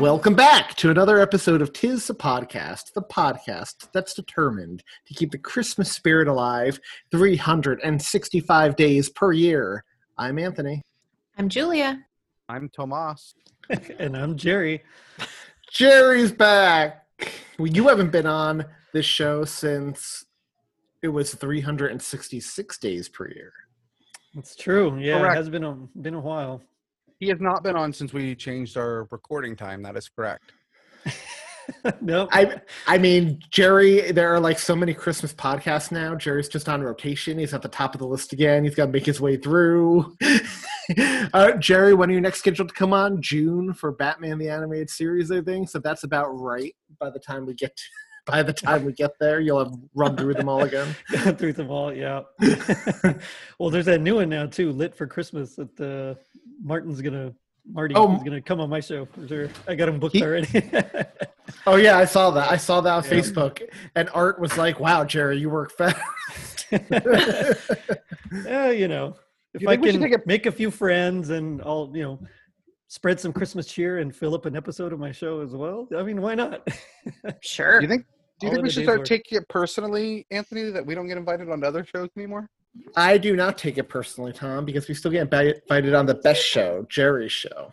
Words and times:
Welcome 0.00 0.34
back 0.34 0.76
to 0.76 0.90
another 0.90 1.20
episode 1.20 1.60
of 1.60 1.74
Tis 1.74 2.06
the 2.06 2.14
Podcast, 2.14 2.94
the 2.94 3.02
podcast 3.02 3.88
that's 3.92 4.14
determined 4.14 4.82
to 5.04 5.12
keep 5.12 5.30
the 5.30 5.36
Christmas 5.36 5.92
spirit 5.92 6.26
alive 6.26 6.80
365 7.10 8.76
days 8.76 9.10
per 9.10 9.32
year. 9.32 9.84
I'm 10.16 10.38
Anthony. 10.38 10.80
I'm 11.36 11.50
Julia. 11.50 12.02
I'm 12.48 12.70
Tomas. 12.70 13.34
and 13.98 14.16
I'm 14.16 14.38
Gerry. 14.38 14.82
Gerry's 15.70 16.32
back. 16.32 17.04
Well, 17.58 17.68
you 17.68 17.86
haven't 17.86 18.10
been 18.10 18.26
on 18.26 18.64
this 18.94 19.04
show 19.04 19.44
since 19.44 20.24
it 21.02 21.08
was 21.08 21.34
366 21.34 22.78
days 22.78 23.10
per 23.10 23.28
year. 23.28 23.52
That's 24.34 24.56
true. 24.56 24.98
Yeah, 24.98 25.18
Correct. 25.18 25.34
it 25.34 25.36
has 25.36 25.50
been 25.50 25.64
a, 25.64 25.74
been 26.00 26.14
a 26.14 26.20
while. 26.20 26.62
He 27.20 27.28
has 27.28 27.38
not 27.38 27.62
been 27.62 27.76
on 27.76 27.92
since 27.92 28.14
we 28.14 28.34
changed 28.34 28.78
our 28.78 29.06
recording 29.10 29.54
time. 29.54 29.82
That 29.82 29.94
is 29.94 30.08
correct. 30.08 30.52
nope. 32.00 32.30
I 32.32 32.62
I 32.86 32.96
mean, 32.96 33.40
Gerry, 33.50 34.10
there 34.10 34.34
are 34.34 34.40
like 34.40 34.58
so 34.58 34.74
many 34.74 34.94
Christmas 34.94 35.34
podcasts 35.34 35.92
now. 35.92 36.14
Gerry's 36.14 36.48
just 36.48 36.66
on 36.66 36.82
rotation. 36.82 37.38
He's 37.38 37.52
at 37.52 37.60
the 37.60 37.68
top 37.68 37.94
of 37.94 37.98
the 37.98 38.06
list 38.06 38.32
again. 38.32 38.64
He's 38.64 38.74
got 38.74 38.86
to 38.86 38.92
make 38.92 39.04
his 39.04 39.20
way 39.20 39.36
through. 39.36 40.16
uh, 41.34 41.52
Gerry, 41.58 41.92
when 41.92 42.10
are 42.10 42.14
you 42.14 42.22
next 42.22 42.38
scheduled 42.38 42.70
to 42.70 42.74
come 42.74 42.94
on? 42.94 43.20
June 43.20 43.74
for 43.74 43.92
Batman 43.92 44.38
the 44.38 44.48
Animated 44.48 44.88
Series, 44.88 45.30
I 45.30 45.42
think. 45.42 45.68
So 45.68 45.78
that's 45.78 46.04
about 46.04 46.28
right. 46.28 46.74
By 46.98 47.10
the 47.10 47.20
time 47.20 47.44
we 47.44 47.52
get 47.52 47.76
to, 47.76 47.82
by 48.26 48.42
the 48.42 48.54
time 48.54 48.86
we 48.86 48.94
get 48.94 49.12
there, 49.20 49.40
you'll 49.40 49.62
have 49.62 49.74
run 49.94 50.16
through 50.16 50.34
them 50.34 50.48
all 50.48 50.62
again. 50.62 50.94
through 51.36 51.52
them 51.52 51.70
all, 51.70 51.92
yeah. 51.92 52.22
well, 53.58 53.68
there's 53.68 53.86
that 53.86 54.00
new 54.00 54.16
one 54.16 54.30
now 54.30 54.46
too, 54.46 54.72
lit 54.72 54.94
for 54.94 55.06
Christmas. 55.06 55.56
That 55.56 55.80
uh, 55.80 56.20
Martin's 56.62 57.00
gonna 57.00 57.32
Marty 57.70 57.94
Oh. 57.94 58.16
is 58.16 58.22
gonna 58.22 58.40
come 58.40 58.60
on 58.60 58.68
my 58.70 58.80
show. 58.80 59.04
for 59.06 59.26
sure. 59.28 59.48
I 59.68 59.74
got 59.74 59.88
him 59.88 59.98
booked 60.00 60.16
He- 60.16 60.22
already. 60.24 60.70
Oh 61.66 61.74
yeah, 61.76 61.98
I 61.98 62.04
saw 62.04 62.30
that. 62.30 62.48
I 62.50 62.56
saw 62.56 62.80
that 62.80 62.92
on 62.92 63.02
Yeah. 63.04 63.10
Facebook, 63.10 63.60
and 63.96 64.08
Art 64.14 64.38
was 64.40 64.56
like, 64.56 64.78
"Wow, 64.78 65.02
Gerry, 65.04 65.36
you 65.38 65.50
work 65.50 65.72
fast." 65.76 65.98
yeah, 68.44 68.70
you 68.70 68.88
know, 68.88 69.16
if 69.54 69.62
You 69.62 69.68
I 69.68 69.72
think 69.72 69.82
we 69.82 69.90
should 69.92 70.00
can 70.00 70.14
a- 70.14 70.22
make 70.26 70.46
a 70.46 70.52
few 70.52 70.70
friends 70.70 71.30
and 71.30 71.60
I'll, 71.62 71.90
you 71.92 72.02
know, 72.02 72.20
spread 72.88 73.18
some 73.20 73.32
Christmas 73.32 73.66
cheer 73.66 73.98
and 73.98 74.14
fill 74.14 74.34
up 74.34 74.46
an 74.46 74.54
episode 74.56 74.92
of 74.92 75.00
my 75.00 75.10
show 75.12 75.40
as 75.40 75.50
well. 75.54 75.88
I 75.96 76.02
mean, 76.02 76.20
why 76.20 76.34
not? 76.34 76.66
Sure. 77.40 77.80
Do 77.80 77.84
you 77.86 77.88
think? 77.88 78.04
Do 78.38 78.46
you 78.46 78.50
All 78.50 78.54
think 78.54 78.64
we 78.64 78.70
should 78.70 78.84
start 78.84 79.00
work. 79.00 79.06
taking 79.08 79.38
it 79.38 79.48
personally, 79.48 80.26
Anthony, 80.30 80.70
that 80.70 80.84
we 80.86 80.94
don't 80.94 81.06
get 81.08 81.18
invited 81.18 81.50
on 81.50 81.62
other 81.64 81.84
shows 81.84 82.08
anymore? 82.16 82.48
I 82.96 83.18
do 83.18 83.36
not 83.36 83.58
take 83.58 83.78
it 83.78 83.88
personally, 83.88 84.32
Tom, 84.32 84.64
because 84.64 84.88
we 84.88 84.94
still 84.94 85.10
get 85.10 85.22
invited 85.22 85.94
on 85.94 86.06
the 86.06 86.14
best 86.14 86.42
show, 86.42 86.86
Gerry's 86.88 87.32
show. 87.32 87.72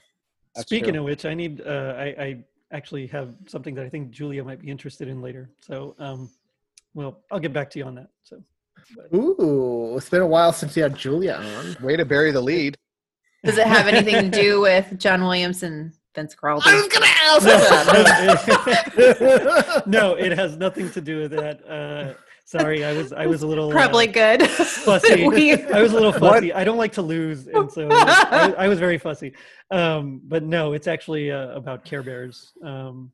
That's 0.56 0.68
Speaking 0.68 0.94
true. 0.94 1.02
of 1.02 1.06
which, 1.06 1.26
I 1.26 1.34
need 1.34 1.62
uh, 1.62 1.94
I, 1.98 2.06
I 2.06 2.44
actually 2.72 3.08
have 3.08 3.36
something 3.46 3.76
that 3.76 3.86
I 3.86 3.90
think 3.90 4.10
Julia 4.12 4.44
might 4.44 4.60
be 4.60 4.70
interested 4.70 5.08
in 5.08 5.22
later. 5.22 5.52
So, 5.60 5.96
um, 6.00 6.32
well, 6.94 7.22
I'll 7.32 7.40
get 7.40 7.54
back 7.54 7.70
to 7.72 7.80
you 7.80 7.86
on 7.86 7.96
that. 7.96 8.10
So, 8.24 8.44
Ooh, 9.14 9.96
it's 9.98 10.10
been 10.10 10.22
a 10.22 10.28
while 10.28 10.52
since 10.52 10.76
you 10.76 10.84
had 10.84 10.96
Julia 10.96 11.34
on. 11.34 11.78
Way 11.86 11.96
to 11.96 12.06
bury 12.06 12.32
the 12.32 12.42
lead. 12.42 12.76
Does 13.44 13.58
it 13.58 13.68
have 13.68 13.88
anything 13.88 14.32
to 14.32 14.42
do 14.42 14.62
with 14.68 14.98
John 15.00 15.22
Williams 15.22 15.64
and 15.64 15.94
Vince 16.16 16.34
Carlton? 16.36 16.74
I 16.74 16.76
was 16.76 16.88
gonna 16.88 17.06
ask 17.06 17.46
that. 18.46 19.84
no, 19.88 20.16
it 20.16 20.38
has 20.38 20.58
nothing 20.58 20.90
to 20.92 21.02
do 21.02 21.22
with 21.22 21.32
that. 21.32 21.62
Uh, 21.70 22.14
sorry, 22.48 22.84
I 22.84 22.94
was 22.94 23.12
I 23.14 23.28
was 23.28 23.44
a 23.44 23.48
little 23.48 23.70
uh, 23.70 23.74
Probably 23.74 24.08
good. 24.08 24.42
fussy. 24.50 25.28
We- 25.28 25.54
I 25.54 25.82
was 25.82 25.92
a 25.92 25.96
little 25.96 26.12
fussy. 26.14 26.52
I 26.54 26.64
don't 26.64 26.78
like 26.78 26.94
to 26.94 27.02
lose, 27.04 27.48
and 27.48 27.72
so 27.72 27.88
I, 27.92 28.54
I 28.58 28.68
was 28.68 28.80
very 28.80 28.98
fussy. 28.98 29.34
Um, 29.70 30.22
but 30.24 30.42
no, 30.44 30.74
it's 30.74 30.88
actually 30.88 31.32
uh, 31.32 31.50
about 31.50 31.84
Care 31.86 32.02
Bears. 32.04 32.54
Um, 32.64 33.12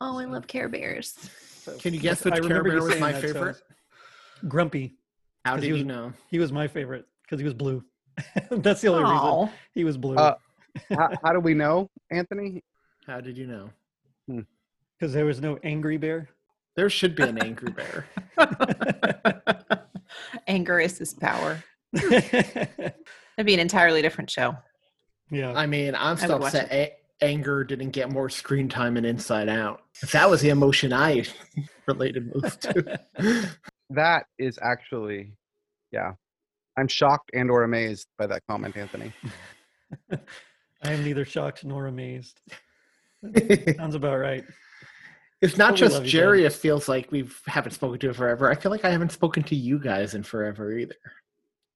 oh, 0.00 0.18
I 0.18 0.24
love 0.24 0.46
Care 0.46 0.68
Bears. 0.68 1.14
so- 1.62 1.76
Can 1.78 1.92
you 1.92 2.00
guess 2.00 2.24
I 2.24 2.30
which 2.30 2.34
Care 2.34 2.42
remember 2.44 2.68
you 2.68 2.74
Bear 2.78 2.82
was 2.82 2.90
saying 2.92 3.00
my 3.00 3.12
that, 3.12 3.20
so 3.20 3.28
I 3.28 3.32
favorite? 3.32 3.48
was- 3.48 3.62
Grumpy. 4.48 4.94
How 5.44 5.52
'cause 5.52 5.60
did 5.62 5.66
he 5.66 5.72
was- 5.72 5.80
you 5.82 5.86
know? 5.86 6.12
He 6.30 6.38
was 6.38 6.52
my 6.52 6.66
favorite 6.68 7.06
because 7.22 7.38
he 7.40 7.44
was 7.44 7.54
blue. 7.54 7.82
That's 8.50 8.80
the 8.80 8.88
only 8.88 9.02
reason 9.02 9.18
Oh, 9.20 9.50
he 9.74 9.84
was 9.84 9.96
blue. 9.98 10.14
Uh, 10.16 10.34
how, 10.90 11.10
how 11.24 11.32
do 11.32 11.40
we 11.40 11.54
know, 11.54 11.90
Anthony? 12.10 12.62
How 13.06 13.20
did 13.20 13.36
you 13.36 13.46
know? 13.46 13.70
Because 14.98 15.12
there 15.12 15.24
was 15.26 15.40
no 15.40 15.58
angry 15.62 15.96
bear. 15.98 16.28
There 16.76 16.90
should 16.90 17.14
be 17.14 17.22
an 17.22 17.38
angry 17.42 17.72
bear. 17.76 18.06
anger 20.46 20.78
is 20.78 20.98
his 20.98 21.14
power. 21.14 21.62
yeah. 21.92 22.68
That'd 23.36 23.46
be 23.46 23.54
an 23.54 23.60
entirely 23.60 24.02
different 24.02 24.30
show. 24.30 24.56
Yeah. 25.30 25.52
I 25.54 25.66
mean, 25.66 25.94
I'm 25.94 26.16
still 26.16 26.38
watch 26.38 26.54
upset 26.54 26.72
a- 26.72 26.92
anger 27.22 27.64
didn't 27.64 27.90
get 27.90 28.10
more 28.10 28.28
screen 28.28 28.68
time 28.68 28.96
in 28.96 29.04
Inside 29.04 29.48
Out. 29.48 29.82
That 30.12 30.28
was 30.30 30.42
the 30.42 30.50
emotion 30.50 30.92
I 30.92 31.24
related 31.86 32.30
most 32.34 32.60
to. 32.62 33.00
That 33.90 34.26
is 34.38 34.58
actually, 34.62 35.32
yeah. 35.92 36.12
I'm 36.78 36.88
shocked 36.88 37.30
and 37.32 37.50
or 37.50 37.64
amazed 37.64 38.06
by 38.18 38.26
that 38.26 38.42
comment, 38.48 38.76
Anthony. 38.76 39.12
I 40.12 40.92
am 40.92 41.02
neither 41.04 41.24
shocked 41.24 41.64
nor 41.64 41.86
amazed. 41.86 42.40
Sounds 43.76 43.94
about 43.94 44.18
right. 44.18 44.44
It's 45.46 45.56
not 45.56 45.72
But 45.72 45.80
we 45.80 45.88
just 45.88 46.04
Gerry. 46.04 46.44
It 46.44 46.52
feels 46.52 46.88
like 46.88 47.10
we 47.12 47.28
haven't 47.46 47.72
spoken 47.72 47.98
to 48.00 48.12
forever. 48.12 48.50
I 48.50 48.54
feel 48.54 48.70
like 48.72 48.84
I 48.84 48.90
haven't 48.90 49.12
spoken 49.12 49.42
to 49.44 49.54
you 49.54 49.78
guys 49.78 50.14
in 50.14 50.22
forever 50.22 50.72
either. 50.72 50.96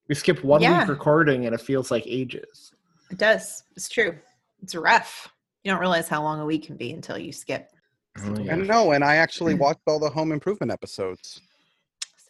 We 0.08 0.14
skip 0.14 0.42
one 0.42 0.60
Yeah. 0.60 0.80
week 0.80 0.88
recording, 0.88 1.46
and 1.46 1.54
it 1.54 1.60
feels 1.60 1.90
like 1.90 2.02
ages. 2.06 2.72
It 3.10 3.18
does. 3.18 3.62
It's 3.76 3.88
true. 3.88 4.18
It's 4.62 4.74
rough. 4.74 5.28
You 5.62 5.70
don't 5.70 5.80
realize 5.80 6.08
how 6.08 6.22
long 6.22 6.40
a 6.40 6.44
week 6.44 6.64
can 6.66 6.76
be 6.76 6.92
until 6.92 7.16
you 7.18 7.32
skip. 7.32 7.70
Oh, 8.18 8.38
yeah. 8.40 8.54
And 8.54 8.66
no, 8.66 8.92
and 8.92 9.04
I 9.04 9.16
actually 9.16 9.54
watched 9.54 9.80
all 9.86 10.00
the 10.00 10.10
home 10.10 10.32
improvement 10.32 10.72
episodes. 10.72 11.40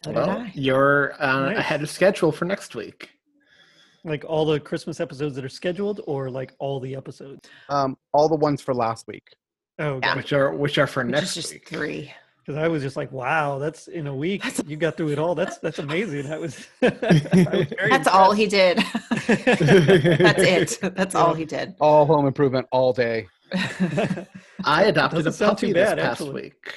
So 0.03 0.11
did 0.11 0.15
Well, 0.15 0.29
I. 0.29 0.51
you're 0.53 1.13
uh, 1.21 1.49
Nice. 1.49 1.57
ahead 1.57 1.81
of 1.81 1.89
schedule 1.89 2.31
for 2.31 2.45
next 2.45 2.75
week. 2.75 3.09
Like 4.03 4.23
all 4.27 4.45
the 4.45 4.59
Christmas 4.59 4.99
episodes 4.99 5.35
that 5.35 5.45
are 5.45 5.49
scheduled, 5.49 6.01
or 6.07 6.29
like 6.29 6.53
all 6.59 6.79
the 6.79 6.95
episodes. 6.95 7.47
Um, 7.69 7.97
all 8.13 8.27
the 8.29 8.35
ones 8.35 8.61
for 8.61 8.73
last 8.73 9.07
week. 9.07 9.27
Oh, 9.81 9.99
Yeah. 10.01 10.15
Which 10.15 10.31
are 10.33 10.53
which 10.53 10.77
are 10.77 10.87
for 10.87 11.03
Which 11.03 11.11
next 11.11 11.29
is 11.29 11.35
just 11.35 11.53
week. 11.53 11.67
three. 11.67 12.13
Because 12.45 12.57
I 12.57 12.67
was 12.67 12.81
just 12.81 12.95
like, 12.97 13.11
wow, 13.11 13.59
that's 13.59 13.87
in 13.87 14.07
a 14.07 14.15
week. 14.15 14.43
You 14.67 14.75
got 14.75 14.97
through 14.97 15.09
it 15.09 15.19
all. 15.19 15.35
That's 15.35 15.57
that's 15.59 15.77
amazing. 15.79 16.23
That 16.29 16.39
was. 16.41 16.67
Was 16.81 16.91
very 16.99 17.89
That's 17.89 18.07
all 18.07 18.31
he 18.31 18.47
did. 18.47 18.77
That's 19.27 20.41
it. 20.81 20.95
That's 20.95 21.13
all 21.15 21.33
he 21.35 21.45
did. 21.45 21.75
All 21.79 22.05
home 22.05 22.25
improvement 22.25 22.67
all 22.71 22.93
day. 22.93 23.27
I 24.65 24.85
adopted 24.85 25.27
a 25.27 25.31
puppy 25.31 25.67
too 25.67 25.73
this 25.73 25.89
past 25.93 25.99
actually. 26.21 26.33
week. 26.33 26.73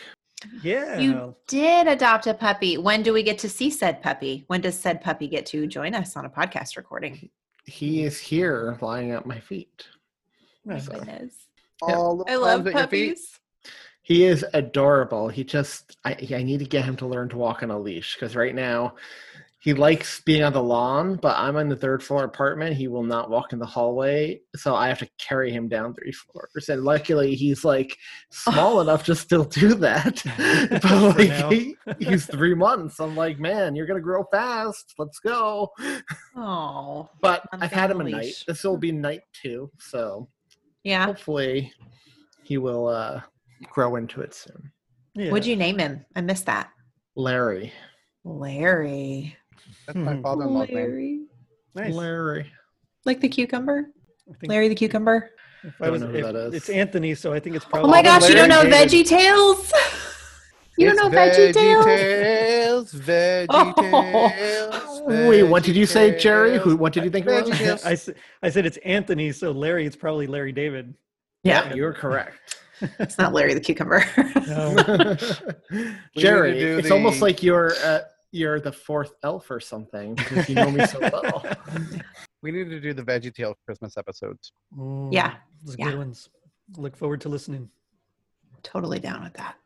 yeah. 0.62 0.98
You 0.98 1.34
did 1.48 1.86
adopt 1.88 2.26
a 2.26 2.34
puppy. 2.34 2.76
When 2.78 3.02
do 3.02 3.12
we 3.12 3.22
get 3.22 3.38
to 3.38 3.48
see 3.48 3.70
said 3.70 4.02
puppy? 4.02 4.44
When 4.48 4.60
does 4.60 4.78
said 4.78 5.00
puppy 5.00 5.28
get 5.28 5.46
to 5.46 5.66
join 5.66 5.94
us 5.94 6.16
on 6.16 6.24
a 6.26 6.30
podcast 6.30 6.76
recording? 6.76 7.30
He 7.66 8.04
is 8.04 8.18
here, 8.18 8.76
lying 8.82 9.12
at 9.12 9.24
my 9.24 9.40
feet. 9.40 9.86
Oh, 10.68 10.72
my 10.72 10.78
So- 10.78 10.92
goodness. 10.92 11.34
Yeah. 11.86 11.94
All 11.94 12.16
the 12.16 12.30
I 12.30 12.36
love 12.36 12.64
palms 12.64 12.64
your 12.64 12.72
feet. 12.74 12.80
puppies. 12.80 13.40
He 14.02 14.24
is 14.24 14.44
adorable. 14.52 15.28
He 15.28 15.44
just, 15.44 15.96
I, 16.04 16.16
I 16.30 16.42
need 16.42 16.58
to 16.58 16.66
get 16.66 16.84
him 16.84 16.96
to 16.96 17.06
learn 17.06 17.30
to 17.30 17.38
walk 17.38 17.62
on 17.62 17.70
a 17.70 17.78
leash 17.78 18.14
because 18.14 18.36
right 18.36 18.54
now 18.54 18.94
he 19.64 19.72
likes 19.72 20.20
being 20.20 20.42
on 20.42 20.52
the 20.52 20.62
lawn, 20.62 21.16
but 21.16 21.38
I'm 21.38 21.56
on 21.56 21.70
the 21.70 21.76
third 21.76 22.02
floor 22.02 22.24
apartment. 22.24 22.76
He 22.76 22.86
will 22.86 23.02
not 23.02 23.30
walk 23.30 23.54
in 23.54 23.58
the 23.58 23.64
hallway, 23.64 24.42
so 24.54 24.74
I 24.74 24.88
have 24.88 24.98
to 24.98 25.08
carry 25.16 25.50
him 25.50 25.68
down 25.68 25.94
three 25.94 26.12
floors. 26.12 26.68
And 26.68 26.84
luckily, 26.84 27.34
he's 27.34 27.64
like 27.64 27.96
small 28.30 28.80
enough 28.82 29.06
to 29.06 29.14
still 29.14 29.44
do 29.44 29.72
that. 29.76 30.22
but 30.82 31.16
like 31.16 31.50
he, 31.50 31.76
he's 31.98 32.26
three 32.26 32.54
months. 32.54 33.00
I'm 33.00 33.16
like, 33.16 33.38
man, 33.38 33.74
you're 33.74 33.86
gonna 33.86 34.00
grow 34.00 34.24
fast. 34.24 34.92
Let's 34.98 35.18
go. 35.18 35.70
Oh, 36.36 37.08
But 37.22 37.44
I've 37.50 37.72
had 37.72 37.90
him 37.90 38.02
a 38.02 38.04
family 38.04 38.12
night. 38.12 38.44
This 38.46 38.64
will 38.64 38.74
hmm. 38.74 38.80
be 38.80 38.92
night 38.92 39.22
two, 39.32 39.70
so 39.78 40.28
yeah. 40.84 41.06
hopefully 41.06 41.72
he 42.44 42.58
will 42.58 42.86
uh, 42.88 43.20
grow 43.72 43.96
into 43.96 44.20
it 44.20 44.34
soon. 44.34 44.70
Yeah. 45.14 45.30
What'd 45.30 45.46
you 45.46 45.56
name 45.56 45.78
him? 45.78 46.04
I 46.14 46.20
missed 46.20 46.46
that. 46.46 46.70
Larry. 47.16 47.72
Larry. 48.24 49.36
That's 49.86 49.96
my 49.96 50.14
Mhm. 50.14 50.22
father-in-law's 50.22 50.68
name. 50.68 50.76
Larry. 50.76 51.20
Nice. 51.74 51.94
Larry. 51.94 52.52
Like 53.04 53.20
the 53.20 53.28
cucumber? 53.28 53.90
Larry 54.42 54.68
the 54.68 54.74
cucumber? 54.74 55.30
if 55.62 55.74
I 55.80 55.84
Don't 55.86 55.92
was, 55.92 56.02
know 56.02 56.08
who 56.08 56.14
if- 56.16 56.24
that 56.24 56.36
is. 56.36 56.54
It's 56.54 56.68
Anthony, 56.68 57.14
so 57.14 57.32
I 57.32 57.40
think 57.40 57.56
it's 57.56 57.64
probably. 57.64 57.88
Oh 57.88 57.90
my 57.90 58.02
gosh, 58.02 58.28
you 58.28 58.34
don't 58.34 58.48
know 58.48 58.62
Larry 58.62 58.86
Veggie 58.88 59.06
Tales? 59.06 59.72
You 60.76 60.88
don't 60.92 60.96
know 60.96 61.08
Veggie 61.08 61.52
Tales? 61.54 61.84
Veggie 61.86 61.86
Tales, 61.86 62.92
Veggie 62.94 63.46
Oh. 63.50 63.72
Tales. 63.78 64.74
Wait, 65.06 65.42
what 65.44 65.62
did 65.62 65.76
you 65.76 65.86
say, 65.86 66.18
Gerry? 66.18 66.58
Who? 66.58 66.76
What 66.76 66.92
did 66.92 67.04
you 67.04 67.10
think 67.10 67.26
it 67.26 67.30
Veggie 67.30 67.48
was? 67.50 67.58
Tales. 67.58 67.84
I, 67.86 67.92
s- 67.92 68.10
I 68.42 68.50
said 68.50 68.66
it's 68.66 68.76
Anthony, 68.78 69.32
so 69.32 69.50
Larry, 69.52 69.86
it's 69.86 69.96
probably 69.96 70.26
Larry 70.26 70.52
David. 70.52 70.94
Yeah, 71.42 71.74
you're 71.74 71.92
correct. 71.92 72.56
it's 72.98 73.18
not 73.18 73.32
Larry 73.32 73.54
the 73.54 73.60
cucumber. 73.60 74.04
No. 74.46 75.16
Gerry, 76.16 76.52
to 76.54 76.58
do 76.60 76.78
it's 76.78 76.90
almost 76.90 77.22
like 77.22 77.42
you're 77.42 77.72
uh, 77.82 78.00
you're 78.30 78.60
the 78.60 78.72
fourth 78.72 79.12
elf 79.22 79.50
or 79.50 79.58
something 79.60 80.14
because 80.14 80.48
you 80.48 80.54
know 80.54 80.70
me 80.70 80.84
so 80.86 80.98
well. 81.00 81.44
We 82.42 82.50
need 82.52 82.68
to 82.70 82.80
do 82.80 82.92
the 82.92 83.02
Veggie 83.02 83.34
Tales 83.34 83.56
Christmas 83.64 83.96
episodes. 83.96 84.52
Mm, 84.76 85.12
Yeah, 85.12 85.34
those 85.64 85.76
yeah. 85.78 85.86
good 85.90 85.98
ones. 85.98 86.28
Look 86.76 86.96
forward 86.96 87.20
to 87.22 87.28
listening. 87.30 87.70
totally 88.62 88.98
down 88.98 89.22
with 89.24 89.34
that. 89.34 89.56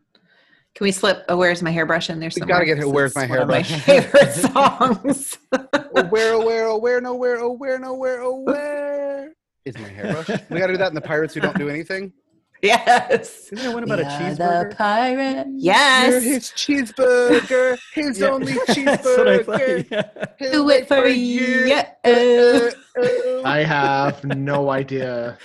Can 0.79 0.85
we 0.85 0.93
slip 0.93 1.25
a 1.29 1.37
Where's 1.37 1.61
My 1.61 1.73
Hairbrush 1.73 2.09
in 2.09 2.21
there 2.21 2.29
We 2.33 2.39
somewhere? 2.39 2.59
gotta 2.59 2.67
get 2.67 2.79
'Cause 2.79 2.87
Where's 2.93 3.11
it's 3.11 3.17
My 3.17 3.27
one 3.27 3.39
of 3.41 3.49
my 3.49 3.63
Hairbrush. 3.63 3.83
favorite 3.83 4.33
songs. 4.55 5.39
oh, 5.53 6.05
where, 6.05 6.35
oh, 6.35 6.47
where, 6.47 6.67
oh, 6.69 6.79
where, 6.79 7.01
no, 7.01 7.15
where, 7.17 7.41
oh, 7.41 7.51
where, 7.51 7.81
no, 7.81 7.95
where, 7.95 8.23
oh, 8.23 8.39
where 8.43 9.33
is 9.65 9.77
my 9.77 9.89
hairbrush? 9.89 10.29
we 10.49 10.61
gotta 10.61 10.75
do 10.75 10.77
that 10.79 10.87
in 10.87 10.95
the 10.95 11.01
Pirates 11.01 11.35
Who 11.35 11.41
Don't 11.41 11.59
Do 11.59 11.69
Anything. 11.69 12.13
yes. 12.63 13.47
Isn't 13.51 13.59
there 13.59 13.73
one 13.73 13.83
about 13.83 13.99
a 13.99 14.05
cheeseburger? 14.05 14.71
The 14.71 14.77
pirate. 14.77 15.47
Yes. 15.57 16.13
You're 16.13 16.21
Yes. 16.21 16.23
his 16.23 16.49
cheeseburger, 16.51 17.79
his 17.95 18.21
Yeah. 18.21 18.29
only 18.29 18.53
That's 18.69 19.05
what 19.05 19.29
I 19.29 19.43
thought. 19.43 19.61
cheeseburger. 19.61 19.91
Yeah. 19.91 20.25
He'll 20.39 20.53
Do 20.53 20.65
wait 20.65 20.83
it 20.83 20.87
for 20.87 21.07
you. 21.09 21.67
you. 21.67 21.75
Uh, 22.05 22.71
uh, 22.97 23.43
I 23.45 23.65
have 23.65 24.23
no 24.25 24.71
idea 24.71 25.39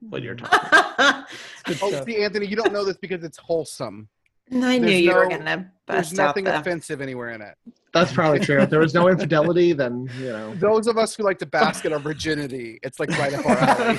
what 0.00 0.22
you're 0.22 0.34
talking. 0.34 1.24
Good 1.66 1.78
Oh, 1.82 2.04
see, 2.06 2.22
Anthony, 2.24 2.46
you 2.46 2.56
don't 2.56 2.72
know 2.72 2.86
this 2.86 2.96
because 2.96 3.22
it's 3.22 3.36
wholesome. 3.36 4.08
I 4.52 4.78
knew 4.78 4.86
There's 4.86 5.00
you 5.00 5.14
were 5.14 5.24
no- 5.28 5.38
gonna 5.38 5.70
There's 5.86 6.08
bust 6.10 6.18
out 6.18 6.26
nothing 6.28 6.44
the. 6.44 6.58
offensive 6.58 7.00
anywhere 7.00 7.30
in 7.30 7.42
it. 7.42 7.54
That's 7.94 8.12
probably 8.12 8.40
true. 8.40 8.60
If 8.60 8.68
there 8.70 8.80
was 8.80 8.92
no 8.94 9.08
infidelity, 9.08 9.72
then 9.72 10.08
you 10.18 10.26
know. 10.28 10.54
Those 10.54 10.86
of 10.86 10.98
us 10.98 11.14
who 11.16 11.22
like 11.22 11.38
to 11.38 11.46
bask 11.46 11.84
in 11.86 11.92
our 11.92 11.98
virginity, 11.98 12.78
it's 12.82 13.00
like 13.00 13.08
right 13.18 13.32
up 13.34 13.46
our 13.46 13.56
alley. 13.56 13.96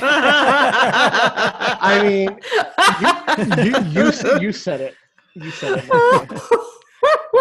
I 1.82 2.04
mean, 2.04 3.66
you 3.66 4.02
you 4.02 4.08
s- 4.10 4.42
you 4.42 4.52
said 4.52 4.82
it. 4.82 4.96
You 5.34 5.50
said 5.52 5.80
it. 5.84 6.42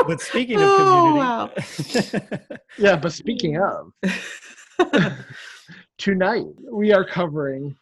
But 0.07 0.21
speaking 0.21 0.57
of 0.57 0.63
Oh, 0.65 1.51
community, 1.57 2.37
Yeah, 2.79 2.97
but 2.97 3.13
speaking 3.13 3.59
of, 3.61 3.93
tonight 5.99 6.45
we 6.71 6.93
are 6.93 7.05
covering 7.05 7.75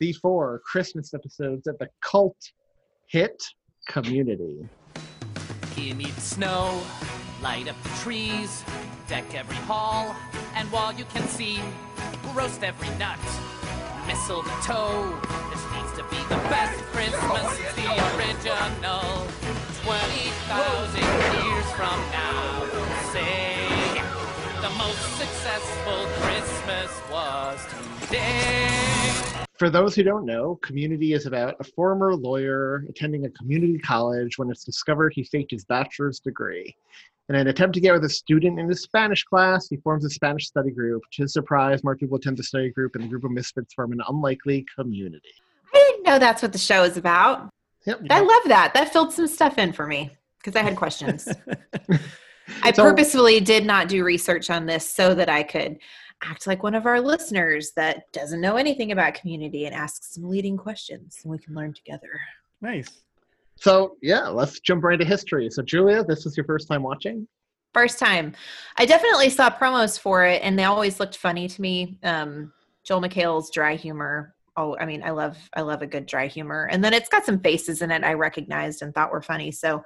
the 0.00 0.12
four 0.14 0.60
Christmas 0.64 1.12
episodes 1.14 1.66
of 1.66 1.76
the 1.78 1.88
cult 2.00 2.36
hit 3.08 3.42
Community. 3.86 4.68
You 5.76 5.94
need 5.94 6.14
snow, 6.14 6.82
light 7.42 7.68
up 7.68 7.80
the 7.82 7.88
trees, 8.02 8.64
deck 9.08 9.34
every 9.34 9.56
hall, 9.56 10.16
and 10.54 10.70
while 10.72 10.92
you 10.92 11.04
can 11.06 11.26
see, 11.28 11.60
roast 12.34 12.64
every 12.64 12.88
nut. 12.98 13.18
Mistletoe, 14.06 15.20
this 15.50 15.64
needs 15.74 15.92
to 15.98 16.04
be 16.10 16.16
the 16.28 16.40
best 16.48 16.80
Christmas, 16.92 17.58
it's 17.60 17.74
the 17.74 17.88
original. 18.16 19.26
20,000 19.84 21.00
years 21.44 21.70
from 21.72 22.00
now, 22.10 22.64
say 23.12 24.00
the 24.62 24.70
most 24.78 25.02
successful 25.18 26.06
Christmas 26.22 26.90
was 27.10 27.60
today. 28.00 29.03
For 29.58 29.70
those 29.70 29.94
who 29.94 30.02
don't 30.02 30.26
know, 30.26 30.56
Community 30.56 31.12
is 31.12 31.26
about 31.26 31.54
a 31.60 31.64
former 31.64 32.14
lawyer 32.14 32.84
attending 32.88 33.24
a 33.24 33.30
community 33.30 33.78
college 33.78 34.36
when 34.36 34.50
it's 34.50 34.64
discovered 34.64 35.12
he 35.14 35.22
faked 35.22 35.52
his 35.52 35.64
bachelor's 35.64 36.18
degree. 36.18 36.74
In 37.28 37.36
an 37.36 37.46
attempt 37.46 37.74
to 37.74 37.80
get 37.80 37.92
with 37.94 38.04
a 38.04 38.08
student 38.08 38.58
in 38.58 38.68
his 38.68 38.82
Spanish 38.82 39.22
class, 39.22 39.68
he 39.68 39.76
forms 39.76 40.04
a 40.04 40.10
Spanish 40.10 40.46
study 40.48 40.70
group. 40.70 41.02
To 41.12 41.22
his 41.22 41.32
surprise, 41.32 41.84
more 41.84 41.96
people 41.96 42.16
attend 42.18 42.36
the 42.36 42.42
study 42.42 42.70
group, 42.70 42.96
and 42.96 43.04
the 43.04 43.08
group 43.08 43.24
of 43.24 43.30
misfits 43.30 43.72
form 43.74 43.92
an 43.92 44.00
unlikely 44.08 44.66
community. 44.76 45.30
I 45.72 45.78
didn't 45.90 46.04
know 46.04 46.18
that's 46.18 46.42
what 46.42 46.52
the 46.52 46.58
show 46.58 46.82
is 46.82 46.96
about. 46.96 47.48
Yep. 47.86 48.02
I 48.10 48.20
love 48.20 48.42
that. 48.46 48.72
That 48.74 48.92
filled 48.92 49.12
some 49.12 49.26
stuff 49.28 49.56
in 49.58 49.72
for 49.72 49.86
me 49.86 50.10
because 50.38 50.56
I 50.56 50.62
had 50.62 50.76
questions. 50.76 51.28
I 52.62 52.72
So- 52.72 52.82
purposefully 52.82 53.40
did 53.40 53.64
not 53.64 53.88
do 53.88 54.04
research 54.04 54.50
on 54.50 54.66
this 54.66 54.88
so 54.92 55.14
that 55.14 55.28
I 55.30 55.44
could 55.44 55.78
act 56.24 56.46
like 56.46 56.62
one 56.62 56.74
of 56.74 56.86
our 56.86 57.00
listeners 57.00 57.72
that 57.76 58.10
doesn't 58.12 58.40
know 58.40 58.56
anything 58.56 58.92
about 58.92 59.14
community 59.14 59.66
and 59.66 59.74
ask 59.74 60.02
some 60.04 60.28
leading 60.28 60.56
questions 60.56 61.18
and 61.22 61.30
we 61.30 61.38
can 61.38 61.54
learn 61.54 61.72
together. 61.72 62.10
nice. 62.60 62.88
So, 63.56 63.96
yeah, 64.02 64.26
let's 64.26 64.58
jump 64.58 64.82
right 64.82 64.94
into 64.94 65.04
history. 65.04 65.48
So, 65.48 65.62
Julia, 65.62 66.02
this 66.02 66.26
is 66.26 66.36
your 66.36 66.44
first 66.44 66.66
time 66.66 66.82
watching? 66.82 67.28
First 67.72 68.00
time. 68.00 68.34
I 68.78 68.84
definitely 68.84 69.30
saw 69.30 69.48
promos 69.48 69.98
for 69.98 70.24
it 70.24 70.42
and 70.42 70.58
they 70.58 70.64
always 70.64 70.98
looked 70.98 71.16
funny 71.16 71.46
to 71.46 71.62
me. 71.62 71.98
Um, 72.02 72.52
Joel 72.82 73.02
McHale's 73.02 73.50
dry 73.50 73.76
humor. 73.76 74.34
Oh, 74.56 74.76
I 74.76 74.86
mean, 74.86 75.02
I 75.02 75.10
love 75.10 75.38
I 75.54 75.62
love 75.62 75.82
a 75.82 75.86
good 75.86 76.06
dry 76.06 76.26
humor. 76.26 76.68
And 76.70 76.82
then 76.82 76.92
it's 76.92 77.08
got 77.08 77.24
some 77.24 77.40
faces 77.40 77.80
in 77.80 77.90
it 77.90 78.04
I 78.04 78.14
recognized 78.14 78.82
and 78.82 78.92
thought 78.94 79.12
were 79.12 79.22
funny. 79.22 79.50
So 79.50 79.82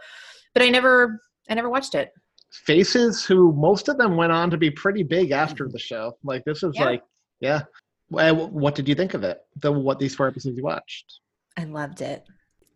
but 0.55 0.62
I 0.62 0.69
never 0.70 1.20
I 1.49 1.55
never 1.55 1.70
watched 1.70 1.94
it. 1.94 2.12
Faces, 2.50 3.24
who 3.24 3.52
most 3.52 3.88
of 3.88 3.98
them 3.98 4.16
went 4.16 4.32
on 4.32 4.50
to 4.50 4.56
be 4.56 4.70
pretty 4.70 5.02
big 5.02 5.30
after 5.32 5.68
the 5.68 5.78
show. 5.78 6.16
Like, 6.24 6.44
this 6.44 6.62
is 6.62 6.72
Yeah. 6.74 6.84
like, 6.84 7.02
yeah. 7.40 7.62
What 8.08 8.74
did 8.74 8.88
you 8.88 8.94
think 8.94 9.12
of 9.14 9.22
it? 9.22 9.38
The 9.56 9.70
what 9.70 9.98
these 9.98 10.14
four 10.14 10.28
episodes 10.28 10.56
you 10.56 10.62
watched? 10.64 11.20
I 11.58 11.64
loved 11.64 12.00
it. 12.00 12.24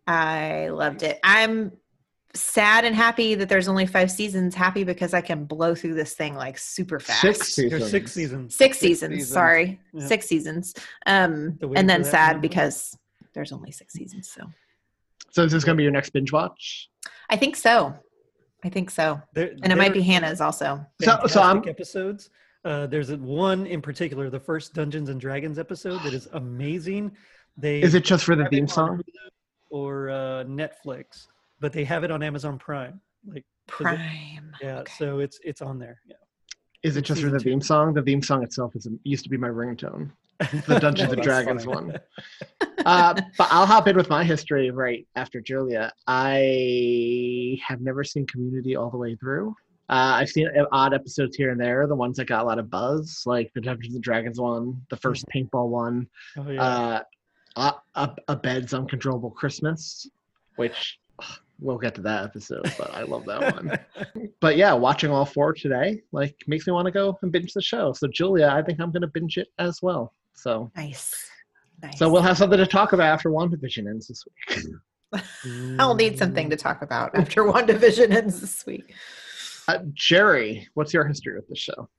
I 0.05 0.67
loved 0.69 1.01
it. 1.01 1.19
I'm 1.23 1.71
sad 2.35 2.85
and 2.85 2.95
happy 2.95 3.33
that 3.35 3.49
there's 3.49 3.67
only 3.67 3.85
five 3.87 4.11
seasons. 4.11 4.53
Happy 4.53 4.83
because 4.83 5.13
I 5.13 5.21
can 5.21 5.45
blow 5.45 5.73
through 5.73 5.95
this 5.95 6.13
thing 6.13 6.35
like 6.35 6.57
super 6.59 6.99
fast. 6.99 7.21
Six 7.21 7.55
There's 7.55 7.71
seasons. 7.71 7.89
six 7.91 8.11
seasons. 8.11 8.55
Six 8.55 8.77
Six 8.77 8.79
seasons, 8.79 9.13
seasons. 9.15 9.33
Sorry, 9.33 9.79
Yeah. 9.93 10.07
six 10.07 10.27
seasons. 10.27 10.73
Um, 11.07 11.57
The 11.59 11.69
and 11.75 11.89
then 11.89 12.03
sad 12.03 12.33
number. 12.33 12.41
because 12.47 12.95
there's 13.33 13.51
only 13.51 13.71
six 13.71 13.93
seasons. 13.93 14.29
So 14.29 14.43
So, 15.31 15.43
is 15.45 15.51
this 15.51 15.63
going 15.63 15.75
to 15.75 15.77
be 15.77 15.83
your 15.83 15.91
next 15.91 16.11
binge 16.11 16.31
watch? 16.31 16.89
I 17.29 17.37
think 17.37 17.55
so. 17.55 17.95
I 18.63 18.69
think 18.69 18.89
so. 18.89 19.21
There- 19.33 19.51
And 19.63 19.71
it 19.71 19.77
might 19.77 19.93
be 19.93 20.01
Hannah's 20.01 20.41
also. 20.41 20.85
So- 21.01 21.19
so 21.27 21.41
I'm- 21.41 21.63
episodes. 21.67 22.29
Uh, 22.65 22.87
there's 22.87 23.11
one 23.11 23.65
in 23.67 23.81
particular, 23.81 24.29
the 24.29 24.39
first 24.39 24.73
Dungeons 24.73 25.09
and 25.09 25.19
Dragons 25.19 25.59
episode 25.59 26.01
that 26.03 26.13
is 26.13 26.29
amazing. 26.31 27.11
They 27.57 27.81
Is 27.81 27.93
it 27.93 28.05
just 28.05 28.23
for 28.23 28.35
the 28.37 28.45
theme 28.45 28.67
song? 28.69 29.01
Or 29.69 30.09
uh, 30.09 30.43
Netflix, 30.45 31.27
but 31.59 31.73
they 31.73 31.83
have 31.83 32.03
it 32.05 32.11
on 32.11 32.23
Amazon 32.23 32.57
Prime. 32.57 33.01
Like 33.27 33.43
'cause 33.67 33.81
it- 33.81 33.83
Prime. 33.97 34.51
yeah, 34.61 34.79
Okay. 34.79 34.93
so 34.97 35.19
it's 35.19 35.39
it's 35.43 35.61
on 35.61 35.77
there. 35.77 35.99
Yeah. 36.07 36.15
Is 36.83 36.95
it 36.95 36.99
It's 36.99 37.07
just 37.09 37.21
for 37.21 37.29
the 37.29 37.37
two. 37.39 37.49
theme 37.49 37.61
song? 37.61 37.93
The 37.93 38.01
theme 38.01 38.21
song 38.21 38.43
itself 38.43 38.75
is 38.75 38.87
used 39.03 39.23
to 39.25 39.29
be 39.29 39.37
my 39.37 39.49
ringtone. 39.49 40.11
The 40.65 40.79
Dungeons 40.81 41.11
and 41.11 41.21
Dragons 41.21 41.65
funny. 41.65 41.87
one. 41.91 41.99
Uh, 42.85 43.13
but 43.37 43.47
I'll 43.51 43.65
hop 43.65 43.87
in 43.87 43.95
with 43.95 44.09
my 44.09 44.23
history 44.23 44.71
right 44.71 45.07
after 45.15 45.41
Julia. 45.41 45.91
I 46.07 47.57
have 47.65 47.81
never 47.81 48.03
seen 48.03 48.25
Community 48.27 48.75
all 48.75 48.89
the 48.89 48.97
way 48.97 49.15
through. 49.15 49.55
Uh, 49.89 50.15
I've 50.15 50.29
seen 50.29 50.49
odd 50.71 50.93
episodes 50.93 51.35
here 51.35 51.51
and 51.51 51.59
there, 51.59 51.85
the 51.87 51.95
ones 51.95 52.17
that 52.17 52.25
got 52.25 52.41
a 52.41 52.45
lot 52.45 52.57
of 52.57 52.69
buzz, 52.69 53.23
like 53.25 53.51
the 53.53 53.61
Dungeons 53.61 53.95
and 53.95 54.03
Dragons 54.03 54.39
one, 54.39 54.81
the 54.89 54.97
first 54.97 55.25
paintball 55.33 55.67
one, 55.67 56.07
Oh 56.37 56.49
yeah. 56.49 56.63
uh, 56.63 57.01
a, 57.55 57.73
a, 57.95 58.15
Abed's 58.29 58.73
Uncontrollable 58.73 59.31
Christmas, 59.31 60.09
which 60.55 60.99
ugh, 61.21 61.39
we'll 61.59 61.77
get 61.77 61.95
to 61.95 62.01
that 62.01 62.23
episode, 62.23 62.63
but 62.77 62.93
I 62.93 63.03
love 63.03 63.25
that 63.25 63.53
one. 63.55 63.77
but 64.39 64.55
yeah, 64.57 64.73
watching 64.73 65.11
all 65.11 65.25
four 65.25 65.53
today 65.53 66.01
like 66.11 66.35
makes 66.47 66.65
me 66.65 66.73
want 66.73 66.85
to 66.85 66.91
go 66.91 67.17
and 67.21 67.31
binge 67.31 67.53
the 67.53 67.61
show. 67.61 67.93
So 67.93 68.07
Julia, 68.07 68.47
I 68.47 68.61
think 68.63 68.79
I'm 68.79 68.91
going 68.91 69.01
to 69.01 69.07
binge 69.07 69.37
it 69.37 69.49
as 69.59 69.81
well. 69.81 70.13
So 70.33 70.71
Nice. 70.75 71.29
Nice. 71.83 71.97
so 71.99 72.09
we'll 72.09 72.21
have 72.21 72.37
something 72.37 72.57
to 72.57 72.65
talk 72.65 72.93
about 72.93 73.07
after 73.07 73.29
WandaVision 73.29 73.87
ends 73.87 74.07
this 74.07 74.23
week. 74.25 74.65
I'll 75.79 75.95
need 75.95 76.17
something 76.17 76.49
to 76.49 76.55
talk 76.55 76.81
about 76.81 77.13
after 77.15 77.43
WandaVision 77.43 78.11
ends 78.11 78.41
this 78.41 78.65
week. 78.65 78.93
Uh, 79.67 79.79
Jerry, 79.93 80.67
what's 80.73 80.93
your 80.93 81.05
history 81.05 81.35
with 81.35 81.47
the 81.47 81.55
show? 81.55 81.89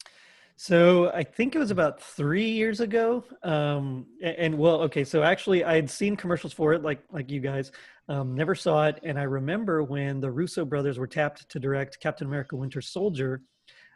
So 0.57 1.11
I 1.11 1.25
think 1.25 1.55
it 1.55 1.59
was 1.59 1.71
about 1.71 2.01
three 2.01 2.51
years 2.51 2.81
ago. 2.81 3.25
Um, 3.43 4.07
a- 4.23 4.41
and, 4.41 4.57
well, 4.57 4.83
okay, 4.83 5.05
so 5.05 5.23
actually 5.23 5.65
I 5.65 5.75
had 5.75 5.91
seen 5.91 6.17
commercials 6.17 6.53
for 6.53 6.73
it, 6.73 6.83
like 6.83 7.03
like 7.11 7.31
you 7.31 7.41
guys. 7.41 7.73
Um, 8.09 8.35
never 8.35 8.55
saw 8.55 8.87
it, 8.87 9.01
and 9.03 9.19
I 9.19 9.23
remember 9.23 9.83
when 9.83 10.21
the 10.21 10.31
Russo 10.31 10.65
brothers 10.65 10.99
were 10.99 11.07
tapped 11.07 11.49
to 11.49 11.59
direct 11.59 12.01
Captain 12.01 12.27
America: 12.27 12.55
Winter 12.55 12.81
Soldier. 12.83 13.41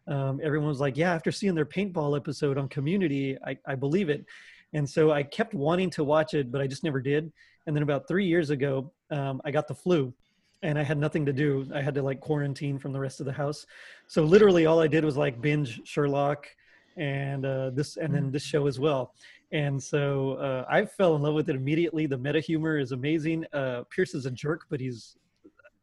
Um, 0.06 0.40
everyone 0.42 0.68
was 0.68 0.80
like, 0.80 0.96
"Yeah, 0.96 1.12
after 1.14 1.30
seeing 1.30 1.54
their 1.54 1.66
paintball 1.66 2.16
episode 2.16 2.56
on 2.56 2.68
Community, 2.68 3.36
I, 3.46 3.58
I 3.66 3.74
believe 3.74 4.08
it." 4.08 4.24
And 4.72 4.88
so 4.88 5.10
I 5.10 5.22
kept 5.22 5.54
wanting 5.54 5.90
to 5.90 6.04
watch 6.04 6.34
it, 6.34 6.50
but 6.50 6.60
I 6.60 6.66
just 6.66 6.84
never 6.84 7.00
did. 7.00 7.32
And 7.66 7.74
then 7.74 7.82
about 7.82 8.06
three 8.08 8.26
years 8.26 8.50
ago, 8.50 8.92
um, 9.10 9.40
I 9.44 9.50
got 9.50 9.68
the 9.68 9.74
flu, 9.74 10.12
and 10.62 10.78
I 10.78 10.82
had 10.82 10.98
nothing 10.98 11.24
to 11.26 11.32
do. 11.32 11.68
I 11.74 11.80
had 11.80 11.94
to 11.94 12.02
like 12.02 12.20
quarantine 12.20 12.78
from 12.78 12.92
the 12.92 13.00
rest 13.00 13.20
of 13.20 13.26
the 13.26 13.32
house. 13.32 13.66
So 14.06 14.24
literally, 14.24 14.66
all 14.66 14.80
I 14.80 14.86
did 14.86 15.04
was 15.04 15.16
like 15.16 15.40
binge 15.40 15.80
Sherlock 15.84 16.46
and 16.96 17.46
uh, 17.46 17.70
this, 17.70 17.96
and 17.96 18.12
then 18.14 18.30
this 18.30 18.42
show 18.42 18.66
as 18.66 18.78
well. 18.80 19.14
And 19.52 19.82
so 19.82 20.32
uh, 20.32 20.66
I 20.68 20.84
fell 20.84 21.16
in 21.16 21.22
love 21.22 21.34
with 21.34 21.48
it 21.48 21.56
immediately. 21.56 22.06
The 22.06 22.18
meta 22.18 22.40
humor 22.40 22.78
is 22.78 22.92
amazing. 22.92 23.46
Uh, 23.52 23.84
Pierce 23.88 24.14
is 24.14 24.26
a 24.26 24.30
jerk, 24.30 24.62
but 24.68 24.80
he's 24.80 25.16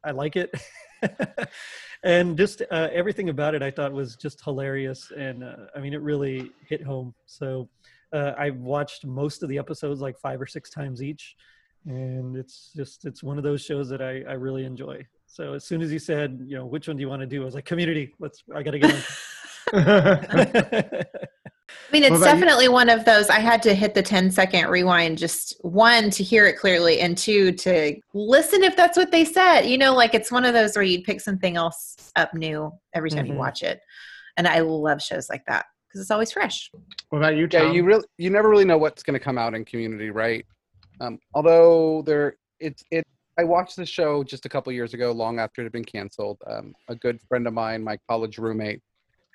I 0.04 0.12
like 0.12 0.36
it. 0.36 0.54
and 2.04 2.38
just 2.38 2.62
uh, 2.70 2.90
everything 2.94 3.30
about 3.30 3.56
it, 3.56 3.64
I 3.64 3.72
thought 3.72 3.92
was 3.92 4.16
just 4.16 4.44
hilarious. 4.44 5.12
And 5.18 5.44
uh, 5.44 5.56
I 5.76 5.80
mean, 5.80 5.94
it 5.94 6.02
really 6.02 6.52
hit 6.68 6.84
home. 6.84 7.16
So 7.26 7.68
uh, 8.14 8.34
I've 8.38 8.58
watched 8.58 9.06
most 9.06 9.44
of 9.44 9.50
the 9.50 9.58
episodes 9.58 10.02
like 10.02 10.18
five 10.20 10.42
or 10.42 10.46
six 10.48 10.70
times 10.70 11.02
each, 11.04 11.36
and 11.86 12.36
it's 12.36 12.72
just 12.76 13.06
it's 13.06 13.24
one 13.24 13.38
of 13.38 13.44
those 13.44 13.62
shows 13.64 13.90
that 13.90 14.02
I, 14.02 14.22
I 14.30 14.34
really 14.34 14.66
enjoy. 14.66 15.06
So 15.28 15.54
as 15.54 15.66
soon 15.66 15.82
as 15.82 15.92
you 15.92 16.00
said, 16.00 16.40
you 16.46 16.56
know, 16.58 16.66
which 16.66 16.88
one 16.88 16.98
do 16.98 17.02
you 17.02 17.10
want 17.10 17.22
to 17.22 17.28
do? 17.28 17.42
I 17.42 17.46
was 17.46 17.56
like, 17.56 17.66
Community. 17.66 18.14
Let's. 18.20 18.44
I 18.54 18.64
got 18.64 18.72
to 18.72 18.80
get 18.80 18.94
on. 18.94 19.02
I 21.88 21.92
mean, 21.92 22.04
it's 22.04 22.18
about 22.18 22.20
you? 22.20 22.34
definitely 22.34 22.68
one 22.68 22.90
of 22.90 23.06
those. 23.06 23.30
I 23.30 23.40
had 23.40 23.62
to 23.64 23.74
hit 23.74 23.94
the 23.94 24.02
10 24.02 24.32
second 24.32 24.70
rewind, 24.70 25.18
just 25.18 25.56
one, 25.64 26.10
to 26.12 26.24
hear 26.24 26.46
it 26.46 26.58
clearly, 26.58 27.00
and 27.00 27.18
two, 27.18 27.52
to 27.54 27.96
listen 28.14 28.64
if 28.64 28.76
that's 28.76 28.98
what 28.98 29.12
they 29.12 29.26
said. 29.26 29.62
You 29.62 29.78
know, 29.78 29.94
like 29.94 30.14
it's 30.14 30.32
one 30.32 30.46
of 30.46 30.54
those 30.54 30.76
where 30.76 30.84
you'd 30.84 31.04
pick 31.04 31.22
something 31.22 31.56
else 31.58 31.96
up 32.16 32.34
new 32.34 32.72
every 32.94 33.10
time 33.10 33.26
you 33.26 33.34
Mhm. 33.34 33.38
watch 33.38 33.64
it. 33.64 33.82
And 34.38 34.48
I 34.48 34.60
love 34.60 35.02
shows 35.02 35.30
like 35.30 35.46
that 35.48 35.66
because 35.96 36.04
it's 36.04 36.12
always 36.12 36.32
fresh. 36.34 36.70
What 37.10 37.20
about 37.20 37.38
you, 37.38 37.48
Yeah, 37.50 37.72
you 37.72 37.86
really 37.86 38.04
you 38.18 38.30
never 38.30 38.50
really 38.50 38.66
know 38.66 38.78
what's 38.78 39.02
going 39.02 39.18
to 39.18 39.24
come 39.24 39.38
out 39.38 39.54
in 39.54 39.64
Community, 39.64 40.10
right? 40.10 40.46
Um, 41.00 41.20
although 41.34 42.02
there, 42.06 42.36
it's 42.60 42.84
it. 42.92 43.06
I 43.40 43.46
watched 43.46 43.78
the 43.78 43.86
show 43.86 44.22
just 44.22 44.46
a 44.46 44.50
couple 44.50 44.74
years 44.74 44.94
ago, 44.94 45.14
long 45.14 45.40
after 45.40 45.62
it 45.62 45.66
had 45.66 45.72
been 45.72 45.86
canceled. 45.86 46.38
Um, 46.48 46.74
a 46.90 46.96
good 46.96 47.22
friend 47.30 47.48
of 47.48 47.54
mine, 47.54 47.82
my 47.82 47.98
college 48.10 48.38
roommate, 48.38 48.82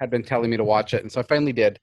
had 0.01 0.11
been 0.11 0.23
telling 0.23 0.51
me 0.51 0.59
to 0.59 0.65
watch 0.65 0.93
it, 0.93 1.03
and 1.03 1.11
so 1.11 1.21
I 1.21 1.23
finally 1.23 1.55
did. 1.55 1.81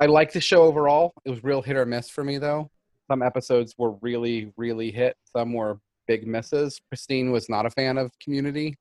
I 0.00 0.06
like 0.06 0.32
the 0.32 0.40
show 0.40 0.64
overall. 0.64 1.14
It 1.24 1.30
was 1.30 1.44
real 1.44 1.62
hit 1.62 1.76
or 1.76 1.86
miss 1.86 2.10
for 2.10 2.24
me, 2.24 2.38
though. 2.38 2.68
Some 3.08 3.22
episodes 3.22 3.76
were 3.78 3.92
really, 4.02 4.52
really 4.56 4.90
hit. 4.90 5.16
Some 5.32 5.52
were 5.52 5.78
big 6.08 6.26
misses. 6.26 6.80
Christine 6.88 7.30
was 7.30 7.48
not 7.48 7.64
a 7.64 7.70
fan 7.70 7.96
of 7.96 8.10
Community. 8.18 8.76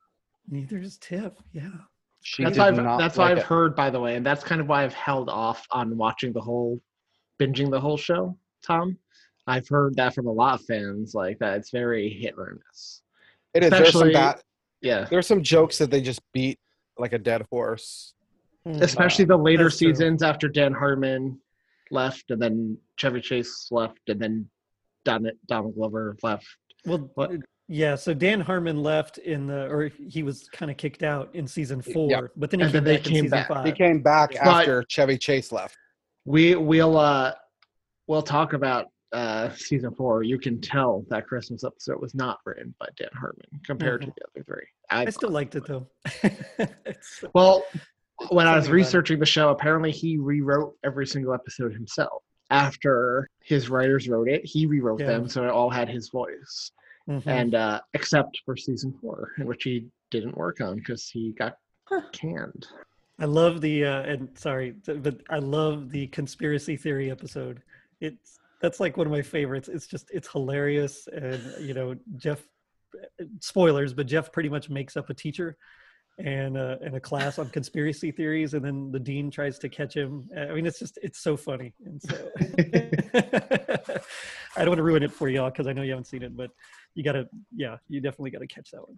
Neither 0.50 0.80
is 0.80 0.98
Tiff. 0.98 1.34
Yeah. 1.52 1.70
She 2.26 2.44
that's 2.44 2.58
why 2.58 2.70
I've, 2.70 2.76
that's 2.78 3.18
like 3.18 3.18
why 3.18 3.32
I've 3.32 3.38
it. 3.40 3.44
heard, 3.44 3.76
by 3.76 3.90
the 3.90 4.00
way, 4.00 4.16
and 4.16 4.26
that's 4.26 4.44
kind 4.44 4.62
of 4.62 4.68
why 4.68 4.84
I've 4.84 4.94
held 4.94 5.30
off 5.30 5.68
on 5.72 5.96
watching 5.98 6.32
the 6.32 6.40
whole, 6.42 6.82
binging 7.40 7.70
the 7.70 7.80
whole 7.80 7.98
show. 7.98 8.38
Tom, 8.66 8.98
I've 9.46 9.68
heard 9.68 9.96
that 9.98 10.16
from 10.16 10.28
a 10.28 10.32
lot 10.32 10.60
of 10.60 10.66
fans, 10.66 11.14
like 11.14 11.38
that 11.40 11.58
it's 11.58 11.70
very 11.70 12.10
hit 12.10 12.34
or 12.38 12.58
miss. 12.72 13.02
It 13.54 13.64
is. 13.66 13.70
There's 13.72 13.92
some 13.92 14.12
bad. 14.14 14.42
Yeah, 14.82 15.06
There's 15.10 15.28
some 15.28 15.44
jokes 15.44 15.78
that 15.78 15.92
they 15.92 16.02
just 16.02 16.22
beat 16.34 16.60
like 16.98 17.14
a 17.14 17.20
dead 17.20 17.46
horse. 17.50 18.14
Hmm. 18.66 18.82
especially 18.82 19.26
the 19.26 19.36
later 19.36 19.66
That's 19.66 19.78
true. 19.78 19.90
seasons 19.90 20.24
after 20.24 20.48
Dan 20.48 20.72
Harmon 20.72 21.38
left, 21.92 22.32
and 22.32 22.42
then 22.42 22.78
Chevy 22.96 23.20
Chase 23.20 23.68
left, 23.72 24.00
and 24.08 24.20
then 24.22 24.50
Don, 25.04 25.30
Donald 25.48 25.76
Glover 25.76 26.16
left. 26.24 26.48
Well, 26.86 27.10
What? 27.16 27.32
Yeah. 27.74 27.96
So 27.96 28.14
Dan 28.14 28.40
Harmon 28.40 28.82
left 28.84 29.18
in 29.18 29.48
the, 29.48 29.68
or 29.68 29.90
he 30.08 30.22
was 30.24 30.48
kind 30.50 30.70
of 30.70 30.78
kicked 30.78 31.02
out 31.04 31.34
in 31.34 31.48
season 31.48 31.82
four, 31.82 32.10
Yep. 32.10 32.32
but 32.36 32.52
then 32.52 32.60
he 32.60 32.66
And 32.66 32.74
came 32.74 32.84
then 32.84 32.96
back 32.96 33.06
in 33.08 33.12
came 33.14 33.24
season 33.24 33.30
back. 33.30 33.48
five. 33.48 33.66
He 33.66 33.72
came 33.72 34.02
back 34.02 34.32
But- 34.32 34.48
after 34.48 34.84
Chevy 34.88 35.18
Chase 35.18 35.52
left. 35.52 35.76
We 36.26 36.56
we'll 36.56 36.98
uh 36.98 37.34
we'll 38.08 38.22
talk 38.22 38.54
about 38.54 38.86
uh 39.12 39.50
season 39.56 39.94
four. 39.96 40.24
You 40.24 40.40
can 40.40 40.62
tell 40.62 41.04
that 41.10 41.28
Christmas 41.28 41.64
episode 41.64 42.00
was 42.02 42.16
not 42.16 42.40
written 42.46 42.74
by 42.80 42.88
Dan 42.98 43.10
Harmon 43.14 43.46
compared 43.66 44.02
to 44.02 44.08
Mhm. 44.08 44.14
the 44.16 44.22
other 44.36 44.44
three. 44.46 44.68
I 44.90 45.10
still 45.10 45.32
liked 45.32 45.56
it 45.56 45.66
though. 45.66 45.88
It's- 46.60 47.24
Well, 47.34 47.64
when 48.30 48.48
I 48.48 48.56
was 48.56 48.66
Something 48.66 48.70
about 48.70 48.70
it. 48.70 48.72
researching 48.72 49.20
the 49.20 49.26
show, 49.26 49.50
apparently 49.50 49.92
he 49.92 50.18
rewrote 50.18 50.76
every 50.84 51.06
single 51.08 51.34
episode 51.34 51.74
himself. 51.74 52.24
After 52.50 53.28
his 53.44 53.70
writers 53.70 54.08
wrote 54.08 54.30
it, 54.30 54.46
he 54.46 54.66
rewrote 54.68 55.00
Yeah. 55.02 55.08
them 55.08 55.28
so 55.28 55.44
it 55.44 55.50
all 55.50 55.70
had 55.72 55.90
his 55.90 56.10
voice. 56.10 56.72
Mhm. 57.10 57.28
And 57.28 57.56
uh, 57.56 57.82
except 57.94 58.42
for 58.46 58.56
season 58.56 58.94
four, 59.02 59.34
in 59.38 59.46
which 59.46 59.64
he 59.64 59.88
didn't 60.10 60.38
work 60.38 60.62
on 60.62 60.76
because 60.78 61.08
he 61.08 61.34
got 61.34 61.58
canned. 62.12 62.68
I 63.20 63.26
love 63.26 63.62
the 63.62 63.86
uh, 63.86 64.02
and 64.04 64.30
sorry, 64.38 64.76
but 64.86 65.22
I 65.30 65.40
love 65.40 65.90
the 65.90 66.08
conspiracy 66.08 66.78
theory 66.78 67.12
episode. 67.12 67.62
It's 68.00 68.40
that's 68.62 68.80
like 68.80 68.96
one 68.98 69.08
of 69.08 69.12
my 69.12 69.22
favorites. 69.22 69.68
It's 69.68 69.88
just 69.88 70.10
it's 70.12 70.30
hilarious, 70.30 71.08
and 71.12 71.42
you 71.60 71.74
know 71.74 71.96
Jeff. 72.18 72.42
Spoilers, 73.40 73.92
but 73.92 74.06
Jeff 74.06 74.32
pretty 74.32 74.50
much 74.50 74.70
makes 74.70 74.96
up 74.96 75.10
a 75.10 75.16
teacher 75.16 75.58
and 76.20 76.58
uh, 76.58 76.78
and 76.82 76.96
a 76.96 77.00
class 77.00 77.40
on 77.40 77.50
conspiracy 77.50 78.12
theories, 78.12 78.54
and 78.54 78.64
then 78.64 78.92
the 78.92 79.00
dean 79.00 79.32
tries 79.32 79.58
to 79.60 79.70
catch 79.70 79.96
him. 79.96 80.30
I 80.38 80.54
mean, 80.54 80.66
it's 80.66 80.80
just 80.80 81.00
it's 81.02 81.20
so 81.20 81.36
funny, 81.36 81.74
and 81.86 82.02
so 82.02 82.30
I 84.56 84.60
don't 84.62 84.70
want 84.70 84.80
to 84.80 84.84
ruin 84.84 85.04
it 85.04 85.12
for 85.12 85.30
y'all 85.30 85.50
because 85.50 85.68
I 85.68 85.74
know 85.74 85.82
you 85.82 85.92
haven't 85.92 86.06
seen 86.06 86.24
it, 86.24 86.36
but 86.36 86.52
you 86.96 87.04
gotta, 87.04 87.28
yeah, 87.56 87.78
you 87.90 88.00
definitely 88.02 88.32
gotta 88.32 88.48
catch 88.48 88.72
that 88.72 88.88
one. 88.88 88.98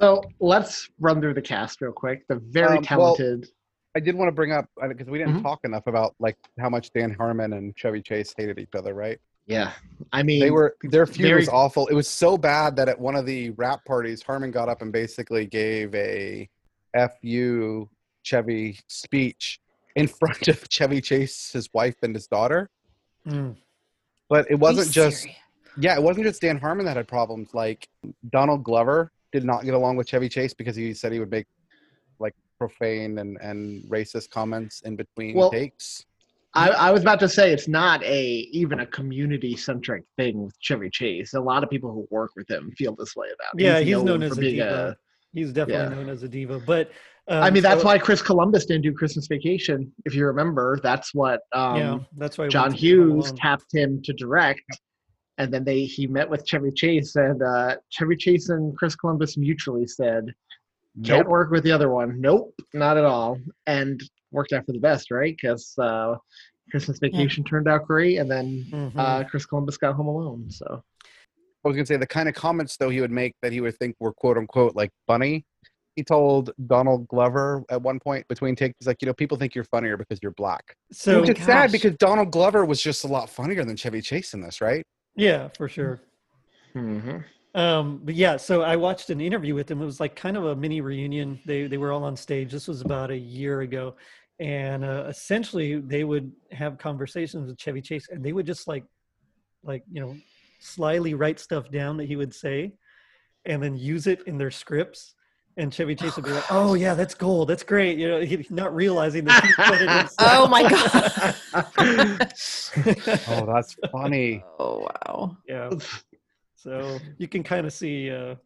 So 0.00 0.22
let's 0.40 0.88
run 1.00 1.20
through 1.20 1.34
the 1.34 1.42
cast 1.42 1.80
real 1.80 1.92
quick. 1.92 2.26
The 2.28 2.36
very 2.36 2.78
Um, 2.78 2.84
well, 2.98 3.16
talented. 3.16 3.50
I 3.96 4.00
did 4.00 4.14
want 4.14 4.28
to 4.28 4.32
bring 4.32 4.52
up 4.52 4.66
because 4.88 5.08
we 5.08 5.18
didn't 5.18 5.38
Mhm. 5.38 5.42
talk 5.42 5.60
enough 5.64 5.86
about 5.86 6.14
like 6.20 6.36
how 6.58 6.68
much 6.68 6.92
Dan 6.92 7.12
Harmon 7.12 7.54
and 7.54 7.76
Chevy 7.76 8.02
Chase 8.02 8.34
hated 8.36 8.58
each 8.58 8.74
other, 8.74 8.94
right? 8.94 9.18
yeah, 9.50 9.72
I 10.12 10.22
mean, 10.22 10.40
They 10.40 10.50
were 10.50 10.76
their 10.82 11.06
feud 11.06 11.26
very- 11.28 11.40
was 11.40 11.48
awful. 11.48 11.86
It 11.86 11.94
was 11.94 12.06
so 12.06 12.36
bad 12.36 12.76
that 12.76 12.86
at 12.88 13.00
one 13.00 13.16
of 13.16 13.24
the 13.24 13.48
wrap 13.52 13.82
parties, 13.86 14.22
Harmon 14.22 14.50
got 14.50 14.68
up 14.68 14.82
and 14.82 14.92
basically 14.92 15.46
gave 15.46 15.94
a 15.94 16.48
"fu" 17.22 17.88
Chevy 18.22 18.78
speech 18.88 19.58
in 19.96 20.06
front 20.20 20.48
of 20.48 20.68
Chevy 20.68 21.00
Chase, 21.00 21.50
his 21.52 21.72
wife, 21.72 21.96
and 22.02 22.14
his 22.14 22.26
daughter. 22.26 22.68
Mm. 23.26 23.56
But 24.28 24.50
it 24.50 24.56
wasn't 24.56 24.90
just 24.90 25.22
serious? 25.22 25.38
yeah, 25.78 25.94
it 25.94 26.02
wasn't 26.02 26.26
just 26.26 26.40
Dan 26.40 26.58
Harmon 26.58 26.86
that 26.86 26.96
had 26.96 27.08
problems. 27.08 27.54
Like 27.54 27.88
Donald 28.30 28.64
Glover 28.64 29.12
did 29.32 29.44
not 29.44 29.64
get 29.64 29.74
along 29.74 29.96
with 29.96 30.08
Chevy 30.08 30.28
Chase 30.28 30.54
because 30.54 30.76
he 30.76 30.94
said 30.94 31.12
he 31.12 31.20
would 31.20 31.30
make 31.30 31.46
like 32.18 32.34
profane 32.58 33.18
and, 33.18 33.38
and 33.40 33.82
racist 33.84 34.30
comments 34.30 34.80
in 34.82 34.96
between 34.96 35.34
Well, 35.34 35.50
takes. 35.50 36.04
I, 36.54 36.70
I 36.70 36.90
was 36.90 37.02
about 37.02 37.20
to 37.20 37.28
say 37.28 37.52
it's 37.52 37.68
not 37.68 38.02
a 38.02 38.26
even 38.52 38.80
a 38.80 38.86
community 38.86 39.54
centric 39.56 40.04
thing 40.16 40.42
with 40.44 40.58
Chevy 40.60 40.90
Chase. 40.90 41.34
A 41.34 41.40
lot 41.40 41.62
of 41.62 41.70
people 41.70 41.92
who 41.92 42.08
work 42.10 42.32
with 42.36 42.50
him 42.50 42.72
feel 42.72 42.96
this 42.96 43.14
way 43.14 43.28
about. 43.28 43.60
him. 43.60 43.66
Yeah, 43.66 43.80
he's 43.80 44.02
known 44.02 44.20
for 44.20 44.26
as 44.26 44.38
a 44.38 44.40
being 44.40 44.56
diva. 44.56 44.96
He's 45.34 45.52
definitely 45.52 45.94
yeah. 45.96 46.02
known 46.02 46.08
as 46.08 46.22
a 46.22 46.28
diva, 46.28 46.58
but 46.58 46.90
um, 47.28 47.42
I 47.42 47.50
mean, 47.50 47.62
that's 47.62 47.80
so- 47.82 47.86
why 47.86 47.98
Chris 47.98 48.22
Columbus 48.22 48.66
didn't 48.66 48.82
do 48.82 48.92
Christmas 48.92 49.26
Vacation. 49.26 49.92
If 50.04 50.14
you 50.14 50.26
remember, 50.26 50.78
that's 50.82 51.14
what 51.14 51.40
um, 51.52 51.76
yeah, 51.76 51.98
that's 52.16 52.38
why 52.38 52.48
John 52.48 52.70
went 52.70 52.80
to 52.80 52.86
Home 53.00 53.10
Hughes 53.16 53.32
tapped 53.36 53.72
him 53.72 54.00
to 54.02 54.12
direct, 54.14 54.62
and 55.38 55.52
then 55.52 55.64
they 55.64 55.84
he 55.84 56.06
met 56.06 56.28
with 56.28 56.46
Chevy 56.46 56.70
Chase, 56.72 57.16
and 57.16 57.42
uh, 57.42 57.76
Chevy 57.90 58.16
Chase 58.16 58.48
and 58.48 58.76
Chris 58.76 58.94
Columbus 58.96 59.36
mutually 59.36 59.86
said, 59.86 60.24
"Can't 61.04 61.24
Nope. 61.24 61.28
work 61.28 61.50
with 61.50 61.64
the 61.64 61.72
other 61.72 61.90
one. 61.90 62.20
Nope, 62.20 62.54
not 62.74 62.96
at 62.96 63.04
all." 63.04 63.38
And 63.66 64.00
worked 64.32 64.52
out 64.52 64.66
for 64.66 64.72
the 64.72 64.78
best, 64.80 65.10
right? 65.10 65.34
Because 65.40 65.74
uh, 65.78 66.14
Christmas 66.70 66.98
Vacation 66.98 67.44
turned 67.44 67.66
out 67.68 67.86
great, 67.86 68.18
and 68.18 68.30
then 68.30 68.66
Mhm. 68.70 68.92
uh, 68.96 69.24
Chris 69.24 69.46
Columbus 69.46 69.76
got 69.78 69.94
Home 69.94 70.06
Alone. 70.08 70.50
So 70.50 70.82
I 71.64 71.68
was 71.68 71.76
gonna 71.76 71.86
say 71.86 71.96
the 71.96 72.06
kind 72.06 72.28
of 72.28 72.34
comments 72.34 72.76
though 72.76 72.88
he 72.90 73.00
would 73.00 73.10
make 73.10 73.34
that 73.42 73.52
he 73.52 73.60
would 73.60 73.76
think 73.78 73.96
were 74.00 74.12
quote 74.12 74.36
unquote 74.38 74.74
like 74.76 74.90
funny. 75.06 75.44
He 75.98 76.04
told 76.04 76.52
Donald 76.68 77.08
Glover 77.08 77.64
at 77.70 77.82
one 77.82 77.98
point 77.98 78.28
between 78.28 78.54
takes, 78.54 78.76
he's 78.78 78.86
like, 78.86 79.02
you 79.02 79.06
know, 79.06 79.12
people 79.12 79.36
think 79.36 79.52
you're 79.52 79.64
funnier 79.64 79.96
because 79.96 80.20
you're 80.22 80.30
black. 80.36 80.76
so 80.92 81.22
Which 81.22 81.30
is 81.30 81.44
sad 81.44 81.72
because 81.72 81.96
Donald 81.96 82.30
Glover 82.30 82.64
was 82.64 82.80
just 82.80 83.02
a 83.02 83.08
lot 83.08 83.28
funnier 83.28 83.64
than 83.64 83.74
Chevy 83.74 84.00
Chase 84.00 84.32
in 84.32 84.40
this, 84.40 84.60
right? 84.60 84.86
yeah, 85.16 85.48
for 85.56 85.68
sure. 85.68 86.00
mhm. 86.72 87.24
Um, 87.56 88.00
but 88.04 88.14
yeah, 88.14 88.36
so 88.36 88.62
I 88.62 88.76
watched 88.76 89.10
an 89.10 89.20
interview 89.20 89.56
with 89.56 89.68
him. 89.68 89.82
It 89.82 89.86
was 89.86 89.98
like 89.98 90.14
kind 90.14 90.36
of 90.36 90.44
a 90.46 90.54
mini 90.54 90.80
reunion. 90.80 91.40
They 91.44 91.66
they 91.66 91.78
were 91.78 91.90
all 91.90 92.04
on 92.04 92.16
stage. 92.16 92.52
This 92.52 92.68
was 92.68 92.82
about 92.82 93.10
a 93.10 93.16
year 93.16 93.62
ago, 93.62 93.96
and 94.38 94.84
uh, 94.84 95.06
essentially 95.08 95.80
they 95.80 96.04
would 96.04 96.30
have 96.52 96.78
conversations 96.78 97.48
with 97.48 97.58
Chevy 97.58 97.80
Chase, 97.82 98.06
and 98.08 98.24
they 98.24 98.32
would 98.32 98.46
just 98.46 98.68
like, 98.68 98.84
like 99.64 99.82
you 99.90 100.00
know, 100.00 100.16
slyly 100.60 101.14
write 101.14 101.40
stuff 101.40 101.68
down 101.72 101.96
that 101.96 102.06
he 102.06 102.14
would 102.14 102.32
say, 102.32 102.74
and 103.44 103.60
then 103.60 103.76
use 103.76 104.06
it 104.06 104.22
in 104.28 104.38
their 104.38 104.52
scripts. 104.52 105.16
And 105.58 105.74
Chevy 105.74 105.94
Chase 105.96 106.16
would 106.16 106.24
be 106.24 106.30
like, 106.30 106.50
"Oh 106.50 106.74
yeah, 106.84 106.94
that's 106.94 107.14
gold. 107.14 107.48
That's 107.48 107.62
great." 107.62 107.98
You 107.98 108.08
know, 108.08 108.20
he, 108.20 108.46
not 108.48 108.74
realizing 108.74 109.24
that 109.24 109.44
he 109.44 109.52
put 109.52 109.80
it 109.80 109.88
in. 109.88 110.08
Oh 110.20 110.46
my 110.48 110.62
god. 110.62 111.34
Oh, 113.28 113.46
that's 113.46 113.76
funny. 113.90 114.44
oh 114.58 114.80
wow. 114.80 115.36
yeah. 115.46 115.70
So 116.56 116.98
you 117.18 117.28
can 117.28 117.42
kind 117.42 117.66
of 117.66 117.72
see 117.72 118.10
uh, 118.10 118.36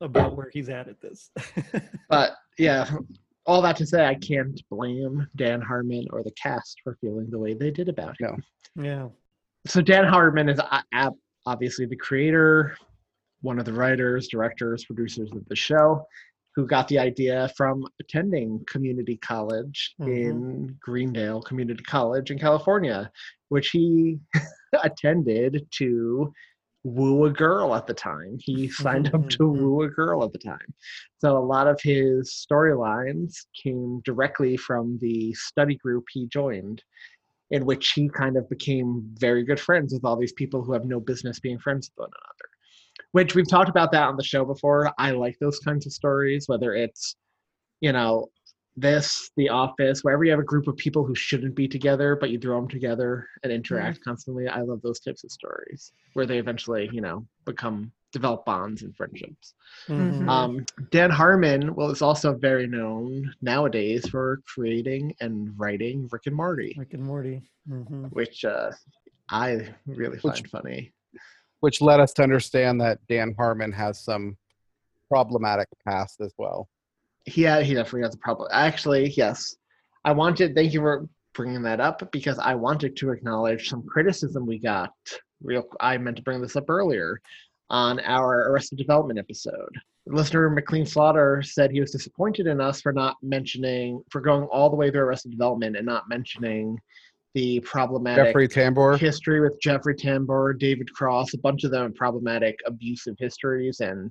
about 0.00 0.36
where 0.36 0.50
he's 0.52 0.68
at 0.68 0.88
at 0.88 1.00
this. 1.00 1.30
But 2.08 2.32
yeah, 2.58 2.90
all 3.46 3.62
that 3.62 3.76
to 3.76 3.86
say, 3.86 4.06
I 4.06 4.14
can't 4.14 4.60
blame 4.70 5.26
Dan 5.36 5.60
Harmon 5.60 6.06
or 6.10 6.22
the 6.22 6.32
cast 6.32 6.80
for 6.84 6.96
feeling 7.00 7.30
the 7.30 7.38
way 7.38 7.54
they 7.54 7.70
did 7.70 7.88
about 7.88 8.16
him. 8.20 8.42
yeah. 8.76 9.08
So 9.66 9.80
Dan 9.80 10.04
Harmon 10.04 10.48
is 10.48 10.60
uh, 10.60 11.10
obviously 11.46 11.86
the 11.86 11.96
creator, 11.96 12.76
one 13.40 13.58
of 13.58 13.64
the 13.64 13.72
writers, 13.72 14.28
directors, 14.28 14.84
producers 14.84 15.30
of 15.32 15.44
the 15.48 15.56
show, 15.56 16.06
who 16.54 16.66
got 16.66 16.86
the 16.88 16.98
idea 16.98 17.50
from 17.56 17.84
attending 18.00 18.64
community 18.68 19.16
college 19.16 19.94
in 20.00 20.06
mm-hmm. 20.06 20.66
Greendale 20.80 21.42
Community 21.42 21.82
College 21.82 22.30
in 22.30 22.38
California, 22.38 23.10
which 23.48 23.70
he 23.70 24.18
attended 24.84 25.66
to 25.72 26.32
woo 26.84 27.24
a 27.24 27.30
girl 27.30 27.74
at 27.74 27.86
the 27.86 27.94
time. 27.94 28.36
He 28.38 28.68
signed 28.68 29.12
up 29.14 29.28
to 29.30 29.38
mm-hmm. 29.38 29.62
woo 29.62 29.82
a 29.82 29.88
girl 29.88 30.22
at 30.22 30.32
the 30.32 30.38
time. 30.38 30.74
So 31.18 31.36
a 31.36 31.40
lot 31.40 31.66
of 31.66 31.80
his 31.82 32.46
storylines 32.50 33.34
came 33.60 34.00
directly 34.04 34.56
from 34.56 34.98
the 35.00 35.32
study 35.34 35.76
group 35.76 36.04
he 36.12 36.26
joined 36.28 36.82
in 37.50 37.66
which 37.66 37.92
he 37.92 38.08
kind 38.08 38.36
of 38.36 38.48
became 38.48 39.02
very 39.18 39.44
good 39.44 39.60
friends 39.60 39.92
with 39.92 40.04
all 40.04 40.16
these 40.16 40.32
people 40.32 40.62
who 40.62 40.72
have 40.72 40.84
no 40.84 41.00
business 41.00 41.40
being 41.40 41.58
friends 41.58 41.90
with 41.90 42.04
one 42.04 42.10
another. 42.10 42.53
Which 43.14 43.36
we've 43.36 43.48
talked 43.48 43.68
about 43.68 43.92
that 43.92 44.02
on 44.08 44.16
the 44.16 44.24
show 44.24 44.44
before. 44.44 44.90
I 44.98 45.12
like 45.12 45.38
those 45.38 45.60
kinds 45.60 45.86
of 45.86 45.92
stories, 45.92 46.48
whether 46.48 46.74
it's, 46.74 47.14
you 47.80 47.92
know, 47.92 48.26
this, 48.76 49.30
The 49.36 49.50
Office, 49.50 50.02
wherever 50.02 50.24
you 50.24 50.32
have 50.32 50.40
a 50.40 50.42
group 50.42 50.66
of 50.66 50.76
people 50.76 51.04
who 51.04 51.14
shouldn't 51.14 51.54
be 51.54 51.68
together, 51.68 52.16
but 52.16 52.30
you 52.30 52.40
throw 52.40 52.58
them 52.60 52.68
together 52.68 53.28
and 53.44 53.52
interact 53.52 54.02
constantly. 54.02 54.48
I 54.48 54.62
love 54.62 54.82
those 54.82 54.98
types 54.98 55.22
of 55.22 55.30
stories 55.30 55.92
where 56.14 56.26
they 56.26 56.38
eventually, 56.38 56.90
you 56.92 57.00
know, 57.00 57.24
become 57.44 57.92
develop 58.10 58.44
bonds 58.44 58.82
and 58.82 58.96
friendships. 58.96 59.54
Mhm. 59.86 60.28
Um, 60.28 60.66
Dan 60.90 61.10
Harmon 61.10 61.72
well, 61.76 61.90
is 61.90 62.02
also 62.02 62.34
very 62.34 62.66
known 62.66 63.32
nowadays 63.42 64.08
for 64.08 64.40
creating 64.52 65.14
and 65.20 65.56
writing 65.56 66.08
Rick 66.10 66.26
and 66.26 66.34
Morty 66.34 66.74
Rick 66.76 66.94
and 66.94 67.04
Morty. 67.04 67.42
hmm 67.68 68.06
which 68.06 68.44
uh, 68.44 68.72
I 69.28 69.72
really 69.86 70.18
Which- 70.18 70.34
find 70.34 70.50
funny. 70.50 70.92
Which 71.64 71.80
led 71.80 71.98
us 71.98 72.12
to 72.12 72.22
understand 72.22 72.78
that 72.82 72.98
Dan 73.08 73.34
Harmon 73.38 73.72
has 73.72 73.98
some 73.98 74.36
problematic 75.08 75.66
past 75.88 76.20
as 76.20 76.34
well. 76.36 76.68
He 77.24 77.40
had, 77.40 77.64
he 77.64 77.72
definitely 77.72 78.02
has 78.02 78.14
a 78.14 78.18
problem. 78.18 78.50
Actually, 78.52 79.08
yes, 79.16 79.56
I 80.04 80.12
wanted. 80.12 80.54
Thank 80.54 80.74
you 80.74 80.80
for 80.80 81.08
bringing 81.32 81.62
that 81.62 81.80
up 81.80 82.12
because 82.12 82.38
I 82.38 82.54
wanted 82.54 82.96
to 82.96 83.12
acknowledge 83.12 83.70
some 83.70 83.82
criticism 83.82 84.44
we 84.44 84.58
got. 84.58 84.90
Real, 85.42 85.64
I 85.80 85.96
meant 85.96 86.18
to 86.18 86.22
bring 86.22 86.42
this 86.42 86.54
up 86.54 86.68
earlier 86.68 87.22
on 87.70 87.98
our 88.00 88.50
Arrested 88.50 88.76
Development 88.76 89.18
episode. 89.18 89.74
Listener 90.04 90.50
McLean 90.50 90.84
Slaughter 90.84 91.42
said 91.42 91.70
he 91.70 91.80
was 91.80 91.92
disappointed 91.92 92.46
in 92.46 92.60
us 92.60 92.82
for 92.82 92.92
not 92.92 93.16
mentioning, 93.22 94.02
for 94.10 94.20
going 94.20 94.44
all 94.52 94.68
the 94.68 94.76
way 94.76 94.90
through 94.90 95.00
Arrested 95.00 95.30
Development 95.30 95.78
and 95.78 95.86
not 95.86 96.10
mentioning 96.10 96.78
the 97.34 97.60
problematic 97.60 98.26
Jeffrey 98.26 98.48
Tambor. 98.48 98.98
history 98.98 99.40
with 99.40 99.60
Jeffrey 99.60 99.94
Tambor, 99.94 100.58
David 100.58 100.92
Cross, 100.94 101.34
a 101.34 101.38
bunch 101.38 101.64
of 101.64 101.70
them 101.70 101.92
problematic, 101.92 102.58
abusive 102.66 103.16
histories, 103.18 103.80
and 103.80 104.10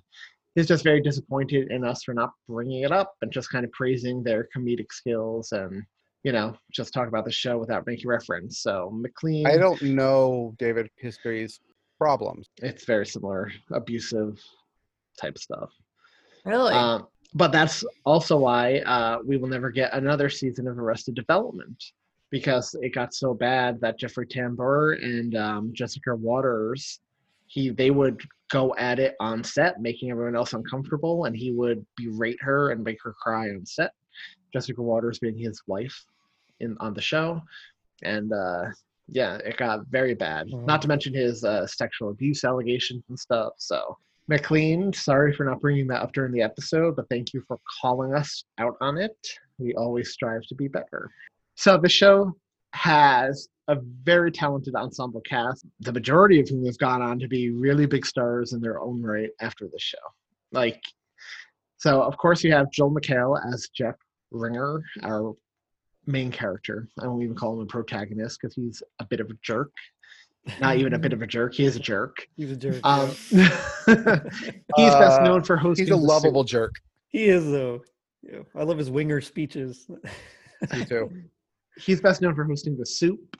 he's 0.55 0.67
just 0.67 0.83
very 0.83 1.01
disappointed 1.01 1.71
in 1.71 1.85
us 1.85 2.03
for 2.03 2.13
not 2.13 2.31
bringing 2.47 2.83
it 2.83 2.91
up 2.91 3.15
and 3.21 3.31
just 3.31 3.49
kind 3.49 3.65
of 3.65 3.71
praising 3.71 4.23
their 4.23 4.47
comedic 4.55 4.91
skills 4.91 5.51
and 5.53 5.83
you 6.23 6.31
know 6.31 6.55
just 6.71 6.93
talk 6.93 7.07
about 7.07 7.25
the 7.25 7.31
show 7.31 7.57
without 7.57 7.87
making 7.87 8.07
reference. 8.07 8.59
So 8.59 8.91
McLean, 8.93 9.47
I 9.47 9.57
don't 9.57 9.81
know 9.81 10.53
David 10.59 10.89
History's 10.97 11.59
problems. 11.97 12.49
It's 12.61 12.85
very 12.85 13.05
similar, 13.05 13.51
abusive 13.71 14.37
type 15.17 15.37
stuff. 15.37 15.69
Really? 16.45 16.73
Um, 16.73 17.07
but 17.33 17.51
that's 17.51 17.83
also 18.05 18.37
why 18.37 18.79
uh, 18.79 19.19
we 19.25 19.37
will 19.37 19.47
never 19.47 19.71
get 19.71 19.93
another 19.93 20.29
season 20.29 20.67
of 20.67 20.77
Arrested 20.77 21.15
Development 21.15 21.81
because 22.33 22.75
it 22.81 22.95
got 22.95 23.13
so 23.13 23.31
bad 23.31 23.79
that 23.79 23.99
Jeffrey 23.99 24.25
Tambor 24.25 24.99
and 25.03 25.35
um, 25.35 25.69
Jessica 25.71 26.15
Waters, 26.15 26.99
he 27.45 27.69
they 27.69 27.91
would 27.91 28.19
go 28.49 28.73
at 28.79 28.97
it 28.97 29.15
on 29.19 29.43
set, 29.43 29.79
making 29.79 30.09
everyone 30.09 30.35
else 30.35 30.53
uncomfortable, 30.53 31.25
and 31.25 31.37
he 31.37 31.51
would 31.51 31.85
berate 31.95 32.41
her 32.41 32.71
and 32.71 32.83
make 32.83 32.97
her 33.03 33.13
cry 33.21 33.49
on 33.49 33.63
set. 33.67 33.91
Jessica 34.51 34.81
Waters 34.81 35.19
being 35.19 35.37
his 35.37 35.61
wife 35.67 35.95
in 36.59 36.75
on 36.79 36.95
the 36.95 37.01
show, 37.01 37.39
and 38.01 38.33
uh, 38.33 38.63
yeah, 39.07 39.35
it 39.35 39.57
got 39.57 39.85
very 39.91 40.15
bad. 40.15 40.47
Not 40.51 40.81
to 40.81 40.87
mention 40.87 41.13
his 41.13 41.43
uh, 41.43 41.67
sexual 41.67 42.09
abuse 42.09 42.43
allegations 42.43 43.03
and 43.09 43.19
stuff. 43.19 43.53
So 43.57 43.95
McLean, 44.27 44.91
sorry 44.91 45.33
for 45.33 45.43
not 45.43 45.61
bringing 45.61 45.85
that 45.89 46.01
up 46.01 46.13
during 46.13 46.31
the 46.31 46.41
episode, 46.41 46.95
but 46.95 47.07
thank 47.09 47.31
you 47.31 47.43
for 47.47 47.59
calling 47.79 48.15
us 48.15 48.43
out 48.57 48.75
on 48.81 48.97
it. 48.97 49.15
We 49.59 49.75
always 49.75 50.09
strive 50.09 50.41
to 50.47 50.55
be 50.55 50.67
better. 50.67 51.11
So 51.55 51.77
the 51.77 51.89
show 51.89 52.35
has 52.73 53.47
a 53.67 53.77
very 54.03 54.31
talented 54.31 54.75
ensemble 54.75 55.21
cast, 55.21 55.65
the 55.79 55.93
majority 55.93 56.39
of 56.39 56.49
whom 56.49 56.65
have 56.65 56.77
gone 56.79 57.01
on 57.01 57.19
to 57.19 57.27
be 57.27 57.49
really 57.51 57.85
big 57.85 58.05
stars 58.05 58.53
in 58.53 58.61
their 58.61 58.79
own 58.81 59.01
right 59.01 59.29
after 59.39 59.65
the 59.71 59.79
show. 59.79 59.97
Like, 60.51 60.81
so 61.77 62.01
of 62.01 62.17
course 62.17 62.43
you 62.43 62.51
have 62.53 62.71
Joel 62.71 62.91
McHale 62.93 63.39
as 63.53 63.69
Jeff 63.75 63.95
Winger, 64.31 64.81
our 65.03 65.33
main 66.05 66.31
character. 66.31 66.87
I 67.01 67.07
won't 67.07 67.23
even 67.23 67.35
call 67.35 67.53
him 67.53 67.61
a 67.61 67.65
protagonist 67.65 68.39
because 68.41 68.55
he's 68.55 68.81
a 68.99 69.05
bit 69.05 69.19
of 69.19 69.29
a 69.29 69.33
jerk. 69.43 69.71
Not 70.59 70.75
even 70.75 70.93
a 70.93 70.99
bit 70.99 71.13
of 71.13 71.21
a 71.21 71.27
jerk. 71.27 71.53
He 71.53 71.63
is 71.63 71.77
a 71.77 71.79
jerk. 71.79 72.27
He's 72.35 72.51
a 72.51 72.57
jerk. 72.57 72.81
Um, 72.83 73.09
he's 73.31 73.45
best 73.87 75.19
Uh, 75.21 75.23
known 75.23 75.41
for 75.43 75.55
hosting. 75.55 75.85
He's 75.85 75.93
a 75.93 75.95
lovable 75.95 76.43
Soup. 76.43 76.49
jerk. 76.49 76.75
He 77.07 77.25
is 77.25 77.45
though. 77.45 77.81
Yeah, 78.23 78.39
I 78.55 78.63
love 78.63 78.77
his 78.77 78.89
winger 78.89 79.21
speeches. 79.21 79.87
Me 80.73 80.83
too. 80.85 81.09
He's 81.77 82.01
best 82.01 82.21
known 82.21 82.35
for 82.35 82.43
hosting 82.43 82.77
the 82.77 82.85
Soup. 82.85 83.37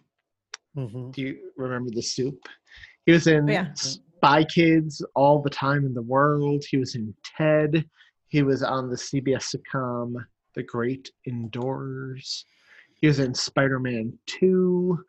Mhm. 0.75 1.13
Do 1.13 1.21
you 1.21 1.51
remember 1.55 1.91
the 1.91 2.01
Soup? 2.01 2.37
He 3.05 3.11
was 3.11 3.27
in 3.27 3.47
Yeah. 3.47 3.73
Spy 3.73 4.43
Kids 4.45 5.05
all 5.15 5.41
the 5.41 5.49
time 5.49 5.85
in 5.85 5.93
the 5.93 6.01
world. 6.01 6.63
He 6.69 6.77
was 6.77 6.95
in 6.95 7.13
Ted. 7.37 7.85
He 8.29 8.41
was 8.41 8.63
on 8.63 8.89
the 8.89 8.97
CBS 8.97 9.53
sitcom 9.53 10.15
The 10.55 10.63
Great 10.63 11.11
Indoors. 11.25 12.45
He 12.95 13.07
was 13.07 13.19
in 13.19 13.33
Spider-Man 13.33 14.17
2, 14.25 15.03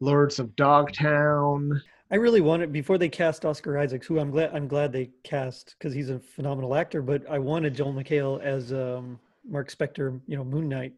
Lords 0.00 0.38
of 0.38 0.54
Dogtown. 0.56 1.80
I 2.12 2.16
really 2.16 2.40
wanted 2.40 2.72
before 2.72 2.98
they 2.98 3.08
cast 3.08 3.44
Oscar 3.44 3.78
Isaacs, 3.78 4.06
who 4.06 4.18
I'm 4.18 4.30
glad 4.30 4.50
I'm 4.52 4.66
glad 4.68 4.92
they 4.92 5.10
cast 5.22 5.76
because 5.78 5.94
he's 5.94 6.10
a 6.10 6.18
phenomenal 6.18 6.74
actor. 6.74 7.02
But 7.02 7.28
I 7.30 7.38
wanted 7.38 7.74
Joel 7.74 7.94
McHale 7.94 8.40
as 8.42 8.72
um, 8.72 9.18
Mark 9.48 9.70
Spector, 9.70 10.20
you 10.26 10.36
know, 10.36 10.44
Moon 10.44 10.68
Knight. 10.68 10.92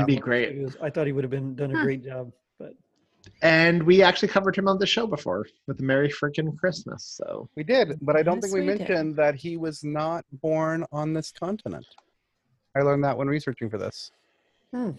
He'd 0.00 0.06
be 0.06 0.16
great. 0.16 0.54
He 0.56 0.64
was- 0.64 0.76
I 0.82 0.90
thought 0.90 1.06
he 1.06 1.12
would 1.12 1.24
have 1.24 1.30
been 1.30 1.54
done 1.54 1.70
a 1.74 1.82
great 1.82 2.02
job. 2.04 2.32
But 2.58 2.74
And 3.42 3.82
we 3.82 4.02
actually 4.02 4.28
covered 4.28 4.56
him 4.56 4.68
on 4.68 4.78
the 4.78 4.86
show 4.86 5.06
before 5.06 5.46
with 5.66 5.76
the 5.78 5.82
Merry 5.84 6.08
Freaking 6.08 6.56
Christmas. 6.58 7.04
So 7.04 7.48
We 7.56 7.62
did, 7.64 7.98
but 8.00 8.16
I 8.16 8.22
don't 8.22 8.36
Yes, 8.36 8.44
think 8.44 8.54
we, 8.54 8.60
we 8.62 8.66
did. 8.68 8.78
mentioned 8.80 9.16
that 9.16 9.34
he 9.34 9.56
was 9.56 9.84
not 9.84 10.24
born 10.32 10.84
on 10.92 11.12
this 11.12 11.30
continent. 11.32 11.86
I 12.74 12.80
learned 12.82 13.04
that 13.04 13.16
when 13.16 13.28
researching 13.28 13.68
for 13.70 13.78
this. 13.78 14.10
Hmm. 14.72 14.92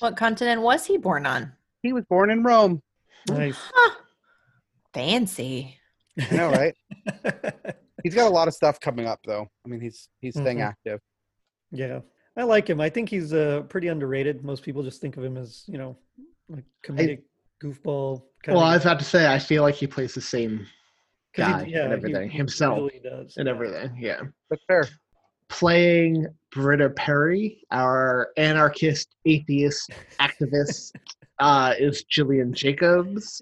what 0.00 0.16
continent 0.16 0.60
was 0.60 0.84
he 0.84 0.98
born 0.98 1.24
on? 1.24 1.52
He 1.82 1.92
was 1.94 2.04
born 2.04 2.30
in 2.30 2.42
Rome. 2.42 2.82
nice. 3.30 3.56
Fancy. 4.92 5.76
I 6.30 6.34
know, 6.36 6.50
right? 6.50 6.74
he's 8.02 8.14
got 8.14 8.26
a 8.30 8.34
lot 8.34 8.48
of 8.48 8.54
stuff 8.54 8.80
coming 8.80 9.06
up, 9.06 9.20
though. 9.26 9.46
I 9.64 9.68
mean, 9.68 9.80
he's 9.80 10.08
he's 10.20 10.34
staying 10.34 10.58
Mhm. 10.58 10.64
active. 10.68 11.00
yeah, 11.70 12.00
I 12.36 12.42
like 12.44 12.68
him. 12.68 12.80
I 12.80 12.90
think 12.90 13.08
he's 13.08 13.32
uh, 13.32 13.62
pretty 13.68 13.88
underrated. 13.88 14.44
Most 14.44 14.62
people 14.62 14.82
just 14.82 15.00
think 15.00 15.16
of 15.16 15.24
him 15.24 15.36
as 15.36 15.64
you 15.66 15.78
know, 15.78 15.96
like 16.48 16.64
comedic 16.84 17.22
goofball. 17.62 18.22
well, 18.46 18.60
I 18.60 18.74
was 18.74 18.82
about 18.84 18.98
to 18.98 19.04
say 19.04 19.32
I 19.32 19.38
feel 19.38 19.62
like 19.62 19.74
he 19.74 19.86
plays 19.86 20.14
the 20.14 20.20
same 20.20 20.66
'cause 21.34 21.46
he- 21.46 21.52
guy 21.52 21.64
yeah, 21.66 21.84
and 21.84 21.92
everything 21.94 22.28
he 22.30 22.36
himself 22.36 22.76
really 22.78 23.00
does. 23.02 23.34
and 23.38 23.46
yeah. 23.46 23.52
everything. 23.54 23.96
Yeah. 23.98 24.20
That's 24.50 24.62
fair. 24.66 24.84
playing 25.48 26.26
Britta 26.52 26.90
Perry, 26.90 27.62
our 27.70 28.28
anarchist, 28.36 29.14
atheist, 29.24 29.90
activist, 30.20 30.92
uh, 31.38 31.74
is 31.78 32.02
Gillian 32.04 32.52
Jacobs. 32.52 33.40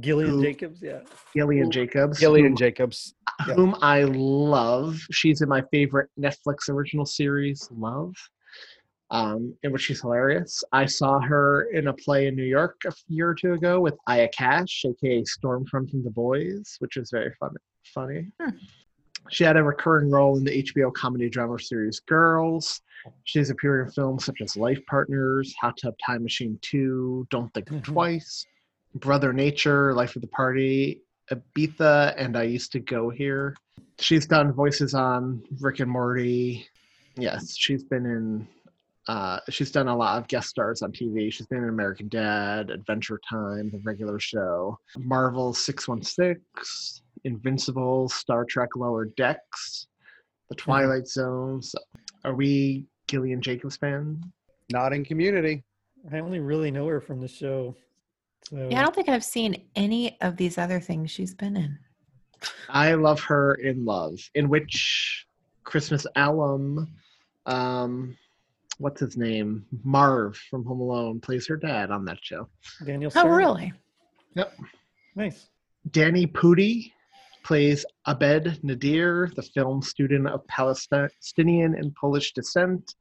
Gillian 0.00 0.30
who- 0.30 0.42
Jacobs, 0.42 0.82
yeah. 0.82 1.00
Gillian 1.34 1.70
Jacobs. 1.70 2.18
Gillian 2.18 2.48
whom, 2.48 2.56
Jacobs. 2.56 3.14
yeah. 3.46 3.54
whom 3.54 3.76
I 3.82 4.02
love. 4.04 4.98
She's 5.12 5.40
in 5.42 5.48
my 5.48 5.62
favorite 5.72 6.10
Netflix 6.18 6.68
original 6.68 7.06
series, 7.06 7.68
Love, 7.70 8.14
um, 9.10 9.54
in 9.62 9.72
which 9.72 9.82
she's 9.82 10.00
hilarious. 10.00 10.64
I 10.72 10.86
saw 10.86 11.20
her 11.20 11.70
in 11.72 11.88
a 11.88 11.92
play 11.92 12.26
in 12.26 12.36
New 12.36 12.44
York 12.44 12.80
a 12.86 12.92
year 13.08 13.28
or 13.28 13.34
two 13.34 13.52
ago 13.52 13.80
with 13.80 13.94
Aya 14.06 14.28
Cash, 14.28 14.84
aka 14.86 15.22
Stormfront 15.22 15.90
from 15.90 16.02
The 16.02 16.10
Boys, 16.10 16.76
which 16.78 16.96
was 16.96 17.10
very 17.10 17.32
fun, 17.38 17.50
funny. 17.94 18.26
She 19.30 19.44
had 19.44 19.56
a 19.56 19.62
recurring 19.62 20.10
role 20.10 20.36
in 20.36 20.44
the 20.44 20.62
HBO 20.62 20.92
comedy 20.92 21.30
drama 21.30 21.58
series 21.58 22.00
Girls. 22.00 22.82
She's 23.24 23.50
appeared 23.50 23.86
in 23.86 23.92
films 23.92 24.24
such 24.24 24.40
as 24.40 24.56
Life 24.56 24.80
Partners, 24.86 25.54
Hot 25.60 25.76
Tub 25.80 25.94
Time 26.04 26.22
Machine 26.22 26.58
2, 26.62 27.26
Don't 27.30 27.52
Think 27.54 27.84
Twice, 27.84 28.46
Brother 28.94 29.32
Nature, 29.32 29.94
Life 29.94 30.16
of 30.16 30.22
the 30.22 30.28
Party, 30.28 31.02
Ibiza, 31.30 32.14
and 32.16 32.36
I 32.36 32.44
Used 32.44 32.72
to 32.72 32.80
Go 32.80 33.10
Here. 33.10 33.56
She's 33.98 34.26
done 34.26 34.52
voices 34.52 34.94
on 34.94 35.42
Rick 35.60 35.80
and 35.80 35.90
Morty. 35.90 36.66
Yes, 37.16 37.56
she's 37.56 37.84
been 37.84 38.06
in. 38.06 38.48
Uh, 39.06 39.38
she's 39.50 39.70
done 39.70 39.88
a 39.88 39.96
lot 39.96 40.18
of 40.18 40.28
guest 40.28 40.48
stars 40.48 40.82
on 40.82 40.90
TV. 40.92 41.32
She's 41.32 41.46
been 41.46 41.62
in 41.62 41.68
American 41.68 42.08
Dad, 42.08 42.70
Adventure 42.70 43.20
Time, 43.28 43.70
The 43.70 43.80
Regular 43.84 44.18
Show, 44.18 44.78
Marvel 44.96 45.52
616, 45.52 46.40
Invincible, 47.24 48.08
Star 48.08 48.44
Trek 48.44 48.70
Lower 48.76 49.06
Decks, 49.16 49.88
The 50.48 50.54
Twilight 50.54 51.06
Zone. 51.06 51.60
So, 51.60 51.78
are 52.24 52.34
we 52.34 52.86
Gillian 53.06 53.42
Jacobs 53.42 53.76
fan? 53.76 54.22
Not 54.72 54.94
in 54.94 55.04
Community. 55.04 55.62
I 56.12 56.18
only 56.18 56.40
really 56.40 56.70
know 56.70 56.86
her 56.86 57.00
from 57.00 57.20
the 57.20 57.28
show. 57.28 57.74
So 58.48 58.68
Yeah, 58.70 58.80
I 58.80 58.82
don't 58.82 58.94
think 58.94 59.08
I've 59.08 59.24
seen 59.24 59.64
any 59.74 60.18
of 60.20 60.36
these 60.36 60.58
other 60.58 60.80
things 60.80 61.10
she's 61.10 61.34
been 61.34 61.56
in. 61.56 61.78
I 62.68 62.94
love 62.94 63.20
her 63.20 63.54
in 63.54 63.84
Love, 63.84 64.18
in 64.34 64.48
which 64.48 65.26
Christmas 65.64 66.06
alum, 66.16 66.92
um, 67.46 68.16
what's 68.78 69.00
his 69.00 69.16
name? 69.16 69.64
Marv 69.82 70.36
from 70.50 70.64
Home 70.64 70.80
Alone 70.80 71.20
plays 71.20 71.46
her 71.46 71.56
dad 71.56 71.90
on 71.90 72.04
that 72.06 72.18
show. 72.22 72.48
Daniel. 72.84 73.10
Oh, 73.14 73.20
Stern. 73.20 73.32
really? 73.32 73.72
Yep. 74.34 74.52
Nice. 75.16 75.48
Danny 75.90 76.26
Pudi 76.26 76.92
plays 77.44 77.84
Abed 78.06 78.58
Nadir, 78.64 79.30
the 79.36 79.42
film 79.42 79.82
student 79.82 80.26
of 80.26 80.46
Palestinian 80.46 81.74
and 81.74 81.94
Polish 81.94 82.32
descent, 82.32 82.94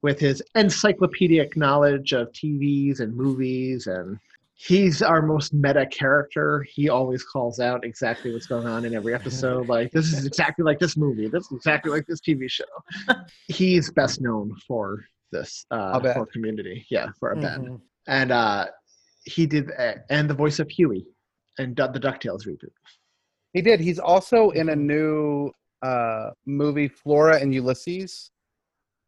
with 0.00 0.18
his 0.18 0.42
encyclopedic 0.54 1.56
knowledge 1.56 2.12
of 2.12 2.32
TVs 2.32 3.00
and 3.00 3.14
movies. 3.14 3.86
And 3.86 4.18
he's 4.54 5.02
our 5.02 5.22
most 5.22 5.52
meta 5.52 5.86
character. 5.86 6.66
He 6.68 6.88
always 6.88 7.22
calls 7.22 7.60
out 7.60 7.84
exactly 7.84 8.32
what's 8.32 8.46
going 8.46 8.66
on 8.66 8.84
in 8.84 8.94
every 8.94 9.14
episode. 9.14 9.68
Like, 9.68 9.92
this 9.92 10.12
is 10.12 10.24
exactly 10.24 10.64
like 10.64 10.78
this 10.78 10.96
movie. 10.96 11.28
This 11.28 11.44
is 11.44 11.52
exactly 11.52 11.92
like 11.92 12.06
this 12.06 12.20
TV 12.20 12.50
show. 12.50 12.64
he's 13.48 13.90
best 13.90 14.20
known 14.20 14.56
for 14.66 15.04
this, 15.32 15.66
uh, 15.70 15.94
Abed. 15.96 16.14
for 16.14 16.26
community. 16.26 16.86
Yeah, 16.90 17.08
for 17.18 17.32
Abed. 17.32 17.44
Mhm. 17.62 17.80
And 18.06 18.30
uh, 18.30 18.66
he 19.24 19.46
did, 19.46 19.70
uh, 19.78 19.94
and 20.10 20.28
the 20.30 20.34
voice 20.34 20.58
of 20.60 20.68
Huey 20.70 21.06
and 21.58 21.74
the 21.74 21.88
DuckTales 22.00 22.46
reboot. 22.46 22.70
He 23.52 23.60
did. 23.62 23.80
He's 23.80 23.98
also 23.98 24.50
in 24.50 24.68
a 24.68 24.76
new 24.76 25.50
uh, 25.82 26.30
movie, 26.46 26.86
Flora 26.88 27.40
and 27.40 27.52
Ulysses. 27.52 28.30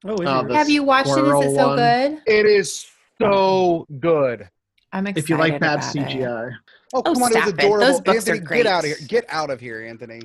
Oh, 0.04 0.14
is 0.14 0.26
Uh, 0.28 0.44
Have 0.52 0.68
you 0.68 0.82
watched 0.82 1.08
it? 1.10 1.24
Is 1.24 1.52
it 1.52 1.54
so 1.56 1.66
one. 1.68 1.76
good? 1.76 2.22
It 2.26 2.46
is 2.46 2.86
so 3.20 3.86
good. 4.00 4.48
I'm 4.92 5.06
excited. 5.06 5.24
If 5.24 5.30
you 5.30 5.36
like 5.38 5.60
bad 5.60 5.78
about 5.78 5.94
it. 5.96 6.06
CGI. 6.06 6.50
Oh, 6.94 6.98
Oh, 6.98 7.02
come 7.02 7.22
on, 7.22 7.30
it 7.30 7.32
stop 7.32 7.44
was 7.46 7.54
it. 7.54 7.58
adorable. 7.64 7.86
Those 7.86 8.00
books 8.00 8.28
Anthony, 8.28 8.38
are 8.38 8.42
get 8.62 8.66
out 8.66 8.84
of 8.84 8.90
here. 8.90 8.96
Get 9.08 9.24
out 9.28 9.50
of 9.50 9.60
here, 9.60 9.82
Anthony. 9.84 10.20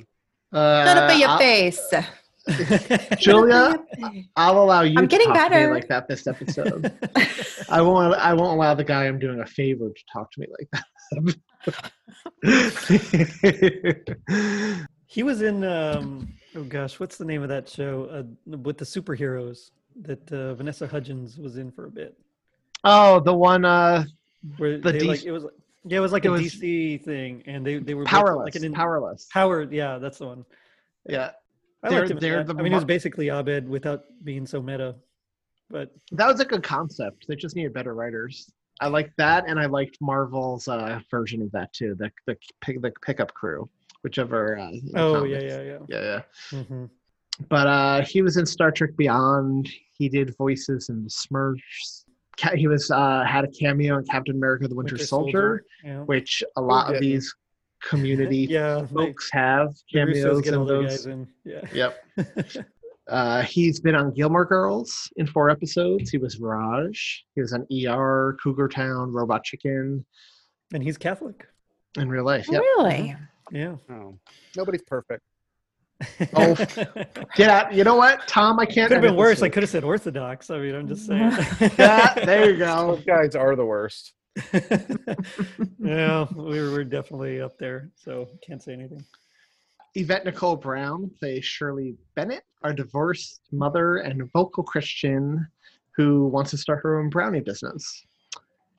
Uh, 0.52 0.84
Shut 0.84 0.96
up 0.98 1.10
in 1.12 1.20
your 1.20 1.28
I'll- 1.30 1.38
face. 1.38 1.92
Julia, 3.18 3.74
I'll 4.36 4.62
allow 4.62 4.82
you 4.82 4.98
I'm 4.98 5.04
to 5.04 5.08
getting 5.08 5.28
talk 5.28 5.36
to 5.36 5.50
better. 5.50 5.68
me 5.68 5.74
like 5.74 5.88
that 5.88 6.08
this 6.08 6.26
episode. 6.26 6.92
I 7.68 7.80
won't. 7.82 8.14
I 8.14 8.32
won't 8.34 8.54
allow 8.56 8.74
the 8.74 8.84
guy 8.84 9.06
I'm 9.06 9.18
doing 9.18 9.40
a 9.40 9.46
favor 9.46 9.88
to 9.88 10.02
talk 10.12 10.30
to 10.32 10.40
me 10.40 10.46
like 10.58 10.68
that. 10.72 10.84
He 15.06 15.24
was 15.24 15.42
in 15.42 15.64
um 15.64 16.32
oh 16.54 16.62
gosh, 16.62 17.00
what's 17.00 17.16
the 17.16 17.24
name 17.24 17.42
of 17.42 17.48
that 17.48 17.68
show 17.68 18.04
uh, 18.04 18.22
with 18.58 18.78
the 18.78 18.84
superheroes 18.84 19.70
that 20.02 20.30
uh, 20.32 20.54
Vanessa 20.54 20.86
Hudgens 20.86 21.36
was 21.36 21.56
in 21.56 21.72
for 21.72 21.86
a 21.86 21.90
bit? 21.90 22.16
oh, 22.84 23.18
the 23.20 23.34
one. 23.34 23.64
Uh, 23.64 24.04
Where 24.56 24.78
The 24.78 24.92
they, 24.92 25.00
like 25.00 25.20
DC 25.20 25.26
it 25.26 25.32
was 25.32 25.46
yeah, 25.84 25.98
it 25.98 26.00
was 26.00 26.12
like 26.12 26.24
it 26.24 26.28
a 26.28 26.30
was 26.30 26.42
DC 26.42 27.02
thing, 27.04 27.42
and 27.46 27.66
they 27.66 27.78
they 27.78 27.94
were 27.94 28.04
powerless. 28.04 28.44
Like 28.46 28.54
an 28.54 28.64
in, 28.64 28.72
powerless. 28.72 29.26
power, 29.32 29.62
yeah, 29.64 29.98
that's 29.98 30.18
the 30.18 30.26
one. 30.26 30.44
Yeah, 31.08 31.32
I 31.82 31.88
They're- 31.88 31.98
liked 32.00 32.10
him. 32.10 32.18
they're 32.18 32.44
the 32.44 32.54
I 32.54 32.62
mean, 32.62 32.72
it 32.72 32.76
was 32.76 32.84
basically 32.84 33.28
Abed 33.30 33.68
without 33.68 34.04
being 34.24 34.46
so 34.46 34.60
meta, 34.62 34.94
but 35.70 35.92
that 36.12 36.26
was 36.26 36.40
a 36.40 36.44
good 36.44 36.62
concept. 36.62 37.26
They 37.28 37.36
just 37.36 37.56
needed 37.56 37.72
better 37.72 37.94
writers. 37.94 38.50
I 38.82 38.88
liked 38.88 39.16
that, 39.18 39.44
and 39.48 39.58
I 39.60 39.66
liked 39.66 39.98
Marvel's 40.00 40.66
uh, 40.68 41.00
version 41.10 41.42
of 41.42 41.50
that 41.52 41.72
too. 41.72 41.94
The 41.98 42.10
the 42.26 42.36
pick, 42.60 42.80
the 42.82 42.92
pickup 43.02 43.32
crew, 43.34 43.68
whichever. 44.02 44.58
Uh, 44.58 44.70
oh 44.96 45.14
comics. 45.16 45.42
yeah, 45.44 45.48
yeah, 45.48 45.62
yeah. 45.62 45.78
yeah, 45.88 46.22
yeah. 46.52 46.62
hmm 46.64 46.84
but 47.48 47.66
uh 47.66 48.02
he 48.02 48.20
was 48.20 48.36
in 48.36 48.44
star 48.44 48.70
trek 48.70 48.90
beyond 48.98 49.66
he 49.96 50.10
did 50.10 50.36
voices 50.36 50.90
in 50.90 51.02
the 51.02 51.08
smurfs 51.08 52.04
he 52.54 52.66
was 52.66 52.90
uh 52.90 53.24
had 53.26 53.44
a 53.44 53.48
cameo 53.48 53.96
in 53.96 54.04
captain 54.04 54.34
america 54.36 54.68
the 54.68 54.74
winter, 54.74 54.92
Winter 54.96 55.06
soldier, 55.06 55.64
Yeah. 55.82 56.00
which 56.02 56.42
a 56.56 56.60
lot 56.60 56.94
of 56.94 57.00
these 57.00 57.34
community 57.82 58.38
Yeah, 58.50 58.82
they- 58.82 58.94
folks 58.94 59.28
have 59.32 59.74
cameos 59.92 60.40
get 60.42 60.54
in 60.54 60.66
those 60.66 60.90
guys 60.90 61.06
in. 61.06 61.26
Yeah. 61.44 61.60
yep 61.72 62.04
uh 63.08 63.42
he's 63.42 63.80
been 63.80 63.94
on 63.94 64.12
gilmore 64.14 64.44
girls 64.44 65.10
in 65.16 65.26
four 65.26 65.50
episodes 65.50 66.10
he 66.10 66.18
was 66.18 66.38
raj 66.38 67.24
he 67.34 67.40
was 67.40 67.52
on 67.52 67.66
er 67.88 68.36
cougar 68.42 68.68
town 68.68 69.10
robot 69.12 69.42
chicken 69.44 70.04
and 70.72 70.82
he's 70.82 70.96
Catholic. 70.98 71.46
in 71.96 72.08
real 72.08 72.24
life 72.24 72.46
yep. 72.50 72.60
Really? 72.60 73.16
Yeah. 73.50 73.74
Oh, 73.90 74.16
nobody's 74.56 74.82
perfect. 74.82 75.22
oh 76.34 76.54
yeah 77.36 77.68
you 77.70 77.82
know 77.84 77.96
what 77.96 78.26
tom 78.28 78.58
i 78.60 78.64
can't 78.64 78.88
Could 78.88 78.92
have 78.94 79.02
been 79.02 79.16
worse. 79.16 79.42
I 79.42 79.48
could 79.50 79.62
have 79.64 79.68
said 79.70 79.84
Orthodox. 79.84 80.48
I 80.48 80.58
mean, 80.58 80.74
I'm 80.74 80.88
just 80.88 81.04
saying. 81.06 81.30
yeah 81.78 82.14
there 82.14 82.50
you 82.50 82.56
go 82.56 82.94
Those 82.96 83.04
guys 83.04 83.34
are 83.34 83.54
the 83.56 83.66
worst. 83.66 84.14
yeah, 85.78 86.26
we're 86.34 86.70
we're 86.70 86.84
definitely 86.84 87.40
up 87.40 87.58
there. 87.58 87.90
So 87.96 88.28
can't 88.46 88.62
say 88.62 88.72
anything. 88.72 89.04
Yvette 89.94 90.24
Nicole 90.24 90.56
Brown 90.56 91.10
plays 91.18 91.44
Shirley 91.44 91.96
Bennett, 92.14 92.44
our 92.62 92.72
divorced 92.72 93.40
mother 93.50 93.98
and 93.98 94.30
vocal 94.32 94.62
Christian 94.62 95.46
who 95.96 96.28
wants 96.28 96.50
to 96.52 96.56
start 96.56 96.80
her 96.82 97.00
own 97.00 97.10
brownie 97.10 97.40
business. 97.40 98.04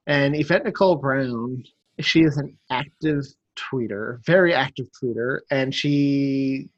And 0.07 0.35
Yvette 0.35 0.63
Nicole 0.63 0.95
Brown, 0.95 1.63
she 1.99 2.21
is 2.21 2.37
an 2.37 2.57
active 2.71 3.25
tweeter, 3.57 4.25
very 4.25 4.53
active 4.53 4.87
tweeter, 5.01 5.39
and 5.51 5.75
she 5.75 6.69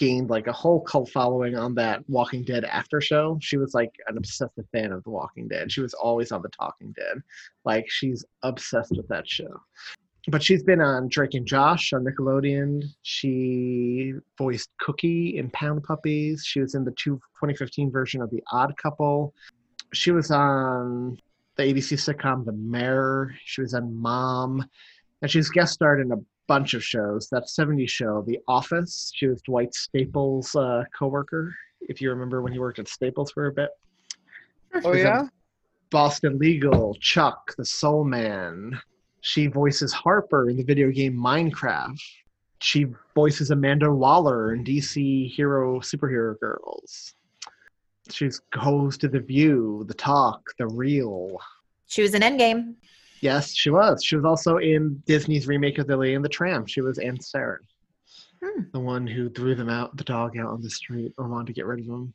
gained 0.00 0.30
like 0.30 0.46
a 0.46 0.52
whole 0.52 0.80
cult 0.80 1.10
following 1.10 1.56
on 1.56 1.74
that 1.74 2.02
Walking 2.08 2.42
Dead 2.42 2.64
after 2.64 3.02
show. 3.02 3.38
She 3.42 3.58
was 3.58 3.74
like 3.74 3.92
an 4.08 4.16
obsessive 4.16 4.64
fan 4.72 4.92
of 4.92 5.04
The 5.04 5.10
Walking 5.10 5.46
Dead. 5.46 5.70
She 5.70 5.82
was 5.82 5.92
always 5.92 6.32
on 6.32 6.40
The 6.40 6.48
Talking 6.48 6.92
Dead. 6.92 7.22
Like 7.66 7.84
she's 7.88 8.24
obsessed 8.42 8.96
with 8.96 9.06
that 9.08 9.28
show 9.28 9.60
but 10.28 10.42
she's 10.42 10.62
been 10.62 10.80
on 10.80 11.08
Drake 11.08 11.34
and 11.34 11.46
Josh 11.46 11.92
on 11.92 12.04
Nickelodeon. 12.04 12.84
She 13.02 14.12
voiced 14.36 14.70
Cookie 14.80 15.38
in 15.38 15.50
Pound 15.50 15.82
Puppies. 15.82 16.44
She 16.44 16.60
was 16.60 16.74
in 16.74 16.84
the 16.84 16.92
two, 16.92 17.16
2015 17.40 17.90
version 17.90 18.20
of 18.20 18.30
The 18.30 18.42
Odd 18.52 18.76
Couple. 18.76 19.34
She 19.92 20.10
was 20.10 20.30
on 20.30 21.18
the 21.56 21.62
ABC 21.62 21.96
sitcom 21.96 22.44
The 22.44 22.52
Mayor. 22.52 23.34
She 23.44 23.62
was 23.62 23.74
on 23.74 23.94
Mom. 23.94 24.64
And 25.22 25.30
she's 25.30 25.50
guest 25.50 25.72
starred 25.72 26.00
in 26.00 26.12
a 26.12 26.16
bunch 26.50 26.74
of 26.74 26.82
shows. 26.82 27.28
That 27.28 27.44
70s 27.44 27.88
show, 27.88 28.24
The 28.26 28.40
Office. 28.48 29.12
She 29.14 29.28
was 29.28 29.40
Dwight 29.42 29.72
Staples' 29.72 30.56
uh, 30.56 30.82
coworker, 30.92 31.54
if 31.82 32.00
you 32.00 32.10
remember 32.10 32.42
when 32.42 32.52
he 32.52 32.58
worked 32.58 32.80
at 32.80 32.88
Staples 32.88 33.30
for 33.30 33.46
a 33.46 33.52
bit. 33.52 33.70
Oh 34.82 34.92
yeah. 34.92 35.28
Boston 35.90 36.40
Legal, 36.40 36.96
Chuck, 37.00 37.54
The 37.56 37.64
Soul 37.64 38.02
Man. 38.02 38.76
She 39.20 39.46
voices 39.46 39.92
Harper 39.92 40.50
in 40.50 40.56
the 40.56 40.64
video 40.64 40.90
game 40.90 41.16
Minecraft. 41.16 42.02
She 42.58 42.86
voices 43.14 43.52
Amanda 43.52 43.92
Waller 43.92 44.52
in 44.52 44.64
DC 44.64 45.30
Hero 45.30 45.78
Superhero 45.78 46.36
Girls. 46.40 47.14
She's 48.10 48.40
host 48.56 49.02
to 49.02 49.08
The 49.08 49.20
View, 49.20 49.84
The 49.86 49.94
Talk, 49.94 50.42
The 50.58 50.66
Real. 50.66 51.38
She 51.86 52.02
was 52.02 52.14
in 52.14 52.22
Endgame. 52.22 52.74
Yes, 53.20 53.54
she 53.54 53.70
was. 53.70 54.02
She 54.04 54.16
was 54.16 54.24
also 54.24 54.56
in 54.58 55.02
Disney's 55.06 55.46
remake 55.46 55.78
of 55.78 55.86
The 55.86 55.96
Lady 55.96 56.14
and 56.14 56.24
the 56.24 56.28
Tramp. 56.28 56.68
She 56.68 56.80
was 56.80 56.98
Aunt 56.98 57.22
Sarah, 57.24 57.58
Hmm. 58.42 58.62
the 58.72 58.80
one 58.80 59.06
who 59.06 59.28
threw 59.28 59.54
them 59.54 59.68
out, 59.68 59.96
the 59.96 60.04
dog 60.04 60.38
out 60.38 60.46
on 60.46 60.62
the 60.62 60.70
street, 60.70 61.12
or 61.18 61.28
wanted 61.28 61.48
to 61.48 61.52
get 61.52 61.66
rid 61.66 61.80
of 61.80 61.86
them. 61.86 62.14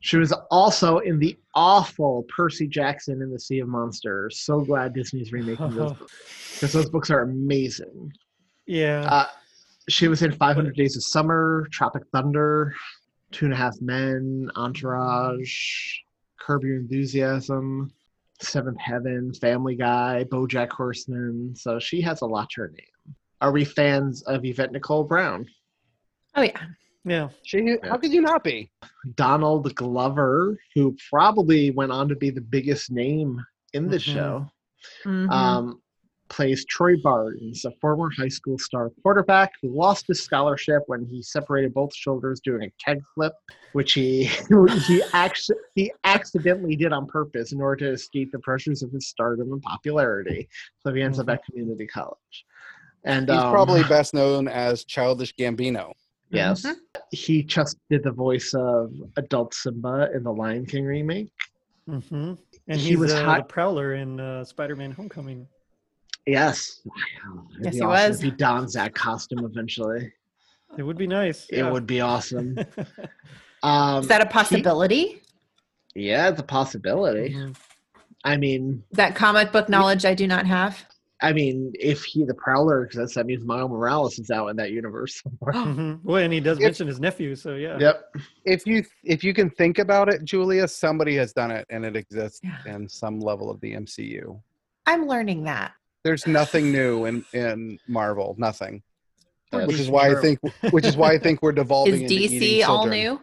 She 0.00 0.16
was 0.18 0.32
also 0.50 0.98
in 0.98 1.18
the 1.18 1.36
awful 1.54 2.24
Percy 2.34 2.66
Jackson 2.68 3.20
in 3.22 3.30
the 3.30 3.40
Sea 3.40 3.58
of 3.60 3.68
Monsters. 3.68 4.40
So 4.40 4.60
glad 4.60 4.94
Disney's 4.94 5.32
remaking 5.32 5.70
those 5.74 5.92
books 5.98 6.50
because 6.54 6.72
those 6.72 6.88
books 6.90 7.10
are 7.10 7.20
amazing. 7.22 8.12
Yeah. 8.66 9.00
Uh, 9.10 9.26
she 9.88 10.08
was 10.08 10.22
in 10.22 10.32
500 10.32 10.74
Days 10.76 10.96
of 10.96 11.02
Summer, 11.04 11.66
Tropic 11.72 12.02
Thunder, 12.12 12.74
Two 13.32 13.46
and 13.46 13.54
a 13.54 13.56
Half 13.56 13.80
Men, 13.80 14.50
Entourage, 14.56 15.98
Curb 16.40 16.62
Your 16.64 16.76
Enthusiasm, 16.76 17.90
Seventh 18.42 18.78
Heaven, 18.80 19.32
Family 19.34 19.76
Guy, 19.76 20.24
BoJack 20.30 20.70
Horseman. 20.70 21.54
So 21.56 21.78
she 21.78 22.00
has 22.02 22.20
a 22.22 22.26
lot 22.26 22.50
to 22.50 22.62
her 22.62 22.68
name. 22.68 23.14
Are 23.40 23.52
we 23.52 23.64
fans 23.64 24.22
of 24.22 24.44
Yvette 24.44 24.72
Nicole 24.72 25.04
Brown? 25.04 25.46
Oh 26.34 26.42
yeah. 26.42 26.60
Yeah. 27.04 27.28
She, 27.44 27.76
How 27.84 27.96
could 27.98 28.12
you 28.12 28.20
not 28.20 28.42
be? 28.42 28.70
Donald 29.14 29.72
Glover, 29.76 30.58
who 30.74 30.96
probably 31.10 31.70
went 31.70 31.92
on 31.92 32.08
to 32.08 32.16
be 32.16 32.30
the 32.30 32.40
biggest 32.40 32.90
name 32.90 33.40
in 33.74 33.88
the 33.88 33.96
Mhm. 33.96 34.00
show, 34.00 34.50
Mhm. 35.04 35.30
um, 35.30 35.82
plays 36.28 36.64
Troy 36.66 36.96
Barnes, 37.02 37.64
a 37.64 37.70
former 37.80 38.10
high 38.16 38.28
school 38.28 38.58
star 38.58 38.90
quarterback 39.02 39.52
who 39.62 39.68
lost 39.70 40.06
his 40.08 40.22
scholarship 40.22 40.82
when 40.86 41.04
he 41.06 41.22
separated 41.22 41.72
both 41.72 41.94
shoulders 41.94 42.40
doing 42.40 42.62
a 42.64 42.72
keg 42.84 43.00
flip, 43.14 43.32
which 43.72 43.92
he 43.92 44.24
he 44.86 45.02
actually 45.12 45.56
he 45.74 45.92
accidentally 46.04 46.76
did 46.76 46.92
on 46.92 47.06
purpose 47.06 47.52
in 47.52 47.60
order 47.60 47.86
to 47.86 47.92
escape 47.92 48.32
the 48.32 48.38
pressures 48.40 48.82
of 48.82 48.90
his 48.92 49.08
stardom 49.08 49.52
and 49.52 49.62
popularity. 49.62 50.48
So 50.84 50.92
he 50.92 51.02
ends 51.02 51.18
up 51.18 51.28
at 51.28 51.44
community 51.44 51.86
college. 51.86 52.44
And 53.04 53.28
He's 53.28 53.38
um, 53.38 53.52
probably 53.52 53.84
best 53.84 54.14
known 54.14 54.48
as 54.48 54.84
Childish 54.84 55.34
Gambino. 55.36 55.92
Yes. 56.30 56.62
Mhm. 56.62 56.74
He 57.12 57.44
just 57.44 57.76
did 57.88 58.02
the 58.02 58.10
voice 58.10 58.52
of 58.52 58.92
adult 59.16 59.54
Simba 59.54 60.08
in 60.12 60.24
the 60.24 60.32
Lion 60.32 60.66
King 60.66 60.84
remake. 60.84 61.30
Mm-hmm. 61.88 62.34
And 62.68 62.80
He 62.80 62.88
he's 62.88 62.98
was 62.98 63.12
uh, 63.12 63.24
hot- 63.24 63.46
the 63.48 63.52
Prowler 63.52 63.94
in 63.94 64.18
uh, 64.18 64.44
Spider-Man: 64.44 64.90
Homecoming. 64.90 65.46
Yes. 66.26 66.80
It'd 66.84 67.64
Yes, 67.64 67.72
be 67.74 67.76
he 67.78 67.82
awesome 67.82 68.10
was. 68.10 68.20
He 68.20 68.30
dons 68.32 68.72
that 68.74 68.94
costume 68.94 69.44
eventually. 69.44 70.12
It 70.76 70.82
would 70.82 70.98
be 70.98 71.06
nice. 71.06 71.46
It 71.50 71.58
yeah. 71.58 71.70
would 71.70 71.86
be 71.86 72.00
awesome. 72.00 72.56
Um, 73.62 74.02
Is 74.02 74.08
that 74.08 74.20
a 74.20 74.26
he- 74.26 74.30
possibility? 74.30 75.22
yeah, 75.94 76.28
it's 76.28 76.38
a 76.38 76.42
possibility. 76.44 77.34
Mhm. 77.34 77.56
I 78.22 78.36
mean, 78.36 78.84
that 78.92 79.14
comic 79.16 79.50
book 79.50 79.68
knowledge 79.68 80.04
I 80.04 80.14
do 80.14 80.26
not 80.26 80.46
have. 80.46 80.84
I 81.22 81.32
mean, 81.32 81.72
if 81.74 82.04
he 82.04 82.24
the 82.24 82.34
Prowler 82.34 82.84
exists, 82.84 83.16
that 83.16 83.24
means 83.26 83.44
Miles 83.44 83.70
Morales 83.70 84.18
is 84.18 84.30
out 84.30 84.48
in 84.48 84.56
that 84.56 84.70
universe. 84.72 85.20
Mhm. 85.42 86.00
Well, 86.04 86.22
and 86.22 86.32
he 86.32 86.38
does 86.38 86.58
If- 86.58 86.64
mention 86.64 86.86
his 86.86 87.00
nephew, 87.00 87.34
so 87.34 87.54
yeah. 87.54 87.78
yep. 87.80 88.14
If 88.44 88.66
you 88.66 88.84
if 89.02 89.24
you 89.24 89.32
can 89.32 89.48
think 89.50 89.78
about 89.78 90.10
it, 90.10 90.22
Julia, 90.22 90.68
somebody 90.68 91.16
has 91.16 91.32
done 91.32 91.50
it, 91.50 91.66
and 91.70 91.84
it 91.84 91.96
exists 91.96 92.40
Yeah. 92.44 92.58
in 92.66 92.88
some 92.88 93.18
level 93.20 93.50
of 93.50 93.58
the 93.62 93.72
MCU. 93.74 94.38
I'm 94.86 95.06
learning 95.06 95.42
that. 95.44 95.72
There's 96.06 96.24
nothing 96.28 96.70
new 96.70 97.04
in 97.06 97.24
in 97.32 97.78
Marvel. 97.88 98.36
Nothing. 98.38 98.80
That's 99.50 99.66
which 99.66 99.80
is 99.80 99.90
why 99.90 100.10
I 100.12 100.14
think 100.20 100.38
which 100.70 100.84
is 100.86 100.96
why 100.96 101.10
I 101.14 101.18
think 101.18 101.42
we're 101.42 101.50
devolving 101.62 102.02
is 102.02 102.10
DC 102.12 102.64
all 102.64 102.86
new? 102.86 103.20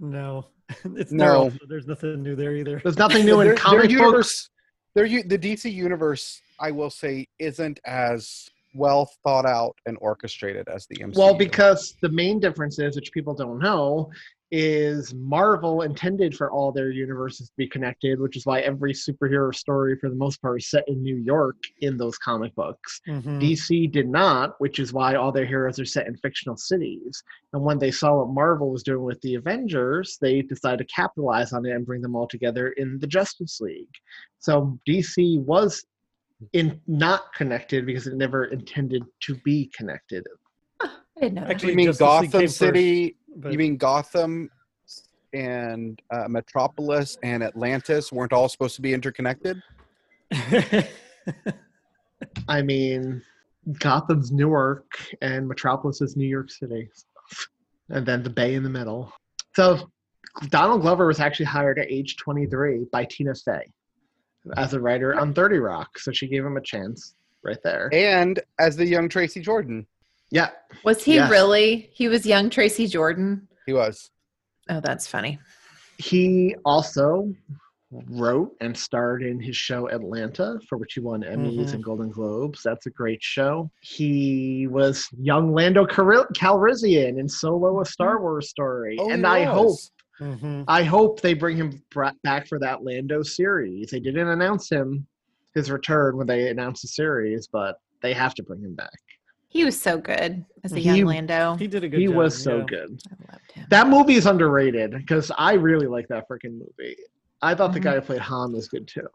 No, 0.00 0.46
it's 0.96 1.12
No. 1.12 1.48
no. 1.48 1.52
There's 1.68 1.86
nothing 1.86 2.22
new 2.22 2.34
there 2.34 2.56
either. 2.56 2.80
There's 2.82 2.96
nothing 2.96 3.26
new 3.26 3.40
in 3.42 3.48
Their- 3.48 3.56
comic 3.56 3.90
their 3.90 3.98
books. 3.98 4.00
universe, 4.00 4.50
their 4.94 5.06
the 5.06 5.38
DC 5.38 5.70
universe, 5.70 6.40
I 6.58 6.70
will 6.70 6.88
say, 6.90 7.26
isn't 7.38 7.78
as 7.84 8.48
well 8.74 9.10
thought 9.22 9.44
out 9.46 9.76
and 9.84 9.98
orchestrated 10.00 10.66
as 10.68 10.86
the 10.88 10.96
MCU. 10.96 11.16
Well, 11.18 11.34
because 11.34 11.94
the 12.00 12.08
main 12.08 12.40
difference 12.40 12.78
is, 12.78 12.96
which 12.96 13.12
people 13.12 13.34
don't 13.34 13.58
know, 13.58 14.10
is 14.50 15.12
Marvel 15.14 15.82
intended 15.82 16.36
for 16.36 16.50
all 16.50 16.70
their 16.70 16.90
universes 16.90 17.48
to 17.48 17.54
be 17.56 17.66
connected, 17.66 18.20
which 18.20 18.36
is 18.36 18.46
why 18.46 18.60
every 18.60 18.92
superhero 18.92 19.54
story, 19.54 19.96
for 19.98 20.08
the 20.08 20.14
most 20.14 20.40
part, 20.40 20.60
is 20.60 20.70
set 20.70 20.84
in 20.86 21.02
New 21.02 21.16
York 21.16 21.56
in 21.80 21.96
those 21.96 22.18
comic 22.18 22.54
books. 22.54 23.00
Mhm. 23.08 23.40
DC 23.40 23.86
did 23.88 24.08
not, 24.08 24.54
which 24.60 24.78
is 24.78 24.92
why 24.92 25.14
all 25.14 25.32
their 25.32 25.46
heroes 25.46 25.80
are 25.80 25.84
set 25.84 26.06
in 26.06 26.16
fictional 26.18 26.56
cities. 26.56 27.22
And 27.52 27.62
when 27.62 27.78
they 27.78 27.90
saw 27.90 28.18
what 28.18 28.34
Marvel 28.34 28.70
was 28.70 28.82
doing 28.82 29.02
with 29.02 29.20
the 29.22 29.34
Avengers, 29.34 30.18
they 30.20 30.42
decided 30.42 30.86
to 30.86 30.94
capitalize 30.94 31.52
on 31.52 31.66
it 31.66 31.72
and 31.72 31.84
bring 31.86 32.02
them 32.02 32.14
all 32.14 32.28
together 32.28 32.68
in 32.76 32.98
the 32.98 33.06
Justice 33.06 33.60
League. 33.60 33.94
So 34.38 34.78
DC 34.86 35.38
was 35.40 35.84
in 36.52 36.80
not 36.86 37.32
connected 37.34 37.86
because 37.86 38.06
it 38.06 38.14
never 38.16 38.44
intended 38.46 39.02
to 39.20 39.34
be 39.44 39.70
connected. 39.76 40.24
I 40.80 40.88
didn't 41.20 41.34
know. 41.34 41.40
that. 41.42 41.50
Actually, 41.50 41.70
you 41.70 41.76
mean 41.76 41.86
Justice 41.86 42.00
Gotham 42.00 42.48
City? 42.48 43.08
first, 43.08 43.18
but- 43.36 43.52
You 43.52 43.58
mean 43.58 43.76
Gotham 43.76 44.50
and 45.32 46.00
uh, 46.10 46.28
Metropolis 46.28 47.18
and 47.22 47.42
Atlantis 47.42 48.12
weren't 48.12 48.32
all 48.32 48.48
supposed 48.48 48.76
to 48.76 48.82
be 48.82 48.94
interconnected? 48.94 49.60
I 52.48 52.62
mean, 52.62 53.22
Gotham's 53.78 54.30
Newark 54.32 54.86
and 55.22 55.48
Metropolis 55.48 56.00
is 56.00 56.16
New 56.16 56.26
York 56.26 56.50
City. 56.50 56.88
And 57.90 58.06
then 58.06 58.22
the 58.22 58.30
Bay 58.30 58.54
in 58.54 58.62
the 58.62 58.70
middle. 58.70 59.12
So 59.54 59.90
Donald 60.48 60.82
Glover 60.82 61.06
was 61.06 61.20
actually 61.20 61.46
hired 61.46 61.78
at 61.78 61.90
age 61.90 62.16
23 62.16 62.86
by 62.92 63.04
Tina 63.04 63.34
Fey 63.34 63.62
as 64.56 64.74
a 64.74 64.80
writer 64.80 65.18
on 65.18 65.32
30 65.34 65.58
Rock. 65.58 65.98
So 65.98 66.12
she 66.12 66.26
gave 66.26 66.44
him 66.44 66.56
a 66.56 66.60
chance 66.62 67.14
right 67.42 67.58
there. 67.62 67.88
And 67.92 68.40
as 68.58 68.76
the 68.76 68.86
young 68.86 69.08
Tracy 69.08 69.40
Jordan, 69.40 69.86
Yeah. 70.34 70.50
Was 70.84 71.04
he 71.04 71.14
Yes. 71.14 71.30
really? 71.30 71.88
He 71.94 72.08
was 72.08 72.26
young 72.26 72.50
Tracy 72.50 72.86
Jordan. 72.88 73.46
he 73.66 73.72
was. 73.72 74.10
Oh, 74.68 74.80
that's 74.80 75.06
funny. 75.06 75.38
He 75.98 76.54
also 76.64 77.32
wrote 78.10 78.56
and 78.60 78.76
starred 78.76 79.22
in 79.22 79.38
his 79.40 79.56
show 79.56 79.88
Atlanta, 79.88 80.58
for 80.68 80.76
which 80.76 80.94
he 80.94 81.00
won 81.00 81.22
Emmys 81.22 81.66
Mhm. 81.68 81.74
and 81.74 81.84
Golden 81.84 82.10
Globes. 82.10 82.60
That's 82.64 82.86
a 82.86 82.90
great 82.90 83.22
show. 83.22 83.70
He 83.80 84.66
was 84.68 85.08
young 85.18 85.52
Lando 85.54 85.86
Calri- 85.86 86.26
Calrissian 86.36 87.18
in 87.20 87.28
Solo: 87.28 87.80
A 87.80 87.86
Star 87.86 88.20
Wars 88.20 88.50
Story, 88.50 88.96
Oh, 88.98 89.10
and 89.10 89.24
I 89.26 89.44
hope 89.44 89.66
was. 89.66 89.90
Mhm. 90.20 90.64
I 90.66 90.82
hope 90.82 91.20
they 91.20 91.34
bring 91.34 91.56
him 91.56 91.80
back 92.24 92.48
for 92.48 92.58
that 92.58 92.82
Lando 92.82 93.22
series. 93.22 93.90
They 93.90 94.00
didn't 94.00 94.28
announce 94.28 94.68
him 94.68 95.06
his 95.54 95.70
return 95.70 96.16
when 96.16 96.26
they 96.26 96.48
announced 96.50 96.82
the 96.82 96.88
series, 96.88 97.46
but 97.46 97.78
they 98.02 98.12
have 98.12 98.34
to 98.34 98.42
bring 98.42 98.60
him 98.60 98.74
back. 98.74 98.90
He 99.54 99.64
was 99.64 99.80
so 99.80 99.96
good 99.98 100.44
as 100.64 100.72
a 100.72 100.76
He- 100.76 100.82
young 100.82 101.04
Lando. 101.06 101.54
He 101.54 101.68
did 101.68 101.84
a 101.84 101.88
good 101.88 102.00
he 102.00 102.06
job. 102.06 102.16
was 102.16 102.36
so 102.36 102.58
yeah. 102.58 102.64
good. 102.64 103.02
I 103.08 103.32
loved 103.32 103.52
him. 103.52 103.66
That 103.70 103.86
movie 103.88 104.14
is 104.16 104.26
underrated 104.26 104.90
because 104.90 105.30
I 105.38 105.52
really 105.54 105.86
like 105.86 106.08
that 106.08 106.28
freaking 106.28 106.58
movie. 106.58 106.96
I 107.40 107.54
thought 107.54 107.72
the 107.72 107.78
Mhm. 107.78 107.84
guy 107.84 107.94
who 107.94 108.00
played 108.00 108.20
Han 108.20 108.52
was 108.52 108.66
good 108.68 108.88
too. 108.88 109.06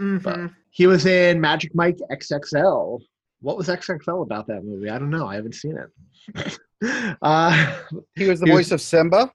Mhm. 0.00 0.52
He 0.70 0.86
was 0.88 1.06
in 1.06 1.40
Magic 1.40 1.72
Mike 1.74 1.98
XXL. 2.10 3.00
What 3.40 3.56
was 3.56 3.68
XXL 3.68 4.22
about 4.22 4.48
that 4.48 4.64
movie? 4.64 4.90
I 4.90 4.98
don't 4.98 5.10
know. 5.10 5.26
I 5.28 5.36
haven't 5.36 5.54
seen 5.54 5.76
it. 5.78 6.58
uh, 7.22 7.76
He 8.16 8.28
was 8.28 8.40
the 8.40 8.46
He 8.46 8.52
was- 8.52 8.58
voice 8.66 8.70
of 8.72 8.80
Simba. 8.80 9.32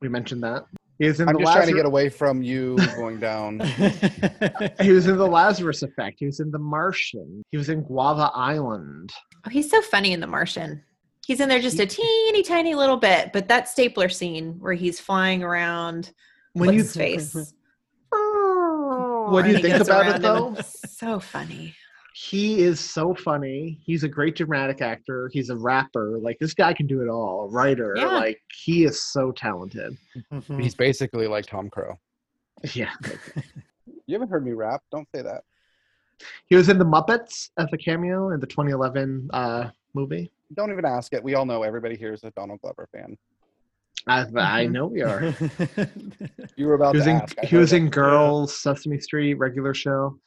we 0.00 0.08
mentioned 0.08 0.42
that. 0.42 0.64
He 1.00 1.06
was 1.06 1.18
in 1.18 1.30
I'm 1.30 1.34
the 1.34 1.40
just 1.40 1.52
trying 1.54 1.66
to 1.68 1.72
get 1.72 1.86
away 1.86 2.10
from 2.10 2.42
you 2.42 2.76
going 2.94 3.18
down. 3.18 3.60
He 4.80 4.92
was 4.92 5.06
in 5.06 5.16
the 5.16 5.26
Lazarus 5.26 5.82
Effect. 5.82 6.16
He 6.18 6.26
was 6.26 6.40
in 6.40 6.50
The 6.50 6.58
Martian. 6.58 7.42
He 7.50 7.56
was 7.56 7.70
in 7.70 7.82
Guava 7.82 8.30
Island. 8.34 9.10
Oh, 9.46 9.50
he's 9.50 9.70
so 9.70 9.80
funny 9.80 10.12
in 10.12 10.20
The 10.20 10.26
Martian. 10.26 10.82
He's 11.26 11.40
in 11.40 11.48
there 11.48 11.58
just 11.58 11.80
a 11.80 11.86
teeny 11.86 12.42
tiny 12.42 12.74
little 12.74 12.98
bit, 12.98 13.32
but 13.32 13.48
that 13.48 13.68
stapler 13.68 14.10
scene 14.10 14.56
where 14.60 14.74
he's 14.74 15.00
flying 15.00 15.42
around, 15.42 16.12
When 16.52 16.66
what's 16.66 16.76
you 16.76 16.82
his 16.82 16.94
face? 16.94 17.54
What 18.12 19.44
do 19.44 19.52
you 19.52 19.58
think 19.58 19.80
about 19.80 20.16
it, 20.16 20.22
though? 20.22 20.56
So 20.60 21.20
funny. 21.20 21.74
He 22.22 22.60
is 22.60 22.78
so 22.78 23.14
funny. 23.14 23.80
He's 23.82 24.02
a 24.04 24.08
great 24.08 24.36
dramatic 24.36 24.82
actor. 24.82 25.30
He's 25.32 25.48
a 25.48 25.56
rapper. 25.56 26.18
Like 26.18 26.38
this 26.38 26.52
guy 26.52 26.74
can 26.74 26.86
do 26.86 27.00
it 27.00 27.08
all. 27.08 27.44
A 27.44 27.48
writer. 27.48 27.94
Yeah. 27.96 28.08
Like 28.08 28.38
he 28.52 28.84
is 28.84 29.02
so 29.02 29.32
talented. 29.32 29.96
Mhm. 30.30 30.62
He's 30.62 30.74
basically 30.74 31.26
like 31.26 31.46
Tom 31.46 31.70
Crow. 31.70 31.98
Yeah. 32.74 32.92
You 34.06 34.14
haven't 34.16 34.28
heard 34.28 34.44
me 34.44 34.52
rap. 34.52 34.82
Don't 34.92 35.08
say 35.14 35.22
that. 35.22 35.44
He 36.44 36.56
was 36.56 36.68
in 36.68 36.78
the 36.78 36.84
Muppets 36.84 37.48
as 37.56 37.68
a 37.72 37.78
cameo 37.78 38.32
in 38.32 38.40
the 38.40 38.46
2011 38.46 39.30
uh, 39.32 39.70
movie. 39.94 40.30
Don't 40.52 40.70
even 40.70 40.84
ask 40.84 41.14
it. 41.14 41.24
We 41.24 41.34
all 41.36 41.46
know 41.46 41.62
everybody 41.62 41.96
here 41.96 42.12
is 42.12 42.22
a 42.22 42.30
Donald 42.32 42.60
Glover 42.60 42.86
fan. 42.92 43.16
I, 44.06 44.24
I 44.36 44.66
know 44.66 44.86
we 44.86 45.02
are. 45.02 45.34
You 46.56 46.66
were 46.66 46.74
about 46.74 46.94
He 46.94 46.98
was 46.98 47.04
to 47.06 47.10
in 47.10 47.16
ask. 47.16 47.38
He 47.40 47.56
was 47.56 47.70
heard 47.70 47.80
in 47.80 47.86
it. 47.86 47.90
Girls, 47.92 48.60
Sesame 48.60 48.98
Street, 49.00 49.34
regular 49.34 49.72
show. 49.74 50.18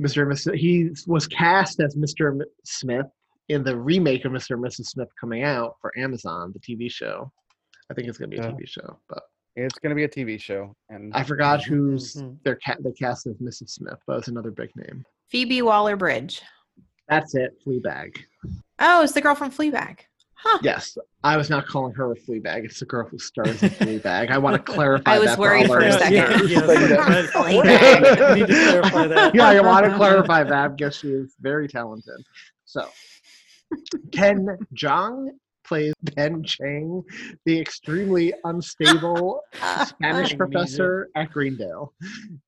Mr. 0.00 0.22
and 0.22 0.32
Mrs. 0.32 0.54
He 0.56 0.90
was 1.06 1.26
cast 1.26 1.80
as 1.80 1.94
Mr. 1.96 2.30
M- 2.40 2.46
Smith 2.64 3.06
in 3.48 3.62
the 3.64 3.76
remake 3.78 4.24
of 4.24 4.32
Mr. 4.32 4.50
and 4.52 4.64
Mrs. 4.64 4.86
Smith 4.86 5.08
coming 5.20 5.44
out 5.44 5.76
for 5.80 5.92
Amazon, 5.98 6.52
the 6.52 6.60
TV 6.60 6.90
show. 6.90 7.30
I 7.90 7.94
think 7.94 8.08
it's 8.08 8.18
gonna 8.18 8.28
be 8.28 8.36
a 8.38 8.42
Yeah. 8.42 8.50
TV 8.50 8.66
show, 8.68 8.98
but 9.08 9.22
It's 9.56 9.78
going 9.80 9.90
to 9.90 9.96
be 9.96 10.04
a 10.04 10.08
TV 10.08 10.38
show, 10.40 10.76
and 10.88 11.12
I 11.14 11.24
forgot 11.24 11.64
who's 11.64 12.14
Mhm. 12.14 12.40
their 12.44 12.54
cat. 12.56 12.78
The 12.82 12.92
cast 12.92 13.26
as 13.26 13.34
Mrs. 13.38 13.70
Smith, 13.70 13.98
but 14.06 14.18
it's 14.18 14.28
another 14.28 14.52
big 14.52 14.70
name. 14.76 15.04
Phoebe 15.30 15.62
Waller 15.62 15.96
Bridge. 15.96 16.42
That's 17.08 17.34
it. 17.34 17.58
Fleabag. 17.66 18.18
Oh, 18.78 19.02
it's 19.02 19.14
the 19.14 19.20
girl 19.20 19.34
from 19.34 19.50
Fleabag. 19.50 20.00
Huh. 20.40 20.58
Yes, 20.62 20.96
I 21.24 21.36
was 21.36 21.50
not 21.50 21.66
calling 21.66 21.92
her 21.94 22.12
a 22.12 22.14
Fleabag. 22.16 22.64
It's 22.64 22.78
the 22.78 22.86
girl 22.86 23.08
who 23.08 23.18
stars 23.18 23.60
in 23.62 23.70
Fleabag. 23.70 24.30
I 24.30 24.38
want 24.38 24.54
to 24.64 24.72
clarify. 24.72 25.14
I 25.14 25.18
was 25.18 25.30
that 25.30 25.38
worried 25.38 25.66
for 25.66 25.80
a 25.80 25.84
all 25.84 25.88
Yeah, 25.90 25.98
second. 25.98 26.48
yeah, 26.48 26.60
listeners. 26.66 26.98
yes, 27.00 27.32
that- 27.32 28.36
Need 28.36 28.46
to 28.46 28.52
clarify 28.54 29.06
that. 29.08 29.34
yeah, 29.34 29.46
I 29.48 29.60
want 29.60 29.86
to 29.86 29.96
clarify 29.96 30.44
that 30.44 30.76
because 30.76 30.96
she 30.96 31.08
is 31.08 31.34
very 31.40 31.66
talented. 31.68 32.20
So, 32.66 32.88
Ken 34.12 34.46
Jeong 34.74 35.28
plays 35.64 35.92
Ben 36.14 36.42
Chang, 36.44 37.02
the 37.44 37.60
extremely 37.60 38.32
unstable 38.44 39.40
Spanish 39.86 40.36
professor 40.36 41.08
at 41.14 41.30
Greendale. 41.30 41.92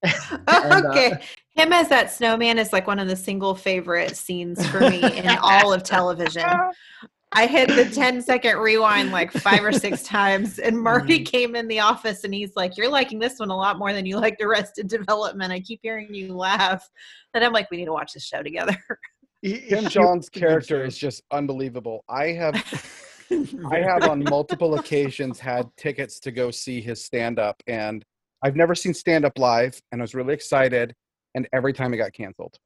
And, 0.03 0.42
uh, 0.48 0.83
okay. 0.90 1.12
Him 1.57 1.72
as 1.72 1.88
that 1.88 2.11
snowman 2.11 2.59
is 2.59 2.72
like 2.72 2.87
one 2.87 2.98
of 2.98 3.09
the 3.09 3.16
single 3.16 3.55
favorite 3.55 4.16
scenes 4.16 4.64
for 4.68 4.81
me 4.81 5.03
in 5.18 5.29
all 5.42 5.72
of 5.72 5.83
television. 5.83 6.48
I 7.33 7.47
hit 7.47 7.69
the 7.69 7.85
10 7.88 8.23
second 8.23 8.59
rewind 8.59 9.12
like 9.12 9.31
five 9.33 9.64
or 9.64 9.73
six 9.73 10.03
times, 10.05 10.59
and 10.59 10.79
Marty 10.79 11.21
Mm. 11.21 11.27
came 11.27 11.55
in 11.55 11.69
the 11.69 11.79
office 11.81 12.25
and 12.25 12.35
he's 12.35 12.57
like, 12.57 12.77
You're 12.77 12.88
liking 12.90 13.19
this 13.19 13.38
one 13.38 13.51
a 13.51 13.57
lot 13.57 13.79
more 13.79 13.93
than 13.93 14.05
you 14.05 14.19
liked 14.19 14.43
Arrested 14.43 14.88
Development. 14.88 15.53
I 15.53 15.61
keep 15.61 15.81
hearing 15.83 16.12
you 16.12 16.35
laugh. 16.35 16.88
And 17.35 17.45
I'm 17.45 17.53
like, 17.53 17.71
We 17.71 17.77
need 17.77 17.85
to 17.87 17.93
watch 17.93 18.12
this 18.14 18.25
show 18.25 18.43
together. 18.43 18.77
Tim 19.45 19.88
John's 19.88 20.29
character 20.29 20.85
is 20.85 20.99
just 20.99 21.23
unbelievable. 21.31 22.05
I 22.09 22.27
have 22.33 22.55
I 23.73 23.79
have 23.79 24.05
on 24.05 24.23
multiple 24.25 24.75
occasions 24.75 25.38
had 25.38 25.66
tickets 25.77 26.19
to 26.21 26.33
go 26.33 26.51
see 26.51 26.81
his 26.81 27.05
stand 27.05 27.38
up 27.38 27.62
and 27.69 28.05
I've 28.43 28.57
never 28.57 28.75
seen 28.75 28.93
stand 28.93 29.25
up 29.25 29.38
live 29.38 29.81
and 29.93 30.01
I 30.01 30.03
was 30.03 30.14
really 30.16 30.35
excited 30.35 30.95
and 31.37 31.49
every 31.53 31.73
time 31.73 31.95
it 31.95 31.99
got 31.99 32.12
canceled. 32.12 32.59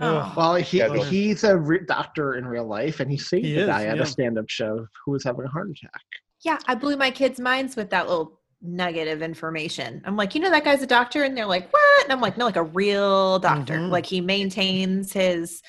Well, 0.00 0.56
he 0.56 0.78
Schedule. 0.78 1.04
he's 1.04 1.44
a 1.44 1.56
re- 1.56 1.84
doctor 1.86 2.34
in 2.34 2.46
real 2.46 2.66
life, 2.66 3.00
and 3.00 3.10
he 3.10 3.16
saved 3.16 3.44
He 3.46 3.54
the 3.54 3.60
is, 3.62 3.66
guy 3.66 3.84
at 3.86 3.96
yeah. 3.96 4.02
a 4.02 4.06
stand-up 4.06 4.48
show 4.48 4.86
who 5.04 5.12
was 5.12 5.24
having 5.24 5.44
a 5.44 5.48
heart 5.48 5.70
attack. 5.70 6.00
Yeah, 6.42 6.58
I 6.66 6.74
blew 6.74 6.96
my 6.96 7.10
kids' 7.10 7.38
minds 7.40 7.76
with 7.76 7.90
that 7.90 8.08
little 8.08 8.40
nugget 8.60 9.08
of 9.08 9.22
information. 9.22 10.02
I'm 10.04 10.16
like, 10.16 10.34
you 10.34 10.40
know, 10.40 10.50
that 10.50 10.64
guy's 10.64 10.82
a 10.82 10.86
doctor, 10.86 11.22
and 11.24 11.36
they're 11.36 11.46
like, 11.46 11.72
what? 11.72 12.02
And 12.04 12.12
I'm 12.12 12.20
like, 12.20 12.36
no, 12.36 12.44
like 12.44 12.56
a 12.56 12.62
real 12.62 13.38
doctor. 13.38 13.74
Mhm. 13.78 13.90
Like 13.90 14.06
he 14.06 14.20
maintains 14.20 15.12
his 15.12 15.62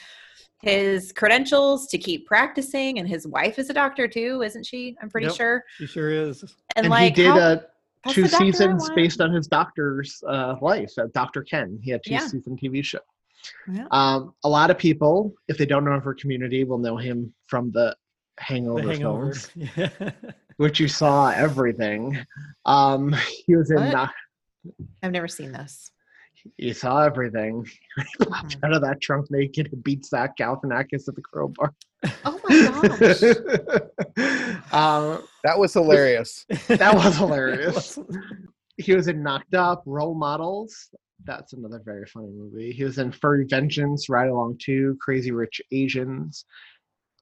his 0.61 1.11
credentials 1.11 1.85
to 1.87 1.97
keep 1.97 2.25
practicing, 2.25 2.97
and 2.97 3.07
his 3.07 3.27
wife 3.27 3.59
is 3.59 3.69
a 3.69 3.73
doctor 3.73 4.07
too, 4.07 4.41
isn't 4.41 4.65
she? 4.65 4.95
I'm 5.01 5.09
pretty 5.11 5.27
Yep. 5.27 5.35
sure. 5.35 5.63
He 5.77 5.85
sure 5.85 6.09
is. 6.09 6.41
And, 6.75 6.85
And, 6.85 6.89
like, 6.89 7.15
he 7.15 7.23
did 7.23 7.27
how- 7.31 7.37
that's 7.37 7.65
two 8.09 8.23
the 8.23 8.29
doctor 8.29 8.43
I 8.43 8.51
seasons 8.51 8.89
based 8.95 9.21
on 9.21 9.31
his 9.31 9.47
doctor's 9.47 10.23
uh, 10.27 10.55
life. 10.61 10.91
Uh, 10.97 11.05
Dr. 11.13 11.43
Ken. 11.43 11.77
He 11.83 11.91
had 11.91 12.01
two 12.03 12.13
Yeah. 12.13 12.19
season 12.27 12.57
TV 12.57 12.83
show. 12.83 12.99
Yeah. 13.71 13.87
Um, 13.91 14.33
a 14.43 14.49
lot 14.49 14.69
of 14.71 14.77
people, 14.77 15.33
if 15.47 15.57
they 15.57 15.65
don't 15.65 15.83
know 15.85 15.93
him 15.93 16.01
for 16.01 16.13
Community, 16.13 16.63
will 16.63 16.77
know 16.77 16.97
him 16.97 17.33
from 17.47 17.71
the 17.71 17.95
Hangover, 18.39 18.81
The 18.81 18.91
Hangover. 18.93 19.33
films, 19.33 19.49
Yeah. 19.77 20.11
which 20.57 20.79
you 20.79 20.87
saw 20.87 21.29
everything. 21.29 22.17
Um, 22.65 23.13
he 23.45 23.55
was 23.55 23.71
in. 23.71 23.77
What? 23.77 24.09
I've 25.03 25.11
never 25.11 25.27
seen 25.27 25.51
this. 25.51 25.91
you 26.57 26.73
saw 26.73 27.01
everything. 27.03 27.65
He 28.19 28.25
popped 28.25 28.55
Mm-hmm. 28.57 28.65
out 28.65 28.73
of 28.73 28.81
that 28.81 29.01
trunk 29.01 29.27
naked 29.31 29.69
and 29.71 29.83
beat 29.83 30.05
Zach 30.05 30.37
Galifianakis 30.37 31.07
at 31.07 31.15
the 31.15 31.21
crowbar. 31.21 31.73
Oh 32.25 32.39
my 32.47 32.89
gosh. 32.97 33.21
um, 34.73 35.23
That 35.43 35.57
was 35.57 35.73
hilarious. 35.73 36.45
that 36.67 36.93
was 36.95 37.15
hilarious. 37.17 37.97
he 38.77 38.93
was 38.93 39.07
in 39.07 39.23
Knocked 39.23 39.53
Up, 39.55 39.83
Role 39.85 40.15
Models. 40.15 40.89
That's 41.23 41.53
another 41.53 41.81
very 41.83 42.05
funny 42.05 42.29
movie. 42.31 42.71
He 42.71 42.83
was 42.83 42.97
in 42.97 43.11
Furry 43.11 43.45
Vengeance, 43.49 44.09
Ride 44.09 44.29
Along 44.29 44.57
2, 44.61 44.97
Crazy 45.01 45.31
Rich 45.31 45.61
Asians. 45.71 46.45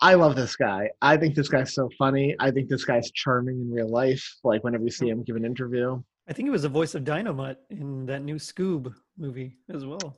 I 0.01 0.15
love 0.15 0.35
this 0.35 0.55
guy. 0.55 0.89
I 1.01 1.15
think 1.15 1.35
this 1.35 1.47
guy's 1.47 1.73
so 1.73 1.89
funny. 1.97 2.35
I 2.39 2.51
think 2.51 2.67
this 2.67 2.83
guy's 2.83 3.11
charming 3.11 3.61
in 3.61 3.71
real 3.71 3.87
life. 3.89 4.23
Like 4.43 4.63
whenever 4.63 4.83
you 4.83 4.89
see 4.89 5.07
him 5.09 5.23
give 5.23 5.35
an 5.35 5.45
interview, 5.45 6.01
I 6.27 6.33
think 6.33 6.47
he 6.47 6.49
was 6.49 6.63
the 6.63 6.69
voice 6.69 6.95
of 6.95 7.03
Dynamite 7.03 7.57
in 7.69 8.05
that 8.07 8.23
new 8.23 8.35
Scoob 8.35 8.93
movie 9.17 9.55
as 9.73 9.85
well. 9.85 10.17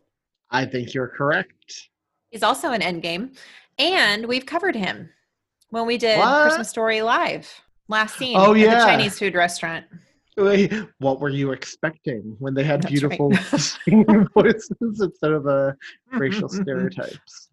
I 0.49 0.65
think 0.65 0.93
you're 0.93 1.07
correct. 1.09 1.89
He's 2.29 2.43
also 2.43 2.71
in 2.71 2.81
Endgame, 2.81 3.37
and 3.77 4.25
we've 4.25 4.45
covered 4.45 4.75
him 4.75 5.09
when 5.69 5.85
we 5.85 5.97
did 5.97 6.19
What? 6.19 6.43
Christmas 6.43 6.69
Story 6.69 7.01
live 7.01 7.51
last 7.87 8.17
scene 8.17 8.37
Oh, 8.37 8.53
at 8.53 8.59
yeah. 8.59 8.79
the 8.79 8.85
Chinese 8.85 9.19
food 9.19 9.35
restaurant. 9.35 9.85
What 10.35 11.19
were 11.19 11.29
you 11.29 11.51
expecting 11.51 12.35
when 12.39 12.53
they 12.53 12.63
had 12.63 12.81
That's 12.81 13.01
right. 13.01 13.17
beautiful 13.17 13.35
singing 13.57 14.27
voices 14.33 15.01
instead 15.01 15.31
of 15.31 15.43
the 15.43 15.75
racial 16.11 16.49
mm-hmm, 16.49 16.61
mm-hmm. 16.61 16.89
stereotypes? 16.89 17.49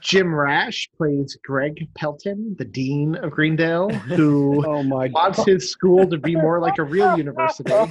Jim 0.00 0.34
Rash 0.34 0.88
plays 0.96 1.36
Craig 1.44 1.88
Pelton, 1.94 2.56
the 2.58 2.64
dean 2.64 3.14
of 3.16 3.30
Greendale, 3.30 3.90
who 3.90 4.64
Oh 4.66 4.82
wants 4.86 5.44
his 5.44 5.70
school 5.70 6.08
to 6.08 6.18
be 6.18 6.34
more 6.34 6.60
like 6.60 6.78
a 6.78 6.82
real 6.82 7.16
university. 7.16 7.72
I 7.72 7.86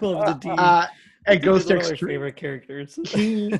the 0.00 0.38
D. 0.40 0.50
Uh, 0.50 0.86
and 1.26 1.42
goes 1.42 1.66
to 1.66 1.74
one 1.74 1.84
my 1.84 1.90
extreme. 1.90 2.08
favorite 2.08 2.36
characters. 2.36 2.98
He 3.08 3.58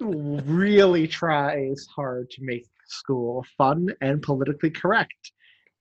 really 0.00 1.08
tries 1.08 1.86
hard 1.94 2.30
to 2.30 2.42
make 2.42 2.66
school 2.86 3.44
fun 3.56 3.88
and 4.00 4.22
politically 4.22 4.70
correct, 4.70 5.32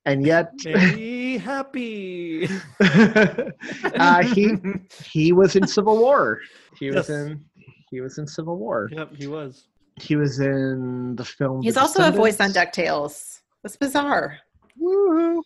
and 0.06 0.26
yet 0.26 0.52
Very 0.64 1.38
happy. 1.38 2.48
uh, 2.80 4.24
he 4.24 4.56
he 5.12 5.32
was 5.34 5.56
in 5.56 5.68
Civil 5.68 5.98
War. 5.98 6.40
He 6.80 6.88
was 6.88 7.08
Yes. 7.08 7.10
in 7.10 7.46
he 7.90 8.02
was 8.02 8.18
in 8.18 8.26
Civil 8.28 8.58
War. 8.58 8.90
Yep, 8.92 9.16
he 9.16 9.28
was. 9.28 9.68
He 9.98 10.16
was 10.16 10.40
in 10.40 11.16
the 11.18 11.26
film. 11.26 11.62
He's 11.62 11.74
The 11.76 11.82
also 11.82 12.08
a 12.08 12.12
voice 12.12 12.40
on 12.40 12.52
DuckTales. 12.52 13.40
That's 13.62 13.76
bizarre. 13.78 14.38
Woohoo. 14.82 15.42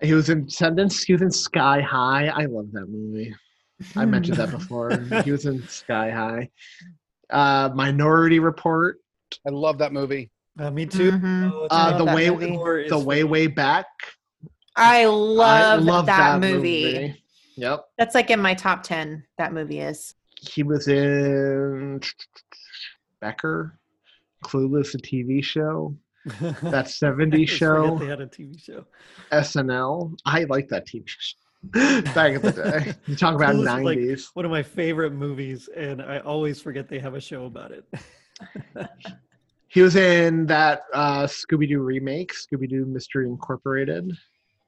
He 0.00 0.14
was 0.14 0.30
in 0.30 0.44
Descendants. 0.46 1.02
He 1.02 1.12
was 1.12 1.22
in 1.22 1.30
Sky 1.30 1.80
High. 1.80 2.28
I 2.28 2.46
love 2.46 2.70
that 2.72 2.86
movie. 2.88 3.34
I 3.96 4.04
mentioned 4.04 4.36
that 4.38 4.50
before. 4.50 4.90
he 5.24 5.32
was 5.32 5.46
in 5.46 5.66
Sky 5.68 6.10
High. 6.10 6.48
Uh, 7.28 7.70
Minority 7.74 8.38
Report. 8.38 8.98
I 9.46 9.50
love 9.50 9.78
that 9.78 9.92
movie. 9.92 10.30
Uh, 10.58 10.70
me 10.70 10.86
too. 10.86 11.12
Mhm. 11.12 11.50
Oh, 11.52 11.66
Uh, 11.70 11.96
the 11.98 12.04
way 12.04 12.30
movie. 12.30 12.88
The 12.88 12.98
way 12.98 13.24
way 13.24 13.46
back. 13.46 13.86
I 14.76 15.04
love, 15.06 15.48
I 15.48 15.74
love 15.76 16.06
that, 16.06 16.40
movie. 16.40 17.22
Yep. 17.56 17.84
That's 17.98 18.14
like 18.14 18.30
in 18.30 18.40
my 18.40 18.54
top 18.54 18.82
10. 18.82 19.24
That 19.36 19.52
movie 19.52 19.80
is. 19.80 20.14
He 20.40 20.62
was 20.62 20.88
in 20.88 22.00
Becker, 23.20 23.78
Clueless, 24.44 24.94
a 24.94 24.98
TV 24.98 25.42
show. 25.44 25.94
That 26.40 26.86
70s 26.86 27.48
show. 27.48 27.98
They 27.98 28.06
had 28.06 28.20
a 28.20 28.26
TV 28.26 28.58
show. 28.62 28.84
SNL. 29.32 30.16
I 30.24 30.44
like 30.44 30.68
that 30.68 30.86
TV 30.86 31.04
show. 31.06 31.36
Back 32.14 32.34
in 32.36 32.42
the 32.42 32.52
day. 32.52 32.94
You 33.06 33.16
talk 33.16 33.34
about 33.34 33.54
Clueless 33.54 33.78
is, 33.78 33.84
like, 33.84 33.98
90s. 33.98 34.30
one 34.34 34.44
of 34.44 34.50
my 34.50 34.62
favorite 34.62 35.12
movies, 35.12 35.68
and 35.76 36.00
I 36.00 36.18
always 36.20 36.60
forget 36.60 36.88
they 36.88 36.98
have 36.98 37.14
a 37.14 37.20
show 37.20 37.44
about 37.46 37.72
it. 37.72 37.84
He 39.70 39.82
was 39.82 39.94
in 39.94 40.46
that 40.46 40.82
uh, 40.92 41.22
Scooby 41.28 41.68
Doo 41.68 41.80
remake, 41.80 42.32
Scooby 42.34 42.68
Doo 42.68 42.84
Mystery 42.86 43.26
Incorporated, 43.26 44.10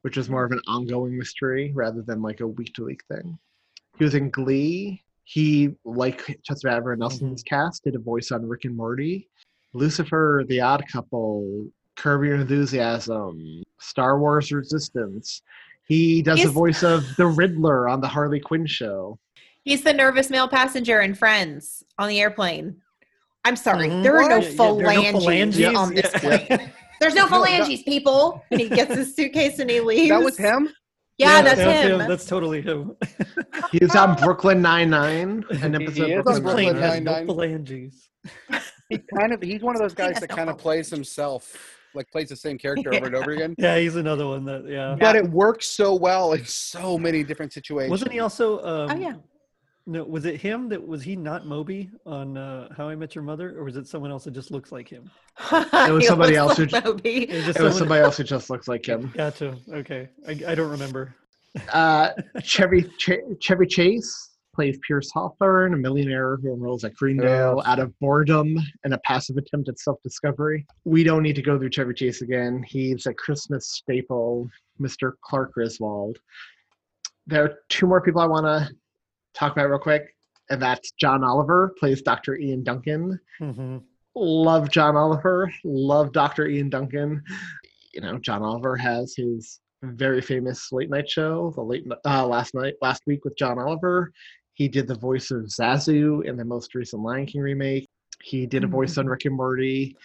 which 0.03 0.17
is 0.17 0.31
more 0.31 0.45
of 0.45 0.53
an 0.53 0.61
ongoing 0.69 1.19
mystery 1.19 1.73
rather 1.75 2.03
than 2.03 2.23
like 2.23 2.39
a 2.41 2.47
week 2.47 2.73
to 2.75 2.85
week 2.85 3.03
thing. 3.09 3.37
He 3.99 4.05
was 4.05 4.15
in 4.15 4.31
Glee. 4.31 5.03
He, 5.25 5.71
like 5.85 6.39
about 6.49 6.77
everyone 6.77 7.03
else 7.03 7.21
in 7.21 7.31
Mm-hmm. 7.31 7.43
cast, 7.49 7.83
did 7.83 7.97
a 7.97 7.99
voice 7.99 8.31
on 8.31 8.47
Rick 8.49 8.65
and 8.65 8.77
Morty, 8.77 9.29
Lucifer, 9.73 10.45
The 10.49 10.61
Odd 10.61 10.85
Couple, 10.91 11.67
Curb 11.97 12.23
Your 12.23 12.37
Enthusiasm, 12.37 13.65
Star 13.81 14.21
Wars 14.21 14.53
Resistance. 14.53 15.43
He 15.89 16.23
does 16.23 16.45
the 16.45 16.49
voice 16.49 16.85
of 16.85 17.05
the 17.17 17.27
Riddler 17.27 17.89
on 17.89 18.01
the 18.01 18.09
Harley 18.09 18.39
Quinn 18.39 18.67
show. 18.67 19.19
He's 19.65 19.83
the 19.83 19.93
nervous 19.93 20.31
male 20.31 20.49
passenger 20.49 21.01
in 21.01 21.15
Friends 21.15 21.85
on 21.99 22.09
the 22.09 22.21
airplane. 22.21 22.77
I'm 23.45 23.57
sorry, 23.57 23.89
Mhm. 23.89 24.03
there 24.03 24.17
are 24.19 24.29
no 24.29 24.37
Yeah, 24.37 24.49
yeah, 24.49 24.57
there 24.57 24.67
are 24.69 24.95
no 24.95 25.03
phalanges, 25.21 25.23
phalanges, 25.61 25.77
on 25.77 25.95
this 25.95 26.11
yeah. 26.23 26.47
plane. 26.47 26.73
There's 27.01 27.15
no 27.15 27.23
No, 27.25 27.29
phalanges, 27.29 27.83
people. 27.83 28.45
And 28.53 28.61
he 28.61 28.69
gets 28.69 28.95
his 28.95 29.17
suitcase 29.17 29.59
and 29.59 29.69
he 29.69 29.81
leaves. 29.81 30.09
That 30.11 30.23
was 30.23 30.37
him? 30.39 30.69
Yeah, 31.19 31.43
that's 31.43 31.59
that's 31.59 31.89
him. 31.89 31.99
That's 31.99 32.25
totally 32.25 32.63
him. 32.63 32.97
He 33.73 33.79
was 33.81 33.95
on 33.97 34.17
Brooklyn 34.17 34.63
Nine 34.63 34.91
Nine, 34.91 35.45
an 35.63 35.75
He 35.75 35.85
episode 35.85 36.11
is 36.11 36.19
of 36.19 36.27
on 36.27 36.43
Brooklyn 36.43 36.43
plane 36.43 36.43
Brooklyn 36.43 36.77
has 36.83 37.01
Nine-Nine. 37.01 37.27
no 37.27 37.33
phalanges. 37.35 38.09
He 38.89 38.99
kind 39.19 39.33
of 39.33 39.43
he's 39.43 39.63
one 39.63 39.75
of 39.75 39.81
those 39.83 39.95
guys 39.95 40.21
that 40.21 40.31
no 40.31 40.37
kind 40.37 40.49
of 40.51 40.59
plays 40.59 40.89
himself, 40.91 41.57
like 41.95 42.11
plays 42.11 42.29
the 42.29 42.37
same 42.37 42.59
character 42.59 42.95
over 42.95 43.07
and 43.07 43.15
over 43.17 43.31
again. 43.33 43.55
Yeah, 43.59 43.79
he's 43.79 43.97
another 43.97 44.27
one 44.27 44.45
that. 44.47 44.65
Yeah. 44.69 44.97
But 44.99 45.17
it 45.17 45.29
works 45.29 45.67
so 45.67 45.95
well 45.95 46.33
in 46.35 46.45
so 46.45 46.99
many 46.99 47.23
different 47.25 47.53
situations. 47.53 47.91
Wasn't 47.91 48.13
he 48.13 48.21
also? 48.21 48.59
Um, 48.63 48.91
Oh, 48.91 48.97
yeah. 49.01 49.15
No, 49.85 50.05
was 50.05 50.25
it 50.27 50.41
him 50.41 50.69
that 50.69 50.87
was 50.87 51.03
he 51.03 51.17
not 51.17 51.45
Moby 51.47 51.91
on 52.07 52.37
uh, 52.37 52.69
How 52.77 52.89
I 52.89 52.95
Met 52.95 53.15
Your 53.17 53.25
Mother, 53.25 53.59
or 53.59 53.65
was 53.65 53.77
it 53.77 53.87
someone 53.89 54.11
else 54.13 54.25
that 54.25 54.31
just 54.33 54.51
looks 54.53 54.71
like 54.71 54.89
him? 54.89 55.11
It 55.53 55.93
was 55.93 56.07
somebody 56.07 56.37
else 56.37 56.59
like 56.59 56.71
who- 56.71 56.81
Moby. 56.93 57.29
It 57.29 57.35
was, 57.35 57.45
just 57.47 57.59
It 57.59 57.63
was 57.63 57.79
somebody 57.79 58.03
else 58.03 58.17
who 58.17 58.25
just 58.25 58.49
looks 58.49 58.69
like 58.69 58.87
him. 58.87 59.13
Gotcha. 59.17 59.57
Okay, 59.73 60.09
I, 60.27 60.31
I 60.49 60.55
don't 60.55 60.71
remember. 60.71 61.15
Uh, 61.73 62.11
Chevy 62.45 62.85
Ch- 62.97 63.19
Chevy 63.41 63.67
Chase 63.67 64.31
plays 64.55 64.79
Pierce 64.87 65.11
Hawthorne, 65.13 65.75
a 65.75 65.77
millionaire 65.77 66.37
who 66.37 66.53
enrolls 66.55 66.85
at 66.85 66.95
Greendale 66.95 67.55
Yes. 67.57 67.67
out 67.67 67.79
of 67.81 67.99
boredom 67.99 68.57
and 68.85 68.95
a 68.95 68.99
passive 68.99 69.37
attempt 69.39 69.69
at 69.69 69.79
self-discovery. 69.81 70.65
We 70.85 71.03
don't 71.05 71.23
need 71.23 71.37
to 71.37 71.43
go 71.43 71.59
through 71.59 71.71
Chevy 71.71 71.95
Chase 71.95 72.23
again. 72.23 72.63
He's 72.69 73.07
a 73.07 73.15
Christmas 73.15 73.67
staple, 73.69 74.49
Mr. 74.81 75.13
Clark 75.25 75.55
Griswold. 75.55 76.19
There 77.27 77.43
are 77.45 77.55
two 77.69 77.87
more 77.87 78.01
people 78.01 78.21
I 78.21 78.27
want 78.27 78.45
to 78.47 78.69
talk 79.35 79.53
about 79.53 79.69
real 79.71 79.79
quick, 79.79 80.15
and 80.51 80.61
that's 80.61 80.93
John 80.93 81.25
Oliver 81.25 81.75
plays 81.79 82.03
Dr. 82.03 82.37
Ian 82.37 82.63
Duncan. 82.65 83.19
hmm 83.39 83.79
love 84.15 84.71
John 84.71 84.95
Oliver, 84.95 85.51
love 85.65 86.13
Dr. 86.13 86.47
Ian 86.47 86.69
Duncan. 86.69 87.23
You 87.95 88.03
know, 88.03 88.19
John 88.19 88.43
Oliver 88.43 88.77
has 88.77 89.15
his 89.17 89.61
very 89.83 90.21
famous 90.21 90.71
late 90.71 90.91
night 90.91 91.09
show, 91.09 91.51
the 91.55 91.63
late 91.63 91.87
uh, 92.05 92.27
last 92.27 92.55
night 92.55 92.75
last 92.83 93.03
week 93.07 93.25
with 93.25 93.37
John 93.39 93.59
Oliver. 93.59 94.13
He 94.53 94.69
did 94.69 94.87
the 94.87 94.97
voice 94.97 95.31
of 95.31 95.45
Zazu 95.45 96.25
in 96.27 96.37
the 96.37 96.45
most 96.45 96.75
recent 96.75 97.03
Lion 97.03 97.25
King 97.25 97.41
remake. 97.41 97.89
He 98.23 98.45
did 98.47 98.65
a 98.65 98.67
voice 98.67 98.99
on 98.99 99.07
Rick 99.07 99.25
and 99.25 99.35
Morty. 99.35 99.97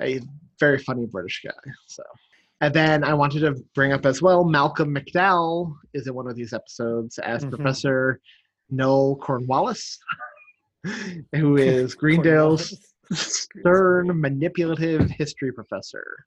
a 0.00 0.20
very 0.58 0.78
funny 0.78 1.04
British 1.04 1.42
guy. 1.44 1.70
So, 1.88 2.02
and 2.62 2.72
then 2.72 3.04
I 3.04 3.12
wanted 3.12 3.40
to 3.40 3.62
bring 3.74 3.92
up 3.92 4.06
as 4.06 4.22
well 4.22 4.44
Malcolm 4.44 4.94
McDowell 4.94 5.74
is 5.92 6.06
in 6.06 6.14
one 6.14 6.26
of 6.26 6.36
these 6.36 6.54
episodes 6.54 7.18
as 7.18 7.44
Mhm. 7.44 7.50
Professor 7.50 8.18
Noel 8.72 9.16
Cornwallis, 9.16 9.98
who 11.34 11.56
is 11.56 11.94
Greendale's 12.02 12.74
stern, 13.12 14.20
manipulative 14.20 15.08
history 15.10 15.52
professor, 15.52 16.24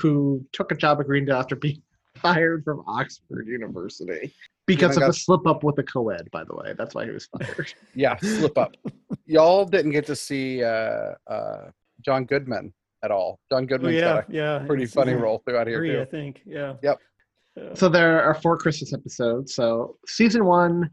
who 0.00 0.44
took 0.52 0.70
a 0.70 0.76
job 0.76 1.00
at 1.00 1.06
Greendale 1.06 1.36
after 1.38 1.56
being 1.56 1.82
fired 2.16 2.62
from 2.64 2.84
Oxford 2.86 3.46
University 3.48 4.32
because 4.66 4.92
Even 4.92 5.04
of 5.04 5.08
a 5.10 5.12
slip 5.12 5.46
up 5.46 5.64
with 5.64 5.78
a 5.78 5.82
co-ed. 5.82 6.28
By 6.30 6.44
the 6.44 6.54
way, 6.54 6.74
that's 6.76 6.94
why 6.94 7.04
he 7.04 7.10
was 7.10 7.26
fired. 7.26 7.72
Yeah, 7.94 8.16
slip 8.18 8.56
up. 8.56 8.76
Y'all 9.26 9.64
didn't 9.64 9.92
get 9.92 10.06
to 10.06 10.16
see 10.16 10.62
uh, 10.62 11.14
uh, 11.26 11.70
John 12.04 12.24
Goodman 12.24 12.72
at 13.02 13.10
all. 13.10 13.40
John 13.50 13.64
Oh, 13.64 13.66
Goodman's 13.66 13.96
yeah, 13.96 14.00
got 14.00 14.28
a 14.30 14.32
yeah. 14.32 14.58
pretty 14.66 14.86
funny 14.86 15.12
season 15.12 15.22
role 15.22 15.42
throughout 15.44 15.66
here 15.66 15.78
Three, 15.78 15.92
too. 15.92 16.00
I 16.02 16.04
think. 16.04 16.42
Yeah. 16.46 16.74
Yep. 16.82 16.98
So 17.74 17.88
there 17.88 18.22
are 18.22 18.34
four 18.34 18.56
Christmas 18.56 18.94
episodes. 18.94 19.54
So 19.54 19.96
season 20.06 20.44
one, 20.46 20.88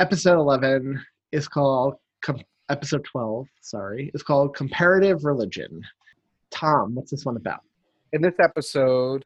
episode 0.00 0.38
eleven 0.38 1.00
is 1.30 1.46
called 1.46 1.94
com- 2.22 2.40
episode 2.70 3.04
twelve. 3.04 3.46
Sorry, 3.60 4.10
is 4.14 4.22
called 4.22 4.56
comparative 4.56 5.24
religion. 5.24 5.82
Tom, 6.50 6.94
what's 6.94 7.10
this 7.10 7.24
one 7.24 7.36
about? 7.36 7.60
In 8.12 8.22
this 8.22 8.34
episode, 8.42 9.24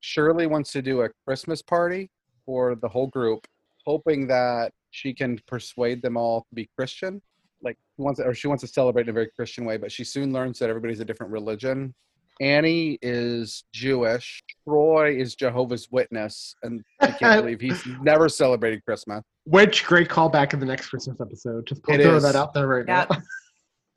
Shirley 0.00 0.46
wants 0.46 0.72
to 0.72 0.82
do 0.82 1.02
a 1.02 1.10
Christmas 1.26 1.62
party 1.62 2.10
for 2.44 2.74
the 2.74 2.88
whole 2.88 3.06
group, 3.08 3.46
hoping 3.84 4.26
that 4.28 4.72
she 4.90 5.12
can 5.12 5.38
persuade 5.46 6.02
them 6.02 6.16
all 6.16 6.40
to 6.40 6.54
be 6.54 6.68
Christian. 6.74 7.20
Like 7.62 7.76
she 7.94 8.02
wants, 8.02 8.18
or 8.18 8.34
she 8.34 8.48
wants 8.48 8.62
to 8.62 8.68
celebrate 8.68 9.02
in 9.02 9.10
a 9.10 9.12
very 9.12 9.30
Christian 9.36 9.64
way, 9.64 9.76
but 9.76 9.92
she 9.92 10.02
soon 10.02 10.32
learns 10.32 10.58
that 10.58 10.70
everybody's 10.70 11.00
a 11.00 11.04
different 11.04 11.32
religion. 11.32 11.94
Annie 12.40 12.98
is 13.00 13.64
Jewish. 13.72 14.42
Troy 14.66 15.16
is 15.16 15.34
Jehovah's 15.34 15.88
Witness, 15.90 16.54
and 16.62 16.82
I 17.00 17.08
can't 17.08 17.42
believe 17.42 17.60
he's 17.60 17.86
never 18.02 18.28
celebrated 18.28 18.84
Christmas. 18.84 19.22
Which 19.46 19.84
great 19.84 20.08
callback 20.08 20.54
in 20.54 20.60
the 20.60 20.66
next 20.66 20.88
Christmas 20.88 21.20
episode. 21.20 21.66
Just 21.66 21.80
It 21.88 22.02
throw 22.02 22.16
is. 22.16 22.22
that 22.24 22.34
out 22.34 22.52
there 22.52 22.66
right 22.66 22.84
Yep. 22.86 23.10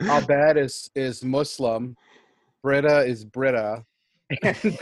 now. 0.01 0.17
Abed 0.17 0.57
is 0.57 0.89
is 0.95 1.23
Muslim. 1.23 1.95
Britta 2.63 2.99
is 2.99 3.25
Britta. 3.25 3.83
And, 4.43 4.77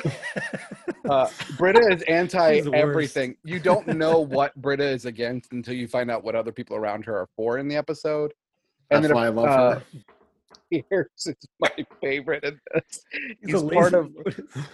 uh, 1.10 1.30
Britta 1.58 1.80
is 1.90 2.02
anti 2.04 2.56
She's 2.56 2.66
the 2.66 2.72
worst. 2.72 2.84
everything. 2.84 3.38
You 3.46 3.60
don't 3.60 3.88
know 3.88 4.20
what 4.20 4.54
Britta 4.62 4.84
is 4.84 5.06
against 5.06 5.54
until 5.54 5.74
you 5.74 5.88
find 5.88 6.12
out 6.12 6.24
what 6.24 6.36
other 6.36 6.52
people 6.52 6.76
around 6.76 7.06
her 7.06 7.18
are 7.18 7.30
for 7.38 7.58
in 7.60 7.70
the 7.70 7.78
episode. 7.78 8.34
That's 8.90 9.08
then, 9.08 9.16
why 9.16 9.28
I 9.28 9.30
love 9.30 9.48
uh, 9.48 9.80
her. 9.80 9.84
Pierce 10.90 11.28
is 11.28 11.36
my 11.62 11.72
favorite 12.02 12.44
in 12.44 12.60
this. 12.74 13.06
He's 13.42 13.54
He's, 13.54 13.62
a 13.62 13.68
part 13.70 13.94
of. 13.94 14.12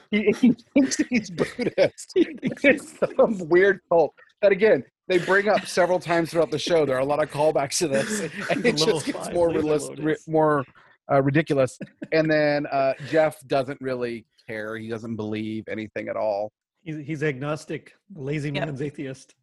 He, 0.09 0.33
he 0.41 0.53
thinks 0.73 0.97
he's 1.07 1.29
Buddhist. 1.29 2.11
He 2.15 2.23
thinks 2.23 2.63
It's 2.65 2.99
some 2.99 3.37
weird 3.47 3.79
cult 3.89 4.15
that 4.41 4.51
again 4.51 4.83
they 5.07 5.17
bring 5.19 5.49
up 5.49 5.65
several 5.65 5.99
times 5.99 6.31
throughout 6.31 6.51
the 6.51 6.59
show. 6.59 6.85
There 6.85 6.95
are 6.95 7.01
a 7.01 7.05
lot 7.05 7.21
of 7.21 7.29
callbacks 7.31 7.77
to 7.79 7.87
this, 7.87 8.21
and 8.49 8.65
it 8.65 8.77
just 8.77 9.05
gets 9.05 9.17
five 9.27 9.33
more 9.33 9.51
laser 9.51 9.63
realis- 9.93 10.03
ri- 10.03 10.17
more 10.27 10.65
uh, 11.11 11.21
ridiculous. 11.21 11.77
And 12.11 12.29
then 12.29 12.65
uh, 12.67 12.93
Jeff 13.09 13.39
doesn't 13.47 13.81
really 13.81 14.25
care. 14.47 14.77
He 14.77 14.87
doesn't 14.87 15.15
believe 15.15 15.63
anything 15.67 16.07
at 16.09 16.15
all. 16.15 16.51
He's, 16.83 16.97
he's 16.97 17.23
agnostic, 17.23 17.93
lazy 18.13 18.49
Yep. 18.51 18.65
man's 18.67 18.81
atheist. 18.81 19.33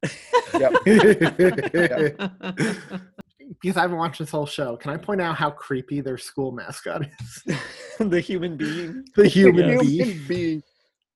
Yep. 0.54 0.72
because 3.62 3.76
I 3.76 3.80
haven't 3.82 3.96
watched 3.96 4.18
this 4.20 4.30
whole 4.30 4.46
show, 4.46 4.76
can 4.76 4.90
I 4.92 4.96
point 4.96 5.20
out 5.20 5.36
how 5.36 5.50
creepy 5.50 6.00
their 6.00 6.18
school 6.18 6.52
mascot 6.52 7.02
is? 7.20 7.56
the 7.98 8.20
human 8.20 8.56
being. 8.56 9.04
the 9.16 9.26
human 9.26 9.80
Yes. 9.84 10.16
being. 10.28 10.62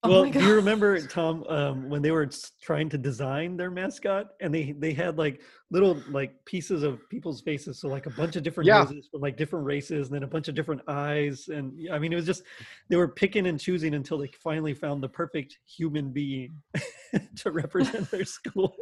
Human. 0.04 0.18
Oh 0.18 0.22
well, 0.22 0.30
do 0.30 0.44
you 0.44 0.54
remember 0.54 1.00
Tom 1.06 1.44
um, 1.48 1.88
when 1.88 2.02
they 2.02 2.10
were 2.10 2.28
trying 2.62 2.88
to 2.90 2.98
design 2.98 3.56
their 3.56 3.70
mascot, 3.70 4.26
and 4.40 4.54
they 4.54 4.72
they 4.78 4.92
had 4.92 5.16
like 5.18 5.40
little 5.70 6.00
like 6.10 6.32
pieces 6.44 6.82
of 6.82 7.00
people's 7.08 7.40
faces, 7.40 7.80
so 7.80 7.88
like 7.88 8.06
a 8.06 8.10
bunch 8.10 8.36
of 8.36 8.42
different 8.42 8.66
Yeah. 8.68 8.82
noses 8.82 9.08
from 9.10 9.20
like 9.22 9.36
different 9.36 9.64
races, 9.64 10.08
and 10.08 10.14
then 10.14 10.22
a 10.22 10.26
bunch 10.26 10.48
of 10.48 10.54
different 10.54 10.82
eyes, 10.88 11.48
and 11.48 11.72
I 11.90 11.98
mean 11.98 12.12
it 12.12 12.16
was 12.16 12.26
just 12.26 12.42
they 12.90 12.96
were 12.96 13.08
picking 13.08 13.46
and 13.46 13.58
choosing 13.58 13.94
until 13.94 14.18
they 14.18 14.28
finally 14.42 14.74
found 14.74 15.02
the 15.02 15.08
perfect 15.08 15.58
human 15.66 16.12
being 16.12 16.54
to 17.36 17.50
represent 17.50 18.10
their 18.10 18.24
school. 18.24 18.74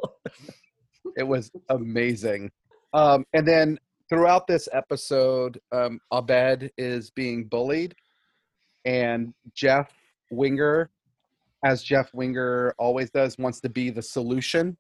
It 1.17 1.27
was 1.27 1.51
amazing. 1.69 2.51
Um, 2.95 3.25
and 3.33 3.47
then 3.47 3.79
throughout 4.09 4.47
this 4.47 4.69
episode, 4.73 5.59
um, 5.73 5.99
Abed 6.13 6.71
is 6.79 7.11
being 7.11 7.45
bullied, 7.45 7.95
and 8.85 9.33
Jeff 9.55 9.93
Winger, 10.31 10.91
as 11.65 11.83
Jeff 11.83 12.13
Winger 12.15 12.75
always 12.79 13.11
does, 13.11 13.39
wants 13.39 13.61
to 13.61 13.69
be 13.69 13.91
the 13.91 14.03
solution. 14.03 14.77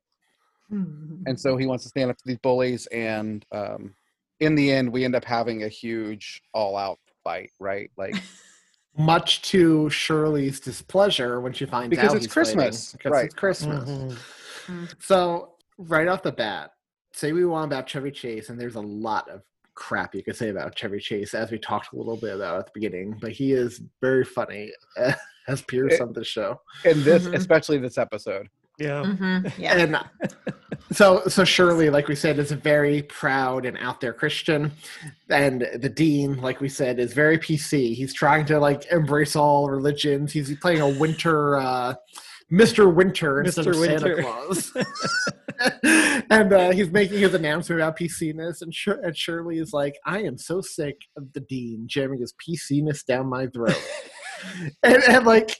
and 0.70 1.38
so 1.38 1.56
he 1.56 1.66
wants 1.66 1.84
to 1.84 1.88
stand 1.90 2.10
up 2.10 2.16
to 2.16 2.24
these 2.26 2.38
bullies 2.38 2.86
and 2.86 3.44
um, 3.52 3.94
in 4.40 4.54
the 4.54 4.72
end 4.72 4.90
we 4.90 5.04
end 5.04 5.14
up 5.14 5.24
having 5.24 5.64
a 5.64 5.68
huge 5.68 6.40
all-out 6.54 6.98
fight 7.22 7.50
right 7.60 7.90
like 7.98 8.14
Much 8.98 9.40
to 9.42 9.88
Shirley's 9.88 10.60
displeasure 10.60 11.40
when 11.40 11.52
she 11.54 11.64
finds 11.64 11.90
Because 11.90 12.10
out 12.10 12.16
it's 12.16 12.26
he's 12.26 12.32
Christmas, 12.32 12.92
Because 12.92 13.10
right. 13.12 13.24
it's 13.24 13.34
Christmas. 13.34 13.88
Mhm. 14.66 14.94
So 15.02 15.54
right 15.78 16.06
off 16.08 16.22
the 16.22 16.32
bat, 16.32 16.72
say 17.14 17.32
we 17.32 17.46
want 17.46 17.72
about 17.72 17.88
Chevy 17.88 18.10
Chase, 18.10 18.50
and 18.50 18.60
there's 18.60 18.74
a 18.76 18.80
lot 18.82 19.30
of 19.30 19.40
crap 19.74 20.14
you 20.14 20.22
could 20.22 20.36
say 20.36 20.50
about 20.50 20.76
Chevy 20.76 21.00
Chase, 21.00 21.32
as 21.32 21.50
we 21.50 21.58
talked 21.58 21.94
a 21.94 21.96
little 21.96 22.18
bit 22.18 22.34
about 22.36 22.58
at 22.58 22.66
the 22.66 22.72
beginning. 22.74 23.16
But 23.18 23.32
he 23.32 23.52
is 23.52 23.80
very 24.02 24.24
funny 24.26 24.70
as 25.48 25.62
Pierce 25.62 25.94
It- 25.94 26.00
on 26.00 26.12
the 26.12 26.24
show. 26.24 26.60
in 26.84 27.02
this 27.04 27.24
Mhm. 27.26 27.34
especially 27.34 27.78
this 27.78 27.98
episode 27.98 28.48
Yeah. 28.78 29.02
Mhm, 29.04 29.52
Yeah. 29.58 29.76
And 29.78 29.96
so, 30.92 31.22
so 31.28 31.44
Shirley, 31.44 31.88
like 31.90 32.08
we 32.08 32.14
said, 32.14 32.38
is 32.38 32.52
a 32.52 32.56
very 32.56 33.02
proud 33.02 33.64
and 33.66 33.76
out 33.78 34.00
there 34.00 34.12
Christian, 34.12 34.72
and 35.28 35.68
the 35.76 35.88
dean, 35.88 36.40
like 36.40 36.60
we 36.60 36.68
said, 36.68 36.98
is 36.98 37.12
very 37.12 37.38
PC. 37.38 37.94
He's 37.94 38.12
trying 38.14 38.44
to 38.46 38.58
like 38.58 38.84
embrace 38.90 39.36
all 39.36 39.70
religions. 39.70 40.32
He's 40.32 40.56
playing 40.58 40.80
a 40.80 40.88
winter, 40.88 41.56
uh, 41.58 41.94
Mr. 42.50 42.92
Winter 42.92 43.40
instead 43.42 43.66
of 43.66 43.74
Mr. 43.76 43.80
Winter. 43.80 43.98
Santa 43.98 44.22
Claus, 44.22 44.72
and 46.30 46.52
uh, 46.52 46.70
he's 46.70 46.90
making 46.90 47.18
his 47.20 47.34
announcement 47.34 47.80
about 47.80 47.98
PC-ness. 47.98 48.60
And, 48.62 48.74
Shir- 48.74 49.00
and 49.02 49.16
Shirley 49.16 49.58
is 49.58 49.72
like, 49.72 49.94
"I 50.04 50.20
am 50.22 50.36
so 50.36 50.60
sick 50.60 50.96
of 51.16 51.32
the 51.32 51.40
dean 51.40 51.84
jamming 51.86 52.20
his 52.20 52.34
PC-ness 52.34 53.04
down 53.04 53.26
my 53.28 53.46
throat," 53.46 53.80
and, 54.82 55.02
and 55.08 55.26
like 55.26 55.56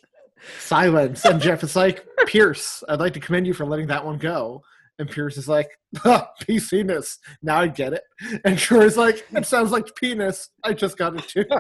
silence. 0.59 1.25
And 1.25 1.41
Jeff 1.41 1.63
is 1.63 1.77
like, 1.77 2.05
Pierce, 2.27 2.83
I'd 2.89 3.01
like 3.01 3.15
to 3.15 3.21
commend 3.21 3.47
you 3.47 3.55
for 3.55 3.65
letting 3.65 3.87
that 3.89 4.05
one 4.05 4.19
go. 4.19 4.63
And 4.99 5.11
Pierce 5.11 5.37
is 5.39 5.49
like, 5.49 5.71
huh, 5.97 6.27
PC-ness. 6.43 7.19
Now 7.43 7.61
I 7.61 7.69
get 7.69 7.93
it. 7.93 8.03
And 8.45 8.59
Troy's 8.59 8.97
like, 8.97 9.27
it 9.33 9.47
sounds 9.47 9.73
like 9.73 9.95
penis. 9.97 10.51
I 10.63 10.75
just 10.75 10.99
got 10.99 11.17
it 11.17 11.27
too. 11.27 11.45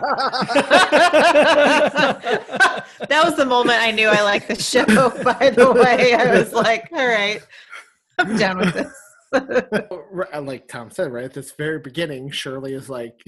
that 3.08 3.24
was 3.24 3.36
the 3.36 3.46
moment 3.46 3.82
I 3.82 3.90
knew 3.90 4.08
I 4.08 4.22
liked 4.22 4.48
the 4.48 4.54
show. 4.56 4.84
By 5.24 5.50
the 5.50 5.72
way, 5.72 6.14
I 6.14 6.38
was 6.38 6.52
like, 6.52 6.88
"All 6.92 7.06
right, 7.06 7.42
I'm 8.18 8.36
done 8.36 8.58
with 8.58 8.74
this." 8.74 8.92
Uh, 9.32 10.42
like 10.42 10.68
Tom 10.68 10.90
said, 10.90 11.10
right 11.12 11.24
at 11.24 11.32
this 11.32 11.52
very 11.52 11.78
beginning, 11.78 12.30
Shirley 12.30 12.74
is 12.74 12.90
like, 12.90 13.18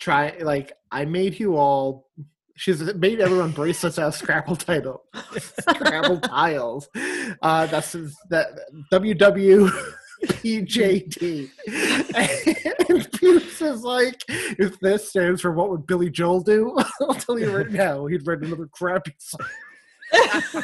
try, 0.00 0.36
like, 0.40 0.72
I 0.90 1.04
made 1.04 1.38
you 1.40 1.56
all. 1.56 2.06
She's 2.60 2.82
made 2.96 3.20
everyone 3.20 3.52
bracelets 3.52 3.98
out 3.98 4.08
of 4.08 4.14
Scrabble 4.14 4.54
title, 4.54 5.04
Scrabble 5.38 6.20
tiles. 6.20 6.90
Uh, 7.40 7.64
that's 7.64 7.92
that 8.28 8.48
WWPJT. 8.92 9.70
And 12.14 13.12
Pierce 13.12 13.62
is 13.62 13.82
like, 13.82 14.22
if 14.28 14.78
this 14.80 15.08
stands 15.08 15.40
for 15.40 15.52
what 15.52 15.70
would 15.70 15.86
Billy 15.86 16.10
Joel 16.10 16.42
do, 16.42 16.76
I'll 17.00 17.14
tell 17.14 17.38
you 17.38 17.56
right 17.56 17.70
now, 17.70 18.04
he'd 18.04 18.26
write 18.26 18.42
another 18.42 18.66
crappy 18.66 19.14
song. 19.16 19.40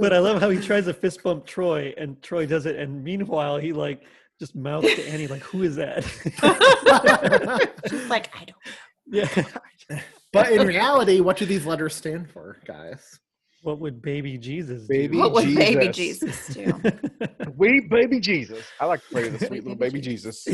but 0.00 0.14
I 0.14 0.18
love 0.18 0.40
how 0.40 0.48
he 0.48 0.58
tries 0.58 0.86
to 0.86 0.94
fist 0.94 1.22
bump 1.22 1.44
Troy, 1.44 1.92
and 1.98 2.22
Troy 2.22 2.46
does 2.46 2.64
it, 2.64 2.76
and 2.76 3.04
meanwhile 3.04 3.58
he 3.58 3.74
like 3.74 4.00
just 4.42 4.56
mouths 4.56 4.92
to 4.92 5.08
Annie 5.08 5.28
like, 5.28 5.42
"Who 5.42 5.62
is 5.62 5.76
that?" 5.76 6.02
She's 7.88 8.08
like, 8.10 8.28
"I 8.36 8.44
don't." 8.44 8.58
yeah. 9.06 10.00
But 10.32 10.50
in 10.50 10.66
reality, 10.66 11.20
what 11.20 11.36
do 11.36 11.44
these 11.46 11.64
letters 11.66 11.94
stand 11.94 12.28
for, 12.30 12.56
guys? 12.66 13.20
What 13.62 13.78
would 13.80 14.00
baby 14.02 14.38
Jesus 14.38 14.86
Baby 14.88 15.16
do? 15.16 15.20
What 15.22 15.32
would 15.34 15.54
baby 15.54 15.88
Jesus. 15.90 16.48
Jesus 16.48 16.54
do? 16.54 16.82
sweet 17.54 17.88
baby 17.90 18.18
jesus 18.18 18.64
i 18.80 18.86
like 18.86 19.00
to 19.02 19.06
play 19.10 19.28
the 19.28 19.38
sweet 19.46 19.62
little 19.62 19.76
baby 19.76 20.00
jesus 20.00 20.44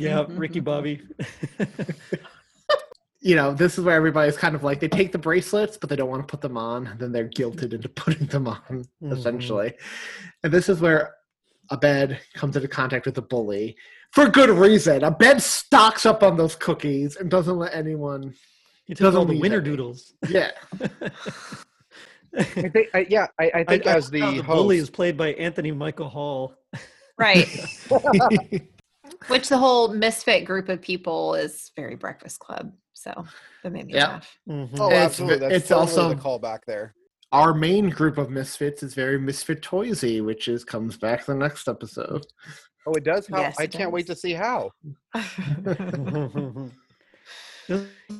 yeah, 0.00 0.24
Ricky 0.28 0.60
Bobby. 0.60 1.02
you 3.20 3.36
know, 3.36 3.52
this 3.54 3.78
is 3.78 3.84
where 3.84 3.94
everybody's 3.96 4.36
kind 4.36 4.54
of 4.54 4.62
like 4.64 4.80
they 4.80 4.88
take 4.88 5.12
the 5.12 5.18
bracelets, 5.18 5.76
but 5.78 5.88
they 5.88 5.96
don't 5.96 6.10
want 6.10 6.22
to 6.26 6.30
put 6.30 6.40
them 6.42 6.56
on. 6.58 6.86
and 6.86 6.98
Then 6.98 7.10
they're 7.12 7.28
guilted 7.28 7.72
into 7.72 7.88
putting 7.88 8.26
them 8.26 8.46
on, 8.48 8.84
Mhm. 9.02 9.12
essentially. 9.12 9.72
And 10.42 10.52
this 10.52 10.68
is 10.68 10.80
where 10.80 11.14
Abed 11.72 12.18
comes 12.34 12.56
into 12.56 12.68
contact 12.68 13.06
with 13.06 13.16
a 13.18 13.22
bully 13.22 13.76
for 14.12 14.28
good 14.28 14.50
reason. 14.50 15.02
Abed 15.04 15.40
stocks 15.42 16.04
up 16.06 16.22
on 16.22 16.36
those 16.36 16.54
cookies 16.54 17.16
and 17.16 17.30
doesn't 17.30 17.56
let 17.56 17.74
anyone. 17.74 18.34
He 18.86 18.94
took 18.94 19.14
all 19.14 19.24
the 19.24 19.32
leave 19.32 19.40
winner 19.40 19.56
any. 19.56 19.64
doodles. 19.64 20.12
Yeah. 20.28 20.50
I 22.36 22.42
think, 22.42 22.88
I, 22.94 23.06
yeah, 23.08 23.28
I, 23.38 23.50
I 23.54 23.64
think 23.64 23.86
I- 23.86 23.92
I 23.92 23.96
as 23.96 24.10
the, 24.10 24.20
found 24.20 24.36
host, 24.38 24.46
bully 24.48 24.78
is 24.78 24.90
played 24.90 25.16
by 25.16 25.28
Anthony 25.34 25.72
Michael 25.72 26.08
Hall. 26.08 26.54
Right. 27.16 27.46
Which 29.28 29.48
the 29.48 29.56
whole 29.56 29.86
misfit 29.94 30.44
group 30.44 30.68
of 30.68 30.82
people 30.82 31.36
is 31.36 31.70
very 31.76 31.94
Breakfast 31.94 32.40
Club. 32.40 32.72
So 32.92 33.24
that 33.62 33.70
made 33.70 33.86
me 33.86 33.94
Yeah. 33.94 34.08
laugh. 34.08 34.36
Mhm. 34.48 34.70
oh, 34.80 34.88
It's 34.88 34.96
absolutely, 34.96 35.38
that's 35.38 35.54
it's 35.54 35.68
totally 35.68 35.80
also- 35.90 36.08
the 36.08 36.16
callback 36.20 36.64
there. 36.66 36.92
Our 37.34 37.52
main 37.52 37.90
group 37.90 38.16
of 38.16 38.30
misfits 38.30 38.84
is 38.84 38.94
very 38.94 39.18
misfit 39.18 39.60
toysy, 39.60 40.24
which 40.24 40.46
is 40.46 40.62
comes 40.62 40.96
back 40.96 41.26
the 41.26 41.34
next 41.34 41.66
episode. 41.66 42.24
Oh, 42.86 42.92
it 42.92 43.02
does. 43.02 43.26
How 43.26 43.40
Yes, 43.40 43.56
I 43.58 43.66
can't 43.66 43.90
wait 43.90 44.06
to 44.06 44.14
see 44.14 44.32
how. 44.34 44.70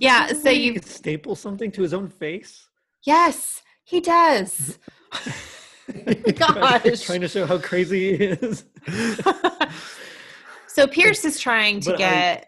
Yeah, 0.01 0.29
so 0.29 0.49
you- 0.49 0.81
staple 0.81 1.37
something 1.37 1.71
to 1.73 1.83
his 1.83 1.93
own 1.93 2.09
face. 2.09 2.67
yes, 3.05 3.63
he 3.85 4.01
does. 4.01 4.79
Gosh. 6.35 7.03
trying 7.03 7.21
to 7.21 7.29
show 7.29 7.45
how 7.45 7.59
crazy 7.59 8.17
he 8.17 8.25
is. 8.25 8.65
so 10.67 10.87
Pierce 10.87 11.27
is 11.27 11.39
trying 11.39 11.81
to 11.81 11.91
But 11.91 11.95
I- 11.97 11.99
get 11.99 12.47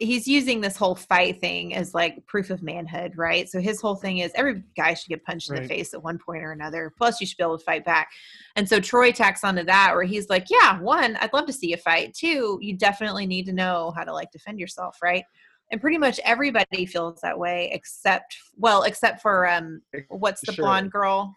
he's 0.00 0.28
using 0.28 0.60
this 0.60 0.76
whole 0.76 0.94
fight 0.94 1.40
thing 1.40 1.74
as 1.74 1.94
like 1.94 2.24
proof 2.26 2.50
of 2.50 2.62
manhood, 2.62 3.16
right? 3.16 3.48
So 3.48 3.58
his 3.58 3.80
whole 3.80 3.94
thing 3.96 4.18
is 4.18 4.30
every 4.34 4.62
guy 4.76 4.92
should 4.92 5.08
get 5.08 5.24
punched 5.24 5.48
in 5.48 5.56
the 5.56 5.66
face 5.66 5.94
at 5.94 6.02
one 6.02 6.18
point 6.18 6.42
or 6.42 6.52
another. 6.52 6.92
Plus 6.96 7.20
you 7.20 7.26
should 7.26 7.38
be 7.38 7.42
able 7.44 7.56
to 7.58 7.64
fight 7.64 7.86
back. 7.86 8.10
And 8.56 8.68
so 8.68 8.80
Troy 8.80 9.12
tacks 9.12 9.44
onto 9.44 9.64
that 9.64 9.94
where 9.94 10.04
he's 10.04 10.28
like, 10.28 10.46
Yeah, 10.50 10.78
one, 10.80 11.16
I'd 11.20 11.32
love 11.32 11.46
to 11.46 11.52
see 11.54 11.70
you 11.70 11.78
fight. 11.78 12.12
Two, 12.12 12.58
you 12.60 12.76
definitely 12.76 13.26
need 13.26 13.46
to 13.46 13.52
know 13.52 13.92
how 13.96 14.04
to 14.04 14.12
like 14.12 14.30
defend 14.30 14.60
yourself, 14.60 14.98
right? 15.02 15.24
And 15.70 15.80
pretty 15.80 15.98
much 15.98 16.20
everybody 16.24 16.84
feels 16.84 17.20
that 17.22 17.38
way 17.38 17.70
except 17.72 18.36
well, 18.56 18.82
except 18.82 19.22
for 19.22 19.48
um 19.48 19.80
what's 20.08 20.42
the 20.44 20.52
Sure. 20.52 20.64
blonde 20.64 20.92
girl? 20.92 21.34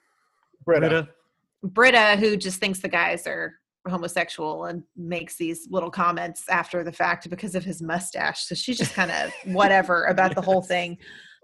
Britta. 0.66 0.90
Britta. 0.90 1.10
Britta, 1.64 2.16
who 2.18 2.36
just 2.38 2.60
thinks 2.60 2.80
the 2.80 2.90
guys 2.90 3.26
are 3.28 3.54
homosexual 3.88 4.66
and 4.66 4.84
makes 4.96 5.38
these 5.38 5.68
little 5.70 5.90
comments 5.92 6.44
after 6.50 6.84
the 6.84 6.92
fact 6.92 7.30
because 7.30 7.56
of 7.56 7.64
his 7.64 7.82
mustache. 7.82 8.46
So 8.46 8.56
she's 8.56 8.78
just 8.78 8.94
kind 8.94 9.12
of 9.12 9.32
whatever 9.54 10.06
about 10.06 10.36
the 10.36 10.42
whole 10.42 10.62
thing. 10.62 10.98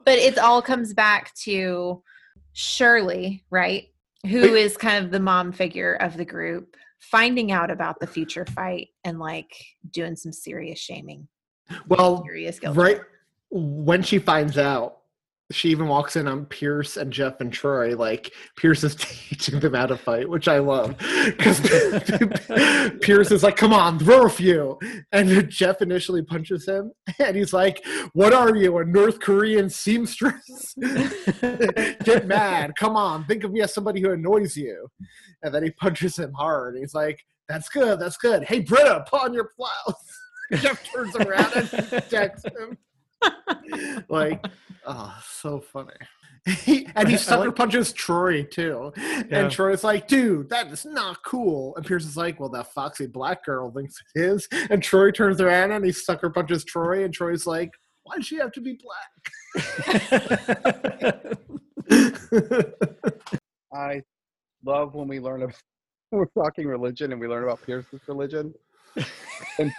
But 0.06 0.20
it 0.20 0.38
all 0.38 0.62
comes 0.62 0.94
back 0.94 1.34
to 1.44 2.02
Shirley, 2.54 3.44
right? 3.50 3.86
Who 4.26 4.56
is 4.56 4.78
kind 4.78 5.04
of 5.04 5.12
the 5.12 5.20
mom 5.20 5.52
figure 5.52 5.96
of 5.96 6.18
the 6.18 6.26
group, 6.26 6.76
finding 7.00 7.52
out 7.52 7.72
about 7.72 8.00
the 8.00 8.08
future 8.08 8.46
fight 8.46 8.90
and 9.04 9.20
like 9.20 9.52
doing 9.92 10.16
some 10.16 10.32
serious 10.32 10.80
shaming. 10.80 11.28
Well, 11.88 12.24
Serious 12.24 12.60
guilt. 12.60 12.78
right 12.78 13.02
when 13.50 14.02
she 14.04 14.20
finds 14.20 14.58
out, 14.58 14.98
she 15.52 15.70
even 15.70 15.88
walks 15.88 16.18
in 16.18 16.28
on 16.28 16.46
Pierce 16.46 16.98
and 16.98 17.12
Jeff 17.12 17.40
and 17.40 17.54
Troy. 17.54 17.96
Like 17.96 18.34
Pierce 18.58 18.84
is 18.84 18.96
teaching 19.00 19.60
them 19.60 19.74
how 19.74 19.86
to 19.86 19.98
fight, 19.98 20.30
which 20.30 20.48
I 20.48 20.60
love 20.60 20.98
because 21.26 21.62
Pierce 23.02 23.32
is 23.32 23.44
like, 23.44 23.56
"Come 23.56 23.74
on, 23.74 24.00
throw 24.00 24.26
a 24.26 24.30
few," 24.30 24.78
and 25.12 25.50
Jeff 25.50 25.82
initially 25.82 26.22
punches 26.22 26.68
him, 26.68 26.92
and 27.20 27.36
he's 27.36 27.54
like, 27.54 27.84
"What 28.14 28.34
are 28.34 28.56
you, 28.56 28.78
a 28.78 28.86
North 28.86 29.20
Korean 29.20 29.70
seamstress? 29.70 30.76
Get 32.04 32.28
mad! 32.28 32.74
Come 32.78 32.96
on, 32.96 33.26
think 33.26 33.44
of 33.44 33.52
me 33.52 33.62
as 33.62 33.74
somebody 33.74 34.02
who 34.02 34.12
annoys 34.12 34.58
you." 34.58 34.88
And 35.44 35.54
then 35.54 35.64
he 35.64 35.72
punches 35.72 36.18
him 36.18 36.34
hard. 36.34 36.74
And 36.76 36.84
He's 36.84 36.94
like, 36.94 37.24
"That's 37.48 37.70
good, 37.70 38.00
that's 38.00 38.18
good. 38.18 38.44
Hey, 38.44 38.60
Britta, 38.60 39.06
put 39.08 39.22
on 39.22 39.34
your 39.34 39.52
blouse." 39.58 40.62
Jeff 40.62 40.82
turns 40.92 41.16
around 41.16 41.54
and 41.54 41.94
attacks 41.94 42.44
him. 42.46 42.78
Like, 44.10 44.46
oh, 44.86 45.16
so 45.26 45.60
funny. 45.60 45.94
He, 46.46 46.88
and 46.96 47.10
he 47.10 47.18
sucker 47.18 47.48
like- 47.48 47.56
punches 47.56 47.92
Troy 47.94 48.44
too. 48.44 48.94
Yeah. 48.96 49.24
And 49.32 49.52
Troy's 49.52 49.84
like, 49.84 50.08
dude, 50.08 50.50
that 50.50 50.68
is 50.72 50.86
not 50.86 51.24
cool. 51.24 51.76
And 51.76 51.86
Pierce 51.86 52.06
is 52.06 52.18
like, 52.18 52.40
well, 52.40 52.50
that 52.50 52.74
foxy 52.74 53.08
black 53.08 53.44
girl 53.46 53.72
thinks 53.72 54.02
it 54.16 54.22
is. 54.22 54.48
And 54.70 54.82
Troy 54.82 55.12
turns 55.12 55.42
around 55.42 55.72
and 55.72 55.86
he 55.86 55.92
sucker 55.92 56.30
punches 56.30 56.64
Troy. 56.64 57.04
And 57.04 57.14
Troy's 57.14 57.46
like, 57.46 57.72
why 58.04 58.16
does 58.16 58.26
she 58.26 58.38
have 58.38 58.54
to 58.54 58.62
be 58.62 58.80
black? 58.82 59.10
I 63.74 64.02
love 64.66 64.96
when 64.96 65.08
we 65.08 65.20
learn 65.20 65.44
about 65.44 65.56
we're 66.12 66.26
talking 66.28 66.66
religion 66.68 67.12
and 67.12 67.20
we 67.20 67.28
learn 67.28 67.44
about 67.44 67.62
Pierce's 67.66 68.00
religion. 68.08 68.54
and 69.60 69.74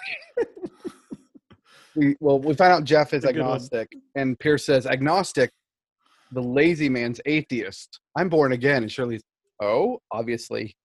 we 1.99 2.17
well 2.21 2.39
we 2.39 2.55
find 2.55 2.73
out 2.73 2.85
Jeff 2.85 3.13
is 3.13 3.25
A 3.25 3.33
good 3.33 3.41
one. 3.41 3.49
agnostic 3.51 3.93
and 4.15 4.39
Pierce 4.39 4.65
says 4.65 4.87
agnostic, 4.87 5.51
the 6.33 6.43
lazy 6.43 6.89
man's 6.89 7.21
atheist. 7.27 8.01
I'm 8.17 8.29
born 8.29 8.53
again 8.53 8.83
and 8.83 8.91
Shirley's 8.93 9.23
oh 9.61 9.99
obviously 10.13 10.77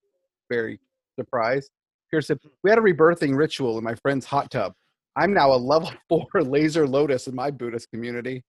very 0.50 0.80
surprised. 1.18 1.70
Pierce 2.10 2.28
said 2.28 2.40
we 2.64 2.70
had 2.70 2.80
a 2.80 2.82
rebirthing 2.82 3.36
ritual 3.38 3.78
in 3.78 3.84
my 3.84 3.96
friend's 3.96 4.26
hot 4.26 4.50
tub. 4.52 4.74
I'm 5.16 5.34
now 5.34 5.54
a 5.54 5.58
level 5.58 5.92
four 6.10 6.26
laser 6.42 6.88
lotus 6.88 7.28
in 7.28 7.36
my 7.36 7.52
Buddhist 7.52 7.90
community. 7.92 8.44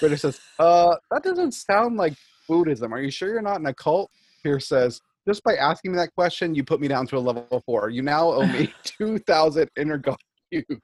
Britta 0.00 0.18
says, 0.18 0.38
uh, 0.58 0.94
that 1.10 1.22
doesn't 1.22 1.52
sound 1.52 1.96
like 1.96 2.12
Buddhism. 2.46 2.92
Are 2.92 3.00
you 3.00 3.10
sure 3.10 3.30
you're 3.30 3.40
not 3.40 3.60
in 3.60 3.66
a 3.66 3.72
cult? 3.72 4.10
Pierce 4.42 4.68
says, 4.68 5.00
just 5.26 5.42
by 5.44 5.56
asking 5.56 5.92
me 5.92 5.96
that 5.98 6.14
question, 6.14 6.54
you 6.54 6.64
put 6.64 6.80
me 6.80 6.88
down 6.88 7.06
to 7.06 7.16
a 7.16 7.20
level 7.20 7.62
four. 7.64 7.88
You 7.88 8.02
now 8.02 8.30
owe 8.32 8.46
me 8.46 8.74
2,000 8.84 9.70
inner 9.78 9.96
god 9.96 10.16
cubes. 10.52 10.82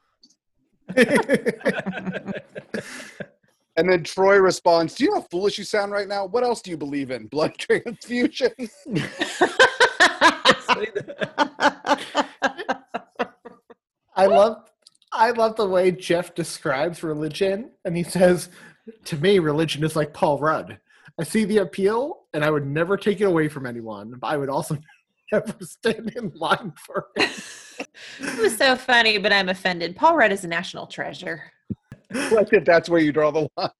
And 3.78 3.89
then 3.89 4.03
Troy 4.03 4.39
responds, 4.39 4.97
Do 4.97 5.05
you 5.05 5.11
know 5.11 5.20
how 5.20 5.26
foolish 5.30 5.57
you 5.57 5.62
sound 5.62 5.93
right 5.93 6.09
now? 6.09 6.26
What 6.26 6.43
else 6.43 6.61
do 6.61 6.72
you 6.72 6.76
believe 6.76 7.12
in? 7.12 7.28
Blood 7.28 7.55
transfusion? 7.59 8.51
I 14.16 14.26
love 14.26 14.64
I 15.12 15.30
love 15.30 15.55
the 15.55 15.68
way 15.68 15.93
Jeff 15.93 16.34
describes 16.34 17.05
religion, 17.05 17.70
and 17.84 17.97
he 17.97 18.03
says, 18.03 18.51
"To 19.05 19.16
me, 19.16 19.39
religion 19.39 19.84
is 19.84 19.95
like 19.95 20.12
Paul 20.12 20.41
Rudd. 20.41 20.78
I 21.18 21.22
see 21.22 21.45
the 21.45 21.59
appeal, 21.59 22.24
and 22.34 22.45
I 22.45 22.51
would 22.51 22.66
never 22.66 22.97
take 22.97 23.20
it 23.20 23.24
away 23.24 23.49
from 23.49 23.64
anyone. 23.64 24.14
But 24.20 24.26
I 24.26 24.36
would 24.36 24.51
also 24.51 24.76
never 25.32 25.55
stand 25.61 26.14
in 26.16 26.32
line 26.34 26.72
for 26.84 27.07
it." 27.14 27.30
It 28.20 28.38
was 28.40 28.56
so 28.56 28.76
funny, 28.76 29.18
but 29.18 29.32
I'm 29.32 29.48
offended. 29.48 29.96
Paul 29.96 30.16
Rudd 30.16 30.32
is 30.32 30.44
a 30.44 30.48
national 30.48 30.86
treasure. 30.86 31.52
like 32.32 32.52
if 32.52 32.64
that's 32.64 32.88
where 32.88 33.00
you 33.00 33.12
draw 33.12 33.30
the 33.30 33.48
line. 33.56 33.70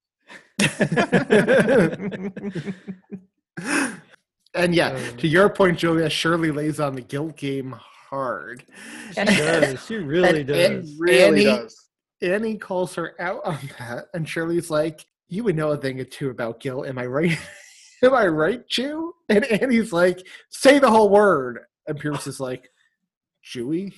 and 4.53 4.75
yeah, 4.75 4.97
to 5.17 5.27
your 5.27 5.45
oh. 5.45 5.49
point, 5.49 5.79
Julia, 5.79 6.09
Shirley 6.09 6.51
lays 6.51 6.79
on 6.79 6.95
the 6.95 7.01
guilt 7.01 7.37
game 7.37 7.75
hard. 8.09 8.65
She 9.13 9.23
does. 9.23 9.85
She 9.85 9.95
really 9.95 10.43
does. 10.43 10.69
and 10.69 10.99
Really 10.99 11.23
Annie, 11.23 11.43
does. 11.45 11.89
Annie 12.21 12.57
calls 12.57 12.95
her 12.95 13.15
out 13.19 13.41
on 13.45 13.57
that, 13.79 14.05
and 14.13 14.27
Shirley's 14.27 14.69
like, 14.69 15.05
"You 15.27 15.43
would 15.45 15.55
know 15.55 15.71
a 15.71 15.77
thing 15.77 15.99
or 15.99 16.05
two 16.05 16.29
about 16.29 16.59
guilt, 16.59 16.87
am 16.87 16.97
I 16.99 17.05
right? 17.05 17.37
am 18.03 18.13
I 18.13 18.27
right, 18.27 18.67
Jew?" 18.67 19.13
And 19.29 19.45
Annie's 19.45 19.93
like, 19.93 20.25
"Say 20.49 20.79
the 20.79 20.89
whole 20.89 21.09
word," 21.09 21.59
and 21.87 21.99
Pierce 21.99 22.27
is 22.27 22.39
like, 22.39 22.69
"Jewy." 23.53 23.93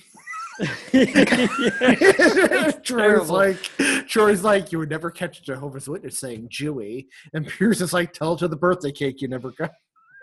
Troy's 0.92 2.74
terrible. 2.84 3.34
like, 3.34 3.58
Troy's 4.06 4.44
like, 4.44 4.70
you 4.70 4.78
would 4.78 4.90
never 4.90 5.10
catch 5.10 5.38
a 5.38 5.42
Jehovah's 5.42 5.88
Witness 5.88 6.18
saying 6.18 6.48
Jewy, 6.48 7.06
and 7.32 7.46
Pierce 7.46 7.80
is 7.80 7.92
like, 7.92 8.12
tell 8.12 8.34
it 8.34 8.38
to 8.40 8.48
the 8.48 8.56
birthday 8.56 8.92
cake 8.92 9.22
you 9.22 9.28
never 9.28 9.50
got. 9.52 9.70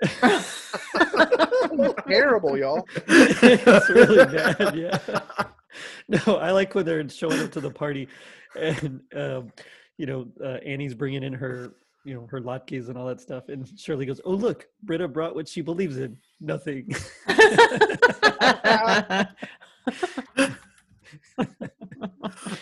Terrible, 2.07 2.57
y'all. 2.57 2.87
it's 3.07 3.89
really 3.89 4.25
bad. 4.25 4.75
Yeah. 4.75 5.19
No, 6.07 6.37
I 6.37 6.49
like 6.49 6.73
when 6.73 6.83
they're 6.83 7.07
showing 7.09 7.39
up 7.39 7.51
to 7.51 7.61
the 7.61 7.69
party, 7.69 8.07
and 8.59 9.01
um, 9.15 9.53
you 9.99 10.07
know 10.07 10.27
uh, 10.43 10.57
Annie's 10.65 10.95
bringing 10.95 11.21
in 11.21 11.31
her 11.31 11.73
you 12.05 12.15
know 12.15 12.27
her 12.29 12.41
latkes 12.41 12.89
and 12.89 12.97
all 12.97 13.07
that 13.07 13.21
stuff, 13.21 13.49
and 13.49 13.67
Shirley 13.79 14.05
goes, 14.05 14.21
"Oh 14.25 14.31
look, 14.31 14.67
Britta 14.83 15.07
brought 15.07 15.35
what 15.35 15.47
she 15.47 15.61
believes 15.61 15.97
in. 15.97 16.17
Nothing." 16.39 16.89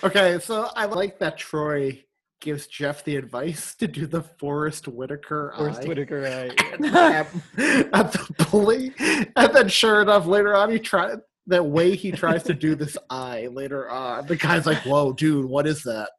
Okay, 0.03 0.39
so 0.39 0.69
I 0.75 0.85
like 0.85 1.19
that 1.19 1.37
Troy 1.37 2.03
gives 2.39 2.67
Jeff 2.67 3.03
the 3.03 3.15
advice 3.15 3.75
to 3.75 3.87
do 3.87 4.05
the 4.05 4.21
Forrest 4.21 4.87
Whitaker 4.87 5.53
Forrest 5.57 5.81
eye 5.81 5.87
Whitaker 5.87 6.25
eye. 6.25 6.51
at, 6.93 7.27
at 7.93 8.11
the 8.11 8.45
bully, 8.51 8.93
and 9.35 9.53
then 9.53 9.67
sure 9.67 10.01
enough, 10.01 10.25
later 10.25 10.55
on 10.55 10.71
he 10.71 10.79
tried. 10.79 11.19
The 11.47 11.63
way 11.63 11.95
he 11.95 12.11
tries 12.11 12.43
to 12.43 12.53
do 12.53 12.75
this 12.75 12.97
eye 13.09 13.47
later 13.51 13.89
on, 13.89 14.25
the 14.27 14.35
guy's 14.35 14.65
like, 14.65 14.79
"Whoa, 14.85 15.13
dude, 15.13 15.45
what 15.45 15.65
is 15.65 15.81
that?" 15.83 16.09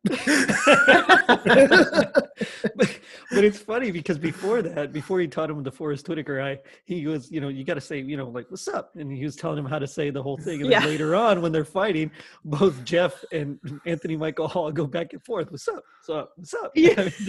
but, 2.76 2.98
but 3.30 3.44
it's 3.44 3.58
funny 3.58 3.90
because 3.90 4.18
before 4.18 4.62
that, 4.62 4.92
before 4.92 5.20
he 5.20 5.28
taught 5.28 5.50
him 5.50 5.62
the 5.62 5.70
Forrest 5.70 6.08
Whitaker 6.08 6.40
eye, 6.40 6.58
he 6.84 7.06
was, 7.06 7.30
you 7.30 7.40
know, 7.40 7.48
you 7.48 7.64
got 7.64 7.74
to 7.74 7.80
say, 7.80 8.00
you 8.00 8.16
know, 8.16 8.28
like, 8.28 8.50
what's 8.50 8.68
up? 8.68 8.92
And 8.96 9.12
he 9.12 9.24
was 9.24 9.36
telling 9.36 9.58
him 9.58 9.66
how 9.66 9.78
to 9.78 9.86
say 9.86 10.10
the 10.10 10.22
whole 10.22 10.38
thing. 10.38 10.62
And 10.62 10.70
Yeah. 10.70 10.80
then 10.80 10.88
later 10.88 11.14
on, 11.14 11.42
when 11.42 11.52
they're 11.52 11.64
fighting, 11.64 12.10
both 12.44 12.82
Jeff 12.84 13.22
and 13.32 13.58
Anthony 13.84 14.16
Michael 14.16 14.48
Hall 14.48 14.70
go 14.72 14.86
back 14.86 15.12
and 15.12 15.22
forth. 15.24 15.50
What's 15.50 15.68
up? 15.68 15.82
What's 16.06 16.08
up? 16.10 16.32
What's 16.36 16.54
up? 16.54 16.72
Yeah, 16.74 16.94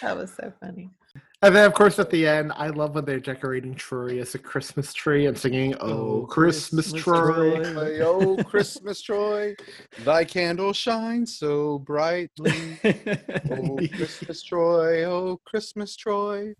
that 0.00 0.16
was 0.16 0.32
so 0.34 0.52
funny. 0.60 0.90
And 1.42 1.56
then, 1.56 1.66
of 1.66 1.74
course, 1.74 1.98
at 1.98 2.08
the 2.10 2.24
end, 2.26 2.52
I 2.54 2.68
love 2.68 2.94
when 2.94 3.04
they're 3.04 3.18
decorating 3.18 3.74
Troy 3.74 4.20
as 4.20 4.36
a 4.36 4.38
Christmas 4.38 4.94
tree 4.94 5.26
and 5.26 5.36
singing, 5.36 5.74
"Oh, 5.80 6.24
Christmas, 6.30 6.92
Troy." 6.92 7.64
Troy, 7.74 8.00
oh 8.00 8.36
Christmas 8.44 9.02
Troy, 9.02 9.56
thy 10.04 10.24
candle 10.24 10.72
shines 10.72 11.36
so 11.36 11.78
brightly. 11.80 12.78
Oh 13.50 13.76
Christmas 13.96 14.42
Troy, 14.42 15.04
oh 15.04 15.38
Christmas 15.44 15.96
Troy, 15.96 16.54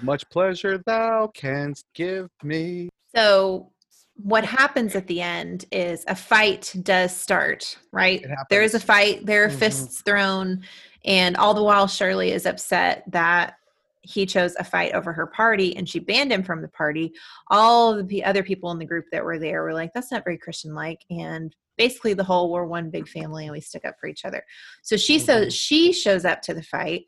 much 0.00 0.28
pleasure 0.30 0.78
thou 0.78 1.28
canst 1.34 1.84
give 1.94 2.28
me. 2.42 2.88
So 3.14 3.70
what 4.16 4.44
happens 4.44 4.94
at 4.96 5.06
the 5.06 5.20
end 5.20 5.66
is 5.70 6.04
a 6.08 6.16
fight 6.16 6.74
does 6.82 7.14
start, 7.14 7.76
right? 7.92 8.24
There 8.48 8.62
is 8.62 8.74
a 8.74 8.80
fight, 8.80 9.26
there 9.26 9.44
are 9.44 9.48
Mm-hmm. 9.48 9.58
fists 9.58 10.00
thrown, 10.02 10.62
and 11.04 11.36
all 11.36 11.52
the 11.54 11.62
while 11.62 11.86
Shirley 11.86 12.32
is 12.32 12.46
upset 12.46 13.04
that 13.08 13.56
he 14.02 14.26
chose 14.26 14.54
a 14.58 14.64
fight 14.64 14.92
over 14.94 15.12
her 15.12 15.26
party 15.26 15.76
and 15.76 15.88
she 15.88 15.98
banned 15.98 16.32
him 16.32 16.42
from 16.42 16.60
the 16.60 16.68
party. 16.68 17.12
All 17.50 18.02
the 18.02 18.24
other 18.24 18.42
people 18.42 18.70
in 18.72 18.78
the 18.78 18.84
group 18.84 19.06
that 19.12 19.24
were 19.24 19.38
there 19.38 19.62
were 19.62 19.74
like, 19.74 19.92
that's 19.94 20.10
not 20.10 20.24
very 20.24 20.38
Christian 20.38 20.74
like. 20.74 21.00
And 21.10 21.54
basically 21.78 22.12
the 22.14 22.24
whole 22.24 22.50
we're 22.50 22.64
one 22.64 22.90
big 22.90 23.08
family 23.08 23.44
and 23.44 23.52
we 23.52 23.60
stick 23.60 23.84
up 23.84 23.94
for 24.00 24.08
each 24.08 24.24
other. 24.24 24.44
So 24.82 24.96
she 24.96 25.16
Mm-hmm. 25.16 25.24
so 25.44 25.48
she 25.50 25.92
shows 25.92 26.24
up 26.24 26.42
to 26.42 26.54
the 26.54 26.62
fight 26.62 27.04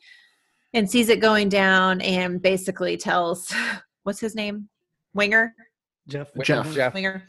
and 0.73 0.91
sees 0.91 1.09
it 1.09 1.21
going 1.21 1.49
down 1.49 2.01
and 2.01 2.41
basically 2.41 2.97
tells 2.97 3.53
what's 4.05 4.21
his 4.21 4.35
name? 4.35 4.69
Winger? 5.15 5.55
Jeff. 6.09 6.29
Jeff. 6.43 6.73
Jeff. 6.73 6.95
Winger 6.95 7.25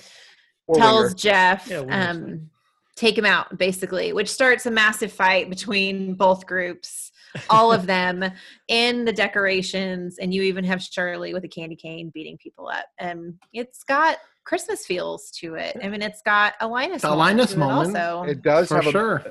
Or 0.68 0.76
tells 0.78 1.04
Winger. 1.04 1.16
Jeff, 1.16 1.68
Yeah, 1.70 1.80
um, 1.90 2.50
take 2.96 3.18
him 3.18 3.26
out, 3.26 3.58
basically, 3.58 4.14
which 4.14 4.30
starts 4.32 4.66
a 4.66 4.72
massive 4.72 5.12
fight 5.12 5.50
between 5.50 6.16
both 6.16 6.46
groups, 6.46 7.12
all 7.50 7.72
of 7.72 7.86
them 7.86 8.24
in 8.68 9.06
the 9.06 9.14
decorations, 9.14 10.18
and 10.20 10.34
you 10.34 10.42
even 10.44 10.64
have 10.64 10.82
Shirley 10.82 11.34
with 11.34 11.44
a 11.44 11.48
candy 11.48 11.76
cane 11.76 12.12
beating 12.14 12.38
people 12.38 12.68
up. 12.68 12.86
And 13.00 13.36
it's 13.54 13.84
got 13.84 14.18
Christmas 14.44 14.86
feels 14.86 15.32
to 15.40 15.56
it. 15.56 15.78
I 15.82 15.90
mean, 15.90 16.02
it's 16.02 16.22
got 16.22 16.54
a 16.62 16.68
Linus. 16.68 17.02
The 17.02 17.10
moment 17.10 17.20
Linus 17.20 17.50
to 17.52 17.56
it 17.56 17.60
moment. 17.60 17.98
also. 17.98 18.30
It 18.30 18.42
does 18.42 18.70
For 18.70 18.76
have 18.76 18.88
a, 18.88 18.92
sure. 18.92 19.24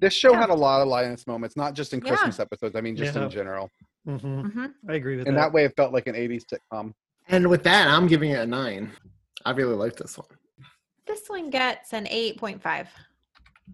This 0.00 0.12
show 0.14 0.32
Yeah. 0.32 0.40
had 0.40 0.50
a 0.50 0.54
lot 0.54 0.80
of 0.82 0.88
Linus 0.88 1.26
moments, 1.26 1.56
not 1.56 1.74
just 1.74 1.92
in 1.92 2.00
Yeah. 2.00 2.08
Christmas 2.08 2.40
episodes. 2.40 2.74
I 2.76 2.80
mean, 2.80 2.96
just 2.96 3.14
Yeah. 3.14 3.24
in 3.24 3.30
general. 3.30 3.70
hmm 4.04 4.16
hmm 4.16 4.66
I 4.88 4.94
agree 4.94 5.16
with 5.16 5.26
In 5.26 5.34
that. 5.34 5.40
that 5.42 5.52
way, 5.52 5.64
it 5.64 5.74
felt 5.76 5.92
like 5.92 6.06
an 6.06 6.14
'80s 6.14 6.44
sitcom. 6.44 6.92
And 7.28 7.48
with 7.48 7.62
that, 7.62 7.88
I'm 7.88 8.06
giving 8.06 8.30
it 8.32 8.40
a 8.40 8.46
nine. 8.46 8.92
I 9.44 9.52
really 9.52 9.74
like 9.74 9.96
this 9.96 10.18
one. 10.18 10.28
This 11.06 11.28
one 11.28 11.48
gets 11.50 11.92
an 11.92 12.06
eight 12.10 12.38
point 12.38 12.62
five. 12.62 12.88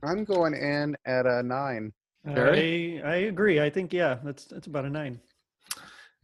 I'm 0.05 0.24
going 0.24 0.55
in 0.55 0.97
at 1.05 1.26
a 1.26 1.43
nine. 1.43 1.93
I, 2.27 3.01
I 3.05 3.14
agree. 3.29 3.61
I 3.61 3.71
think, 3.71 3.93
yeah, 3.93 4.18
that's, 4.23 4.45
that's 4.45 4.66
about 4.66 4.85
a 4.85 4.91
nine. 4.91 5.21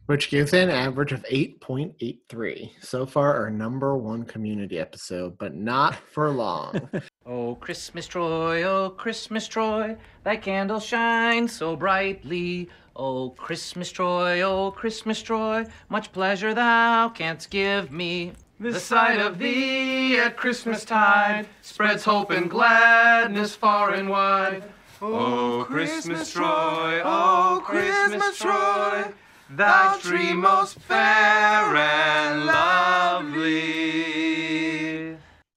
which 0.05 0.29
gives 0.29 0.53
an 0.53 0.69
average 0.69 1.11
of 1.11 1.23
8.83. 1.23 2.71
So 2.81 3.05
far, 3.05 3.35
our 3.35 3.49
number 3.49 3.97
one 3.97 4.23
community 4.23 4.79
episode, 4.79 5.37
but 5.37 5.53
not 5.55 5.95
for 5.95 6.29
long. 6.31 6.89
Oh, 7.29 7.55
Christmas 7.55 8.07
Troy, 8.07 8.63
oh, 8.63 8.89
Christmas 8.91 9.49
Troy, 9.49 9.97
thy 10.23 10.37
candle 10.37 10.79
shines 10.79 11.51
so 11.51 11.75
brightly. 11.75 12.69
Oh, 12.95 13.31
Christmas 13.31 13.91
Troy, 13.91 14.41
oh, 14.43 14.71
Christmas 14.71 15.21
Troy, 15.21 15.65
much 15.89 16.13
pleasure 16.13 16.53
thou 16.53 17.09
canst 17.09 17.49
give 17.49 17.91
me. 17.91 18.31
The 18.61 18.79
sight 18.79 19.19
of 19.19 19.39
thee 19.39 20.17
at 20.19 20.37
Christmas 20.37 20.85
tide 20.85 21.47
spreads 21.61 22.05
hope 22.05 22.31
and 22.31 22.49
gladness 22.49 23.55
far 23.55 23.93
and 23.93 24.09
wide. 24.09 24.63
Oh, 24.99 25.61
oh, 25.61 25.63
Christmas 25.65 26.31
Troy, 26.31 27.01
oh, 27.03 27.03
oh 27.05 27.61
Christmas 27.63 28.39
Troy, 28.39 29.13
thou 29.51 29.95
tree 29.97 30.33
most 30.33 30.79
fair 30.79 30.97
and 30.97 32.45
lovely. 32.47 33.43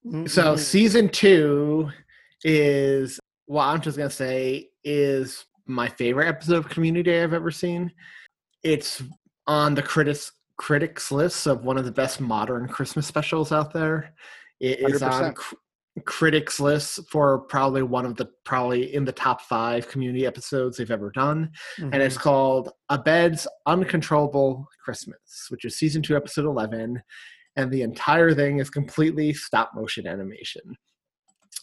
Mm-hmm. 0.06 0.26
so, 0.26 0.56
season 0.56 1.08
two 1.08 1.90
is 2.44 3.18
what 3.46 3.64
I'm 3.64 3.80
just 3.80 3.96
going 3.96 4.10
to 4.10 4.14
say 4.14 4.68
is 4.84 5.46
my 5.66 5.88
favorite 5.88 6.28
episode 6.28 6.56
of 6.56 6.68
Community 6.68 7.18
I've 7.18 7.32
ever 7.32 7.50
seen. 7.50 7.92
It's 8.62 9.02
on 9.46 9.74
the 9.74 9.82
critics 9.82 10.32
critics 10.58 11.10
list 11.10 11.46
of 11.46 11.64
one 11.64 11.78
of 11.78 11.86
the 11.86 11.92
best 11.92 12.20
modern 12.20 12.68
Christmas 12.68 13.06
specials 13.06 13.52
out 13.52 13.72
there. 13.72 14.12
It 14.60 14.80
is 14.80 15.02
on 15.02 15.32
100%. 15.32 15.34
cr- 15.34 15.54
critics 16.00 16.58
list 16.60 17.00
for 17.08 17.40
probably 17.40 17.82
one 17.82 18.04
of 18.06 18.16
the 18.16 18.26
probably 18.44 18.94
in 18.94 19.04
the 19.04 19.12
top 19.12 19.40
five 19.42 19.88
community 19.88 20.26
episodes 20.26 20.76
they've 20.76 20.90
ever 20.90 21.10
done 21.10 21.50
and 21.78 21.94
it's 21.96 22.16
Mhm. 22.16 22.20
called 22.20 22.70
Abed's 22.90 23.46
Uncontrollable 23.66 24.66
Christmas, 24.84 25.46
which 25.48 25.64
is 25.64 25.76
season 25.78 26.02
two, 26.02 26.16
episode 26.16 26.44
11. 26.46 27.02
And 27.56 27.70
the 27.70 27.82
entire 27.82 28.32
thing 28.34 28.58
is 28.58 28.70
completely 28.70 29.32
stop 29.34 29.72
motion 29.74 30.06
animation. 30.06 30.76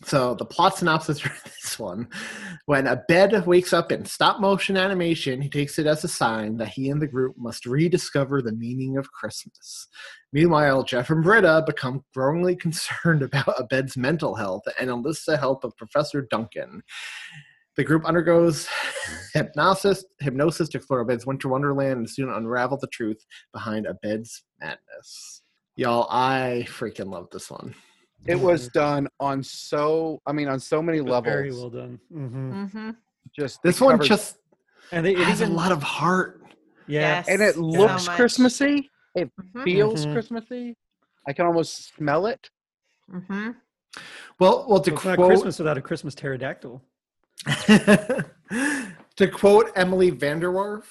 So, 0.05 0.35
the 0.35 0.45
plot 0.45 0.77
synopsis 0.77 1.19
for 1.21 1.33
this 1.43 1.79
one 1.79 2.07
when 2.67 2.85
a 2.85 2.97
bed 3.07 3.47
wakes 3.47 3.71
up 3.71 3.93
in 3.93 4.03
stop 4.03 4.41
motion 4.41 4.75
animation, 4.75 5.41
he 5.41 5.49
takes 5.49 5.79
it 5.79 5.87
as 5.87 6.03
a 6.03 6.07
sign 6.07 6.57
that 6.57 6.67
he 6.67 6.89
and 6.89 7.01
the 7.01 7.07
group 7.07 7.35
must 7.37 7.65
rediscover 7.65 8.41
the 8.41 8.51
meaning 8.51 8.97
of 8.97 9.11
Christmas. 9.13 9.87
Meanwhile, 10.33 10.83
Jeff 10.83 11.09
and 11.09 11.23
Britta 11.23 11.63
become 11.65 12.03
growingly 12.13 12.55
concerned 12.57 13.23
about 13.23 13.55
Abed's 13.59 13.95
mental 13.95 14.35
health 14.35 14.63
and 14.79 14.89
enlist 14.89 15.25
the 15.25 15.37
help 15.37 15.63
of 15.63 15.77
Professor 15.77 16.27
Duncan. 16.29 16.83
The 17.77 17.85
group 17.85 18.05
undergoes 18.05 18.67
hypnosis, 19.33 20.03
hypnosis 20.19 20.67
to 20.69 20.77
explore 20.77 21.01
Abed's 21.01 21.25
winter 21.25 21.47
wonderland 21.47 21.99
and 21.99 22.09
soon 22.09 22.29
unravel 22.29 22.77
the 22.77 22.87
truth 22.87 23.23
behind 23.53 23.87
Abed's 23.87 24.43
madness. 24.59 25.41
Y'all, 25.77 26.07
I 26.09 26.65
freaking 26.67 27.11
love 27.11 27.29
this 27.31 27.49
one. 27.49 27.75
It 28.27 28.39
was 28.39 28.67
done 28.69 29.07
on 29.19 29.41
so, 29.43 30.21
I 30.25 30.31
mean, 30.33 30.47
on 30.47 30.59
so 30.59 30.81
many 30.81 30.99
levels. 31.01 31.23
Very 31.33 31.51
well 31.51 31.69
done. 31.69 31.99
hmm 32.11 32.51
Mm-hmm. 32.65 32.89
Just 33.37 33.61
This 33.63 33.79
one 33.81 33.93
covers- 33.95 34.07
just 34.07 34.37
And 34.91 35.05
it, 35.05 35.19
it 35.19 35.25
has 35.27 35.41
even, 35.41 35.53
a 35.53 35.55
lot 35.55 35.71
of 35.71 35.83
heart. 35.83 36.41
yeah. 36.87 37.23
and 37.27 37.41
it 37.41 37.57
looks 37.57 38.07
much. 38.07 38.15
Christmassy. 38.15 38.89
It 39.15 39.31
Mhm. 39.39 39.63
feels 39.63 40.05
Mhm. 40.05 40.13
Christmassy. 40.13 40.77
I 41.27 41.33
can 41.33 41.45
almost 41.45 41.93
smell 41.95 42.27
it. 42.27 42.49
Mm-hmm. 43.11 43.51
Well, 44.39 44.65
well, 44.69 44.79
to 44.81 44.93
It's 44.93 45.03
not 45.05 45.15
quote 45.17 45.27
Christmas 45.29 45.57
without 45.59 45.77
a 45.77 45.81
Christmas 45.81 46.13
pterodactyl. 46.15 46.81
to 47.67 49.27
quote 49.33 49.71
Emily 49.75 50.11
VanDerWerff, 50.11 50.83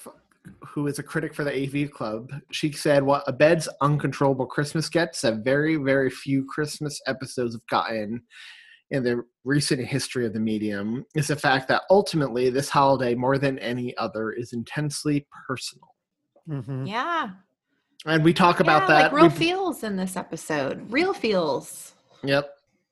who 0.66 0.86
is 0.86 0.98
a 0.98 1.02
critic 1.02 1.34
for 1.34 1.44
the 1.44 1.52
AV 1.52 1.90
Club, 1.90 2.30
she 2.52 2.72
said, 2.72 3.02
"What 3.02 3.24
Abed's 3.28 3.68
uncontrollable 3.80 4.46
Christmas 4.46 4.88
gets 4.88 5.20
that 5.22 5.44
very, 5.44 5.76
very 5.76 6.10
few 6.10 6.44
Christmas 6.46 7.00
episodes 7.06 7.54
have 7.54 7.66
gotten." 7.68 8.22
In 8.90 9.02
the 9.02 9.24
recent 9.44 9.84
history 9.84 10.26
of 10.26 10.32
the 10.32 10.38
medium, 10.38 11.04
is 11.16 11.26
the 11.26 11.34
fact 11.34 11.66
that 11.66 11.82
ultimately 11.90 12.50
this 12.50 12.68
holiday, 12.68 13.16
more 13.16 13.36
than 13.36 13.58
any 13.58 13.96
other, 13.96 14.30
is 14.30 14.52
intensely 14.52 15.26
personal. 15.48 15.88
hmm 16.46 16.86
Yeah. 16.86 17.30
And 18.04 18.22
we 18.22 18.32
talk 18.32 18.60
about 18.60 18.82
yeah, 18.82 18.86
that. 18.86 19.02
Like 19.04 19.12
real 19.12 19.24
We've- 19.24 19.34
feels 19.36 19.82
in 19.82 19.96
this 19.96 20.16
episode. 20.16 20.88
Real 20.92 21.12
feels. 21.12 21.94
Yep. 22.22 22.48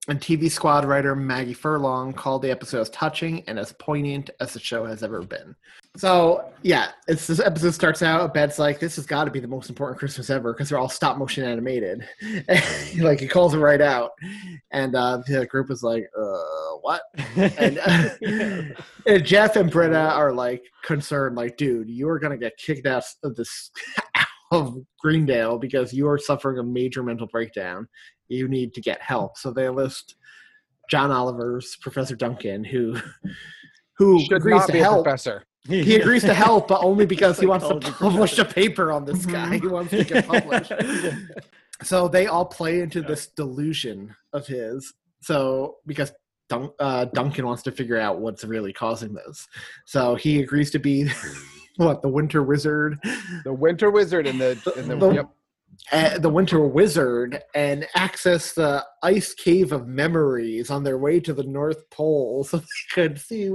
And 0.07 0.21
TV 0.21 0.51
Squad 0.51 0.85
writer 0.85 1.17
Maggie 1.17 1.55
Furlong 1.55 2.13
called 2.13 2.43
the 2.43 2.51
episode 2.51 2.83
as 2.83 2.91
touching 2.91 3.43
and 3.47 3.59
as 3.59 3.73
poignant 3.73 4.29
as 4.39 4.53
the 4.53 4.61
show 4.61 4.85
has 4.85 5.03
ever 5.03 5.23
been. 5.23 5.57
So 5.97 6.53
yeah, 6.63 6.89
it's 7.09 7.27
this 7.27 7.41
episode 7.41 7.71
starts 7.71 8.03
out. 8.03 8.35
Bed's 8.35 8.59
like, 8.59 8.81
"This 8.81 8.97
has 8.97 9.07
got 9.07 9.25
to 9.25 9.31
be 9.31 9.41
the 9.41 9.49
most 9.49 9.71
important 9.71 9.99
Christmas 9.99 10.29
ever 10.29 10.53
because 10.53 10.69
they're 10.69 10.79
all 10.79 10.91
stop 10.91 11.17
motion 11.17 11.45
animated." 11.45 12.07
like 12.99 13.21
he 13.21 13.29
calls 13.29 13.55
it 13.55 13.59
right 13.59 13.81
out, 13.81 14.11
and 14.73 14.95
uh, 14.95 15.23
the 15.27 15.47
group 15.47 15.71
is 15.71 15.83
like, 15.83 16.11
"Uh, 16.19 16.77
what?" 16.83 17.03
And, 17.37 17.79
and 19.07 19.25
Jeff 19.25 19.57
and 19.57 19.71
Britta 19.71 20.11
are 20.11 20.33
like 20.33 20.65
concerned, 20.83 21.37
like, 21.37 21.57
"Dude, 21.57 21.89
you 21.89 22.09
are 22.09 22.19
gonna 22.19 22.37
get 22.37 22.59
kicked 22.59 22.87
out 22.87 23.05
of 23.23 23.37
this 23.37 23.71
of 24.51 24.77
Greendale 25.01 25.59
because 25.59 25.93
you 25.93 26.09
are 26.09 26.19
suffering 26.19 26.59
a 26.59 26.63
major 26.63 27.03
mental 27.03 27.27
breakdown. 27.27 27.89
You 28.29 28.49
need 28.49 28.75
to 28.75 28.81
get 28.81 29.01
help." 29.03 29.37
So 29.39 29.53
they 29.53 29.69
list 29.69 30.17
John 30.91 31.11
Oliver's 31.11 31.77
Professor 31.77 32.17
Duncan, 32.17 32.65
who 32.65 32.97
who 33.97 34.21
Should 34.25 34.33
agrees 34.39 34.57
not 34.61 34.67
to 34.67 34.73
be 34.73 34.81
a 34.81 34.83
help. 34.83 35.05
professor. 35.05 35.45
He 35.67 35.97
agrees 35.97 36.23
to 36.25 36.35
help, 36.35 36.69
but 36.69 36.85
only 36.85 37.07
because 37.07 37.41
he 37.41 37.47
wants 37.47 37.67
to 37.67 37.81
publish 37.81 38.39
a 38.39 38.45
paper 38.45 38.93
on 38.93 39.07
this 39.07 39.25
guy. 39.25 39.57
He 39.57 39.67
wants 39.67 39.91
to 39.93 40.05
get 40.05 40.27
published. 40.27 40.73
So 41.83 42.07
they 42.07 42.29
all 42.29 42.45
play 42.47 42.81
into 42.81 43.03
this 43.03 43.27
delusion 43.27 44.15
of 44.33 44.47
his. 44.47 44.95
So 45.21 45.79
because 45.87 46.13
Dun- 46.49 46.71
uh, 46.79 47.07
Duncan 47.07 47.47
wants 47.47 47.63
to 47.65 47.73
figure 47.73 47.99
out 47.99 48.21
what's 48.21 48.45
really 48.45 48.73
causing 48.73 49.13
this, 49.13 49.49
so 49.85 50.15
he 50.15 50.41
agrees 50.41 50.71
to 50.71 50.79
be 50.79 51.11
what 51.77 52.03
the 52.03 52.09
Winter 52.09 52.43
Wizard, 52.43 52.99
The 53.45 53.53
Winter 53.53 53.91
Wizard 53.91 54.27
and 54.27 54.41
the, 54.41 54.51
and 54.77 54.91
the, 54.91 54.97
The- 54.97 55.15
yep. 55.15 55.31
uh, 55.93 56.19
the 56.19 56.29
Winter 56.31 56.61
Wizard, 56.67 57.43
and 57.55 57.87
access 57.95 58.53
the 58.53 58.85
ice 59.03 59.35
cave 59.35 59.73
of 59.73 59.87
memories 59.89 60.71
on 60.71 60.85
their 60.85 60.99
way 60.99 61.19
to 61.21 61.33
the 61.35 61.43
North 61.43 61.89
Pole, 61.91 62.45
so 62.45 62.59
they 62.59 62.65
could 62.93 63.21
see 63.21 63.51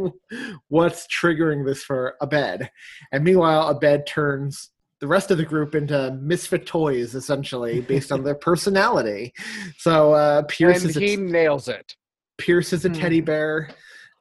what's 0.67 1.07
triggering 1.07 1.65
this 1.65 1.83
for 1.83 2.15
Abed. 2.21 2.69
And 3.11 3.23
meanwhile, 3.23 3.69
Abed 3.69 4.05
turns 4.05 4.69
the 4.99 5.07
rest 5.07 5.31
of 5.31 5.37
the 5.37 5.45
group 5.45 5.75
into 5.75 6.11
misfit 6.21 6.65
toys, 6.65 7.15
essentially 7.15 7.79
based 7.79 8.11
on 8.11 8.23
their 8.25 8.35
personality. 8.49 9.33
So 9.77 10.11
uh, 10.13 10.41
Pierce 10.49 10.81
and 10.81 10.89
is 10.89 10.97
a 10.97 10.99
he 10.99 11.15
nails 11.15 11.69
it. 11.69 11.95
Pierce 12.37 12.73
is 12.73 12.83
a 12.83 12.89
Hmm. 12.89 12.95
teddy 12.95 13.21
bear. 13.21 13.69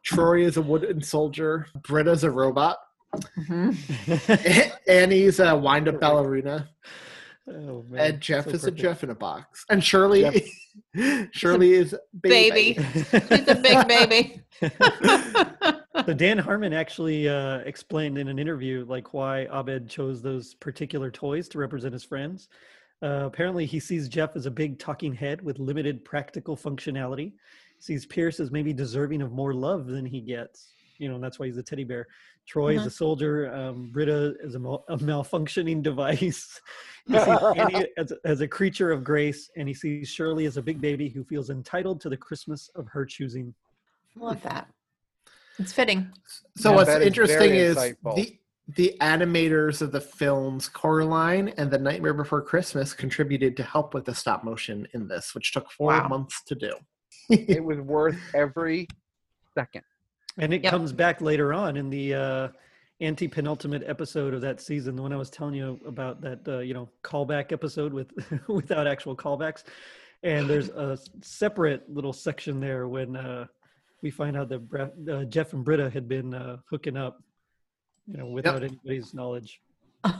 Troy 0.05 0.43
is 0.45 0.57
a 0.57 0.63
wooden 0.63 1.03
soldier. 1.03 1.67
Britta's 1.83 2.23
a 2.23 2.31
robot. 2.31 2.79
Mhm. 3.39 4.73
Annie's 4.89 5.41
a 5.41 5.57
wind-up 5.57 6.01
ballerina. 6.01 6.69
Oh, 7.49 7.85
man. 7.89 8.13
And 8.13 8.21
Jeff 8.21 8.45
So 8.45 8.51
is 8.51 8.65
a. 8.65 8.71
Jeff 8.71 9.03
in 9.03 9.11
a 9.11 9.15
box. 9.15 9.65
And 9.71 9.83
Shirley, 9.83 10.53
Shirley 11.33 11.73
is 11.73 11.95
baby. 12.21 12.75
Baby. 12.75 12.83
He's 12.93 13.49
a 13.49 13.55
big 13.55 13.89
baby. 13.89 14.43
So 16.07 16.15
Dan 16.15 16.39
Harmon 16.39 16.73
actually 16.73 17.29
uh, 17.29 17.59
explained 17.59 18.19
in 18.19 18.29
an 18.29 18.39
interview 18.39 18.85
like 18.89 19.13
why 19.13 19.47
Abed 19.53 19.89
chose 19.91 20.23
those 20.23 20.55
particular 20.55 21.11
toys 21.11 21.49
to 21.49 21.59
represent 21.59 21.93
his 21.93 22.05
friends. 22.05 22.49
Uh, 23.03 23.25
apparently, 23.27 23.67
he 23.67 23.81
sees 23.81 24.09
Jeff 24.09 24.37
as 24.37 24.47
a 24.47 24.51
big 24.51 24.79
talking 24.79 25.13
head 25.13 25.43
with 25.43 25.59
limited 25.59 26.05
practical 26.05 26.57
functionality. 26.57 27.33
Sees 27.81 28.07
Pierce 28.07 28.39
as 28.39 28.53
maybe 28.53 28.73
deserving 28.73 29.23
of 29.23 29.33
more 29.33 29.53
love 29.53 29.87
than 29.87 30.07
he 30.07 30.21
gets. 30.21 30.73
You 30.99 31.09
know, 31.09 31.17
and 31.17 31.25
that's 31.25 31.39
why 31.41 31.47
he's 31.47 31.59
a 31.59 31.63
teddy 31.65 31.85
bear. 31.85 32.07
Troy 32.49 32.75
is 32.77 32.83
Mhm. 32.83 32.87
a 32.87 32.91
soldier. 32.91 33.55
Um, 33.55 33.91
Britta 33.93 34.35
is 34.43 34.55
a, 34.55 34.59
mal- 34.59 34.85
a 34.89 34.97
malfunctioning 34.97 35.83
device. 35.91 36.61
He 37.09 37.15
sees 37.19 37.27
Annie 37.57 37.87
as, 37.97 38.13
as 38.27 38.41
a 38.43 38.49
creature 38.49 38.93
of 38.93 39.03
grace, 39.03 39.49
and 39.57 39.67
he 39.67 39.73
sees 39.73 40.11
Shirley 40.11 40.45
as 40.45 40.59
a 40.59 40.63
big 40.63 40.79
baby 40.79 41.09
who 41.09 41.25
feels 41.25 41.49
entitled 41.49 42.03
to 42.03 42.11
the 42.11 42.17
Christmas 42.19 42.69
of 42.75 42.87
her 42.89 43.07
choosing. 43.07 43.55
Love 44.15 44.43
that. 44.43 44.69
It's 45.59 45.73
fitting. 45.73 46.13
So 46.59 46.69
Yeah, 46.71 46.77
what's 46.77 46.91
interesting 46.91 47.39
very 47.53 47.59
is 47.59 47.77
the 47.77 48.39
the 48.77 48.95
animators 49.01 49.81
of 49.81 49.91
the 49.93 50.01
films 50.03 50.69
Coraline 50.69 51.49
and 51.57 51.71
The 51.71 51.79
Nightmare 51.79 52.13
Before 52.13 52.43
Christmas 52.43 52.93
contributed 52.93 53.57
to 53.57 53.63
help 53.63 53.95
with 53.95 54.05
the 54.05 54.15
stop 54.15 54.45
motion 54.45 54.87
in 54.93 55.09
this, 55.09 55.35
which 55.35 55.53
took 55.53 55.71
four 55.73 55.93
Wow. 55.93 56.09
months 56.09 56.43
to 56.45 56.55
do. 56.55 56.75
It 57.31 57.65
was 57.65 57.79
worth 57.79 58.19
every 58.35 58.87
second. 59.55 59.85
And 60.39 60.55
it 60.55 60.63
Yep. 60.65 60.71
comes 60.71 60.93
back 60.93 61.21
later 61.21 61.53
on 61.53 61.77
in 61.77 61.91
the 61.91 62.15
uh, 62.15 62.49
anti-penultimate 63.01 63.83
episode 63.87 64.35
of 64.35 64.41
that 64.43 64.61
season, 64.61 64.97
the 64.97 65.03
one 65.03 65.13
I 65.13 65.17
was 65.17 65.31
telling 65.31 65.55
you 65.55 65.79
about 65.87 66.21
that 66.23 66.47
uh, 66.49 66.59
you 66.59 66.75
know 66.75 66.89
callback 67.03 67.53
episode 67.53 67.93
with 67.93 68.11
without 68.49 68.87
actual 68.87 69.17
callbacks. 69.17 69.65
And 70.23 70.49
there's 70.51 70.69
a 70.71 70.99
separate 71.23 71.89
little 71.93 72.13
section 72.13 72.59
there 72.61 72.89
when 72.89 73.15
uh, 73.17 73.47
we 74.03 74.11
find 74.11 74.37
out 74.37 74.49
that 74.49 74.93
uh, 75.11 75.25
Jeff 75.25 75.53
and 75.53 75.65
Britta 75.65 75.91
had 75.91 76.09
been 76.09 76.35
uh, 76.35 76.57
hooking 76.69 76.97
up, 76.97 77.23
you 78.07 78.17
know, 78.17 78.27
without 78.27 78.65
anybody's 78.65 79.15
knowledge. 79.15 79.61
I 80.05 80.13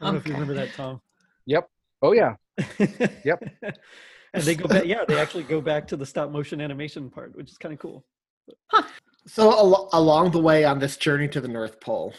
don't 0.00 0.12
know 0.14 0.18
if 0.18 0.26
you 0.26 0.32
remember 0.34 0.54
that, 0.54 0.72
Tom. 0.74 1.00
Yep. 1.46 1.68
Oh 2.02 2.12
yeah. 2.12 2.34
Yep. 3.24 3.42
and 4.34 4.42
they 4.44 4.54
go 4.54 4.66
back. 4.68 4.84
Yeah, 4.86 5.04
they 5.06 5.18
actually 5.18 5.44
go 5.44 5.60
back 5.60 5.86
to 5.88 5.96
the 5.96 6.06
stop 6.06 6.30
motion 6.30 6.60
animation 6.60 7.10
part, 7.10 7.34
which 7.36 7.50
is 7.50 7.58
kind 7.58 7.72
of 7.72 7.78
cool. 7.80 8.04
So 9.26 9.50
al- 9.50 9.88
along 9.92 10.32
the 10.32 10.40
way 10.40 10.64
on 10.64 10.78
this 10.78 10.96
journey 10.96 11.28
to 11.28 11.40
the 11.40 11.48
North 11.48 11.80
Pole, 11.80 12.12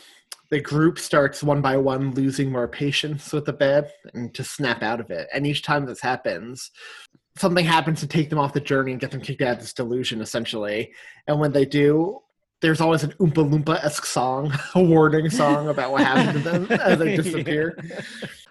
the 0.50 0.62
group 0.62 1.00
starts 1.00 1.44
one 1.44 1.62
by 1.62 1.78
one 1.78 2.14
losing 2.14 2.52
more 2.52 2.68
patience 2.68 3.34
with 3.34 3.46
the 3.46 3.54
bed 3.54 3.92
and 4.14 4.34
to 4.36 4.44
snap 4.44 4.84
out 4.84 5.00
of 5.00 5.10
it. 5.10 5.28
And 5.34 5.48
each 5.48 5.64
time 5.64 5.86
this 5.86 6.00
happens, 6.00 6.72
something 7.38 7.66
happens 7.66 8.00
to 8.02 8.08
take 8.08 8.30
them 8.30 8.40
off 8.40 8.54
the 8.54 8.62
journey 8.62 8.92
and 8.92 9.02
get 9.02 9.12
them 9.12 9.22
kicked 9.22 9.42
out 9.42 9.54
of 9.54 9.60
this 9.60 9.74
delusion, 9.74 10.22
essentially. 10.22 10.92
And 11.28 11.40
when 11.40 11.52
they 11.52 11.66
do, 11.66 12.20
there's 12.62 12.80
always 12.80 13.04
an 13.04 13.12
Oompa 13.20 13.50
Loompa 13.50 13.84
esque 13.84 14.06
song, 14.06 14.54
a 14.76 14.82
warning 14.82 15.30
song 15.30 15.68
about 15.70 15.92
what 15.92 16.04
happened 16.04 16.44
to 16.44 16.50
them 16.50 16.68
as 16.80 17.00
they 17.00 17.18
disappear. 17.18 17.78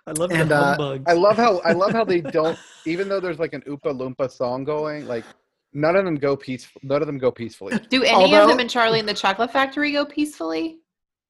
I 0.06 0.10
love 0.12 0.32
And, 0.32 0.50
the 0.50 0.56
uh. 0.56 0.98
I 1.06 1.12
love 1.12 1.36
how 1.36 1.58
I 1.60 1.72
love 1.72 1.92
how 1.92 2.04
they 2.04 2.20
don't 2.20 2.58
even 2.84 3.08
though 3.08 3.20
there's 3.20 3.38
like 3.38 3.52
an 3.54 3.62
Oopa 3.62 3.96
Loompa 3.96 4.30
song 4.30 4.64
going, 4.64 5.06
like 5.06 5.24
none 5.72 5.96
of 5.96 6.04
them 6.04 6.16
go 6.16 6.36
peaceful 6.36 6.80
none 6.84 7.00
of 7.02 7.06
them 7.06 7.18
go 7.18 7.30
peacefully. 7.30 7.78
Do 7.90 8.02
any 8.04 8.34
of 8.34 8.48
them 8.48 8.60
in 8.60 8.68
Charlie 8.68 8.98
and 9.00 9.08
the 9.08 9.14
Chocolate 9.14 9.50
Factory 9.52 9.92
go 9.92 10.04
peacefully? 10.04 10.78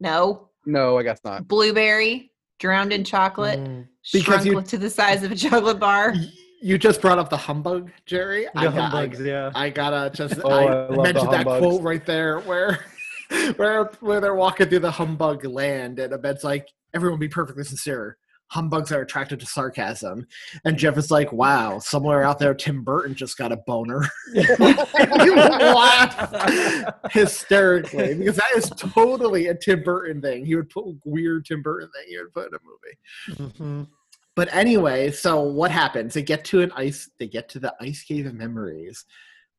No. 0.01 0.49
No, 0.67 0.99
I 0.99 1.03
guess 1.03 1.21
not. 1.25 1.49
Blueberry, 1.49 2.33
drowned 2.59 2.93
in 2.93 3.05
chocolate, 3.05 3.59
Mm. 3.61 3.87
Because 4.13 4.25
shrunk 4.43 4.45
you- 4.47 4.63
to 4.63 4.79
the 4.79 4.91
size 4.91 5.23
of 5.23 5.31
a 5.33 5.37
chocolate 5.37 5.79
bar. 5.79 6.15
You 6.61 6.79
just 6.79 7.01
brought 7.01 7.19
up 7.19 7.29
the 7.31 7.37
humbug, 7.37 7.91
Gerry. 8.07 8.45
The 8.55 8.59
I 8.61 8.65
got- 8.65 8.75
I- 8.75 8.81
humbugs, 8.81 9.21
yeah. 9.21 9.51
I 9.55 9.71
gotta 9.71 10.11
just 10.15 10.41
Oh, 10.45 10.51
I 10.51 10.65
I, 10.65 10.89
love 10.89 11.03
mentioned 11.05 11.33
that 11.33 11.45
quote 11.45 11.83
right 11.83 12.05
there 12.07 12.39
where 12.41 12.85
where 13.57 13.85
where 14.01 14.21
they're 14.21 14.35
walking 14.35 14.69
through 14.69 14.79
the 14.81 14.91
humbug 14.91 15.45
land 15.45 15.99
and 15.99 16.13
Abed's 16.13 16.45
like, 16.45 16.69
everyone 16.95 17.19
be 17.19 17.29
perfectly 17.29 17.65
sincere. 17.65 18.17
Humbugs 18.53 18.93
are 18.93 19.01
attracted 19.01 19.41
to 19.41 19.47
sarcasm. 19.47 20.27
And 20.67 20.77
Jeff 20.77 20.99
is 20.99 21.11
like, 21.11 21.33
wow, 21.33 21.79
somewhere 21.79 22.23
out 22.23 22.39
there 22.39 22.53
Tim 22.53 22.85
Burton 22.85 23.15
just 23.15 23.39
got 23.39 23.51
a 23.51 23.57
boner. 23.57 24.07
you 24.35 24.45
laugh 25.37 26.95
hysterically 27.13 28.13
because 28.13 28.37
that 28.37 28.53
is 28.55 28.69
totally 28.77 29.47
a 29.47 29.55
Tim 29.55 29.83
Burton 29.83 30.21
thing. 30.21 30.45
He 30.45 30.55
would 30.55 30.69
put 30.69 30.85
weird 31.07 31.47
Tim 31.47 31.63
Burton 31.63 31.89
thing 31.95 32.05
he 32.11 32.19
would 32.19 32.35
put 32.35 32.49
in 32.49 32.55
a 32.55 33.39
movie. 33.39 33.53
Mhm. 33.55 33.89
But 34.35 34.53
anyway, 34.55 35.13
so 35.13 35.41
what 35.41 35.71
happens? 35.71 36.13
They 36.13 36.23
get 36.23 36.45
to 36.47 36.61
an 36.61 36.73
ice. 36.77 37.09
They 37.19 37.29
get 37.29 37.49
to 37.51 37.59
the 37.59 37.75
ice 37.81 38.03
cave 38.03 38.27
of 38.27 38.35
memories, 38.35 39.07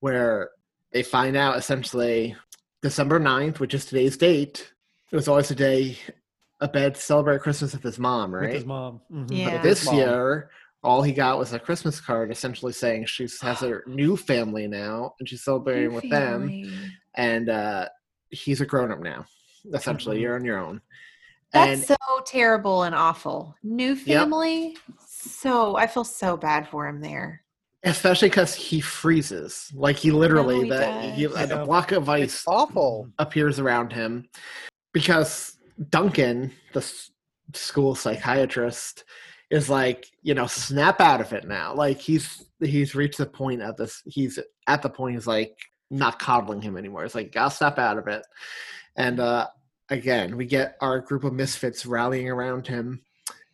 where 0.01 0.51
they 0.91 1.01
find 1.01 1.35
out 1.35 1.57
essentially 1.57 2.35
December 2.83 3.19
9th, 3.19 3.59
which 3.59 3.73
is 3.73 3.85
today's 3.85 4.17
date. 4.17 4.71
It 5.11 5.15
was 5.15 5.27
always 5.27 5.49
a 5.49 5.55
day 5.55 5.97
Abed 6.63 6.95
celebrate 6.97 7.41
Christmas 7.41 7.73
with 7.73 7.83
his 7.83 7.99
mom, 7.99 8.31
With 8.31 8.41
right? 8.41 8.53
his 8.55 8.65
mom. 8.65 9.01
Mhm. 9.11 9.27
Yeah. 9.29 9.49
But 9.51 9.63
this 9.63 9.85
Mom. 9.85 9.95
year, 9.95 10.49
all 10.83 11.01
he 11.03 11.11
got 11.11 11.37
was 11.37 11.53
a 11.53 11.59
Christmas 11.59 11.99
card, 11.99 12.31
essentially 12.31 12.73
saying 12.73 13.05
she 13.05 13.27
has 13.41 13.61
a 13.61 13.81
new 13.87 14.15
family 14.17 14.67
now, 14.67 15.13
and 15.19 15.27
she's 15.27 15.43
celebrating 15.43 15.93
with 15.93 16.09
them 16.09 16.49
and 17.15 17.49
uh, 17.49 17.87
he's 18.29 18.61
a 18.61 18.65
grown 18.65 18.91
up 18.91 18.99
now. 18.99 19.25
Essentially, 19.73 20.17
Mhm. 20.17 20.21
you're 20.21 20.35
on 20.35 20.45
your 20.45 20.57
own. 20.59 20.81
That's 21.51 21.87
and 21.89 21.97
so 21.99 22.21
terrible 22.25 22.83
and 22.83 22.95
awful. 22.95 23.55
New 23.61 23.95
family. 23.95 24.75
So 25.05 25.75
I 25.77 25.85
feel 25.87 26.03
so 26.03 26.35
bad 26.35 26.67
for 26.67 26.87
him 26.87 26.99
there. 27.01 27.41
especially 27.85 28.29
because 28.29 28.55
he 28.55 28.79
freezes, 28.79 29.69
like 29.75 29.97
he 29.97 30.09
literally 30.09 30.55
Oh, 30.55 30.61
he 30.63 30.69
the 30.69 31.11
he, 31.11 31.27
does. 31.27 31.49
the 31.49 31.65
block 31.65 31.91
of 31.91 32.07
ice 32.07 32.23
It's 32.23 32.43
awful. 32.47 33.09
appears 33.19 33.59
around 33.59 33.91
him 33.91 34.27
because 34.93 35.52
Duncan, 35.89 36.51
the 36.73 36.85
school 37.53 37.95
psychiatrist, 37.95 39.03
is 39.49 39.69
like, 39.69 40.07
you 40.21 40.33
know, 40.33 40.47
snap 40.47 40.99
out 40.99 41.21
of 41.21 41.33
it 41.33 41.47
now. 41.47 41.73
Like 41.73 41.99
he's 41.99 42.45
he's 42.59 42.95
reached 42.95 43.17
the 43.17 43.25
point 43.25 43.61
at 43.61 43.77
this. 43.77 44.01
He's 44.05 44.39
at 44.67 44.81
the 44.81 44.89
point. 44.89 45.15
He's 45.15 45.27
like 45.27 45.57
not 45.93 46.19
coddling 46.19 46.61
him 46.61 46.77
anymore. 46.77 47.05
It's 47.05 47.15
like, 47.15 47.35
I'll 47.37 47.49
snap 47.49 47.77
out 47.77 47.97
of 47.97 48.07
it. 48.07 48.25
And 48.95 49.19
uh, 49.19 49.47
again, 49.89 50.35
we 50.35 50.45
get 50.45 50.75
our 50.81 50.99
group 50.99 51.23
of 51.23 51.33
misfits 51.33 51.85
rallying 51.85 52.29
around 52.29 52.67
him 52.67 53.01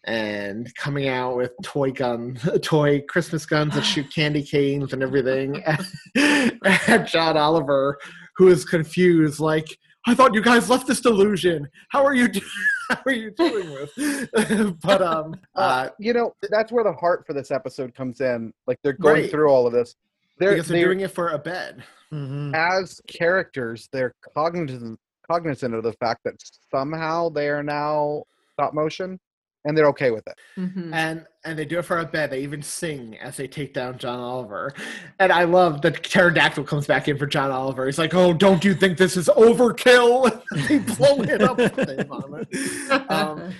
and 0.05 0.73
coming 0.75 1.09
out 1.09 1.35
with 1.35 1.51
toy 1.63 1.91
guns, 1.91 2.47
toy 2.61 3.01
Christmas 3.01 3.45
guns 3.45 3.75
that 3.75 3.83
shoot 3.83 4.11
candy 4.13 4.43
canes 4.43 4.93
and 4.93 5.03
everything. 5.03 5.61
and 6.15 7.07
John 7.07 7.37
Oliver, 7.37 7.99
who 8.37 8.47
is 8.47 8.63
confused, 8.63 9.39
like, 9.39 9.77
I 10.07 10.15
thought 10.15 10.33
you 10.33 10.41
guys 10.41 10.69
left 10.69 10.87
this 10.87 11.01
delusion. 11.01 11.67
How 11.89 12.05
are 12.05 12.13
you? 12.15 12.27
Do- 12.29 12.41
how 12.89 12.99
are 13.05 13.11
you 13.11 13.31
doing 13.31 13.69
with? 13.71 14.79
but 14.81 15.01
um, 15.01 15.35
uh, 15.55 15.89
you 15.99 16.13
know, 16.13 16.33
that's 16.49 16.71
where 16.71 16.83
the 16.83 16.93
heart 16.93 17.25
for 17.27 17.33
this 17.33 17.51
episode 17.51 17.93
comes 17.93 18.21
in. 18.21 18.53
Like 18.65 18.77
they're 18.83 18.93
going 18.93 19.23
Right. 19.23 19.31
through 19.31 19.49
all 19.49 19.67
of 19.67 19.73
this. 19.73 19.95
They're, 20.37 20.51
because 20.53 20.67
they're, 20.69 20.77
they're 20.77 20.85
doing 20.85 20.99
it 21.01 21.11
for 21.11 21.29
Abed. 21.33 21.83
Mhm. 22.13 22.55
as 22.55 22.99
characters, 23.07 23.87
they're 23.91 24.13
cognizant 24.33 24.99
cognizant 25.29 25.75
of 25.75 25.83
the 25.83 25.93
fact 25.93 26.21
that 26.25 26.33
somehow 26.71 27.29
they 27.29 27.49
are 27.49 27.61
now 27.61 28.23
stop 28.53 28.73
motion, 28.73 29.19
and 29.65 29.77
they're 29.77 29.87
okay 29.87 30.11
with 30.11 30.25
it. 30.27 30.35
Mhm. 30.57 30.93
and 30.93 31.25
and 31.45 31.57
they 31.57 31.65
do 31.65 31.79
it 31.79 31.83
for 31.85 31.99
Abed. 31.99 32.31
They 32.31 32.41
even 32.41 32.61
sing 32.61 33.17
as 33.17 33.37
they 33.37 33.47
take 33.47 33.73
down 33.73 33.97
John 33.97 34.19
Oliver, 34.19 34.73
and 35.19 35.31
I 35.31 35.43
love 35.45 35.81
that 35.83 36.03
pterodactyl 36.03 36.65
comes 36.65 36.85
back 36.87 37.07
in 37.07 37.17
for 37.17 37.25
John 37.27 37.49
Oliver. 37.51 37.85
He's 37.85 37.97
like, 37.97 38.13
"Oh, 38.13 38.33
don't 38.33 38.63
you 38.65 38.73
think 38.73 38.97
this 38.97 39.15
is 39.15 39.29
overkill?" 39.29 40.41
they 40.67 40.79
blow 40.79 41.21
it 41.23 41.41
up. 41.41 41.57
with 41.57 41.77
it. 41.79 42.07
Um, 43.09 43.53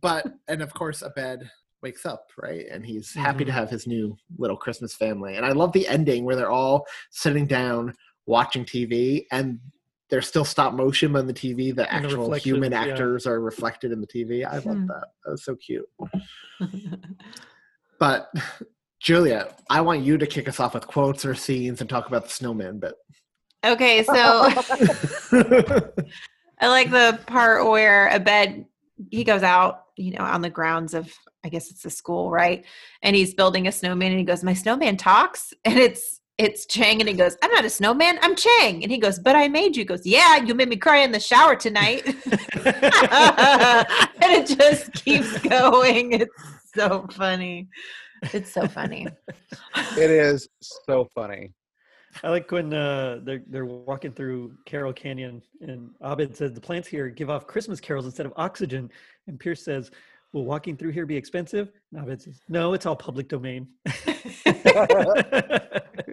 but 0.00 0.26
and 0.48 0.62
of 0.62 0.72
course, 0.74 1.02
Abed 1.02 1.48
wakes 1.82 2.06
up, 2.06 2.28
right? 2.40 2.66
And 2.70 2.84
he's 2.86 3.12
happy 3.14 3.44
to 3.44 3.50
Mhm. 3.50 3.54
have 3.54 3.70
his 3.70 3.86
new 3.86 4.16
little 4.38 4.56
Christmas 4.56 4.94
family. 4.94 5.36
And 5.36 5.44
I 5.44 5.50
love 5.52 5.72
the 5.72 5.86
ending 5.88 6.24
where 6.24 6.36
they're 6.36 6.50
all 6.50 6.86
sitting 7.10 7.46
down 7.46 7.94
watching 8.26 8.64
TV 8.64 9.26
and 9.32 9.58
there's 10.12 10.28
still 10.28 10.44
stop 10.44 10.74
motion 10.74 11.16
on 11.16 11.26
the 11.26 11.32
TV. 11.32 11.74
The 11.74 11.90
And 11.90 12.04
the 12.04 12.08
actual 12.08 12.34
human 12.34 12.70
reflections, 12.70 12.86
yeah. 12.86 12.92
actors 12.92 13.26
are 13.26 13.40
reflected 13.40 13.92
in 13.92 14.00
the 14.02 14.06
TV. 14.06 14.44
I 14.46 14.56
love 14.58 14.64
Hmm. 14.76 14.86
that. 14.88 15.06
That 15.24 15.30
was 15.32 15.42
so 15.44 15.56
cute. 15.56 15.88
But 17.98 18.30
Julia, 19.00 19.54
I 19.70 19.80
want 19.80 20.02
you 20.02 20.18
to 20.18 20.26
kick 20.26 20.48
us 20.48 20.58
off 20.60 20.74
with 20.74 20.86
quotes 20.88 21.24
or 21.24 21.34
scenes 21.34 21.80
and 21.80 21.88
talk 21.88 22.08
about 22.08 22.24
the 22.24 22.30
snowman 22.30 22.78
bit. 22.80 22.94
Okay, 23.64 24.02
so 24.02 24.12
I 26.60 26.68
like 26.68 26.90
the 26.90 27.20
part 27.26 27.68
where 27.68 28.08
Abed 28.08 28.66
he 29.10 29.24
goes 29.24 29.42
out, 29.42 29.84
you 29.96 30.12
know, 30.12 30.24
on 30.24 30.40
the 30.42 30.50
grounds 30.50 30.94
of 30.94 31.12
I 31.44 31.48
guess 31.48 31.70
it's 31.70 31.84
a 31.84 31.90
school, 31.90 32.30
right? 32.30 32.64
And 33.02 33.14
he's 33.16 33.34
building 33.34 33.66
a 33.68 33.72
snowman 33.72 34.10
and 34.10 34.18
he 34.18 34.24
goes, 34.24 34.44
My 34.44 34.54
snowman 34.54 34.96
talks 34.96 35.54
and 35.64 35.78
it's 35.78 36.20
it's 36.38 36.66
Chang 36.66 37.00
and 37.00 37.08
he 37.08 37.14
goes, 37.14 37.36
I'm 37.42 37.50
not 37.50 37.64
a 37.64 37.70
snowman, 37.70 38.18
I'm 38.22 38.34
Chang. 38.34 38.82
And 38.82 38.90
he 38.90 38.98
goes, 38.98 39.18
But 39.18 39.36
I 39.36 39.48
made 39.48 39.76
you. 39.76 39.82
He 39.82 39.84
goes, 39.84 40.06
Yeah, 40.06 40.36
you 40.36 40.54
made 40.54 40.68
me 40.68 40.76
cry 40.76 40.98
in 40.98 41.12
the 41.12 41.20
shower 41.20 41.56
tonight. 41.56 42.06
and 42.06 42.16
it 44.32 44.46
just 44.58 44.92
keeps 44.92 45.38
going. 45.40 46.12
It's 46.12 46.32
so 46.74 47.06
funny. 47.12 47.68
It's 48.32 48.52
so 48.52 48.66
funny. 48.66 49.06
It 49.96 50.10
is 50.10 50.48
so 50.60 51.08
funny. 51.14 51.52
I 52.22 52.30
like 52.30 52.50
when 52.50 52.72
uh, 52.74 53.20
they're 53.22 53.42
they're 53.46 53.64
walking 53.64 54.12
through 54.12 54.52
Carroll 54.66 54.92
Canyon, 54.92 55.42
and 55.60 55.90
Abed 56.02 56.36
says 56.36 56.52
the 56.52 56.60
plants 56.60 56.86
here 56.86 57.08
give 57.08 57.30
off 57.30 57.46
Christmas 57.46 57.80
carols 57.80 58.04
instead 58.04 58.26
of 58.26 58.32
oxygen, 58.36 58.90
and 59.26 59.40
Pierce 59.40 59.64
says, 59.64 59.90
"Will 60.32 60.44
walking 60.44 60.76
through 60.76 60.90
here 60.90 61.06
be 61.06 61.16
expensive?" 61.16 61.70
And 61.92 62.02
Abed 62.02 62.22
says, 62.22 62.40
"No, 62.48 62.72
it's 62.74 62.86
all 62.86 62.96
public 62.96 63.28
domain." 63.28 63.68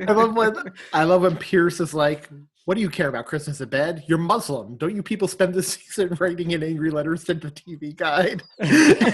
I 0.08 0.12
love 0.12 0.36
when 0.36 0.56
I 0.94 1.04
love 1.04 1.22
when 1.22 1.38
Pierce 1.38 1.80
is 1.80 1.94
like, 1.94 2.30
"What 2.66 2.76
do 2.76 2.82
you 2.82 2.90
care 2.90 3.10
about 3.10 3.26
Christmas 3.26 3.62
in 3.62 3.70
bed? 3.70 4.04
You're 4.08 4.18
Muslim. 4.18 4.78
Don't 4.78 4.96
you 4.96 5.04
people 5.04 5.28
spend 5.28 5.54
the 5.54 5.64
season 5.74 6.16
writing 6.20 6.52
in 6.52 6.64
angry 6.64 6.92
letters 6.92 7.26
sent 7.26 7.42
the 7.42 7.52
TV 7.52 7.96
guide?" 7.96 8.44
and, 8.60 8.72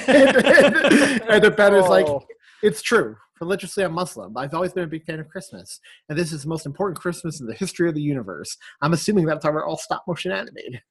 and, 0.08 1.22
and 1.30 1.44
the 1.44 1.54
bed 1.56 1.74
is 1.74 1.88
like, 1.88 2.08
Oh. 2.08 2.24
"It's 2.64 2.82
true. 2.82 3.16
Religiously, 3.42 3.84
I'm 3.84 3.92
Muslim. 3.94 4.38
I've 4.38 4.54
always 4.54 4.72
been 4.72 4.86
a 4.86 4.88
big 4.88 5.04
fan 5.06 5.20
of 5.20 5.28
Christmas, 5.28 5.80
and 6.08 6.18
this 6.18 6.32
is 6.32 6.44
the 6.44 6.50
most 6.50 6.66
important 6.66 7.00
Christmas 7.00 7.42
in 7.42 7.48
the 7.48 7.54
history 7.54 7.90
of 7.90 7.96
the 7.96 8.02
universe. 8.02 8.56
I'm 8.82 8.94
assuming 8.94 9.26
that's 9.26 9.44
why 9.44 9.52
we're 9.52 9.66
all 9.66 9.78
stop 9.78 10.04
motion 10.08 10.32
animated." 10.32 10.82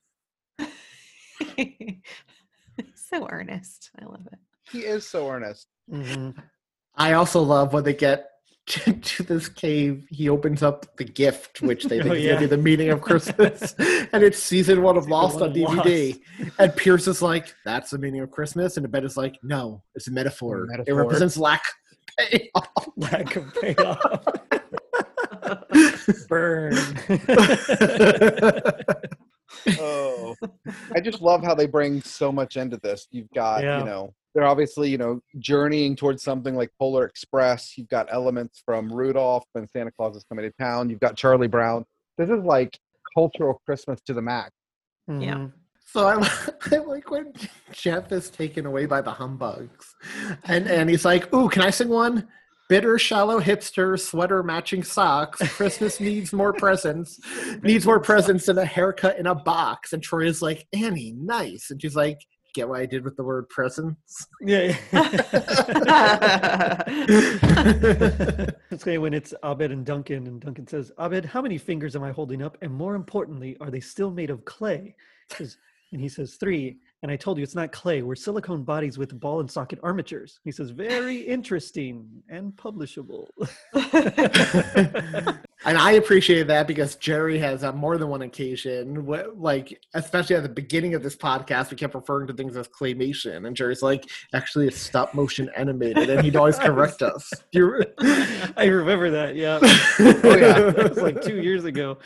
so 3.08 3.26
earnest. 3.30 3.90
I 4.00 4.04
love 4.06 4.26
it. 4.32 4.38
He 4.70 4.80
is 4.80 5.06
so 5.06 5.28
earnest. 5.30 5.68
Mhm. 5.90 6.34
I 6.96 7.12
also 7.14 7.40
love 7.40 7.72
when 7.72 7.84
they 7.84 7.94
get 7.94 8.30
to, 8.66 8.92
to 8.94 9.22
this 9.22 9.48
cave. 9.48 10.06
He 10.10 10.28
opens 10.30 10.62
up 10.62 10.96
the 10.96 11.04
gift, 11.04 11.60
which 11.60 11.84
they 11.84 12.00
Oh, 12.00 12.04
think 12.04 12.14
is 12.16 12.22
yeah. 12.24 12.28
gonna 12.34 12.40
be 12.40 12.46
the 12.46 12.56
meaning 12.56 12.90
of 12.90 13.00
Christmas, 13.02 13.74
and 14.12 14.22
it's 14.22 14.38
season 14.38 14.80
one 14.82 14.96
of 14.96 15.08
Lost 15.08 15.34
one 15.40 15.44
on 15.44 15.48
of 15.50 15.54
DVD. 15.56 16.18
And 16.58 16.74
Pierce 16.76 17.06
is 17.06 17.20
like, 17.20 17.54
"That's 17.64 17.90
the 17.90 17.98
meaning 17.98 18.22
of 18.22 18.30
Christmas," 18.30 18.76
and 18.78 18.84
the 18.84 18.88
bed 18.88 19.04
is 19.04 19.16
like, 19.18 19.36
"No, 19.42 19.82
it's 19.94 20.08
a 20.08 20.12
metaphor. 20.12 20.64
It 20.64 20.68
metaphor. 20.70 20.94
represents 20.94 21.36
lack 21.36 21.62
of 22.18 22.30
payoff." 22.30 22.88
Lack 22.96 23.36
of 23.36 23.54
payoff. 23.60 24.00
Burn. 26.28 26.74
Oh. 29.80 30.34
I 30.94 31.00
just 31.00 31.20
love 31.20 31.42
how 31.44 31.54
they 31.54 31.66
bring 31.66 32.00
so 32.02 32.30
much 32.32 32.56
into 32.56 32.76
this. 32.78 33.06
You've 33.10 33.30
got 33.34 33.62
Yeah. 33.62 33.78
you 33.80 33.84
know 33.84 34.14
they're 34.34 34.44
obviously 34.46 34.90
you 34.90 34.98
know 34.98 35.20
journeying 35.38 35.96
towards 35.96 36.22
something 36.22 36.54
like 36.56 36.70
polar 36.78 37.04
express. 37.04 37.76
You've 37.78 37.88
got 37.88 38.08
elements 38.12 38.62
from 38.64 38.92
rudolph 38.92 39.44
and 39.54 39.68
santa 39.70 39.92
claus 39.92 40.16
is 40.16 40.24
coming 40.28 40.44
to 40.44 40.52
town. 40.62 40.90
You've 40.90 41.00
got 41.00 41.16
charlie 41.16 41.48
brown. 41.48 41.84
This 42.18 42.30
is 42.30 42.44
like 42.44 42.76
cultural 43.16 43.60
christmas 43.64 44.00
to 44.06 44.14
the 44.14 44.22
max. 44.22 44.50
Mhm. 45.08 45.52
So 45.86 46.06
I, 46.08 46.28
I 46.72 46.76
like 46.78 47.10
when 47.10 47.32
Jeff 47.70 48.10
is 48.10 48.28
taken 48.30 48.66
away 48.66 48.86
by 48.86 49.00
the 49.00 49.12
humbugs, 49.12 49.94
and 50.44 50.66
and 50.66 50.90
he's 50.90 51.04
like, 51.04 51.32
"Ooh, 51.32 51.48
can 51.48 51.62
I 51.62 51.70
sing 51.70 51.88
one?" 51.88 52.26
Bitter, 52.68 52.98
shallow 52.98 53.40
hipster, 53.40 54.00
sweater 54.00 54.42
matching 54.42 54.82
socks. 54.82 55.40
Christmas 55.54 56.00
needs 56.00 56.32
more 56.32 56.52
presents. 56.52 57.20
Needs 57.62 57.84
more 57.84 58.00
presents 58.00 58.46
than 58.46 58.56
a 58.58 58.64
haircut 58.64 59.18
in 59.18 59.26
a 59.26 59.34
box. 59.34 59.92
And 59.92 60.02
Troy 60.02 60.26
is 60.26 60.40
like, 60.40 60.66
Annie, 60.72 61.12
nice. 61.16 61.70
And 61.70 61.80
she's 61.80 61.96
like, 61.96 62.18
Get 62.54 62.68
what 62.68 62.80
I 62.80 62.86
did 62.86 63.02
with 63.02 63.16
the 63.16 63.24
word 63.24 63.48
presents? 63.48 64.28
Yeah. 64.40 64.76
it's 68.70 68.82
okay 68.84 68.98
when 68.98 69.12
it's 69.12 69.34
Abed 69.42 69.72
and 69.72 69.84
Duncan, 69.84 70.28
and 70.28 70.40
Duncan 70.40 70.68
says, 70.68 70.92
Abed, 70.96 71.24
how 71.24 71.42
many 71.42 71.58
fingers 71.58 71.96
am 71.96 72.04
I 72.04 72.12
holding 72.12 72.42
up? 72.42 72.56
And 72.62 72.72
more 72.72 72.94
importantly, 72.94 73.56
are 73.60 73.72
they 73.72 73.80
still 73.80 74.12
made 74.12 74.30
of 74.30 74.44
clay? 74.44 74.94
And 75.40 76.00
he 76.00 76.08
says, 76.08 76.34
Three. 76.34 76.78
And 77.04 77.12
I 77.12 77.16
told 77.16 77.36
you 77.36 77.44
it's 77.44 77.54
not 77.54 77.70
clay. 77.70 78.00
We're 78.00 78.14
silicone 78.14 78.62
bodies 78.62 78.96
with 78.96 79.20
ball 79.20 79.40
and 79.40 79.50
socket 79.50 79.78
armatures. 79.82 80.40
He 80.42 80.50
says, 80.50 80.70
Very 80.70 81.16
interesting 81.36 82.08
and 82.30 82.56
publishable. 82.56 83.28
And 85.66 85.78
I 85.78 85.92
appreciate 85.92 86.46
that 86.48 86.66
because 86.66 86.94
Gerry 86.96 87.38
has 87.38 87.64
on 87.64 87.78
more 87.78 87.96
than 87.96 88.08
one 88.08 88.20
occasion, 88.20 89.06
like 89.36 89.80
especially 89.94 90.36
at 90.36 90.42
the 90.42 90.48
beginning 90.48 90.94
of 90.94 91.02
this 91.02 91.16
podcast, 91.16 91.70
we 91.70 91.78
kept 91.78 91.94
referring 91.94 92.26
to 92.26 92.34
things 92.34 92.54
as 92.58 92.68
claymation, 92.68 93.46
and 93.46 93.56
Gerry's 93.56 93.82
like, 93.82 94.10
actually, 94.34 94.66
it's 94.66 94.76
stop 94.76 95.14
motion 95.14 95.50
animated, 95.56 96.10
and 96.10 96.22
he'd 96.22 96.36
always 96.36 96.58
correct 96.60 97.00
us. 97.00 97.32
Do 97.50 97.58
you, 97.58 97.84
I 98.58 98.66
remember 98.66 99.10
that. 99.10 99.36
Yeah. 99.36 99.58
Oh, 99.62 100.36
yeah. 100.36 100.68
it 100.68 100.90
was 100.90 100.98
like 100.98 101.22
two 101.22 101.40
years 101.40 101.64
ago. 101.64 101.96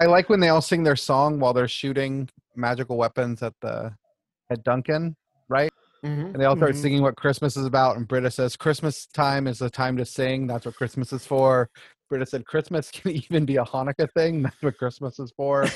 I 0.00 0.06
like 0.06 0.28
when 0.28 0.40
they 0.40 0.48
all 0.48 0.60
sing 0.60 0.82
their 0.84 0.96
song 0.96 1.38
while 1.40 1.52
they're 1.52 1.68
shooting 1.68 2.28
magical 2.56 2.96
weapons 2.96 3.42
at 3.42 3.54
the 3.60 3.92
at 4.50 4.62
duncan 4.62 5.16
right 5.48 5.70
Mhm. 6.04 6.32
and 6.32 6.36
they 6.36 6.44
all 6.44 6.56
start 6.56 6.74
Mhm. 6.76 6.80
singing 6.82 7.02
what 7.02 7.16
Christmas 7.16 7.56
is 7.56 7.66
about. 7.66 7.96
And 7.96 8.06
Britta 8.06 8.30
says, 8.30 8.54
Christmas 8.54 9.04
time 9.08 9.48
is 9.48 9.58
the 9.58 9.68
time 9.68 9.96
to 9.96 10.04
sing. 10.04 10.46
That's 10.46 10.64
what 10.64 10.76
Christmas 10.76 11.12
is 11.12 11.26
for. 11.26 11.68
Britta 12.08 12.26
said, 12.26 12.46
Christmas 12.46 12.90
can 12.92 13.12
even 13.12 13.44
be 13.44 13.56
a 13.56 13.64
Hanukkah 13.64 14.10
thing. 14.12 14.42
That's 14.42 14.62
what 14.62 14.78
Christmas 14.78 15.18
is 15.18 15.32
for. 15.36 15.66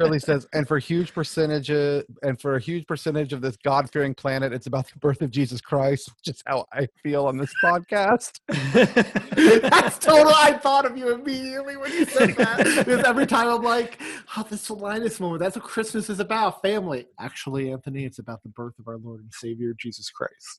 Shirley 0.00 0.18
says, 0.18 0.46
and 0.52 0.66
for 0.66 0.78
huge 0.78 1.14
percentage, 1.14 1.70
and 1.70 2.40
for 2.40 2.56
a 2.56 2.60
huge 2.60 2.86
percentage 2.86 3.32
of 3.32 3.40
this 3.40 3.56
God-fearing 3.56 4.14
planet, 4.14 4.52
it's 4.52 4.66
about 4.66 4.88
the 4.90 4.98
birth 4.98 5.22
of 5.22 5.30
Jesus 5.30 5.60
Christ, 5.60 6.10
which 6.16 6.34
is 6.34 6.42
how 6.46 6.66
I 6.72 6.88
feel 7.02 7.26
on 7.26 7.36
this 7.36 7.52
podcast. 7.62 8.40
That's 8.48 9.98
total. 9.98 10.32
I 10.34 10.54
thought 10.54 10.84
of 10.84 10.96
you 10.98 11.12
immediately 11.12 11.76
when 11.76 11.92
you 11.92 12.06
said 12.06 12.34
that. 12.36 12.58
Because 12.58 13.04
every 13.04 13.26
time 13.26 13.48
I'm 13.48 13.62
like, 13.62 14.00
oh, 14.36 14.44
this 14.50 14.68
Linus 14.68 15.20
moment. 15.20 15.40
That's 15.40 15.56
what 15.56 15.64
Christmas 15.64 16.10
is 16.10 16.18
about, 16.18 16.60
family. 16.60 17.06
Actually, 17.20 17.70
Anthony, 17.70 18.04
it's 18.04 18.18
about 18.18 18.42
the 18.42 18.48
birth 18.48 18.78
of 18.80 18.88
our 18.88 18.96
Lord 18.98 19.20
and 19.20 19.32
Savior 19.32 19.74
Jesus 19.78 20.10
Christ. 20.10 20.58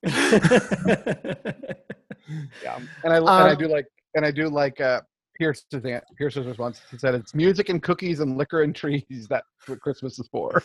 Yeah, 2.64 2.80
and 3.04 3.14
I 3.14 3.18
and 3.18 3.30
I 3.30 3.52
Um, 3.52 3.58
do 3.58 3.68
like 3.68 3.86
and 4.16 4.26
I 4.26 4.32
do 4.32 4.50
like 4.50 4.82
uh, 4.82 5.02
Pierce's 5.38 5.66
an- 5.72 6.02
Pierce's 6.18 6.46
response. 6.46 6.82
He 6.90 6.98
said, 6.98 7.16
"It's 7.16 7.36
music 7.36 7.70
and 7.70 7.82
cookies 7.82 8.20
and 8.20 8.38
liquor 8.38 8.64
and 8.64 8.76
trees. 8.76 9.28
That's 9.30 9.46
what 9.68 9.80
Christmas 9.82 10.18
is 10.20 10.28
for." 10.30 10.64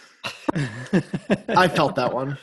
I 1.49 1.69
felt 1.69 1.95
that 1.97 2.13
one. 2.13 2.39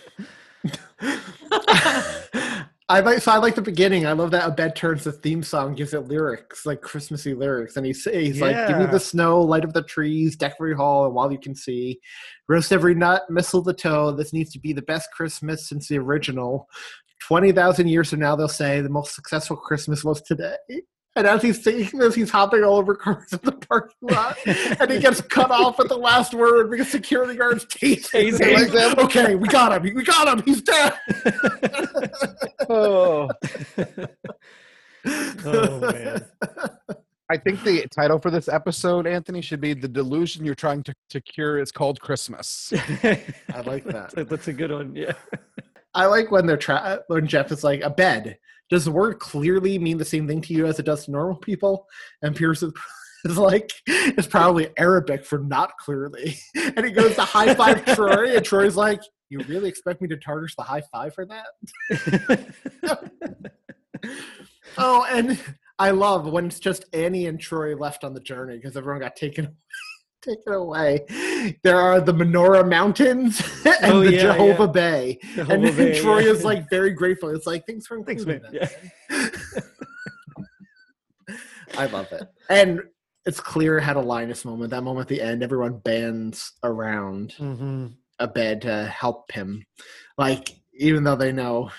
I 2.90 3.02
like 3.02 3.20
so 3.22 3.34
I 3.34 3.38
like 3.38 3.56
the 3.56 3.62
beginning. 3.62 4.06
I 4.08 4.14
love 4.14 4.32
that 4.32 4.48
Abed 4.48 4.76
turns 4.76 5.04
the 5.04 5.12
theme 5.12 5.44
song, 5.44 5.76
gives 5.76 5.94
it 5.94 6.08
lyrics 6.08 6.66
like 6.66 6.82
Christmassy 6.82 7.34
lyrics, 7.34 7.76
and 7.76 7.86
he's 7.86 8.06
he's 8.06 8.40
like, 8.40 8.68
"Give 8.68 8.78
me 8.78 8.86
the 8.86 9.00
snow, 9.00 9.42
light 9.42 9.66
up 9.66 9.74
the 9.74 9.84
trees, 9.84 10.38
deck 10.38 10.56
every 10.58 10.74
hall, 10.74 11.06
and 11.06 11.14
while 11.14 11.30
you 11.30 11.38
can 11.38 11.54
see, 11.54 12.00
roast 12.48 12.72
every 12.72 12.96
nut, 12.96 13.24
mistletoe. 13.30 14.12
This 14.12 14.32
needs 14.32 14.52
to 14.54 14.60
be 14.60 14.72
the 14.72 14.82
best 14.84 15.10
Christmas 15.12 15.68
since 15.68 15.90
the 15.90 15.98
original. 15.98 16.70
Twenty 17.22 17.52
thousand 17.52 17.90
years 17.90 18.10
from 18.10 18.20
now, 18.20 18.38
they'll 18.38 18.48
say 18.48 18.80
the 18.80 18.90
most 18.90 19.16
successful 19.16 19.58
Christmas 19.58 20.06
was 20.06 20.22
today." 20.22 20.56
And 21.18 21.26
as 21.26 21.42
he's 21.42 21.64
saying 21.64 21.90
this, 21.94 22.14
he's 22.14 22.30
hopping 22.30 22.64
all 22.64 22.78
over 22.78 22.94
cars 22.94 23.34
in 23.34 23.40
the 23.42 23.52
parking 23.52 23.96
lot, 24.02 24.38
and 24.46 24.92
he 24.92 25.00
gets 25.00 25.20
cut 25.20 25.50
off 25.50 25.80
at 25.80 25.90
the 25.90 25.98
last 25.98 26.36
word 26.36 26.70
because 26.70 26.90
security 26.90 27.36
guards 27.36 27.66
tase 27.66 28.12
him. 28.12 28.36
Tase 28.36 28.70
him. 28.70 28.74
like, 28.74 28.98
okay, 29.00 29.34
we 29.34 29.48
got 29.48 29.74
him. 29.74 29.96
We 29.96 30.04
got 30.04 30.28
him. 30.28 30.44
He's 30.46 30.62
dead. 30.62 30.94
oh, 32.70 33.30
oh 35.44 35.80
man. 35.80 36.26
I 37.30 37.38
think 37.38 37.64
the 37.64 37.88
title 37.88 38.20
for 38.20 38.30
this 38.30 38.48
episode, 38.48 39.08
Anthony, 39.08 39.42
should 39.42 39.60
be 39.60 39.74
"The 39.74 39.88
Delusion 39.88 40.46
You're 40.46 40.54
Trying 40.54 40.84
to, 40.84 40.94
to 41.10 41.20
Cure 41.20 41.58
is 41.58 41.72
Called 41.72 42.00
Christmas." 42.00 42.72
I 43.04 43.62
like 43.66 43.86
that. 43.86 44.12
That's, 44.16 44.30
that's 44.30 44.48
a 44.48 44.54
good 44.54 44.72
one. 44.72 44.96
Yeah. 44.96 45.14
I 45.98 46.06
like 46.06 46.30
when 46.30 46.46
they're 46.46 46.58
tra- 46.58 47.02
when 47.08 47.26
Jeff 47.26 47.52
is 47.52 47.64
like 47.64 47.82
Abed. 47.82 48.38
Does 48.70 48.86
the 48.86 48.92
word 48.92 49.18
clearly 49.18 49.80
mean 49.80 49.98
the 49.98 50.06
same 50.06 50.28
thing 50.28 50.42
to 50.42 50.54
you 50.54 50.68
as 50.68 50.78
it 50.78 50.86
does 50.86 51.06
to 51.06 51.12
normal 51.12 51.38
people? 51.38 51.88
And 52.22 52.36
Pierce 52.36 52.62
is, 52.62 52.72
is 53.26 53.38
like, 53.38 53.72
it's 53.88 54.28
probably 54.28 54.70
Arabic 54.78 55.26
for 55.26 55.40
not 55.40 55.72
clearly. 55.80 56.38
And 56.76 56.86
he 56.86 56.92
goes 56.92 57.16
to 57.16 57.24
high 57.24 57.56
five 57.56 57.84
Troy, 57.96 58.36
and 58.36 58.46
Troy's 58.46 58.76
like, 58.76 59.02
You 59.30 59.40
really 59.48 59.70
expect 59.70 60.00
me 60.00 60.08
to 60.10 60.18
tarnish 60.18 60.56
the 60.56 60.62
high 60.62 60.84
five 60.92 61.16
for 61.16 61.26
that? 61.26 61.48
oh, 64.78 65.08
and 65.10 65.40
I 65.80 65.90
love 65.90 66.28
when 66.32 66.46
it's 66.46 66.60
just 66.60 66.86
Annie 66.94 67.26
and 67.26 67.40
Troy 67.40 67.76
left 67.76 68.04
on 68.04 68.14
the 68.14 68.20
journey 68.20 68.58
because 68.58 68.78
everyone 68.78 69.02
got 69.02 69.16
taken 69.16 69.56
taken 70.28 70.54
away. 70.54 71.06
There 71.64 71.80
are 71.80 72.02
the 72.02 72.14
Menorah 72.14 72.68
Mountains 72.68 73.42
and 73.66 73.92
Oh, 73.94 74.04
the 74.04 74.14
yeah, 74.14 74.22
Jehovah 74.22 74.64
yeah. 74.64 74.72
Bay. 74.72 75.20
Jehovah 75.36 75.68
and 75.68 75.78
Bay, 75.78 76.00
Troy 76.00 76.20
yeah. 76.20 76.32
is 76.32 76.44
like 76.44 76.70
very 76.70 76.92
grateful. 76.92 77.30
It's 77.30 77.48
like 77.48 77.66
thanks 77.66 77.88
for 77.88 78.04
Thanks, 78.04 78.26
man. 78.26 78.42
I 81.78 81.86
love 81.88 82.12
it. 82.12 82.24
And 82.50 82.82
it's 83.26 83.40
clear 83.40 83.78
it 83.78 83.84
had 83.84 83.98
a 83.98 84.02
Linus 84.02 84.46
moment. 84.46 84.72
That 84.72 84.84
moment 84.84 85.04
at 85.06 85.10
the 85.10 85.22
end, 85.22 85.44
everyone 85.44 85.80
bands 85.80 86.54
around 86.64 87.34
hmm 87.34 87.88
Abed 88.20 88.62
to 88.64 88.86
help 88.88 89.32
him. 89.32 89.64
Like, 90.18 90.50
even 90.74 91.04
though 91.04 91.16
they 91.16 91.32
know 91.32 91.70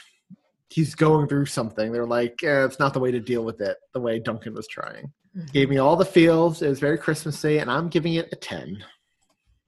he's 0.70 0.94
going 0.94 1.26
through 1.28 1.46
something, 1.46 1.92
they're 1.92 2.06
like, 2.06 2.42
eh, 2.42 2.64
it's 2.64 2.78
not 2.78 2.92
the 2.92 3.00
way 3.00 3.10
to 3.10 3.20
deal 3.20 3.44
with 3.44 3.60
it, 3.60 3.76
the 3.94 4.00
way 4.00 4.18
Duncan 4.18 4.54
was 4.54 4.66
trying. 4.68 5.12
Gave 5.52 5.70
me 5.70 5.78
all 5.78 5.96
the 5.96 6.04
feels. 6.04 6.62
It 6.62 6.68
was 6.68 6.80
very 6.80 6.98
Christmassy, 6.98 7.58
and 7.58 7.70
I'm 7.70 7.88
giving 7.88 8.14
it 8.14 8.28
a 8.32 8.36
10. 8.36 8.84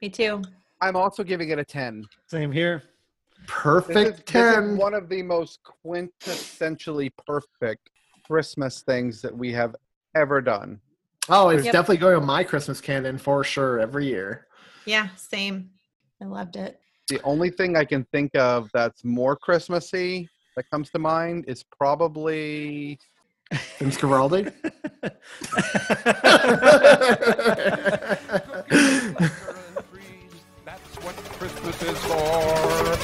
Me 0.02 0.08
too. 0.08 0.42
I'm 0.80 0.96
also 0.96 1.22
giving 1.22 1.50
it 1.50 1.58
a 1.58 1.64
10. 1.64 2.04
Same 2.26 2.50
here. 2.50 2.82
Perfect 3.46 3.94
This 3.94 4.06
is, 4.08 4.16
this 4.16 4.24
10. 4.54 4.64
is 4.72 4.78
one 4.78 4.94
of 4.94 5.08
the 5.08 5.22
most 5.22 5.60
quintessentially 5.84 7.10
perfect 7.26 7.90
Christmas 8.26 8.82
things 8.82 9.22
that 9.22 9.36
we 9.36 9.52
have 9.52 9.76
ever 10.14 10.40
done. 10.40 10.80
Oh, 11.28 11.50
it's 11.50 11.64
Yep. 11.64 11.72
definitely 11.72 11.98
going 11.98 12.16
on 12.16 12.26
my 12.26 12.42
Christmas 12.42 12.80
canon 12.80 13.16
for 13.18 13.44
sure 13.44 13.78
every 13.78 14.06
year. 14.06 14.46
Yeah, 14.86 15.08
same. 15.16 15.70
I 16.20 16.24
loved 16.24 16.56
it. 16.56 16.80
The 17.08 17.20
only 17.22 17.50
thing 17.50 17.76
I 17.76 17.84
can 17.84 18.04
think 18.12 18.34
of 18.34 18.70
that's 18.72 19.04
more 19.04 19.36
Christmassy 19.36 20.28
that 20.56 20.70
comes 20.70 20.90
to 20.90 20.98
mind 20.98 21.44
is 21.46 21.62
probably 21.62 22.98
Vince 23.78 23.96
Guaraldi. 23.96 24.52
Christmas 31.38 31.82
is 31.82 31.98
for. 32.04 32.96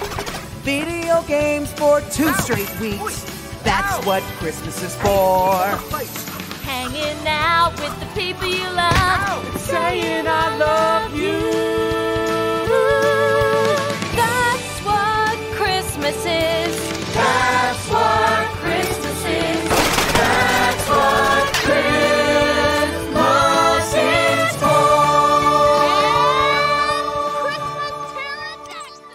Video 0.63 1.23
games 1.23 1.73
for 1.73 2.01
two 2.13 2.33
straight 2.35 2.81
weeks. 2.81 3.25
That's 3.63 4.05
what 4.05 4.23
Christmas 4.39 4.83
is 4.83 4.95
for. 4.97 5.65
Hanging 6.63 7.27
out 7.27 7.73
with 7.81 7.99
the 7.99 8.07
people 8.21 8.47
you 8.47 8.69
love. 8.71 9.61
Saying 9.61 10.27
I 10.29 10.57
love 10.59 11.17
you. 11.17 11.96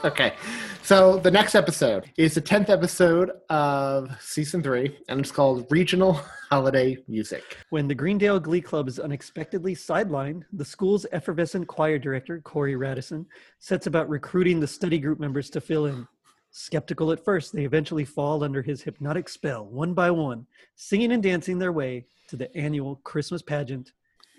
Okay. 0.05 0.33
So 0.81 1.19
the 1.19 1.29
next 1.29 1.53
episode 1.53 2.09
is 2.17 2.33
the 2.33 2.41
10th 2.41 2.69
episode 2.69 3.31
of 3.51 4.09
season 4.19 4.63
three, 4.63 4.97
and 5.07 5.19
it's 5.19 5.31
called 5.31 5.67
Regional 5.69 6.13
Holiday 6.49 6.97
Music. 7.07 7.57
When 7.69 7.87
the 7.87 7.93
Greendale 7.93 8.39
Glee 8.39 8.61
Club 8.61 8.87
is 8.87 8.99
unexpectedly 8.99 9.75
sidelined, 9.75 10.41
the 10.53 10.65
school's 10.65 11.05
effervescent 11.11 11.67
choir 11.67 11.99
director, 11.99 12.41
Corey 12.41 12.75
Radisson, 12.75 13.27
sets 13.59 13.85
about 13.85 14.09
recruiting 14.09 14.59
the 14.59 14.65
study 14.65 14.97
group 14.97 15.19
members 15.19 15.51
to 15.51 15.61
fill 15.61 15.85
in. 15.85 16.07
Skeptical 16.49 17.11
at 17.11 17.23
first, 17.23 17.53
they 17.53 17.63
eventually 17.63 18.03
fall 18.03 18.43
under 18.43 18.63
his 18.63 18.81
hypnotic 18.81 19.29
spell, 19.29 19.67
one 19.67 19.93
by 19.93 20.09
one, 20.09 20.47
singing 20.75 21.11
and 21.11 21.21
dancing 21.21 21.59
their 21.59 21.71
way 21.71 22.05
to 22.27 22.35
the 22.35 22.53
annual 22.57 22.95
Christmas 23.03 23.43
pageant 23.43 23.91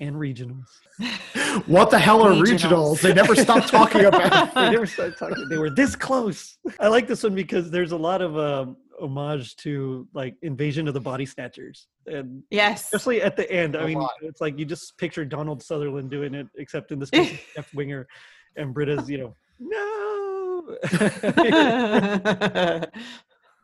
and 0.02 0.16
regionals. 0.16 0.66
What 1.66 1.90
the 1.90 1.98
hell 1.98 2.22
are 2.22 2.30
regionals? 2.32 2.60
Regionals. 2.60 3.00
They 3.02 3.12
never 3.12 3.36
stop 3.36 3.66
talking 3.66 4.06
about 4.06 4.54
they 4.54 4.70
never 4.70 4.86
started 4.86 5.18
talking. 5.18 5.48
They 5.50 5.58
were 5.58 5.68
this 5.68 5.94
close. 5.94 6.56
I 6.80 6.88
like 6.88 7.06
this 7.06 7.22
one 7.22 7.34
because 7.34 7.70
there's 7.70 7.92
a 7.92 7.96
lot 7.96 8.22
of 8.22 8.38
um, 8.38 8.76
homage 8.98 9.54
to 9.56 10.08
like 10.14 10.34
Invasion 10.40 10.88
of 10.88 10.94
the 10.94 11.00
Body 11.00 11.26
Snatchers, 11.26 11.88
and 12.06 12.42
yes, 12.50 12.84
especially 12.84 13.20
at 13.20 13.36
the 13.36 13.50
end. 13.52 13.76
I 13.76 13.82
A 13.82 13.86
mean, 13.86 13.98
lot. 13.98 14.12
it's 14.22 14.40
like 14.40 14.58
you 14.58 14.64
just 14.64 14.96
picture 14.96 15.26
Donald 15.26 15.62
Sutherland 15.62 16.10
doing 16.10 16.34
it, 16.34 16.46
except 16.56 16.90
in 16.90 16.98
this 16.98 17.10
case, 17.10 17.32
it's 17.32 17.42
Jeff 17.54 17.74
Winger 17.74 18.08
and 18.56 18.72
Britta's, 18.72 19.10
you 19.10 19.18
know, 19.18 19.36
no. 19.60 20.78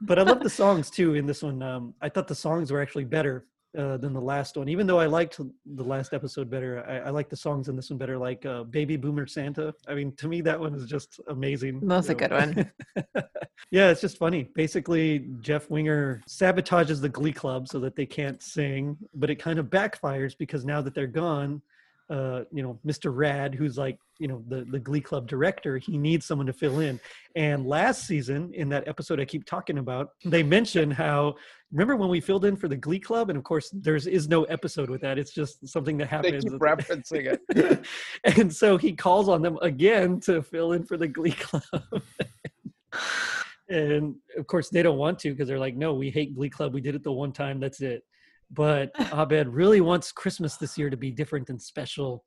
but 0.03 0.19
I 0.19 0.23
love 0.23 0.41
the 0.41 0.51
songs 0.51 0.91
too 0.91 1.15
in 1.15 1.25
this 1.27 1.43
one. 1.43 1.63
Um, 1.63 1.95
I 2.03 2.11
thought 2.11 2.29
the 2.29 2.35
songs 2.35 2.71
were 2.71 2.83
actually 2.83 3.07
better 3.07 3.47
uh, 3.77 3.97
than 3.99 4.13
the 4.13 4.21
last 4.21 4.57
one, 4.57 4.69
even 4.69 4.87
though 4.87 4.99
I 4.99 5.07
liked 5.07 5.39
the 5.39 5.85
last 5.85 6.15
episode 6.15 6.49
better. 6.49 6.85
I, 6.89 7.09
I 7.09 7.11
like 7.11 7.29
the 7.29 7.37
songs 7.37 7.69
in 7.69 7.77
this 7.77 7.91
one 7.91 7.99
better, 7.99 8.17
like 8.17 8.47
uh, 8.47 8.65
"Baby 8.65 8.97
Boomer 8.97 9.27
Santa." 9.27 9.75
I 9.87 9.95
mean, 9.95 10.13
to 10.17 10.29
me, 10.29 10.41
that 10.43 10.59
one 10.59 10.75
is 10.75 10.87
just 10.87 11.21
amazing. 11.29 11.81
That's 11.87 12.09
a 12.09 12.13
you 12.13 12.19
good 12.19 12.31
one. 12.31 12.73
yeah, 13.71 13.91
it's 13.91 14.01
just 14.01 14.17
funny. 14.17 14.49
Basically, 14.55 15.27
Jeff 15.41 15.69
Winger 15.69 16.23
sabotages 16.29 17.01
the 17.01 17.09
Glee 17.09 17.33
Club 17.33 17.69
so 17.69 17.79
that 17.81 17.95
they 17.95 18.07
can't 18.07 18.43
sing, 18.43 18.97
but 19.15 19.29
it 19.31 19.37
kind 19.37 19.59
of 19.59 19.67
backfires 19.67 20.37
because 20.37 20.65
now 20.65 20.81
that 20.81 20.95
they're 20.95 21.07
gone, 21.07 21.61
uh, 22.11 22.45
you 22.51 22.63
know, 22.63 22.79
Mr. 22.87 23.15
Rad, 23.15 23.55
who's 23.55 23.77
like, 23.77 23.99
you 24.19 24.29
know, 24.29 24.43
the, 24.49 24.65
the 24.65 24.79
Glee 24.79 25.01
Club 25.01 25.29
director, 25.29 25.79
he 25.79 25.99
needs 25.99 26.27
someone 26.27 26.47
to 26.47 26.53
fill 26.53 26.81
in. 26.81 26.99
And 27.37 27.67
last 27.67 28.07
season, 28.07 28.53
in 28.55 28.69
that 28.71 28.89
episode 28.89 29.21
I 29.21 29.25
keep 29.25 29.45
talking 29.45 29.79
about, 29.79 30.11
they 30.25 30.43
mention 30.43 30.91
how 30.91 31.37
remember 31.71 31.97
when 31.97 32.09
we 32.09 32.21
filled 32.21 32.45
in 32.45 32.57
for 32.57 32.67
the 32.67 32.77
Glee 32.77 32.99
Club, 32.99 33.29
and 33.29 33.37
of 33.37 33.45
course 33.45 33.71
there's 33.73 34.07
is 34.07 34.29
no 34.29 34.45
episode 34.45 34.89
with 34.89 35.03
that. 35.03 35.19
It's 35.19 35.33
just 35.33 35.67
something 35.69 35.99
that 35.99 36.11
they 36.11 36.17
happens. 36.17 36.45
keep 36.45 36.53
referencing 36.61 37.39
it. 37.55 37.87
and 38.37 38.55
so 38.55 38.77
he 38.77 38.93
calls 38.95 39.29
on 39.29 39.43
them 39.43 39.59
again 39.61 40.21
to 40.21 40.43
fill 40.43 40.73
in 40.73 40.85
for 40.85 40.97
the 40.97 41.09
Glee 41.09 41.33
Club. 41.33 41.63
and 43.69 44.15
of 44.37 44.47
course, 44.47 44.71
they 44.71 44.83
don't 44.83 44.99
want 44.99 45.19
to 45.21 45.31
because 45.31 45.49
they're 45.49 45.59
like, 45.59 45.77
no, 45.77 45.95
we 45.95 46.11
hate 46.11 46.35
Glee 46.35 46.51
Club. 46.51 46.73
We 46.73 46.81
did 46.81 46.95
it 46.95 47.03
the 47.03 47.13
one 47.13 47.33
time. 47.33 47.61
That's 47.61 47.81
it. 47.81 48.03
But 48.51 48.91
Abed 49.13 49.49
really 49.49 49.81
wants 49.81 50.13
Christmas 50.13 50.57
this 50.57 50.79
year 50.79 50.91
to 50.91 50.97
be 50.97 51.11
different 51.11 51.51
and 51.51 51.61
special. 51.61 52.25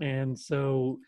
And 0.00 0.38
so 0.38 0.98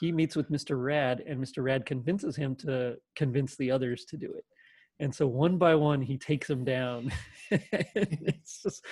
he 0.00 0.12
meets 0.12 0.36
with 0.36 0.50
Mr. 0.50 0.82
Rad, 0.82 1.22
and 1.26 1.42
Mr. 1.42 1.62
Rad 1.62 1.86
convinces 1.86 2.36
him 2.36 2.56
to 2.56 2.96
convince 3.16 3.56
the 3.56 3.70
others 3.70 4.04
to 4.06 4.16
do 4.16 4.32
it. 4.32 4.44
And 5.00 5.14
so 5.14 5.26
one 5.26 5.58
by 5.58 5.74
one, 5.74 6.00
he 6.00 6.16
takes 6.16 6.48
them 6.48 6.64
down. 6.64 7.12
it's 7.50 8.62
just, 8.62 8.84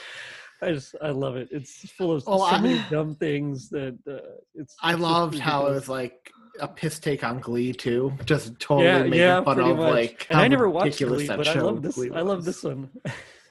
I 0.62 0.72
just, 0.72 0.94
I 1.02 1.10
love 1.10 1.36
it. 1.36 1.48
It's 1.50 1.90
full 1.92 2.12
of 2.12 2.22
Oh, 2.26 2.38
so 2.38 2.44
I- 2.44 2.60
many 2.60 2.80
dumb 2.90 3.14
things 3.14 3.68
that 3.70 3.96
uh, 4.08 4.18
it's. 4.54 4.76
I 4.82 4.92
it's 4.92 5.00
loved 5.00 5.38
how 5.38 5.66
it 5.66 5.70
was 5.72 5.88
like 5.88 6.30
a 6.60 6.68
piss 6.68 6.98
take 6.98 7.24
on 7.24 7.40
Glee 7.40 7.72
too, 7.72 8.12
just 8.26 8.58
totally 8.60 8.86
yeah, 8.86 9.02
making 9.04 9.18
yeah, 9.20 9.42
fun 9.42 9.58
of 9.60 9.76
much. 9.78 9.92
like. 9.92 10.26
and 10.30 10.38
how 10.38 10.44
I 10.44 10.48
never 10.48 10.68
watched 10.68 11.00
ridiculous 11.00 11.18
Glee, 11.20 11.26
that 11.28 11.38
but 11.38 11.48
I 11.48 11.54
show 11.54 11.64
love 11.66 11.82
this. 11.82 11.98
I 11.98 12.20
love 12.20 12.44
this 12.44 12.62
one. 12.62 12.90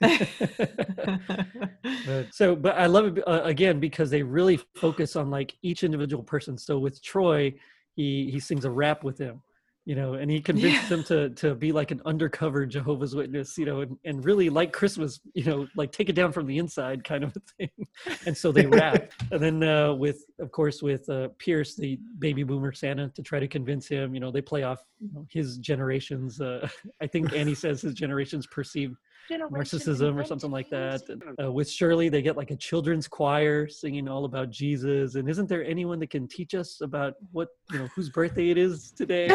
So, 2.32 2.56
but 2.56 2.76
I 2.78 2.86
love 2.86 3.18
it 3.18 3.28
uh, 3.28 3.42
again 3.44 3.80
because 3.80 4.08
they 4.10 4.22
really 4.22 4.58
focus 4.76 5.16
on 5.16 5.30
like 5.30 5.54
each 5.62 5.84
individual 5.84 6.22
person. 6.22 6.56
So 6.56 6.78
with 6.78 7.02
Troy, 7.02 7.52
he 7.96 8.30
he 8.30 8.40
sings 8.40 8.64
a 8.64 8.70
rap 8.70 9.04
with 9.04 9.18
him, 9.18 9.42
you 9.90 9.96
know, 9.96 10.14
and 10.14 10.30
he 10.30 10.40
convinces 10.50 10.88
him 10.88 11.02
to 11.02 11.30
to 11.30 11.52
be 11.52 11.72
like 11.72 11.90
an 11.90 12.00
undercover 12.06 12.64
Jehovah's 12.64 13.16
Witness, 13.16 13.58
you 13.58 13.64
know, 13.66 13.80
and, 13.80 13.98
and 14.04 14.24
really 14.24 14.48
like 14.48 14.72
Christmas, 14.72 15.18
you 15.34 15.42
know, 15.42 15.66
like 15.74 15.90
take 15.90 16.08
it 16.08 16.12
down 16.12 16.30
from 16.30 16.46
the 16.46 16.58
inside 16.58 17.02
kind 17.02 17.24
of 17.24 17.36
a 17.36 17.40
thing. 17.58 17.86
And 18.24 18.36
so 18.36 18.52
they 18.52 18.66
rap. 18.66 19.10
and 19.32 19.42
then 19.42 19.64
uh, 19.64 19.92
with, 19.94 20.22
of 20.38 20.52
course, 20.52 20.80
with 20.80 21.08
uh, 21.08 21.30
Pierce, 21.38 21.74
the 21.74 21.98
baby 22.20 22.44
boomer 22.44 22.72
Santa, 22.72 23.08
to 23.08 23.22
try 23.22 23.40
to 23.40 23.48
convince 23.48 23.88
him, 23.88 24.14
you 24.14 24.20
know, 24.20 24.30
they 24.30 24.40
play 24.40 24.62
off 24.62 24.78
you 25.00 25.10
know, 25.12 25.26
his 25.28 25.58
generations. 25.58 26.40
Uh, 26.40 26.68
I 27.02 27.08
think 27.08 27.32
Annie 27.32 27.56
says 27.56 27.82
his 27.82 27.94
generation's 27.94 28.46
perceived 28.46 28.94
narcissism 29.30 30.20
or 30.20 30.24
something 30.24 30.50
like 30.50 30.68
that. 30.70 31.02
Uh, 31.42 31.52
with 31.52 31.70
Shirley, 31.70 32.08
they 32.08 32.22
get 32.22 32.36
like 32.36 32.50
a 32.50 32.56
children's 32.56 33.08
choir 33.08 33.68
singing 33.68 34.08
all 34.08 34.24
about 34.24 34.50
Jesus. 34.50 35.14
And 35.14 35.28
isn't 35.28 35.48
there 35.48 35.64
anyone 35.64 35.98
that 36.00 36.10
can 36.10 36.28
teach 36.28 36.54
us 36.54 36.80
about 36.80 37.14
what 37.32 37.48
you 37.72 37.78
know 37.78 37.88
whose 37.94 38.10
birthday 38.10 38.50
it 38.50 38.58
is 38.58 38.92
today? 38.92 39.28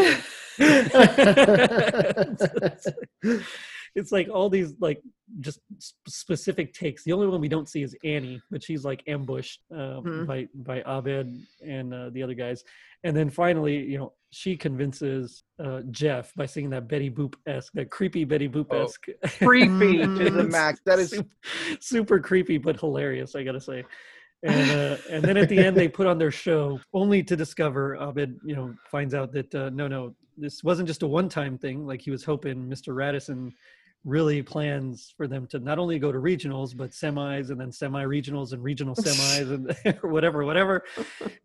it's 3.95 4.11
like 4.11 4.27
all 4.29 4.49
these 4.49 4.73
like 4.79 5.01
just 5.39 5.59
s- 5.77 5.93
specific 6.07 6.73
takes. 6.73 7.03
The 7.03 7.13
only 7.13 7.27
one 7.27 7.41
we 7.41 7.47
don't 7.49 7.69
see 7.69 7.81
is 7.83 7.95
Annie, 8.03 8.41
but 8.51 8.61
she's 8.63 8.83
like 8.85 9.03
ambushed 9.07 9.61
uh, 9.75 10.01
Hmm. 10.01 10.25
by 10.25 10.47
by 10.53 10.81
Abed 10.85 11.33
and 11.65 11.93
uh, 11.93 12.09
the 12.11 12.21
other 12.23 12.33
guys. 12.33 12.63
And 13.03 13.15
then 13.15 13.29
finally, 13.29 13.77
you 13.77 13.97
know, 13.99 14.13
she 14.31 14.57
convinces 14.57 15.43
uh, 15.63 15.81
Jeff 15.91 16.33
by 16.35 16.45
singing 16.47 16.71
that 16.71 16.87
Betty 16.87 17.09
Boop 17.09 17.35
esque, 17.47 17.71
that 17.73 17.89
creepy 17.91 18.23
Betty 18.25 18.49
Boop 18.49 18.73
esque, 18.73 19.05
Creepy 19.39 19.99
to 19.99 20.29
the 20.39 20.43
max. 20.43 20.79
That 20.85 20.99
is 20.99 21.11
super, 21.11 21.29
super 21.79 22.19
creepy 22.19 22.57
but 22.57 22.79
hilarious. 22.79 23.35
I 23.35 23.43
gotta 23.43 23.61
say. 23.61 23.83
and 24.43 24.71
uh, 24.71 24.97
and 25.09 25.23
then 25.23 25.37
at 25.37 25.49
the 25.49 25.57
end 25.57 25.77
they 25.77 25.87
put 25.87 26.05
on 26.07 26.17
their 26.17 26.31
show 26.31 26.79
only 26.93 27.23
to 27.23 27.35
discover 27.35 27.95
Abed, 27.97 28.37
you 28.43 28.55
know, 28.55 28.73
finds 28.91 29.13
out 29.13 29.31
that 29.33 29.53
uh, 29.55 29.69
no, 29.69 29.87
no, 29.87 30.15
this 30.37 30.63
wasn't 30.63 30.87
just 30.87 31.03
a 31.03 31.07
one-time 31.07 31.57
thing. 31.57 31.85
Like 31.87 32.01
he 32.01 32.11
was 32.11 32.23
hoping 32.25 32.67
Mr. 32.67 32.93
Radisson 32.95 33.53
really 34.05 34.43
plans 34.43 35.11
for 35.17 35.27
them 35.27 35.47
to 35.47 35.59
not 35.59 35.79
only 35.79 35.97
go 35.97 36.11
to 36.11 36.19
regionals 36.19 36.77
but 36.77 36.91
semis 36.91 37.49
and 37.49 37.59
then 37.59 37.71
semi-regionals 37.71 38.53
and 38.53 38.63
regional 38.63 38.95
semis 38.95 39.51
and 39.51 39.97
whatever 40.11 40.45
whatever. 40.45 40.83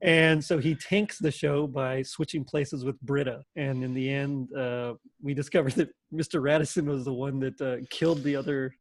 And 0.03 0.43
so 0.43 0.59
he 0.59 0.75
tanks 0.75 1.19
the 1.19 1.31
show 1.31 1.67
by 1.67 2.03
switching 2.03 2.43
places 2.43 2.85
with 2.85 2.99
britta. 3.03 3.43
And 3.57 3.85
in 3.85 3.93
the 3.93 4.09
end 4.09 4.55
uh, 4.55 4.95
we 5.23 5.35
discovered 5.35 5.73
that 5.75 5.91
mr 6.13 6.43
radisson 6.43 6.87
was 6.87 7.05
the 7.05 7.13
one 7.13 7.39
that 7.41 7.61
uh, 7.61 7.77
killed 7.91 8.23
the 8.23 8.37
other 8.37 8.75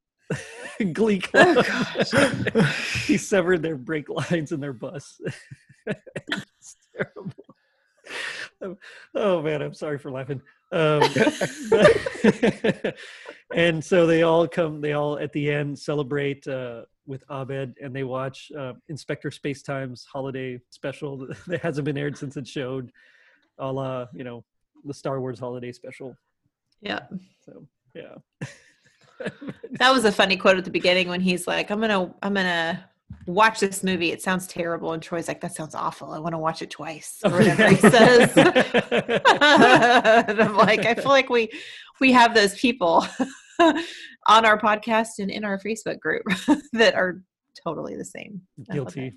glee 0.93 1.19
club 1.19 1.65
he 3.05 3.17
severed 3.17 3.61
their 3.61 3.75
brake 3.75 4.09
lines 4.09 4.51
in 4.51 4.59
their 4.59 4.73
bus. 4.73 5.19
It's 5.88 6.75
terrible 6.95 7.55
oh 9.16 9.41
man 9.41 9.62
i'm 9.62 9.74
sorry 9.74 9.97
for 9.97 10.12
laughing. 10.12 10.41
Um, 10.72 11.01
and 13.55 13.84
so 13.84 14.05
they 14.05 14.22
all 14.22 14.47
come 14.47 14.82
they 14.82 14.93
all 14.93 15.18
at 15.18 15.34
the 15.34 15.51
end 15.51 15.78
celebrate 15.78 16.47
uh, 16.47 16.84
with 17.07 17.24
abed 17.30 17.76
and 17.82 17.95
they 17.95 18.03
watch 18.03 18.51
uh, 18.57 18.74
inspector 18.88 19.32
spacetime's 19.32 20.05
holiday 20.05 20.60
special 20.70 21.28
that 21.47 21.62
hasn't 21.62 21.86
been 21.86 21.97
aired 21.97 22.18
since 22.18 22.38
it 22.38 22.47
showed 22.47 22.91
a 23.57 23.72
la 23.72 24.05
you 24.14 24.24
know 24.24 24.43
the 24.86 24.93
star 24.93 25.20
wars 25.20 25.39
holiday 25.39 25.72
special. 25.72 26.16
Yeah. 26.82 26.99
so 27.43 27.66
yeah. 27.93 28.16
That 29.72 29.91
was 29.91 30.05
a 30.05 30.12
funny 30.12 30.38
quote 30.38 30.57
at 30.57 30.64
the 30.64 30.72
beginning 30.72 31.10
when 31.10 31.20
he's 31.20 31.45
like, 31.47 31.70
I'm 31.70 31.82
gonna 31.82 32.14
I'm 32.22 32.34
gonna 32.34 32.89
watch 33.30 33.59
this 33.59 33.84
movie. 33.84 34.11
It 34.11 34.21
sounds 34.21 34.47
terrible. 34.47 34.93
And 34.93 35.03
Troy's 35.03 35.27
like, 35.27 35.41
that 35.41 35.55
sounds 35.55 35.75
awful. 35.75 36.11
I 36.11 36.19
want 36.19 36.34
to 36.34 36.39
watch 36.39 36.61
it 36.61 36.71
twice. 36.71 37.19
Or 37.23 37.32
whatever 37.38 37.69
he 37.69 37.75
says. 37.75 38.32
I'm 40.36 40.57
like, 40.57 40.86
I 40.86 40.95
feel 40.95 41.09
like 41.09 41.30
we 41.30 41.49
we 41.99 42.11
have 42.11 42.34
those 42.34 42.57
people 42.59 43.05
on 43.59 44.45
our 44.45 44.59
podcast 44.59 45.19
and 45.19 45.30
in 45.30 45.43
our 45.43 45.59
Facebook 45.59 45.99
group 45.99 46.23
that 46.73 46.95
are 46.95 47.21
totally 47.63 47.95
the 47.95 48.05
same. 48.05 48.41
Guilty 48.71 49.13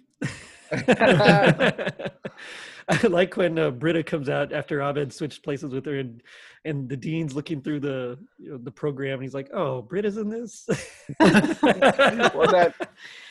I 2.89 3.07
like 3.07 3.37
when 3.37 3.59
uh, 3.59 3.70
Britta 3.70 4.03
comes 4.03 4.28
out 4.28 4.53
after 4.53 4.80
Abed 4.83 5.12
switched 5.12 5.43
places 5.43 5.72
with 5.72 5.87
her, 5.87 5.99
and 5.99 6.22
and 6.64 6.89
the 6.89 6.97
dean's 6.97 7.35
looking 7.35 7.61
through 7.62 7.80
the 7.80 8.18
you 8.39 8.51
know, 8.53 8.59
the 8.59 8.70
program, 8.70 9.14
and 9.14 9.22
he's 9.22 9.35
like, 9.35 9.51
"Oh, 9.53 9.83
Britta's 9.83 10.16
in 10.16 10.28
this." 10.28 10.66
well, 11.20 11.30
that 11.30 12.74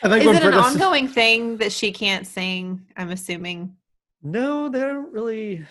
I 0.03 0.09
think 0.09 0.21
Is 0.21 0.27
when 0.27 0.35
it 0.35 0.43
an 0.43 0.51
Britta- 0.51 0.57
ongoing 0.59 1.07
thing 1.07 1.57
that 1.57 1.71
she 1.71 1.91
can't 1.91 2.25
sing? 2.25 2.85
I'm 2.97 3.11
assuming 3.11 3.75
no, 4.23 4.69
they 4.69 4.79
don't 4.79 5.11
really. 5.11 5.65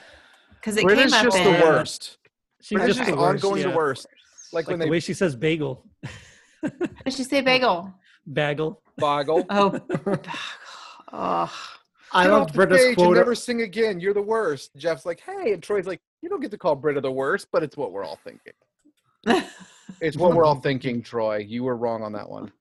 because 0.57 0.77
it 0.77 0.85
Britta's 0.85 1.13
came 1.13 1.19
up 1.19 1.25
just 1.25 1.37
in. 1.39 1.45
the 1.45 1.61
worst. 1.61 2.19
She's 2.61 2.77
Britta's 2.79 2.97
just 2.97 3.09
just 3.09 3.17
the 3.17 3.23
worst, 3.23 3.45
ongoing 3.45 3.63
yeah. 3.63 3.71
the 3.71 3.77
worst. 3.77 4.07
Like, 4.53 4.65
Like 4.65 4.71
when 4.71 4.79
the 4.81 4.85
they 4.87 4.91
way 4.91 5.01
she 5.01 5.15
says 5.15 5.35
bagel, 5.37 5.87
How 6.63 6.71
did 7.05 7.15
she 7.15 7.25
say 7.25 7.41
bagel? 7.41 7.95
bagel. 8.33 8.83
boggle. 8.99 9.47
Oh, 9.49 9.79
oh. 11.13 11.53
I 12.13 12.25
Get 12.25 12.31
love 12.33 12.43
off 12.43 12.49
the 12.49 12.55
Britta's 12.55 12.81
stage 12.81 12.89
and 12.89 12.97
quote. 12.97 13.17
never 13.17 13.35
sing 13.35 13.63
again. 13.63 14.01
You're 14.01 14.15
the 14.15 14.23
worst. 14.23 14.71
Jeff's 14.77 15.07
like, 15.07 15.21
hey, 15.21 15.53
and 15.53 15.63
Troy's 15.63 15.87
like, 15.87 16.01
you 16.23 16.29
don't 16.29 16.41
get 16.41 16.51
to 16.51 16.59
call 16.59 16.75
Britta 16.75 17.01
the 17.01 17.11
worst, 17.11 17.49
but 17.53 17.63
it's 17.63 17.77
what 17.77 17.93
we're 17.93 18.05
all 18.05 18.19
thinking. 18.25 18.53
It's 20.01 20.17
what 20.17 20.35
we're 20.35 20.45
all 20.45 20.61
thinking, 20.61 21.03
Troy. 21.03 21.39
You 21.39 21.65
were 21.65 21.77
wrong 21.77 22.05
on 22.05 22.13
that 22.13 22.29
one. 22.31 22.53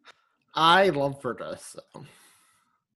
I 0.55 0.89
love 0.89 1.21
Britta. 1.21 1.57
So. 1.61 1.79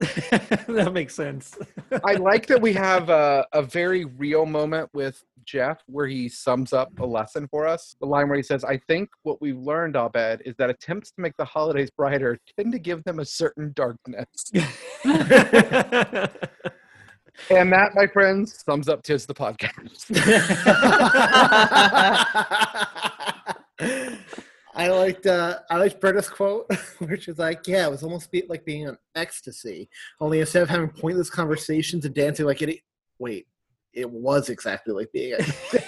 that 0.00 0.90
makes 0.92 1.14
sense. 1.14 1.56
I 2.04 2.14
like 2.14 2.46
that 2.48 2.60
we 2.60 2.72
have 2.74 3.08
a, 3.08 3.46
a 3.52 3.62
very 3.62 4.04
real 4.04 4.46
moment 4.46 4.90
with 4.92 5.22
Jeff 5.44 5.82
where 5.86 6.06
he 6.06 6.28
sums 6.28 6.72
up 6.72 6.90
a 6.98 7.06
lesson 7.06 7.46
for 7.48 7.66
us. 7.66 7.96
The 8.00 8.06
line 8.06 8.28
where 8.28 8.36
he 8.36 8.42
says, 8.42 8.64
I 8.64 8.78
think 8.88 9.08
what 9.22 9.40
we've 9.40 9.58
learned, 9.58 9.96
Abed, 9.96 10.42
is 10.44 10.56
that 10.56 10.70
attempts 10.70 11.10
to 11.12 11.20
make 11.20 11.36
the 11.36 11.44
holidays 11.44 11.90
brighter 11.90 12.38
tend 12.58 12.72
to 12.72 12.78
give 12.78 13.04
them 13.04 13.20
a 13.20 13.24
certain 13.24 13.72
darkness. 13.74 14.26
and 17.50 17.72
that, 17.72 17.92
my 17.94 18.06
friends, 18.06 18.62
sums 18.64 18.88
up 18.88 19.02
Tis 19.02 19.26
the 19.26 19.34
podcast. 19.34 20.10
I 24.76 24.88
liked 24.88 25.26
uh, 25.26 25.60
I 25.70 25.76
liked 25.76 26.00
Britta's 26.00 26.28
quote, 26.28 26.66
which 26.98 27.28
is 27.28 27.38
like, 27.38 27.66
"Yeah, 27.66 27.86
it 27.86 27.90
was 27.90 28.02
almost 28.02 28.30
be- 28.30 28.44
like 28.48 28.64
being 28.64 28.88
on 28.88 28.98
ecstasy. 29.14 29.88
Only 30.20 30.40
instead 30.40 30.62
of 30.62 30.68
having 30.68 30.88
pointless 30.88 31.30
conversations 31.30 32.04
and 32.04 32.14
dancing 32.14 32.46
like 32.46 32.60
it, 32.62 32.80
wait, 33.18 33.46
it 33.92 34.10
was 34.10 34.48
exactly 34.48 34.92
like 34.92 35.12
being 35.12 35.34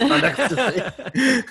on 0.01 0.24
ecstasy." 0.24 1.43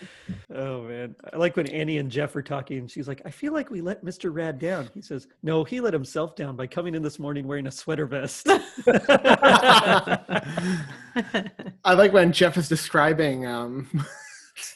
oh 0.54 0.82
man, 0.82 1.14
I 1.32 1.36
like 1.36 1.56
when 1.56 1.68
Annie 1.68 1.98
and 1.98 2.10
Jeff 2.10 2.34
are 2.34 2.42
talking. 2.42 2.78
and 2.78 2.90
She's 2.90 3.06
like, 3.06 3.22
"I 3.24 3.30
feel 3.30 3.52
like 3.52 3.70
we 3.70 3.80
let 3.80 4.04
Mr. 4.04 4.34
Rad 4.34 4.58
down." 4.58 4.90
He 4.92 5.02
says, 5.02 5.28
"No, 5.44 5.62
he 5.62 5.80
let 5.80 5.92
himself 5.92 6.34
down 6.34 6.56
by 6.56 6.66
coming 6.66 6.96
in 6.96 7.02
this 7.02 7.20
morning 7.20 7.46
wearing 7.46 7.68
a 7.68 7.72
sweater 7.72 8.06
vest." 8.06 8.48
I 11.84 11.94
like 11.94 12.12
when 12.12 12.32
Jeff 12.32 12.56
is 12.56 12.68
describing 12.68 13.46
um, 13.46 13.88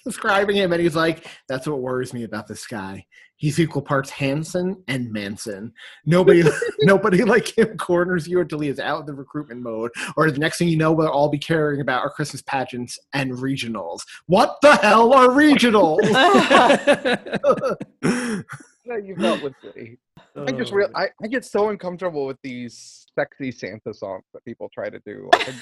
describing 0.04 0.56
him, 0.56 0.72
and 0.72 0.80
he's 0.82 0.96
like, 0.96 1.26
"That's 1.48 1.66
what 1.66 1.80
worries 1.80 2.12
me 2.12 2.24
about 2.24 2.46
this 2.46 2.66
guy. 2.66 3.06
He's 3.36 3.58
equal 3.58 3.82
parts 3.82 4.10
Hanson 4.10 4.82
and 4.88 5.12
Manson. 5.12 5.72
Nobody, 6.06 6.42
nobody 6.82 7.24
like 7.24 7.56
him 7.58 7.76
corners 7.76 8.28
you 8.28 8.40
until 8.40 8.60
he 8.60 8.68
is 8.68 8.78
out 8.78 9.00
of 9.00 9.06
the 9.06 9.14
recruitment 9.14 9.60
mode, 9.62 9.90
or 10.16 10.30
the 10.30 10.38
next 10.38 10.58
thing 10.58 10.68
you 10.68 10.76
know, 10.76 10.92
we'll 10.92 11.08
all 11.08 11.28
be 11.28 11.38
caring 11.38 11.80
about 11.80 12.02
our 12.02 12.10
Christmas 12.10 12.42
pageants 12.42 12.98
and 13.12 13.32
regionals. 13.32 14.02
What 14.26 14.56
the 14.62 14.76
hell 14.76 15.12
are 15.12 15.28
regionals?" 15.28 16.00
No, 18.86 18.96
you 18.96 19.16
felt 19.16 19.42
with 19.42 19.54
me. 19.74 19.96
I 20.36 20.52
just 20.52 20.72
Oh, 20.72 20.76
real 20.76 20.90
I, 20.94 21.08
I 21.22 21.26
get 21.26 21.44
so 21.44 21.70
uncomfortable 21.70 22.26
with 22.26 22.36
these 22.42 23.06
sexy 23.18 23.50
Santa 23.50 23.94
songs 23.94 24.24
that 24.34 24.44
people 24.44 24.68
try 24.74 24.90
to 24.90 25.00
do. 25.06 25.30
I- 25.32 25.54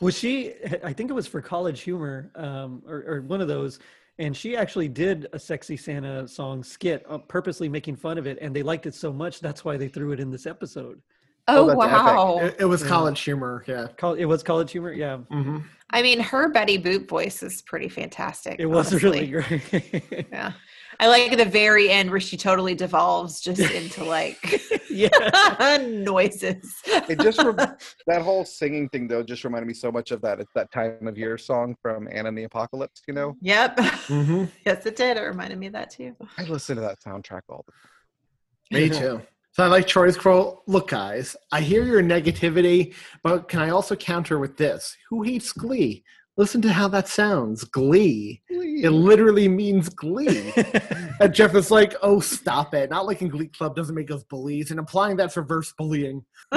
Was 0.00 0.16
she? 0.18 0.54
I 0.84 0.92
think 0.92 1.10
it 1.10 1.14
was 1.14 1.26
for 1.26 1.40
College 1.42 1.80
Humor, 1.82 2.30
um, 2.36 2.82
or, 2.86 3.04
or 3.06 3.20
one 3.22 3.40
of 3.40 3.48
those. 3.48 3.78
And 4.20 4.36
she 4.36 4.56
actually 4.56 4.88
did 4.88 5.28
a 5.32 5.38
sexy 5.38 5.76
Santa 5.76 6.26
song 6.26 6.64
skit, 6.64 7.04
uh, 7.08 7.18
purposely 7.18 7.68
making 7.68 7.96
fun 7.96 8.18
of 8.18 8.26
it, 8.26 8.38
and 8.40 8.54
they 8.54 8.62
liked 8.64 8.86
it 8.86 8.94
so 8.94 9.12
much 9.12 9.38
that's 9.40 9.64
why 9.64 9.76
they 9.76 9.86
threw 9.88 10.10
it 10.12 10.18
in 10.20 10.30
this 10.30 10.44
episode. 10.46 11.00
Oh, 11.46 11.68
that's 11.68 11.80
epic. 11.80 11.92
wow. 11.92 12.38
it, 12.40 12.56
it 12.60 12.64
was 12.64 12.82
Yeah. 12.82 12.88
college 12.88 13.20
humor. 13.20 13.64
Yeah. 13.68 13.86
Col- 13.96 14.14
It 14.14 14.24
was 14.26 14.42
College 14.42 14.70
Humor, 14.72 14.92
yeah. 14.92 15.18
mm-hmm. 15.30 15.58
I 15.90 16.02
mean, 16.02 16.20
her 16.20 16.50
Betty 16.50 16.78
Boop 16.82 17.08
voice 17.08 17.42
is 17.42 17.62
pretty 17.62 17.88
fantastic. 17.88 18.56
It 18.58 18.66
was 18.66 19.02
really 19.02 19.26
great. 19.30 20.26
Yeah. 20.30 20.52
I 21.00 21.06
like 21.06 21.36
the 21.36 21.44
very 21.44 21.90
end 21.90 22.10
where 22.10 22.18
she 22.20 22.36
totally 22.36 22.74
devolves 22.74 23.40
just 23.40 23.60
into 23.60 24.04
like 24.04 24.60
yeah. 24.90 25.78
noises. 25.88 26.74
it 26.86 27.20
just 27.20 27.38
rem- 27.42 27.56
that 28.06 28.22
whole 28.22 28.44
singing 28.44 28.88
thing 28.88 29.06
though 29.06 29.22
just 29.22 29.44
reminded 29.44 29.66
me 29.68 29.74
so 29.74 29.92
much 29.92 30.10
of 30.10 30.20
that. 30.22 30.40
It's 30.40 30.52
that 30.54 30.72
time 30.72 31.06
of 31.06 31.16
year 31.16 31.38
song 31.38 31.76
from 31.80 32.08
Anna 32.10 32.28
and 32.30 32.38
the 32.38 32.44
Apocalypse. 32.44 33.02
You 33.06 33.14
know, 33.14 33.36
Yep. 33.42 33.78
hmm 33.80 34.44
Yes, 34.66 34.86
it 34.86 34.96
did. 34.96 35.16
It 35.16 35.20
reminded 35.22 35.58
me 35.58 35.68
of 35.68 35.72
that 35.74 35.90
too. 35.90 36.16
I 36.36 36.42
listen 36.44 36.74
to 36.76 36.82
that 36.82 36.98
soundtrack 37.00 37.42
all 37.48 37.64
the 37.66 37.72
time. 37.72 38.90
Me 38.90 38.98
too. 38.98 39.22
So 39.52 39.64
I 39.64 39.66
like 39.68 39.86
Troy's 39.86 40.16
quote. 40.16 40.62
Look, 40.66 40.88
guys, 40.90 41.34
I 41.52 41.60
hear 41.62 41.84
your 41.84 42.02
negativity, 42.02 42.94
but 43.24 43.48
can 43.48 43.60
I 43.60 43.70
also 43.70 43.96
counter 43.96 44.38
with 44.38 44.56
this? 44.56 44.96
Who 45.10 45.22
hates 45.22 45.52
Glee? 45.52 46.04
Listen 46.38 46.62
to 46.62 46.72
how 46.72 46.86
that 46.86 47.08
sounds. 47.08 47.64
Glee. 47.64 48.40
It 48.48 48.90
literally 48.90 49.48
means 49.48 49.88
glee. 49.88 50.52
and 51.20 51.34
Jeff 51.34 51.56
is 51.56 51.72
like, 51.72 51.96
oh, 52.00 52.20
stop 52.20 52.74
it. 52.74 52.90
Not 52.90 53.06
liking 53.06 53.26
Glee 53.26 53.48
Club 53.48 53.74
doesn't 53.74 53.94
make 53.94 54.08
us 54.12 54.22
bullies, 54.22 54.70
and 54.70 54.78
implying 54.78 55.16
that's 55.16 55.36
reverse 55.36 55.72
bullying. 55.72 56.24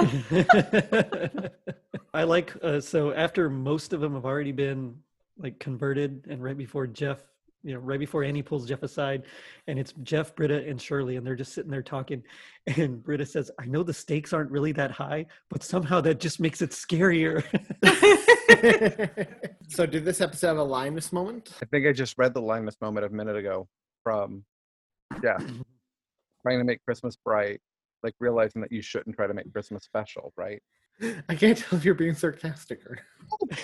I 2.14 2.24
like 2.24 2.54
uh, 2.62 2.80
so 2.80 3.12
after 3.14 3.50
most 3.50 3.92
of 3.92 4.02
them 4.02 4.14
have 4.14 4.26
already 4.26 4.52
been 4.52 4.96
like 5.40 5.58
converted, 5.58 6.28
and 6.30 6.44
right 6.44 6.58
before 6.58 6.86
Jeff, 6.86 7.24
you 7.64 7.74
know, 7.74 7.80
right 7.80 8.00
before 8.00 8.24
Annie 8.24 8.44
pulls 8.44 8.68
Jeff 8.68 8.84
aside, 8.84 9.24
and 9.66 9.80
it's 9.80 9.94
Jeff, 10.04 10.36
Britta, 10.36 10.64
and 10.68 10.80
Shirley, 10.80 11.16
and 11.16 11.26
they're 11.26 11.36
just 11.36 11.54
sitting 11.54 11.72
there 11.72 11.82
talking, 11.82 12.22
and 12.68 13.02
Britta 13.02 13.26
says, 13.26 13.50
"I 13.60 13.66
know 13.66 13.82
the 13.82 13.94
stakes 13.94 14.32
aren't 14.32 14.52
really 14.52 14.74
that 14.74 14.92
high, 14.92 15.26
but 15.50 15.64
somehow 15.64 16.02
that 16.02 16.20
just 16.20 16.40
makes 16.40 16.62
it 16.62 16.70
scarier." 16.70 17.44
so 19.70 19.86
did 19.86 20.04
this 20.06 20.22
episode 20.22 20.48
have 20.48 20.58
a 20.58 20.64
Linus 20.64 21.14
moment? 21.14 21.52
I 21.62 21.66
think 21.66 21.86
I 21.88 21.92
just 21.92 22.18
read 22.18 22.34
the 22.34 22.42
Linus 22.42 22.78
moment 22.82 23.06
a 23.06 23.10
minute 23.10 23.36
ago 23.36 23.68
from 24.04 24.44
yeah, 25.24 25.38
trying 26.42 26.58
to 26.60 26.64
make 26.64 26.84
Christmas 26.86 27.16
bright, 27.24 27.62
like 28.04 28.16
realizing 28.20 28.62
that 28.62 28.72
you 28.72 28.82
shouldn't 28.82 29.16
try 29.16 29.28
to 29.28 29.34
make 29.34 29.52
Christmas 29.52 29.84
special, 29.84 30.34
right? 30.38 30.62
I 31.30 31.36
can't 31.36 31.58
tell 31.58 31.80
if 31.80 31.86
you're 31.86 31.96
being 31.96 32.16
sarcastic 32.16 32.86
or. 32.86 33.00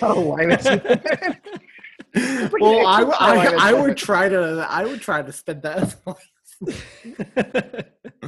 Oh, 0.02 0.20
Linus. 0.20 0.64
well, 0.64 0.80
I, 2.86 3.02
I, 3.02 3.56
I 3.60 3.72
would 3.72 3.96
try 3.96 4.28
to 4.28 4.66
I 4.68 4.84
would 4.84 5.00
try 5.00 5.22
to 5.22 5.32
spend 5.32 5.62
that. 5.62 5.96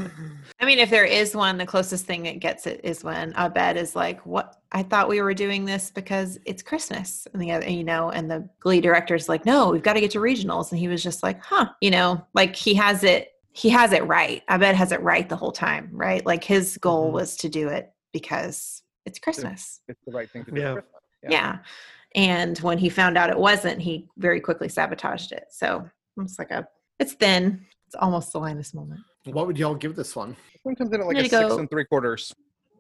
As 0.07 0.13
Linus. 0.19 0.37
I 0.61 0.65
mean, 0.65 0.77
mean, 0.77 0.79
if 0.79 0.91
there 0.91 1.05
is 1.05 1.35
one, 1.35 1.59
the 1.59 1.67
closest 1.67 2.07
thing 2.07 2.23
that 2.25 2.39
gets 2.41 2.67
it 2.67 2.81
is 2.85 3.03
when 3.03 3.33
Abed 3.37 3.77
is 3.77 3.97
like, 3.97 4.25
"What? 4.27 4.57
I 4.73 4.83
thought 4.83 5.09
we 5.09 5.21
were 5.23 5.35
doing 5.35 5.65
this 5.65 5.91
because 5.91 6.39
it's 6.45 6.63
Christmas," 6.63 7.27
and 7.33 7.41
the 7.43 7.53
other, 7.53 7.69
you 7.69 7.85
know, 7.85 8.11
and 8.11 8.31
the 8.31 8.49
Glee 8.61 8.81
director's 8.81 9.29
like, 9.29 9.45
"No, 9.47 9.71
we've 9.71 9.83
got 9.83 9.95
to 9.95 10.01
get 10.01 10.11
to 10.13 10.19
regionals," 10.21 10.71
and 10.71 10.79
he 10.79 10.89
was 10.89 11.03
just 11.03 11.23
like, 11.23 11.43
"Huh," 11.43 11.69
you 11.81 11.91
know, 11.91 12.25
like 12.35 12.55
he 12.57 12.75
has 12.75 13.03
it, 13.05 13.33
he 13.53 13.69
has 13.71 13.93
it 13.93 14.07
right. 14.07 14.43
Abed 14.49 14.75
has 14.75 14.93
it 14.93 15.01
right 15.03 15.29
the 15.29 15.37
whole 15.37 15.53
time, 15.53 15.89
right? 15.93 16.25
Like 16.25 16.45
his 16.45 16.77
goal 16.79 17.07
Mm-hmm. 17.07 17.15
was 17.15 17.37
to 17.39 17.49
do 17.49 17.69
it 17.69 17.93
because 18.13 18.83
it's 19.07 19.19
Christmas. 19.19 19.81
It's 19.89 20.01
the 20.07 20.13
right 20.13 20.31
thing 20.31 20.45
to 20.45 20.51
do. 20.51 20.61
Yeah. 20.61 20.75
for 20.75 20.83
Christmas. 20.83 21.03
Yeah. 21.31 21.59
And 22.15 22.59
when 22.59 22.79
he 22.79 22.89
found 22.89 23.17
out 23.17 23.31
it 23.31 23.39
wasn't, 23.39 23.81
he 23.81 24.09
very 24.19 24.41
quickly 24.41 24.69
sabotaged 24.69 25.33
it. 25.33 25.45
So 25.51 25.89
it's 26.19 26.39
like 26.39 26.51
a, 26.51 26.67
it's 26.99 27.13
thin. 27.15 27.65
It's 27.87 27.95
almost 27.95 28.33
the 28.33 28.41
Linus 28.41 28.75
moment. 28.75 29.01
What 29.25 29.47
would 29.47 29.59
y'all 29.59 29.75
give 29.75 29.97
this 29.97 30.17
one? 30.17 30.37
This 30.53 30.61
one 30.63 30.75
comes 30.77 30.93
in 30.93 31.01
at 31.01 31.07
like 31.07 31.17
a 31.19 31.29
gonna 31.29 31.49
six 31.49 31.59
and 31.59 31.71
three 31.71 31.85
quarters. 31.85 32.33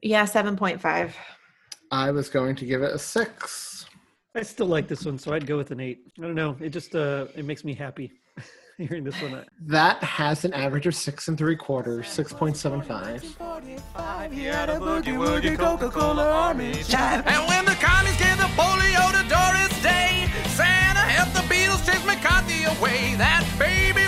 Yeah, 0.02 0.24
7.5. 0.24 1.12
I 1.90 2.10
was 2.10 2.28
going 2.28 2.56
to 2.56 2.64
give 2.64 2.82
it 2.82 2.92
a 2.94 2.98
six. 2.98 3.84
I 4.34 4.42
still 4.42 4.66
like 4.66 4.86
this 4.86 5.04
one, 5.04 5.18
so 5.18 5.34
I'd 5.34 5.46
go 5.46 5.56
with 5.56 5.70
an 5.72 5.80
eight. 5.80 6.12
I 6.18 6.22
don't 6.22 6.34
know. 6.36 6.56
It 6.60 6.70
just 6.70 6.94
uh, 6.94 7.26
it 7.34 7.44
makes 7.44 7.64
me 7.64 7.74
happy 7.74 8.12
hearing 8.78 9.02
this 9.02 9.20
one. 9.20 9.44
That 9.60 10.02
has 10.04 10.44
an 10.44 10.54
average 10.54 10.86
of 10.86 10.94
six 10.94 11.26
and 11.26 11.36
three 11.36 11.56
quarters, 11.56 12.08
six 12.08 12.32
point 12.32 12.56
seven 12.56 12.80
five. 12.80 13.24
And 13.40 13.66
when 17.48 17.64
the 17.64 17.76
commies 17.80 18.16
gave 18.18 18.38
the 18.38 18.48
polio 18.54 19.10
to 19.10 19.28
Doris 19.28 19.82
Day, 19.82 20.30
Santa 20.54 21.00
helped 21.00 21.34
the 21.34 21.40
Beatles 21.52 21.84
chase 21.84 22.06
McCarthy 22.06 22.62
away. 22.64 23.16
That 23.16 23.44
baby 23.58 23.99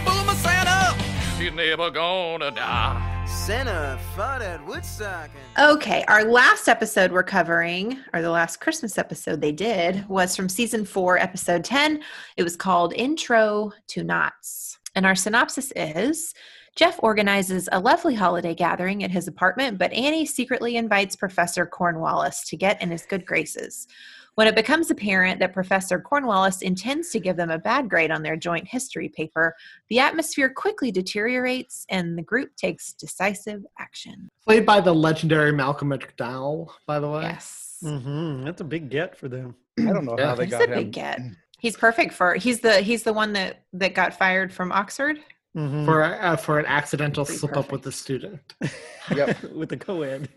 boomer 1.42 1.56
Santa, 1.56 1.62
he's 1.62 1.76
never 1.76 1.90
gonna 1.90 2.50
die. 2.50 3.24
Santa 3.26 3.98
fought 4.14 4.42
at 4.42 4.64
Woodstock. 4.66 5.30
Okay, 5.58 6.04
our 6.08 6.24
last 6.24 6.68
episode 6.68 7.12
we're 7.12 7.22
covering, 7.22 7.98
or 8.12 8.22
the 8.22 8.30
last 8.30 8.60
Christmas 8.60 8.98
episode 8.98 9.40
they 9.40 9.52
did, 9.52 10.08
was 10.08 10.36
from 10.36 10.48
season 10.48 10.84
four, 10.84 11.18
episode 11.18 11.64
10. 11.64 12.02
It 12.36 12.42
was 12.42 12.56
called 12.56 12.92
Intro 12.94 13.72
to 13.88 14.04
Knots. 14.04 14.78
And 14.94 15.06
our 15.06 15.14
synopsis 15.14 15.72
is 15.74 16.34
Jeff 16.76 16.98
organizes 17.02 17.68
a 17.72 17.80
lovely 17.80 18.14
holiday 18.14 18.54
gathering 18.54 19.04
at 19.04 19.10
his 19.10 19.28
apartment, 19.28 19.78
but 19.78 19.92
Annie 19.92 20.26
secretly 20.26 20.76
invites 20.76 21.16
Professor 21.16 21.66
Cornwallis 21.66 22.44
to 22.48 22.56
get 22.56 22.80
in 22.82 22.90
his 22.90 23.04
good 23.06 23.26
graces. 23.26 23.86
When 24.34 24.46
it 24.46 24.54
becomes 24.54 24.90
apparent 24.90 25.40
that 25.40 25.52
Professor 25.52 26.00
Cornwallis 26.00 26.62
intends 26.62 27.10
to 27.10 27.20
give 27.20 27.36
them 27.36 27.50
a 27.50 27.58
bad 27.58 27.90
grade 27.90 28.10
on 28.10 28.22
their 28.22 28.36
joint 28.36 28.66
history 28.66 29.08
paper, 29.10 29.54
the 29.90 29.98
atmosphere 29.98 30.48
quickly 30.48 30.90
deteriorates 30.90 31.84
and 31.90 32.16
the 32.16 32.22
group 32.22 32.56
takes 32.56 32.94
decisive 32.94 33.62
action. 33.78 34.30
Played 34.46 34.64
by 34.64 34.80
the 34.80 34.94
legendary 34.94 35.52
Malcolm 35.52 35.90
McDowell, 35.90 36.70
by 36.86 36.98
the 36.98 37.08
way. 37.10 37.22
Yes. 37.24 37.78
Mm-hmm. 37.84 38.44
That's 38.44 38.60
a 38.62 38.64
big 38.64 38.88
get 38.88 39.16
for 39.18 39.28
them. 39.28 39.54
I 39.80 39.82
don't 39.92 40.04
know 40.06 40.16
how 40.18 40.34
they 40.34 40.44
he's 40.46 40.52
got 40.52 40.62
a 40.62 40.72
him. 40.72 40.78
big 40.78 40.92
get. 40.92 41.20
He's 41.60 41.76
perfect 41.76 42.14
for. 42.14 42.34
He's 42.34 42.60
the 42.60 42.80
he's 42.80 43.02
the 43.02 43.12
one 43.12 43.32
that 43.34 43.64
that 43.74 43.94
got 43.94 44.14
fired 44.18 44.52
from 44.52 44.72
Oxford. 44.72 45.18
Mhm. 45.56 45.84
For 45.84 46.02
uh, 46.02 46.36
for 46.36 46.58
an 46.58 46.64
accidental 46.66 47.24
Pretty 47.26 47.38
slip 47.38 47.56
up 47.58 47.70
with 47.72 47.82
the 47.82 47.92
student 47.92 48.40
Yep. 49.14 49.42
with 49.52 49.68
the 49.68 49.76
co-ed. 49.76 50.28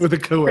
with 0.00 0.12
a 0.12 0.18
co-ed. 0.18 0.44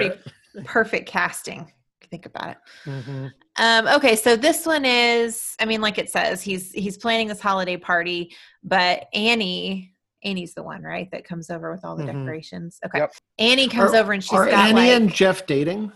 Pretty 0.53 0.65
perfect 0.65 1.07
casting. 1.07 1.71
If 2.07 2.13
you 2.13 2.17
think 2.17 2.25
about 2.25 2.49
it. 2.51 2.57
Mhm. 2.85 3.31
Um, 3.59 3.87
okay, 3.97 4.15
so 4.15 4.35
this 4.35 4.65
one 4.65 4.85
is. 4.85 5.55
I 5.59 5.65
mean, 5.65 5.81
like 5.81 5.97
it 5.97 6.09
says, 6.09 6.41
he's 6.41 6.71
he's 6.71 6.97
planning 6.97 7.27
this 7.27 7.41
holiday 7.41 7.77
party, 7.77 8.35
but 8.63 9.07
Annie. 9.13 9.93
Annie's 10.23 10.55
the 10.55 10.63
one, 10.63 10.81
right, 10.81 11.09
that 11.11 11.23
comes 11.25 11.51
over 11.51 11.71
with 11.71 11.85
all 11.85 11.95
the 11.95 12.03
Mhm. 12.03 12.07
decorations. 12.25 12.79
Okay, 12.83 12.97
Yep. 12.99 13.13
Annie 13.37 13.67
comes 13.69 13.93
Are- 13.93 13.97
over 13.97 14.11
and 14.13 14.23
she's 14.23 14.33
Are 14.33 14.45
got 14.49 14.65
Annie 14.69 14.73
like 14.73 14.89
and 14.89 15.13
Jeff 15.13 15.45
dating? 15.45 15.91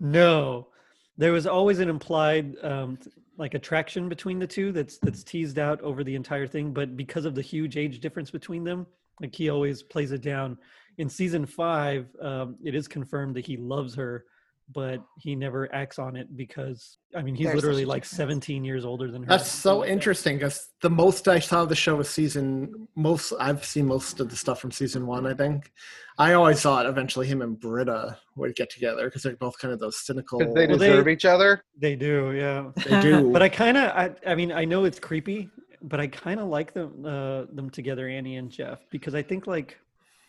No, 0.00 0.68
there 1.16 1.32
was 1.32 1.46
always 1.46 1.78
an 1.78 1.88
implied 1.88 2.56
um, 2.64 2.98
like 3.38 3.54
attraction 3.54 4.08
between 4.08 4.38
the 4.40 4.46
two 4.48 4.72
that's 4.72 4.98
that's 4.98 5.22
teased 5.22 5.58
out 5.60 5.80
over 5.82 6.02
the 6.02 6.14
entire 6.16 6.46
thing. 6.46 6.72
But 6.72 6.96
because 6.96 7.24
of 7.24 7.34
the 7.34 7.40
huge 7.42 7.76
age 7.76 8.00
difference 8.00 8.30
between 8.32 8.64
them, 8.64 8.84
like 9.20 9.34
he 9.34 9.48
always 9.48 9.82
plays 9.82 10.10
it 10.12 10.22
down. 10.22 10.58
In 10.98 11.08
season 11.08 11.46
five, 11.46 12.08
um, 12.20 12.56
it 12.64 12.74
is 12.74 12.88
confirmed 12.88 13.36
that 13.36 13.46
he 13.46 13.56
loves 13.56 13.94
her, 13.94 14.24
but 14.72 15.00
he 15.18 15.36
never 15.36 15.72
acts 15.72 15.98
on 15.98 16.16
it 16.16 16.36
because 16.36 16.98
I 17.14 17.22
mean 17.22 17.34
he's 17.36 17.46
There's 17.46 17.56
literally 17.56 17.84
like 17.84 18.02
difference. 18.02 18.16
17 18.16 18.64
years 18.64 18.84
older 18.84 19.10
than 19.12 19.22
her. 19.22 19.28
That's 19.28 19.48
so 19.48 19.84
interesting 19.84 20.36
because 20.38 20.70
the 20.82 20.90
most 20.90 21.28
I 21.28 21.38
saw 21.38 21.62
of 21.62 21.68
the 21.68 21.76
show 21.76 21.94
was 21.96 22.10
season 22.10 22.88
most. 22.96 23.32
I've 23.38 23.64
seen 23.64 23.86
most 23.86 24.18
of 24.18 24.28
the 24.28 24.36
stuff 24.36 24.60
from 24.60 24.72
season 24.72 25.06
one. 25.06 25.24
I 25.26 25.34
think 25.34 25.70
I 26.18 26.32
always 26.32 26.60
thought 26.62 26.86
eventually 26.86 27.26
him 27.28 27.42
and 27.42 27.58
Britta 27.60 28.18
would 28.34 28.56
get 28.56 28.68
together 28.70 29.04
because 29.04 29.22
they're 29.22 29.36
both 29.36 29.56
kind 29.58 29.72
of 29.72 29.78
those 29.78 30.04
cynical. 30.04 30.38
Because 30.40 30.54
they 30.54 30.66
Well, 30.66 30.78
they- 30.78 30.88
deserve 30.88 31.08
each 31.08 31.24
other. 31.24 31.62
They 31.78 31.94
do, 31.94 32.32
yeah. 32.32 32.70
They 32.84 33.00
do. 33.00 33.30
But 33.32 33.42
I 33.42 33.48
kind 33.48 33.76
of, 33.76 33.90
I, 33.90 34.10
I 34.26 34.34
mean, 34.34 34.50
I 34.50 34.64
know 34.64 34.84
it's 34.84 34.98
creepy, 34.98 35.48
but 35.82 36.00
I 36.00 36.08
kind 36.08 36.40
of 36.40 36.48
like 36.48 36.72
them, 36.72 37.04
uh, 37.06 37.44
them 37.54 37.70
together, 37.70 38.08
Annie 38.08 38.36
and 38.36 38.50
Jeff, 38.50 38.80
because 38.90 39.14
I 39.14 39.22
think 39.22 39.46
like 39.46 39.78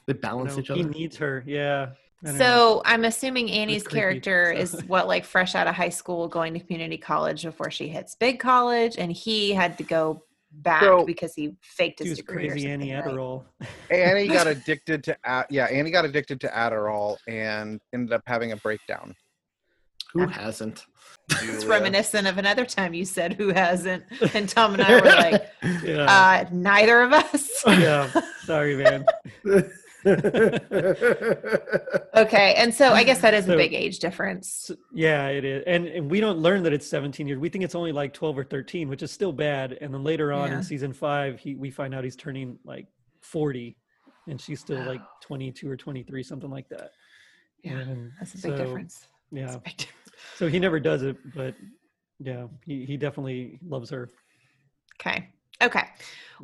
they 0.06 0.14
you 0.14 0.20
balance 0.20 0.56
know, 0.56 0.62
each 0.62 0.68
he 0.68 0.84
needs 0.84 1.18
her. 1.18 1.44
Yeah. 1.48 1.92
I 2.24 2.28
don't 2.30 2.38
know. 2.38 2.46
So 2.46 2.82
I'm 2.86 3.06
assuming 3.06 3.52
Annie's 3.52 3.88
character 3.88 4.52
is 4.58 4.82
what, 4.88 5.08
like 5.08 5.24
fresh 5.26 5.54
out 5.56 5.68
of 5.68 5.76
high 5.76 5.90
school, 5.90 6.28
going 6.28 6.54
to 6.54 6.60
community 6.60 6.98
college 6.98 7.44
before 7.44 7.70
she 7.72 7.88
hits 7.88 8.16
big 8.16 8.40
college, 8.40 8.96
and 8.98 9.12
he 9.12 9.52
had 9.54 9.78
to 9.78 9.84
go 9.84 10.24
back 10.52 10.82
So- 10.82 11.06
because 11.06 11.36
he 11.36 11.56
faked 11.62 12.00
his 12.00 12.08
She 12.08 12.10
was 12.12 12.18
degree 12.20 12.48
crazy 12.50 12.62
something, 12.72 12.92
Annie 12.92 12.94
right? 12.94 13.06
Adderall. 13.06 13.44
Annie 13.92 14.28
got 14.28 14.48
addicted 14.56 15.04
to 15.04 15.18
Ad- 15.26 15.46
yeah, 15.52 15.66
Annie 15.66 15.92
got 15.92 16.06
addicted 16.06 16.42
to 16.42 16.48
Adderall 16.48 17.18
and 17.28 17.80
ended 17.94 18.14
up 18.14 18.24
having 18.26 18.52
a 18.52 18.58
breakdown. 18.58 19.14
Who 20.14 20.26
hasn't? 20.26 20.86
It's 21.44 21.66
reminiscent 21.66 22.28
of 22.28 22.38
another 22.38 22.66
time 22.66 22.94
you 22.94 23.04
said 23.06 23.34
who 23.34 23.50
hasn't, 23.50 24.06
and 24.34 24.48
Tom 24.50 24.74
and 24.74 24.82
I 24.82 24.94
were 24.96 25.02
like, 25.06 25.50
Yeah. 25.84 26.06
uh, 26.06 26.46
neither 26.52 27.02
of 27.02 27.12
us. 27.14 27.62
yeah. 27.68 28.10
Sorry, 28.46 28.76
man. 28.78 29.06
okay, 32.16 32.54
and 32.56 32.74
so 32.74 32.94
I 32.94 33.04
guess 33.04 33.22
that 33.22 33.34
is 33.34 33.48
a 33.50 33.56
big 33.56 33.74
age 33.74 34.00
difference. 34.00 34.72
Yeah, 34.94 35.28
it 35.28 35.46
is. 35.46 35.64
And, 35.68 35.88
and 35.88 36.10
we 36.10 36.20
don't 36.20 36.40
learn 36.40 36.64
that 36.64 36.74
it's 36.74 36.88
17 36.88 37.28
years. 37.28 37.40
We 37.40 37.50
think 37.50 37.64
it's 37.64 37.76
only 37.76 37.92
like 37.92 38.14
12 38.14 38.38
or 38.38 38.44
13, 38.44 38.90
which 38.90 39.04
is 39.04 39.12
still 39.12 39.32
bad. 39.32 39.78
And 39.82 39.94
then 39.94 40.04
later 40.04 40.34
on 40.34 40.52
Yeah. 40.52 40.58
in 40.58 40.64
season 40.64 40.94
five, 40.94 41.40
he, 41.40 41.56
we 41.56 41.70
find 41.70 41.94
out 41.94 42.04
he's 42.04 42.16
turning 42.16 42.58
like 42.64 42.88
40 43.22 43.76
and 44.28 44.40
she's 44.40 44.60
still 44.60 44.84
like 44.84 45.02
22 45.22 45.70
or 45.70 45.78
23, 45.78 46.24
something 46.24 46.50
like 46.50 46.68
that. 46.70 46.92
Yeah, 47.64 47.80
And 47.80 48.12
that's 48.20 48.34
a 48.34 48.38
big 48.38 48.44
so, 48.44 48.58
difference. 48.58 49.08
Yeah. 49.32 49.58
Big 49.64 49.78
difference. 49.78 49.94
So 50.36 50.48
he 50.48 50.60
never 50.60 50.80
does 50.80 51.04
it, 51.04 51.18
but 51.36 51.56
yeah, 52.20 52.48
he, 52.66 52.86
he 52.86 52.98
definitely 52.98 53.60
loves 53.68 53.90
her. 53.90 54.10
Okay. 55.00 55.30
Okay. 55.62 55.84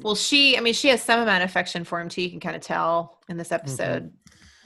Well, 0.02 0.16
she, 0.16 0.58
I 0.58 0.62
mean, 0.62 0.74
she 0.74 0.88
has 0.90 1.02
some 1.02 1.20
amount 1.20 1.44
of 1.44 1.50
affection 1.50 1.84
for 1.84 2.00
him 2.00 2.10
too. 2.10 2.22
You 2.22 2.30
can 2.30 2.40
kind 2.40 2.56
of 2.56 2.62
tell 2.62 3.20
in 3.30 3.38
this 3.38 3.52
episode, 3.52 4.12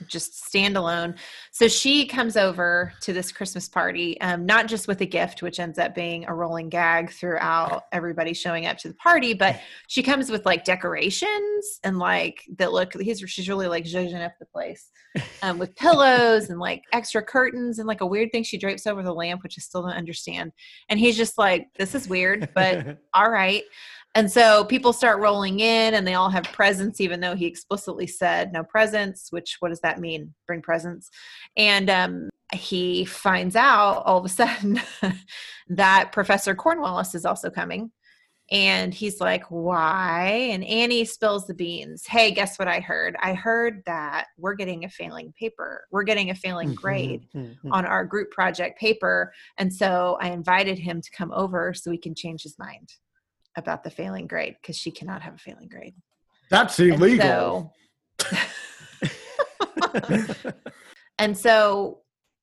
just 0.06 0.44
standalone. 0.52 1.18
So 1.52 1.68
she 1.68 2.06
comes 2.06 2.36
over 2.36 2.92
to 3.02 3.12
this 3.12 3.32
Christmas 3.32 3.68
party, 3.68 4.20
um, 4.20 4.46
not 4.46 4.68
just 4.68 4.86
with 4.86 5.00
a 5.00 5.06
gift, 5.06 5.42
which 5.42 5.58
ends 5.58 5.78
up 5.78 5.94
being 5.94 6.24
a 6.26 6.34
rolling 6.34 6.68
gag 6.68 7.10
throughout 7.10 7.84
everybody 7.92 8.32
showing 8.32 8.66
up 8.66 8.78
to 8.78 8.88
the 8.88 8.94
party, 8.94 9.34
but 9.34 9.60
she 9.88 10.02
comes 10.02 10.30
with 10.30 10.46
like 10.46 10.64
decorations 10.64 11.80
and 11.84 11.98
like 11.98 12.44
that 12.58 12.72
look, 12.72 12.92
he's, 13.00 13.20
she's 13.26 13.48
really 13.48 13.66
like 13.66 13.84
zhuzhing 13.84 14.24
up 14.24 14.32
the 14.38 14.46
place 14.46 14.90
um, 15.42 15.58
with 15.58 15.74
pillows 15.76 16.50
and 16.50 16.60
like 16.60 16.82
extra 16.92 17.22
curtains 17.22 17.78
and 17.78 17.88
like 17.88 18.00
a 18.00 18.06
weird 18.06 18.30
thing 18.30 18.42
she 18.42 18.58
drapes 18.58 18.86
over 18.86 19.02
the 19.02 19.12
lamp, 19.12 19.42
which 19.42 19.56
I 19.58 19.60
still 19.60 19.82
don't 19.82 19.92
understand. 19.92 20.52
And 20.88 21.00
he's 21.00 21.16
just 21.16 21.38
like, 21.38 21.68
this 21.76 21.94
is 21.94 22.08
weird, 22.08 22.50
but 22.54 22.98
all 23.14 23.30
right. 23.30 23.64
And 24.18 24.28
so 24.28 24.64
people 24.64 24.92
start 24.92 25.20
rolling 25.20 25.60
in 25.60 25.94
and 25.94 26.04
they 26.04 26.14
all 26.14 26.28
have 26.28 26.42
presents, 26.42 27.00
even 27.00 27.20
though 27.20 27.36
he 27.36 27.46
explicitly 27.46 28.08
said 28.08 28.52
no 28.52 28.64
presents, 28.64 29.30
which 29.30 29.58
what 29.60 29.68
does 29.68 29.78
that 29.82 30.00
mean? 30.00 30.34
Bring 30.44 30.60
presents. 30.60 31.08
And 31.56 31.88
um, 31.88 32.28
he 32.52 33.04
finds 33.04 33.54
out 33.54 34.02
all 34.06 34.18
of 34.18 34.24
a 34.24 34.28
sudden 34.40 34.80
that 35.68 36.10
Professor 36.10 36.56
Cornwallis 36.56 37.14
is 37.14 37.24
also 37.24 37.48
coming. 37.48 37.92
And 38.50 38.92
he's 38.92 39.20
like, 39.20 39.44
why? 39.52 40.48
And 40.50 40.64
Annie 40.64 41.04
spills 41.04 41.46
the 41.46 41.54
beans. 41.54 42.04
Hey, 42.04 42.32
guess 42.32 42.58
what 42.58 42.66
I 42.66 42.80
heard? 42.80 43.14
I 43.22 43.34
heard 43.34 43.84
that 43.86 44.26
we're 44.36 44.54
getting 44.56 44.84
a 44.84 44.88
failing 44.88 45.32
paper. 45.38 45.84
We're 45.92 46.02
getting 46.02 46.30
a 46.30 46.34
failing 46.34 46.74
grade 46.74 47.28
Mhm. 47.36 47.56
on 47.70 47.86
our 47.86 48.04
group 48.04 48.32
project 48.32 48.80
paper. 48.80 49.32
And 49.58 49.72
so 49.72 50.18
I 50.20 50.30
invited 50.30 50.76
him 50.76 51.00
to 51.02 51.10
come 51.12 51.30
over 51.30 51.72
so 51.72 51.92
we 51.92 51.98
can 51.98 52.16
change 52.16 52.42
his 52.42 52.58
mind 52.58 52.94
about 53.58 53.84
the 53.84 53.90
failing 53.90 54.26
grade 54.26 54.56
because 54.60 54.76
she 54.76 54.90
cannot 54.90 55.22
have 55.22 55.34
a 55.34 55.38
failing 55.38 55.68
grade. 55.68 55.94
That's 56.50 56.78
And 56.78 56.92
illegal. 56.94 57.74
so- 58.20 58.36
and 61.18 61.36
so 61.36 62.00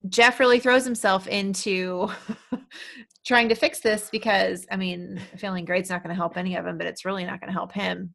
Jeff 0.07 0.39
really 0.39 0.59
throws 0.59 0.85
himself 0.85 1.27
into 1.27 2.09
trying 3.25 3.49
to 3.49 3.55
fix 3.55 3.79
this 3.79 4.09
because, 4.11 4.65
I 4.71 4.77
mean, 4.77 5.19
failing 5.37 5.65
grade's 5.65 5.89
not 5.89 6.03
going 6.03 6.13
to 6.13 6.19
help 6.19 6.37
any 6.37 6.55
of 6.55 6.65
them, 6.65 6.77
but 6.77 6.87
it's 6.87 7.05
really 7.05 7.25
not 7.25 7.39
going 7.39 7.47
to 7.47 7.53
help 7.57 7.71
him. 7.71 8.13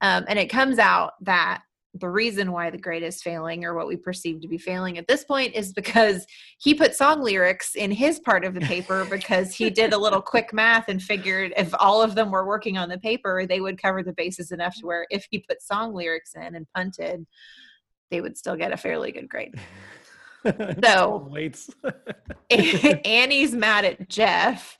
Um, 0.00 0.24
and 0.28 0.38
it 0.38 0.48
comes 0.48 0.78
out 0.78 1.12
that 1.22 1.62
the 1.98 2.08
reason 2.08 2.52
why 2.52 2.70
the 2.70 2.78
grade 2.78 3.02
is 3.02 3.22
failing 3.22 3.64
or 3.64 3.74
what 3.74 3.86
we 3.86 3.96
perceive 3.96 4.40
to 4.40 4.48
be 4.48 4.58
failing 4.58 4.98
at 4.98 5.06
this 5.06 5.24
point 5.24 5.54
is 5.54 5.72
because 5.72 6.26
he 6.58 6.74
put 6.74 6.94
song 6.94 7.22
lyrics 7.22 7.74
in 7.74 7.90
his 7.90 8.18
part 8.20 8.44
of 8.44 8.54
the 8.54 8.60
paper 8.60 9.04
because 9.10 9.54
he 9.54 9.70
did 9.70 9.92
a 9.92 9.98
little 9.98 10.22
quick 10.22 10.52
math 10.52 10.88
and 10.88 11.02
figured 11.02 11.52
if 11.56 11.74
all 11.78 12.02
of 12.02 12.14
them 12.14 12.30
were 12.30 12.46
working 12.46 12.78
on 12.78 12.88
the 12.88 12.98
paper, 12.98 13.46
they 13.46 13.60
would 13.60 13.80
cover 13.80 14.02
the 14.02 14.12
bases 14.12 14.52
enough 14.52 14.74
to 14.76 14.86
where 14.86 15.06
if 15.10 15.26
he 15.30 15.38
put 15.38 15.62
song 15.62 15.94
lyrics 15.94 16.34
in 16.34 16.54
and 16.54 16.66
punted, 16.74 17.26
they 18.10 18.20
would 18.20 18.36
still 18.36 18.56
get 18.56 18.72
a 18.72 18.76
fairly 18.76 19.12
good 19.12 19.28
grade. 19.28 19.54
So. 20.84 21.28
Annie's 22.50 23.52
mad 23.52 23.84
at 23.84 24.08
Jeff. 24.08 24.78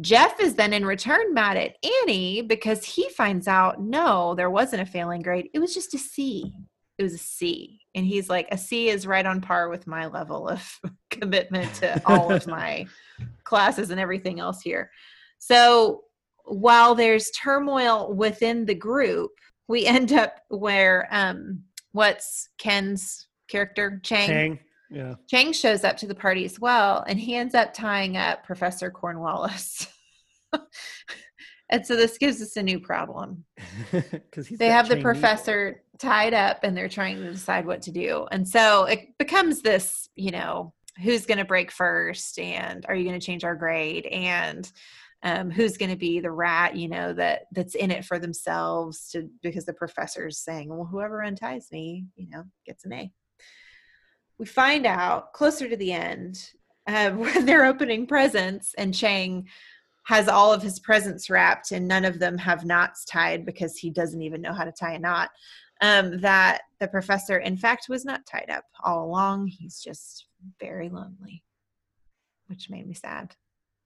Jeff 0.00 0.40
is 0.40 0.54
then 0.54 0.72
in 0.72 0.84
return 0.84 1.32
mad 1.32 1.56
at 1.56 1.76
Annie 2.02 2.42
because 2.42 2.84
he 2.84 3.08
finds 3.10 3.46
out 3.46 3.80
no, 3.80 4.34
there 4.34 4.50
wasn't 4.50 4.82
a 4.82 4.86
failing 4.86 5.22
grade. 5.22 5.48
It 5.54 5.60
was 5.60 5.72
just 5.74 5.94
a 5.94 5.98
C. 5.98 6.52
It 6.98 7.02
was 7.02 7.14
a 7.14 7.18
C. 7.18 7.80
And 7.94 8.04
he's 8.04 8.28
like, 8.28 8.48
a 8.50 8.58
C 8.58 8.88
is 8.88 9.06
right 9.06 9.24
on 9.24 9.40
par 9.40 9.68
with 9.68 9.86
my 9.86 10.06
level 10.06 10.48
of 10.48 10.68
commitment 11.10 11.72
to 11.74 12.00
all 12.06 12.32
of 12.32 12.46
my 12.46 12.86
classes 13.44 13.90
and 13.90 14.00
everything 14.00 14.40
else 14.40 14.62
here. 14.62 14.90
So 15.38 16.02
while 16.44 16.94
there's 16.94 17.30
turmoil 17.30 18.12
within 18.12 18.66
the 18.66 18.74
group, 18.74 19.30
we 19.68 19.86
end 19.86 20.12
up 20.12 20.40
where 20.48 21.08
um 21.10 21.62
what's 21.92 22.48
Ken's 22.58 23.28
character 23.48 24.00
Chang 24.02 24.28
Chang. 24.28 24.58
Yeah. 24.94 25.14
Chang 25.28 25.52
shows 25.52 25.84
up 25.84 25.96
to 25.98 26.06
the 26.06 26.14
party 26.14 26.44
as 26.44 26.60
well, 26.60 27.04
and 27.06 27.18
he 27.18 27.34
ends 27.34 27.54
up 27.54 27.74
tying 27.74 28.16
up 28.16 28.44
Professor 28.44 28.90
Cornwallis. 28.90 29.88
and 31.70 31.84
so 31.84 31.96
this 31.96 32.18
gives 32.18 32.40
us 32.40 32.56
a 32.56 32.62
new 32.62 32.80
problem. 32.80 33.44
Because 33.90 34.48
They 34.48 34.68
have 34.68 34.88
the 34.88 35.00
professor 35.00 35.82
tied 35.98 36.34
up 36.34 36.64
and 36.64 36.76
they're 36.76 36.88
trying 36.88 37.16
to 37.18 37.32
decide 37.32 37.66
what 37.66 37.82
to 37.82 37.92
do. 37.92 38.26
And 38.30 38.48
so 38.48 38.84
it 38.84 39.16
becomes 39.18 39.62
this, 39.62 40.08
you 40.16 40.30
know, 40.30 40.72
who's 41.02 41.26
going 41.26 41.38
to 41.38 41.44
break 41.44 41.70
first 41.70 42.38
and 42.38 42.84
are 42.88 42.94
you 42.94 43.04
going 43.04 43.18
to 43.18 43.24
change 43.24 43.44
our 43.44 43.54
grade 43.54 44.06
and 44.06 44.70
um, 45.22 45.50
who's 45.50 45.76
going 45.76 45.90
to 45.90 45.96
be 45.96 46.20
the 46.20 46.30
rat, 46.30 46.76
you 46.76 46.88
know, 46.88 47.12
that 47.14 47.42
that's 47.52 47.74
in 47.74 47.90
it 47.90 48.04
for 48.04 48.18
themselves 48.18 49.08
to 49.10 49.30
because 49.42 49.64
the 49.64 49.72
professor's 49.72 50.38
saying, 50.38 50.68
well, 50.68 50.86
whoever 50.86 51.22
unties 51.22 51.68
me, 51.72 52.06
you 52.14 52.28
know, 52.28 52.44
gets 52.66 52.84
an 52.84 52.92
A 52.92 53.12
we 54.38 54.46
find 54.46 54.86
out 54.86 55.32
closer 55.32 55.68
to 55.68 55.76
the 55.76 55.92
end 55.92 56.50
uh, 56.86 57.10
when 57.12 57.46
they're 57.46 57.64
opening 57.64 58.06
presents 58.06 58.74
and 58.76 58.94
Chang 58.94 59.48
has 60.06 60.28
all 60.28 60.52
of 60.52 60.62
his 60.62 60.78
presents 60.78 61.30
wrapped 61.30 61.72
and 61.72 61.88
none 61.88 62.04
of 62.04 62.18
them 62.18 62.36
have 62.36 62.64
knots 62.66 63.04
tied 63.06 63.46
because 63.46 63.76
he 63.78 63.88
doesn't 63.90 64.20
even 64.22 64.42
know 64.42 64.52
how 64.52 64.64
to 64.64 64.72
tie 64.72 64.92
a 64.94 64.98
knot. 64.98 65.30
Um, 65.80 66.20
that 66.20 66.62
the 66.78 66.88
professor, 66.88 67.38
in 67.38 67.56
fact, 67.56 67.86
was 67.88 68.04
not 68.04 68.26
tied 68.26 68.48
up 68.50 68.64
all 68.84 69.04
along. 69.04 69.48
He's 69.48 69.80
just 69.80 70.26
very 70.60 70.88
lonely, 70.88 71.42
which 72.46 72.70
made 72.70 72.86
me 72.86 72.94
sad. 72.94 73.34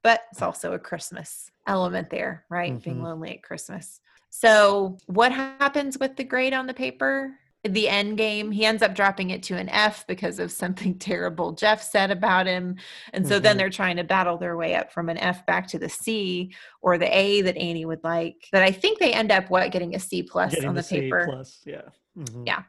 But 0.03 0.23
it's 0.31 0.43
also 0.43 0.75
a 0.75 0.79
Christmas 0.79 1.51
element 1.67 2.11
there, 2.11 2.45
right? 2.51 2.81
Being 2.83 2.99
Mhm. 2.99 3.05
lonely 3.05 3.31
at 3.37 3.43
Christmas. 3.43 4.01
So, 4.31 4.99
what 5.07 5.33
happens 5.33 5.99
with 5.99 6.17
the 6.17 6.25
grade 6.25 6.53
on 6.53 6.67
the 6.67 6.75
paper? 6.75 7.39
The 7.65 7.89
end 7.89 8.17
game 8.17 8.51
he 8.53 8.65
ends 8.65 8.83
up 8.83 8.95
dropping 8.95 9.31
it 9.31 9.43
to 9.43 9.57
an 9.57 9.69
f 9.69 10.07
because 10.07 10.39
of 10.39 10.51
something 10.53 10.97
terrible 10.99 11.53
jeff 11.53 11.83
said 11.83 12.11
about 12.11 12.47
him 12.47 12.77
and 13.13 13.27
so 13.27 13.39
then 13.41 13.57
Mhm. 13.57 13.59
they're 13.59 13.71
trying 13.71 13.97
to 13.97 14.05
battle 14.05 14.39
their 14.39 14.57
way 14.57 14.75
up 14.77 14.93
from 14.93 15.09
an 15.09 15.19
f 15.19 15.45
back 15.45 15.67
to 15.69 15.79
the 15.79 15.89
c 15.89 16.55
or 16.83 16.99
the 16.99 17.15
a 17.17 17.43
that 17.43 17.57
annie 17.57 17.85
would 17.85 18.03
like 18.05 18.47
that 18.53 18.63
i 18.63 18.71
think 18.71 18.99
they 19.01 19.13
end 19.13 19.33
up 19.33 19.51
what 19.51 19.73
getting 19.73 19.95
a 19.97 19.99
c 19.99 20.23
plus 20.23 20.55
Getting 20.55 20.69
on 20.69 20.75
the, 20.77 20.81
the 20.83 20.87
C 20.87 21.01
paper 21.01 21.25
plus. 21.29 21.61
Yeah. 21.67 21.83
Mhm. 22.17 22.47
yeah 22.47 22.63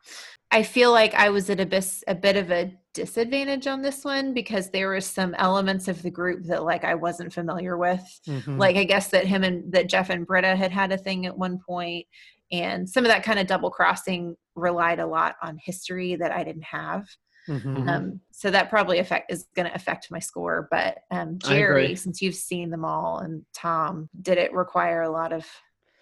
i 0.52 0.64
feel 0.64 0.92
like 0.92 1.14
i 1.14 1.30
was 1.30 1.50
at 1.52 1.60
a, 1.60 1.66
bis- 1.68 2.04
a 2.08 2.16
bit 2.16 2.36
of 2.36 2.50
a 2.52 2.74
disadvantage 2.96 3.68
on 3.68 3.82
this 3.84 4.04
one 4.04 4.34
because 4.34 4.72
there 4.72 4.88
were 4.90 5.02
some 5.02 5.34
elements 5.36 5.88
of 5.88 6.02
the 6.02 6.10
group 6.12 6.44
that 6.46 6.64
like 6.64 6.84
i 6.84 6.96
wasn't 6.96 7.32
familiar 7.32 7.78
with 7.78 8.02
Mhm. 8.28 8.58
like 8.58 8.76
i 8.76 8.84
guess 8.84 9.10
that 9.10 9.26
him 9.26 9.44
and 9.44 9.72
that 9.72 9.88
jeff 9.88 10.10
and 10.10 10.26
britta 10.26 10.56
had 10.56 10.72
had 10.72 10.92
a 10.92 10.98
thing 10.98 11.28
at 11.28 11.38
one 11.38 11.60
point 11.66 12.08
and 12.52 12.90
some 12.90 13.06
of 13.06 13.10
that 13.12 13.24
kind 13.24 13.40
of 13.40 13.48
double 13.48 13.70
crossing 13.70 14.36
relied 14.56 15.00
a 15.00 15.06
lot 15.06 15.36
on 15.42 15.58
history 15.64 16.16
that 16.16 16.32
i 16.32 16.44
didn't 16.44 16.64
have 16.64 17.06
Mhm. 17.48 17.88
um, 17.90 18.20
so 18.32 18.52
that 18.52 18.70
probably 18.70 19.00
affect 19.00 19.32
is 19.32 19.48
going 19.56 19.68
to 19.68 19.74
affect 19.74 20.12
my 20.12 20.20
score 20.20 20.68
but 20.70 21.00
um, 21.10 21.40
gerry 21.40 21.96
since 21.96 22.22
you've 22.22 22.36
seen 22.36 22.70
them 22.70 22.86
all 22.86 23.20
and 23.20 23.44
tom 23.54 24.08
did 24.22 24.38
it 24.38 24.54
require 24.54 25.02
a 25.02 25.10
lot 25.10 25.34
of 25.34 25.48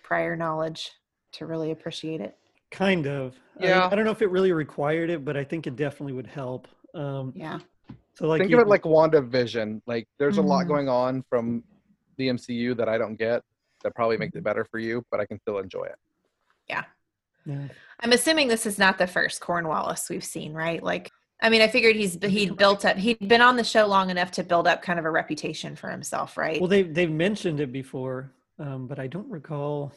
prior 0.04 0.36
knowledge 0.36 0.92
to 1.34 1.46
really 1.46 1.72
appreciate 1.72 2.22
it 2.22 2.36
Kind 2.70 3.08
of. 3.08 3.34
Yeah. 3.58 3.88
I, 3.90 3.96
don't 3.96 4.04
know 4.04 4.12
if 4.12 4.22
it 4.22 4.30
really 4.30 4.52
required 4.52 5.10
it, 5.10 5.24
but 5.24 5.38
I 5.38 5.46
think 5.46 5.68
it 5.68 5.78
definitely 5.78 6.12
would 6.12 6.28
help. 6.28 6.68
Um, 6.94 7.32
yeah 7.34 7.60
so 8.14 8.28
like 8.28 8.40
Think 8.42 8.52
you, 8.52 8.58
of 8.60 8.64
it 8.64 8.70
like 8.70 8.82
WandaVision. 8.82 9.82
Like 9.88 10.06
there's 10.20 10.38
a 10.38 10.42
lot 10.42 10.66
Mhm. 10.66 10.68
going 10.68 10.90
on 10.90 11.24
from 11.30 11.64
the 12.18 12.28
MCU 12.28 12.76
that 12.76 12.90
I 12.90 12.98
don't 12.98 13.16
get 13.16 13.42
that 13.86 13.96
probably 13.96 14.18
makes 14.18 14.36
it 14.36 14.44
better 14.44 14.66
for 14.70 14.80
you, 14.80 15.02
but 15.12 15.22
I 15.22 15.26
can 15.26 15.40
still 15.40 15.60
enjoy 15.60 15.84
it. 15.86 15.96
Yeah 16.70 16.84
yeah. 17.46 17.68
I'm 18.02 18.12
assuming 18.12 18.48
this 18.50 18.66
is 18.66 18.78
not 18.78 18.98
the 18.98 19.08
first 19.08 19.40
Cornwallis 19.40 20.10
we've 20.10 20.24
seen, 20.24 20.54
right? 20.54 20.84
Like, 20.84 21.10
I 21.42 21.50
mean, 21.50 21.62
I 21.62 21.68
figured 21.70 21.96
he's 21.96 22.18
he'd 22.22 22.58
built 22.58 22.84
up, 22.84 22.98
he'd 22.98 23.26
been 23.28 23.42
on 23.42 23.56
the 23.56 23.64
show 23.64 23.88
long 23.88 24.10
enough 24.10 24.32
to 24.32 24.44
build 24.44 24.68
up 24.68 24.82
kind 24.82 25.00
of 25.00 25.06
a 25.06 25.10
reputation 25.10 25.76
for 25.78 25.90
himself, 25.90 26.38
right? 26.38 26.60
Well, 26.60 26.68
they 26.68 26.84
they've 26.84 27.10
mentioned 27.10 27.62
it 27.62 27.72
before, 27.72 28.32
um, 28.60 28.86
but 28.88 29.00
I 29.00 29.08
don't 29.08 29.30
recall. 29.32 29.94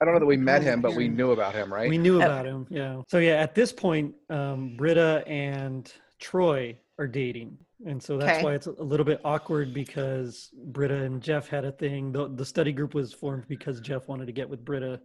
I 0.00 0.04
don't 0.06 0.14
know 0.14 0.20
that 0.20 0.26
we 0.26 0.36
met 0.38 0.62
him, 0.62 0.80
but 0.80 0.94
we 0.94 1.08
knew 1.08 1.32
about 1.32 1.54
him, 1.54 1.72
right? 1.72 1.88
We 1.88 1.98
knew 1.98 2.16
Oh. 2.20 2.24
about 2.24 2.46
him, 2.46 2.66
yeah. 2.70 3.02
So 3.08 3.18
yeah, 3.18 3.34
at 3.34 3.54
this 3.54 3.70
point, 3.72 4.14
um, 4.30 4.74
Britta 4.76 5.22
and 5.26 5.92
Troy 6.20 6.76
are 6.98 7.06
dating, 7.06 7.58
and 7.86 8.02
so 8.02 8.16
that's 8.16 8.38
Okay. 8.38 8.44
why 8.44 8.54
it's 8.54 8.66
a 8.66 8.82
little 8.82 9.06
bit 9.06 9.20
awkward 9.24 9.74
because 9.74 10.50
Britta 10.66 11.02
and 11.02 11.22
Jeff 11.22 11.48
had 11.48 11.64
a 11.66 11.72
thing. 11.72 12.12
The 12.12 12.28
the 12.28 12.44
study 12.46 12.72
group 12.72 12.94
was 12.94 13.12
formed 13.12 13.46
because 13.46 13.80
Jeff 13.80 14.08
wanted 14.08 14.26
to 14.26 14.32
get 14.32 14.48
with 14.48 14.64
Britta, 14.64 15.00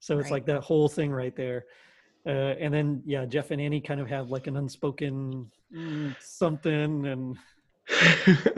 so 0.00 0.18
it's 0.18 0.24
Right. 0.26 0.32
like 0.32 0.46
that 0.46 0.62
whole 0.62 0.88
thing 0.88 1.10
right 1.10 1.34
there. 1.36 1.64
Uh, 2.26 2.54
and 2.58 2.74
then 2.74 3.02
yeah, 3.06 3.24
Jeff 3.24 3.50
and 3.52 3.60
Annie 3.60 3.80
kind 3.80 4.00
of 4.00 4.08
have 4.08 4.30
like 4.30 4.46
an 4.48 4.56
unspoken 4.56 5.50
mm, 5.74 6.14
something, 6.20 7.06
and 7.06 7.36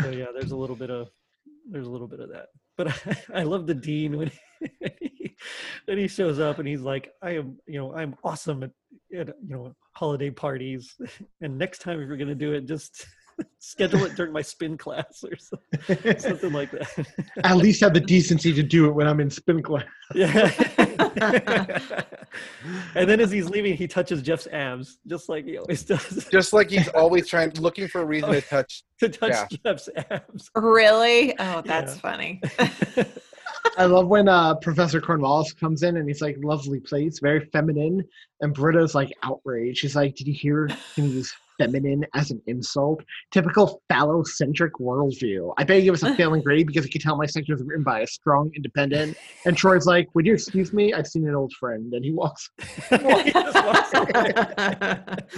so 0.01 0.11
yeah, 0.11 0.27
there's 0.33 0.53
a 0.53 0.57
little 0.57 0.77
bit 0.77 0.91
of 0.91 1.11
there's 1.71 1.87
a 1.87 1.91
little 1.91 2.09
bit 2.09 2.21
of 2.21 2.31
that. 2.31 2.47
But 2.77 2.97
I, 3.35 3.43
love 3.43 3.67
the 3.67 3.75
dean 3.75 4.17
when 4.17 4.31
he, 4.81 5.37
when 5.85 5.99
he 5.99 6.09
shows 6.09 6.39
up 6.41 6.59
and 6.59 6.67
he's 6.67 6.81
like, 6.81 7.13
"I 7.23 7.33
am, 7.33 7.59
you 7.67 7.79
know, 7.79 7.95
I'm 7.95 8.15
awesome 8.25 8.63
at, 8.63 8.71
at 9.15 9.29
you 9.47 9.55
know 9.55 9.75
holiday 9.93 10.31
parties, 10.31 10.95
and 11.43 11.59
next 11.59 11.81
time 11.81 12.01
if 12.01 12.09
you're 12.09 12.17
gonna 12.17 12.35
do 12.35 12.53
it, 12.55 12.67
just 12.67 13.07
schedule 13.59 14.05
it 14.05 14.17
during 14.17 14.33
my 14.33 14.43
spin 14.43 14.79
class 14.79 15.23
or 15.25 15.37
something, 15.37 16.19
something 16.19 16.53
like 16.53 16.71
that." 16.71 17.07
At 17.45 17.59
least 17.59 17.83
have 17.83 17.93
the 17.93 18.01
decency 18.01 18.55
to 18.55 18.63
do 18.63 18.87
it 18.87 18.93
when 18.95 19.07
I'm 19.07 19.21
in 19.21 19.29
spin 19.29 19.63
class. 19.63 19.85
yeah. 20.15 20.51
And 21.21 23.09
then 23.09 23.21
as 23.21 23.31
he's 23.31 23.49
leaving, 23.49 23.75
he 23.77 23.87
touches 23.89 24.23
Jeff's 24.23 24.47
abs, 24.49 24.99
just 25.07 25.29
like 25.29 25.45
he 25.45 25.59
always 25.59 25.83
does. 25.85 26.29
Just 26.31 26.53
like 26.53 26.71
he's 26.71 26.89
always 26.89 27.29
trying, 27.29 27.51
looking 27.61 27.89
for 27.89 28.01
a 28.03 28.05
reason 28.05 28.31
to 28.33 28.41
touch. 28.41 28.83
to 29.01 29.09
touch 29.09 29.31
Yeah. 29.33 29.47
Jeff's 29.65 29.89
abs. 30.11 30.51
really? 30.55 31.39
Oh, 31.39 31.63
that's 31.65 31.95
Yeah. 31.97 32.01
funny. 32.01 32.41
I 33.77 33.85
love 33.85 34.07
when 34.09 34.29
uh, 34.29 34.55
Professor 34.57 35.01
Cornwallis 35.01 35.53
comes 35.53 35.83
in 35.83 35.97
and 35.97 36.09
he's 36.09 36.21
like, 36.21 36.37
lovely 36.43 36.81
place, 36.81 37.19
very 37.21 37.45
feminine. 37.47 38.05
And 38.41 38.55
Britta's 38.55 38.95
like 38.95 39.13
outraged. 39.23 39.79
She's 39.79 39.97
like, 39.97 40.15
Did 40.17 40.27
you 40.27 40.35
hear 40.35 40.69
him 40.97 41.07
use 41.07 41.35
feminine 41.59 42.05
as 42.15 42.31
an 42.31 42.41
insult? 42.47 43.03
Typical 43.33 43.83
phallocentric 43.91 44.71
worldview. 44.81 45.53
I 45.59 45.65
bet 45.65 45.79
you 45.79 45.83
give 45.85 45.95
us 45.95 46.03
a 46.03 46.15
failing 46.17 46.43
grade 46.43 46.67
because 46.67 46.85
you 46.85 46.91
can 46.91 47.01
tell 47.01 47.17
my 47.17 47.27
section 47.27 47.55
was 47.55 47.63
written 47.65 47.85
by 47.85 48.01
a 48.01 48.07
strong 48.07 48.51
independent. 48.57 49.17
And 49.45 49.57
Troy's 49.57 49.87
like, 49.87 50.09
Would 50.15 50.27
you 50.27 50.35
excuse 50.35 50.73
me? 50.73 50.93
I've 50.95 51.07
seen 51.07 51.27
an 51.29 51.35
old 51.35 51.53
friend. 51.55 51.93
And 51.93 52.05
he 52.05 52.13
walks. 52.13 52.51
He 52.91 53.33
walks. 53.35 53.91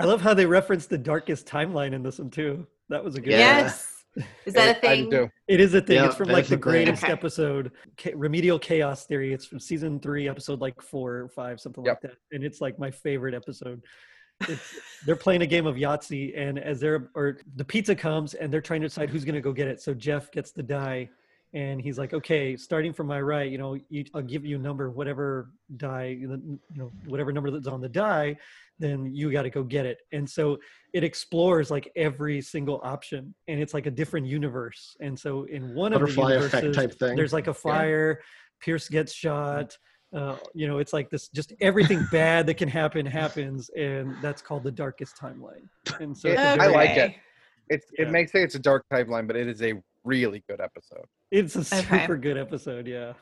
I 0.00 0.04
love 0.04 0.20
how 0.20 0.34
they 0.34 0.46
reference 0.46 0.86
the 0.86 0.98
darkest 0.98 1.46
timeline 1.46 1.92
in 1.92 2.02
this 2.02 2.18
one 2.18 2.30
too. 2.30 2.66
That 2.88 3.02
was 3.04 3.16
a 3.16 3.20
good. 3.20 3.30
one. 3.32 3.40
Yes. 3.40 3.94
Is 4.46 4.54
that 4.54 4.76
a 4.78 4.80
thing? 4.80 5.30
It 5.46 5.60
is 5.60 5.74
a 5.74 5.80
thing. 5.80 5.96
Yeah, 5.96 6.06
it's 6.06 6.16
from 6.16 6.28
like 6.28 6.46
the 6.46 6.56
greatest 6.56 7.04
Okay. 7.04 7.12
episode, 7.12 7.70
Cha- 7.96 8.10
Remedial 8.14 8.58
Chaos 8.58 9.06
Theory. 9.06 9.32
It's 9.32 9.44
from 9.46 9.60
season 9.60 10.00
three, 10.00 10.28
episode 10.28 10.60
like 10.60 10.80
four 10.82 11.14
or 11.16 11.28
five, 11.28 11.60
something 11.60 11.84
Yep. 11.84 11.98
like 12.02 12.10
that. 12.12 12.18
And 12.32 12.42
it's 12.42 12.60
like 12.60 12.78
my 12.78 12.90
favorite 12.90 13.34
episode. 13.34 13.82
It's, 14.46 14.78
they're 15.06 15.16
playing 15.16 15.42
a 15.42 15.46
game 15.46 15.66
of 15.66 15.76
Yahtzee, 15.76 16.32
and 16.36 16.58
as 16.58 16.80
they're 16.80 17.10
or 17.14 17.38
the 17.56 17.64
pizza 17.64 17.94
comes, 17.94 18.34
and 18.34 18.52
they're 18.52 18.60
trying 18.60 18.80
to 18.82 18.88
decide 18.88 19.10
who's 19.10 19.24
going 19.24 19.34
to 19.34 19.40
go 19.40 19.52
get 19.52 19.68
it. 19.68 19.80
So 19.80 19.94
Jeff 19.94 20.30
gets 20.30 20.52
the 20.52 20.62
die, 20.62 21.08
and 21.54 21.80
he's 21.80 21.98
like, 21.98 22.14
"Okay, 22.14 22.56
starting 22.56 22.92
from 22.92 23.06
my 23.06 23.20
right, 23.20 23.50
you 23.50 23.58
know, 23.58 23.78
you, 23.88 24.04
I'll 24.14 24.22
give 24.22 24.44
you 24.44 24.56
a 24.56 24.58
number, 24.60 24.90
whatever 24.90 25.50
die, 25.76 26.16
you 26.20 26.58
know, 26.74 26.92
whatever 27.06 27.32
number 27.32 27.50
that's 27.50 27.66
on 27.66 27.80
the 27.80 27.88
die, 27.88 28.36
then 28.78 29.14
you 29.14 29.30
got 29.32 29.42
to 29.42 29.50
go 29.50 29.62
get 29.62 29.86
it." 29.86 29.98
And 30.12 30.28
so 30.28 30.58
it 30.92 31.04
explores 31.04 31.70
like 31.70 31.90
every 31.96 32.40
single 32.40 32.80
option 32.82 33.34
and 33.46 33.60
it's 33.60 33.74
like 33.74 33.86
a 33.86 33.90
different 33.90 34.26
universe 34.26 34.96
and 35.00 35.18
so 35.18 35.44
in 35.44 35.74
one 35.74 35.92
of 35.92 36.00
the 36.00 36.08
universes 36.08 36.74
type 36.74 36.98
thing. 36.98 37.14
there's 37.16 37.32
like 37.32 37.46
a 37.46 37.54
fire 37.54 38.20
pierce 38.60 38.88
gets 38.88 39.12
shot 39.12 39.76
Uh, 40.14 40.36
you 40.54 40.66
know, 40.66 40.78
it's 40.78 40.92
like 40.92 41.10
this 41.10 41.28
just 41.28 41.52
everything 41.60 42.06
bad 42.10 42.46
that 42.46 42.54
can 42.54 42.68
happen 42.68 43.04
happens, 43.04 43.68
and 43.76 44.14
that's 44.22 44.40
called 44.40 44.62
the 44.64 44.70
darkest 44.70 45.16
timeline. 45.16 45.68
And 46.00 46.16
so 46.16 46.28
It- 46.28 46.32
it's 46.32 46.40
a 46.40 46.62
I 46.62 46.66
like 46.68 46.96
it. 46.96 47.14
It's 47.68 47.86
it 47.98 48.10
may 48.10 48.24
say 48.26 48.42
it's 48.42 48.54
a 48.54 48.58
dark 48.58 48.84
timeline, 48.90 49.26
but 49.26 49.36
it 49.36 49.46
is 49.46 49.60
a 49.62 49.74
really 50.04 50.42
good 50.48 50.60
episode. 50.60 51.04
It's 51.30 51.54
a 51.56 51.58
Okay. 51.76 52.00
super 52.00 52.16
good 52.16 52.38
episode, 52.38 52.86
yeah. 52.86 53.12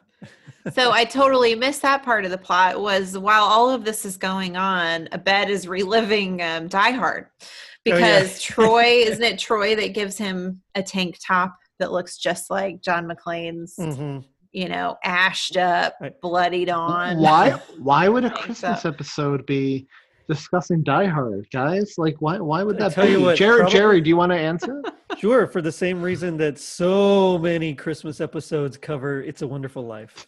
so 0.72 0.92
I 0.92 1.04
totally 1.04 1.54
missed 1.56 1.82
that 1.82 2.02
part 2.04 2.24
of 2.24 2.30
the 2.30 2.38
plot. 2.38 2.80
Was 2.80 3.18
while 3.18 3.42
all 3.42 3.68
of 3.70 3.84
this 3.84 4.04
is 4.04 4.16
going 4.16 4.56
on, 4.56 5.08
Abed 5.12 5.50
is 5.50 5.66
reliving 5.66 6.40
um, 6.42 6.68
Die 6.68 6.90
Hard 6.92 7.26
Oh, 7.40 7.46
yeah. 7.86 7.94
because 7.96 8.40
Troy 8.40 8.84
isn't 9.06 9.22
it 9.24 9.38
Troy 9.40 9.74
that 9.74 9.92
gives 9.94 10.16
him 10.16 10.62
a 10.76 10.82
tank 10.82 11.18
top 11.26 11.56
that 11.80 11.90
looks 11.92 12.16
just 12.16 12.48
like 12.48 12.80
John 12.80 13.06
McClane's, 13.08 13.74
Mhm. 13.78 14.24
You 14.52 14.68
know, 14.68 14.96
ashed 15.04 15.56
up, 15.56 15.94
bloodied 16.22 16.70
on. 16.70 17.18
Why? 17.18 17.50
Why 17.78 18.08
would 18.08 18.24
a 18.24 18.30
Christmas 18.30 18.84
episode 18.84 19.44
be 19.46 19.86
discussing 20.28 20.82
Die 20.82 21.06
Hard, 21.06 21.46
guys? 21.52 21.94
Like, 21.98 22.16
why? 22.20 22.38
Why 22.38 22.62
would 22.62 22.78
that 22.78 22.92
tell 22.92 23.06
be? 23.06 23.12
you 23.12 23.20
what, 23.20 23.36
Gerry, 23.36 23.60
probably- 23.60 23.78
Gerry, 23.78 24.00
do 24.00 24.08
you 24.08 24.16
want 24.16 24.32
to 24.32 24.38
answer? 24.38 24.82
Sure, 25.18 25.46
for 25.46 25.62
the 25.62 25.72
same 25.72 26.02
reason 26.02 26.36
that 26.36 26.58
so 26.58 27.38
many 27.38 27.74
Christmas 27.74 28.20
episodes 28.20 28.76
cover 28.76 29.22
"It's 29.22 29.40
a 29.40 29.46
Wonderful 29.46 29.86
Life." 29.86 30.26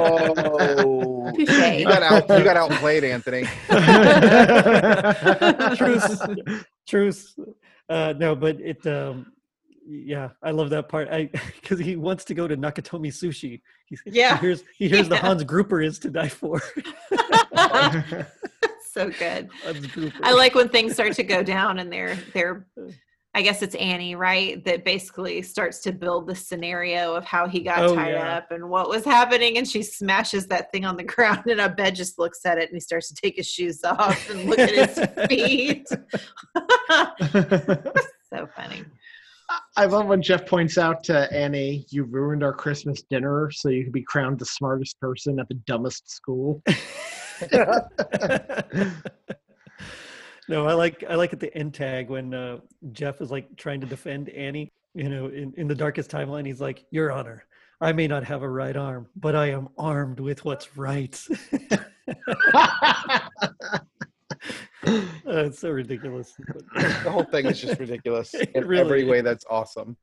Oh, 0.00 1.32
you 1.36 1.84
got 1.84 2.02
out. 2.02 2.28
You 2.38 2.44
got 2.44 2.56
outplayed, 2.56 3.04
Anthony. 3.04 3.44
truce, 5.76 6.20
truce. 6.86 7.36
Uh, 7.88 8.14
no, 8.16 8.34
but 8.34 8.60
it. 8.60 8.86
Um, 8.86 9.32
yeah, 9.90 10.28
I 10.42 10.50
love 10.50 10.68
that 10.70 10.88
part. 10.88 11.08
I 11.10 11.30
because 11.60 11.78
he 11.78 11.96
wants 11.96 12.24
to 12.26 12.34
go 12.34 12.46
to 12.46 12.56
Nakatomi 12.56 13.08
Sushi. 13.08 13.62
He, 13.86 13.96
Yeah. 14.06 14.34
he 14.36 14.40
hears 14.46 14.62
he 14.76 14.88
hears 14.88 15.08
the 15.08 15.16
Hans 15.24 15.44
Grouper 15.44 15.80
is 15.80 15.98
to 16.00 16.10
die 16.10 16.28
for. 16.28 16.60
so 18.92 19.08
good. 19.10 19.48
I 20.22 20.32
like 20.32 20.54
when 20.54 20.68
things 20.68 20.92
start 20.94 21.14
to 21.14 21.22
go 21.22 21.42
down 21.42 21.78
and 21.78 21.90
they're 21.92 22.16
they're 22.34 22.66
uh. 22.78 22.90
I 23.34 23.42
guess 23.42 23.62
it's 23.62 23.74
Annie, 23.76 24.14
right? 24.16 24.64
That 24.64 24.84
basically 24.86 25.42
starts 25.42 25.80
to 25.82 25.92
build 25.92 26.26
the 26.26 26.34
scenario 26.34 27.14
of 27.14 27.24
how 27.24 27.46
he 27.46 27.60
got 27.60 27.80
Oh, 27.84 27.94
tied 27.94 28.12
yeah. 28.14 28.36
up 28.38 28.50
and 28.50 28.68
what 28.68 28.88
was 28.88 29.04
happening. 29.04 29.58
And 29.58 29.68
she 29.68 29.82
smashes 29.82 30.46
that 30.48 30.72
thing 30.72 30.84
on 30.86 30.96
the 30.96 31.04
ground, 31.04 31.44
and 31.46 31.60
Abed 31.60 31.94
just 31.94 32.18
looks 32.18 32.44
at 32.46 32.56
it 32.58 32.68
and 32.70 32.74
he 32.74 32.80
starts 32.80 33.08
to 33.08 33.14
take 33.14 33.36
his 33.36 33.46
shoes 33.46 33.84
off 33.84 34.28
and 34.30 34.48
look 34.48 34.58
at 34.58 34.70
his 34.70 35.28
feet. 35.28 35.86
so 38.32 38.48
funny. 38.56 38.82
I 39.76 39.86
love 39.86 40.06
when 40.06 40.20
Jeff 40.20 40.46
points 40.46 40.76
out 40.76 41.02
to 41.04 41.32
Annie, 41.32 41.86
"You 41.90 42.04
ruined 42.04 42.42
our 42.42 42.52
Christmas 42.52 43.02
dinner, 43.02 43.50
so 43.50 43.68
you 43.68 43.84
could 43.84 43.92
be 43.92 44.02
crowned 44.02 44.38
the 44.38 44.44
smartest 44.44 45.00
person 45.00 45.38
at 45.40 45.48
the 45.48 45.54
dumbest 45.54 46.10
school." 46.10 46.62
no, 50.48 50.66
I 50.66 50.74
like 50.74 51.04
I 51.08 51.14
like 51.14 51.32
at 51.32 51.40
the 51.40 51.56
end 51.56 51.74
tag 51.74 52.10
when 52.10 52.34
uh, 52.34 52.58
Jeff 52.92 53.20
is 53.20 53.30
like 53.30 53.56
trying 53.56 53.80
to 53.80 53.86
defend 53.86 54.28
Annie. 54.30 54.72
You 54.94 55.08
know, 55.08 55.26
in, 55.26 55.54
in 55.56 55.68
the 55.68 55.74
darkest 55.74 56.10
timeline, 56.10 56.46
he's 56.46 56.60
like, 56.60 56.84
"Your 56.90 57.10
Honor, 57.12 57.44
I 57.80 57.92
may 57.92 58.06
not 58.08 58.24
have 58.24 58.42
a 58.42 58.48
right 58.48 58.76
arm, 58.76 59.08
but 59.16 59.34
I 59.34 59.50
am 59.50 59.68
armed 59.78 60.20
with 60.20 60.44
what's 60.44 60.76
right." 60.76 61.18
Uh, 65.28 65.44
it's 65.44 65.58
so 65.58 65.70
ridiculous. 65.70 66.34
The 66.74 67.10
whole 67.10 67.24
thing 67.24 67.46
is 67.46 67.60
just 67.60 67.78
ridiculous 67.78 68.32
in 68.54 68.66
really 68.66 68.80
every 68.82 69.02
is. 69.02 69.08
way. 69.08 69.20
That's 69.20 69.44
awesome. 69.50 69.96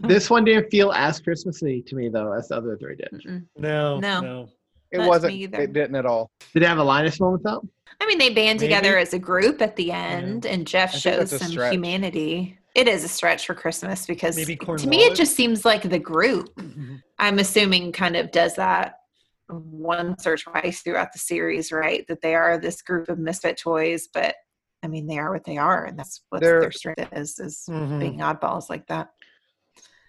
this 0.00 0.28
one 0.30 0.44
didn't 0.44 0.68
feel 0.70 0.92
as 0.92 1.20
Christmassy 1.20 1.82
to 1.82 1.94
me 1.94 2.08
though 2.08 2.32
as 2.32 2.48
the 2.48 2.56
other 2.56 2.76
three 2.76 2.96
did. 2.96 3.44
No, 3.56 3.98
No. 3.98 4.20
no. 4.20 4.48
It 4.90 4.98
Not 4.98 5.08
wasn't. 5.08 5.34
It 5.34 5.72
didn't 5.72 5.94
at 5.96 6.06
all. 6.06 6.30
Did 6.52 6.62
it 6.62 6.68
have 6.68 6.78
a 6.78 6.84
Linus 6.84 7.18
moment 7.20 7.42
though? 7.44 7.62
I 8.00 8.06
mean, 8.06 8.18
they 8.18 8.30
band 8.32 8.58
together 8.60 8.96
as 8.98 9.12
a 9.12 9.18
group 9.18 9.60
at 9.62 9.74
the 9.76 9.90
end, 9.92 10.46
and 10.46 10.66
Jeff 10.66 10.94
I 10.94 10.98
shows 10.98 11.30
some 11.30 11.48
stretch. 11.50 11.72
humanity. 11.72 12.58
It 12.74 12.88
is 12.88 13.04
a 13.04 13.08
stretch 13.08 13.46
for 13.46 13.54
Christmas 13.54 14.06
because 14.06 14.36
Maybe 14.36 14.56
to 14.56 14.86
me, 14.88 14.98
it 15.04 15.14
just 15.14 15.34
seems 15.36 15.64
like 15.64 15.82
the 15.82 15.98
group. 15.98 16.54
Mhm. 16.56 17.00
I'm 17.18 17.38
assuming 17.38 17.92
kind 17.92 18.16
of 18.16 18.30
does 18.32 18.54
that 18.56 19.00
once 19.48 20.26
or 20.26 20.36
twice 20.36 20.80
throughout 20.82 21.12
the 21.12 21.18
series, 21.18 21.70
right? 21.72 22.04
That 22.08 22.20
they 22.22 22.34
are 22.34 22.58
this 22.58 22.82
group 22.82 23.08
of 23.08 23.18
misfit 23.18 23.58
toys, 23.58 24.08
but 24.12 24.34
I 24.82 24.86
mean, 24.88 25.06
they 25.06 25.18
are 25.18 25.32
what 25.32 25.44
they 25.44 25.56
are, 25.56 25.84
and 25.86 25.98
that's 25.98 26.22
what 26.28 26.42
their 26.42 26.70
strength 26.70 27.08
is, 27.12 27.38
is 27.38 27.64
Mhm. 27.68 28.00
being 28.00 28.18
oddballs 28.18 28.68
like 28.68 28.86
that. 28.88 29.10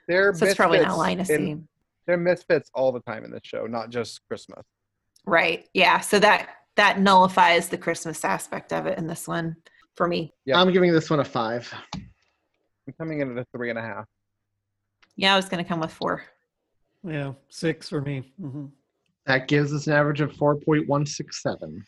They're 0.07 0.33
So 0.33 0.45
it's 0.45 0.55
probably 0.55 0.79
not 0.79 0.87
misfits 0.89 0.99
Linus 0.99 1.29
in- 1.29 1.67
They're 2.05 2.17
misfits 2.17 2.69
all 2.73 2.91
the 2.91 2.99
time 3.01 3.23
in 3.25 3.31
this 3.31 3.41
show, 3.43 3.65
not 3.65 3.89
just 3.89 4.25
Christmas. 4.27 4.63
Right. 5.25 5.67
Yeah. 5.73 5.99
So 6.01 6.19
that 6.19 6.49
that 6.75 6.99
nullifies 6.99 7.69
the 7.69 7.77
Christmas 7.77 8.23
aspect 8.25 8.73
of 8.73 8.85
it 8.85 8.97
in 8.97 9.07
this 9.07 9.27
one 9.29 9.55
for 9.95 10.07
me. 10.09 10.33
Yeah. 10.43 10.59
I'm 10.59 10.71
giving 10.73 10.91
this 10.91 11.09
one 11.09 11.21
a 11.21 11.25
five. 11.25 11.73
I'm 11.95 12.93
coming 12.97 13.21
in 13.21 13.31
at 13.31 13.37
a 13.37 13.45
three 13.55 13.69
and 13.69 13.79
a 13.79 13.81
half. 13.81 14.05
Yeah, 15.15 15.33
I 15.33 15.37
was 15.37 15.47
gonna 15.47 15.63
come 15.63 15.79
with 15.79 15.91
four. 15.93 16.25
Yeah, 17.01 17.33
six 17.49 17.87
for 17.89 18.01
me. 18.01 18.33
hmm 18.39 18.65
That 19.25 19.47
gives 19.47 19.73
us 19.73 19.87
an 19.87 19.93
average 19.93 20.21
of 20.21 20.31
4.167. 20.33 21.81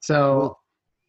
So, 0.00 0.56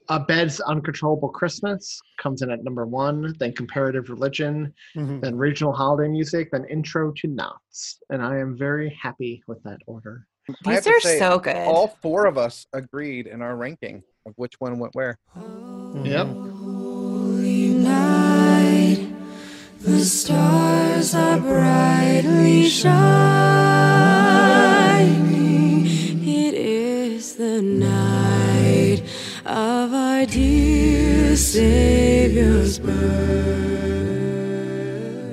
Abed's 0.10 0.60
Uncontrollable 0.62 1.30
Christmas 1.30 2.00
comes 2.22 2.42
in 2.42 2.50
at 2.50 2.64
number 2.64 2.86
one, 2.86 3.34
then 3.40 3.54
Comparative 3.54 4.10
Religion, 4.10 4.74
hmm 4.94 5.20
then 5.20 5.36
Regional 5.36 5.74
Holiday 5.74 6.10
Music, 6.10 6.50
then 6.52 6.66
Intro 6.66 7.12
to 7.18 7.28
Knots. 7.28 8.00
And 8.10 8.22
I 8.22 8.38
am 8.38 8.58
very 8.58 8.98
happy 9.02 9.44
with 9.48 9.62
that 9.64 9.80
order. 9.86 10.26
These 10.64 10.88
are 10.88 11.00
say, 11.02 11.20
so 11.20 11.40
good. 11.40 11.56
All 11.56 11.88
four 12.02 12.26
of 12.26 12.38
us 12.38 12.68
agreed 12.74 13.28
in 13.28 13.42
our 13.42 13.58
ranking 13.58 14.04
of 14.26 14.34
which 14.38 14.54
one 14.60 14.80
went 14.80 14.96
where. 14.96 15.20
Yep. 15.36 16.28
night, 17.84 19.10
the 19.82 20.00
stars 20.06 21.14
are 21.14 21.40
brightly 21.40 22.70
shining. 22.70 23.98
It 27.38 27.44
is 27.44 27.58
the 27.58 27.62
night 27.62 29.04
of 29.46 29.94
our 29.94 30.26
dear 30.26 31.36
Savior's 31.36 32.80
birth. 32.80 32.96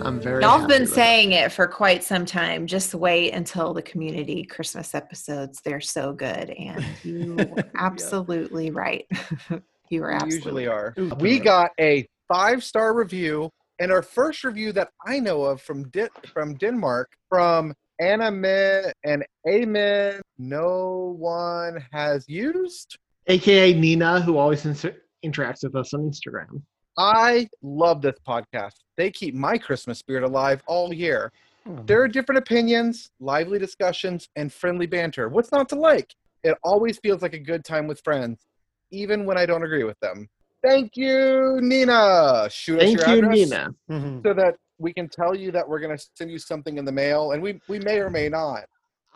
I'm 0.04 0.20
very 0.20 0.42
Y'all 0.42 0.58
have 0.58 0.68
been 0.68 0.82
with 0.82 0.90
it. 0.90 0.94
saying 0.94 1.32
it 1.32 1.50
for 1.50 1.66
quite 1.66 2.04
some 2.04 2.26
time. 2.26 2.66
Just 2.66 2.94
wait 2.94 3.32
until 3.32 3.72
the 3.72 3.80
community 3.80 4.44
Christmas 4.44 4.94
episodes. 4.94 5.62
They're 5.64 5.80
so 5.80 6.12
good. 6.12 6.50
And 6.50 6.84
you 7.02 7.34
were 7.56 7.64
absolutely 7.76 8.70
right. 8.70 9.06
you 9.88 10.02
were 10.02 10.18
We 10.26 10.34
usually 10.34 10.66
are. 10.66 10.92
Ooh, 10.98 11.10
We 11.20 11.38
got 11.38 11.70
a 11.80 12.06
five 12.28 12.62
star 12.62 12.94
review, 12.94 13.48
and 13.78 13.90
our 13.90 14.02
first 14.02 14.44
review 14.44 14.72
that 14.72 14.90
I 15.06 15.20
know 15.20 15.42
of 15.44 15.62
from 15.62 15.88
Di- 15.88 16.08
from 16.34 16.56
Denmark 16.56 17.12
from 17.30 17.72
Anna 18.00 18.30
Min 18.30 18.92
and 19.04 19.24
Amen. 19.48 20.20
No 20.38 21.14
one 21.18 21.84
has 21.92 22.24
used. 22.28 22.98
AKA 23.26 23.74
Nina, 23.74 24.20
who 24.20 24.36
always 24.36 24.66
inter- 24.66 24.96
interacts 25.24 25.62
with 25.62 25.76
us 25.76 25.94
on 25.94 26.00
Instagram. 26.02 26.62
I 26.98 27.48
love 27.62 28.02
this 28.02 28.16
podcast. 28.26 28.74
They 28.96 29.10
keep 29.10 29.34
my 29.34 29.58
Christmas 29.58 29.98
spirit 29.98 30.22
alive 30.24 30.62
all 30.66 30.92
year. 30.92 31.32
Mhm. 31.66 31.86
There 31.86 32.02
are 32.02 32.08
different 32.08 32.38
opinions, 32.38 33.10
lively 33.20 33.58
discussions, 33.58 34.28
and 34.36 34.52
friendly 34.52 34.86
banter. 34.86 35.28
What's 35.28 35.50
not 35.50 35.68
to 35.70 35.76
like? 35.76 36.14
It 36.42 36.56
always 36.62 36.98
feels 36.98 37.22
like 37.22 37.32
a 37.32 37.38
good 37.38 37.64
time 37.64 37.86
with 37.86 38.00
friends, 38.04 38.46
even 38.90 39.24
when 39.24 39.38
I 39.38 39.46
don't 39.46 39.62
agree 39.64 39.84
with 39.84 39.98
them. 40.00 40.28
Thank 40.62 40.96
you, 40.96 41.58
Nina. 41.62 42.48
Shoot 42.50 42.80
Thank 42.80 43.00
us 43.00 43.06
your 43.06 43.16
you, 43.16 43.22
address 43.24 43.50
Nina. 43.50 44.22
So 44.22 44.34
that 44.34 44.56
we 44.78 44.92
can 44.92 45.08
tell 45.08 45.34
you 45.34 45.50
that 45.52 45.68
we're 45.68 45.80
going 45.80 45.96
to 45.96 46.04
send 46.14 46.30
you 46.30 46.38
something 46.38 46.78
in 46.78 46.84
the 46.84 46.92
mail, 46.92 47.32
and 47.32 47.42
we 47.42 47.60
we 47.68 47.78
may 47.80 47.98
or 48.00 48.10
may 48.10 48.28
not. 48.28 48.64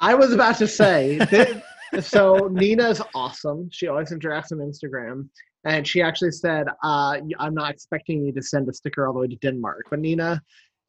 I 0.01 0.15
was 0.15 0.33
about 0.33 0.57
to 0.59 0.69
say, 0.69 1.19
so 2.01 2.49
Nina's 2.53 3.03
awesome. 3.15 3.69
She 3.73 3.89
always 3.89 4.11
interacts 4.11 4.53
on 4.53 4.59
Instagram. 4.59 5.29
And 5.65 5.87
she 5.87 6.01
actually 6.01 6.31
said, 6.31 6.69
uh, 6.85 7.19
I'm 7.39 7.55
not 7.55 7.71
expecting 7.73 8.25
you 8.25 8.33
to 8.33 8.41
send 8.43 8.69
a 8.69 8.73
sticker 8.73 9.07
all 9.07 9.13
the 9.13 9.19
way 9.21 9.27
to 9.27 9.37
Denmark. 9.37 9.87
But 9.91 9.99
Nina, 9.99 10.41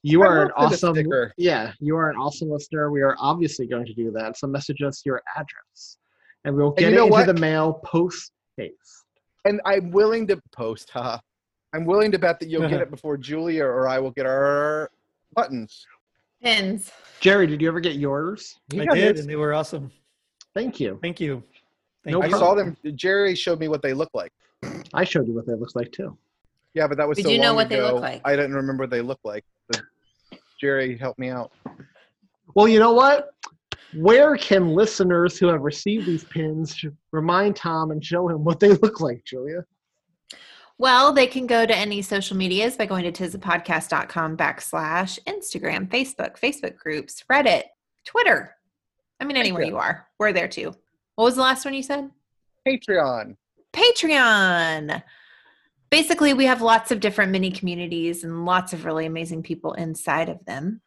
you 0.04 0.22
are 0.22 0.44
an 0.44 0.52
will 0.58 0.70
send 0.70 0.74
a 0.74 0.76
awesome 0.76 0.96
sticker. 0.96 1.34
Yeah, 1.38 1.74
you 1.80 1.98
are 1.98 2.10
an 2.12 2.18
awesome 2.18 2.50
listener. 2.50 2.92
We 2.92 3.02
are 3.02 3.16
obviously 3.20 3.66
going 3.66 3.86
to 3.88 3.94
do 3.94 4.12
that. 4.12 4.38
So 4.38 4.46
message 4.48 4.82
us 4.84 5.02
your 5.06 5.22
address. 5.36 5.98
And 6.46 6.56
we'll 6.56 6.68
And 6.68 6.78
get 6.78 6.92
you 6.92 6.94
it 6.94 6.98
know 6.98 7.04
into 7.06 7.12
what? 7.14 7.26
the 7.28 7.34
mail 7.34 7.74
post 7.84 8.32
haste. 8.58 9.06
And 9.46 9.60
I'm 9.66 9.90
willing 9.92 10.28
to 10.28 10.40
post. 10.56 10.90
Haha. 10.94 11.18
I'm 11.74 11.86
willing 11.86 12.12
to 12.12 12.20
bet 12.20 12.40
that 12.40 12.50
you'll 12.50 12.68
get 12.68 12.82
it 12.82 12.90
before 12.92 13.18
Julia 13.18 13.64
or 13.64 13.88
I 13.88 14.00
will 14.00 14.12
get 14.12 14.26
our 14.26 14.90
buttons. 15.34 15.86
pins. 16.42 16.92
Gerry, 17.20 17.48
did 17.48 17.62
you 17.62 17.68
ever 17.68 17.80
get 17.80 17.96
yours? 17.96 18.60
He 18.72 18.82
I 18.82 18.86
got 18.86 18.96
did, 18.96 19.16
his. 19.16 19.22
and 19.22 19.30
they 19.30 19.36
were 19.36 19.54
awesome. 19.54 19.92
Thank 20.54 20.80
you. 20.80 20.98
Thank 21.02 21.20
you. 21.20 21.44
Thank 22.04 22.14
No 22.14 22.24
I 22.24 22.30
saw 22.30 22.56
them. 22.56 22.76
Gerry 22.96 23.36
showed 23.36 23.60
me 23.60 23.68
what 23.68 23.82
they 23.82 23.94
look 23.94 24.10
like. 24.14 24.32
I 24.94 25.04
showed 25.04 25.28
you 25.28 25.34
what 25.34 25.46
they 25.46 25.54
look 25.54 25.76
like 25.76 25.92
too. 25.92 26.18
Yeah, 26.74 26.88
but 26.88 26.98
that 26.98 27.08
was 27.08 27.18
Did 27.18 27.26
so 27.26 27.32
you 27.32 27.40
know 27.40 27.48
long 27.48 27.56
what 27.58 27.70
they 27.70 27.82
look 27.82 27.92
ago, 27.94 28.02
like? 28.02 28.22
I 28.26 28.36
didn't 28.36 28.54
remember 28.54 28.84
what 28.84 28.90
they 28.90 29.02
look 29.02 29.20
like. 29.24 29.44
But 29.68 29.82
Gerry 30.60 30.98
helped 30.98 31.20
me 31.20 31.30
out. 31.30 31.52
Well, 32.56 32.68
you 32.68 32.80
know 32.80 32.94
what? 32.94 33.30
Where 33.96 34.36
can 34.38 34.70
listeners 34.70 35.38
who 35.40 35.48
have 35.48 35.62
received 35.62 36.06
these 36.06 36.24
pins 36.26 36.84
remind 37.12 37.56
Tom 37.56 37.92
and 37.92 38.04
show 38.04 38.28
him 38.30 38.44
what 38.44 38.60
they 38.60 38.70
look 38.74 39.02
like, 39.02 39.24
Julia? 39.26 39.66
Well, 40.80 41.12
they 41.12 41.28
can 41.28 41.46
go 41.46 41.66
to 41.66 41.76
any 41.76 42.02
social 42.02 42.38
medias 42.38 42.78
by 42.78 42.86
going 42.86 43.04
to 43.04 43.12
tisthepodcast.com 43.12 44.38
backslash 44.38 45.20
Instagram, 45.28 45.90
Facebook, 45.90 46.40
Facebook 46.40 46.78
groups, 46.78 47.22
Reddit, 47.30 47.64
Twitter. 48.06 48.56
I 49.20 49.26
mean, 49.26 49.36
anywhere 49.36 49.64
you 49.64 49.76
are, 49.76 50.08
we're 50.18 50.32
there 50.32 50.48
too. 50.48 50.74
What 51.16 51.26
was 51.26 51.36
the 51.36 51.42
last 51.42 51.66
one 51.66 51.74
you 51.74 51.84
said? 51.84 52.10
Patreon. 52.66 53.36
Patreon. 53.74 55.04
Basically, 55.90 56.34
we 56.34 56.46
have 56.46 56.62
lots 56.62 56.92
of 56.92 57.02
different 57.02 57.34
mini 57.34 57.52
communities 57.52 58.24
and 58.24 58.46
lots 58.46 58.72
of 58.72 58.86
really 58.86 59.06
amazing 59.06 59.44
people 59.44 59.74
inside 59.74 60.30
of 60.30 60.46
them. 60.46 60.80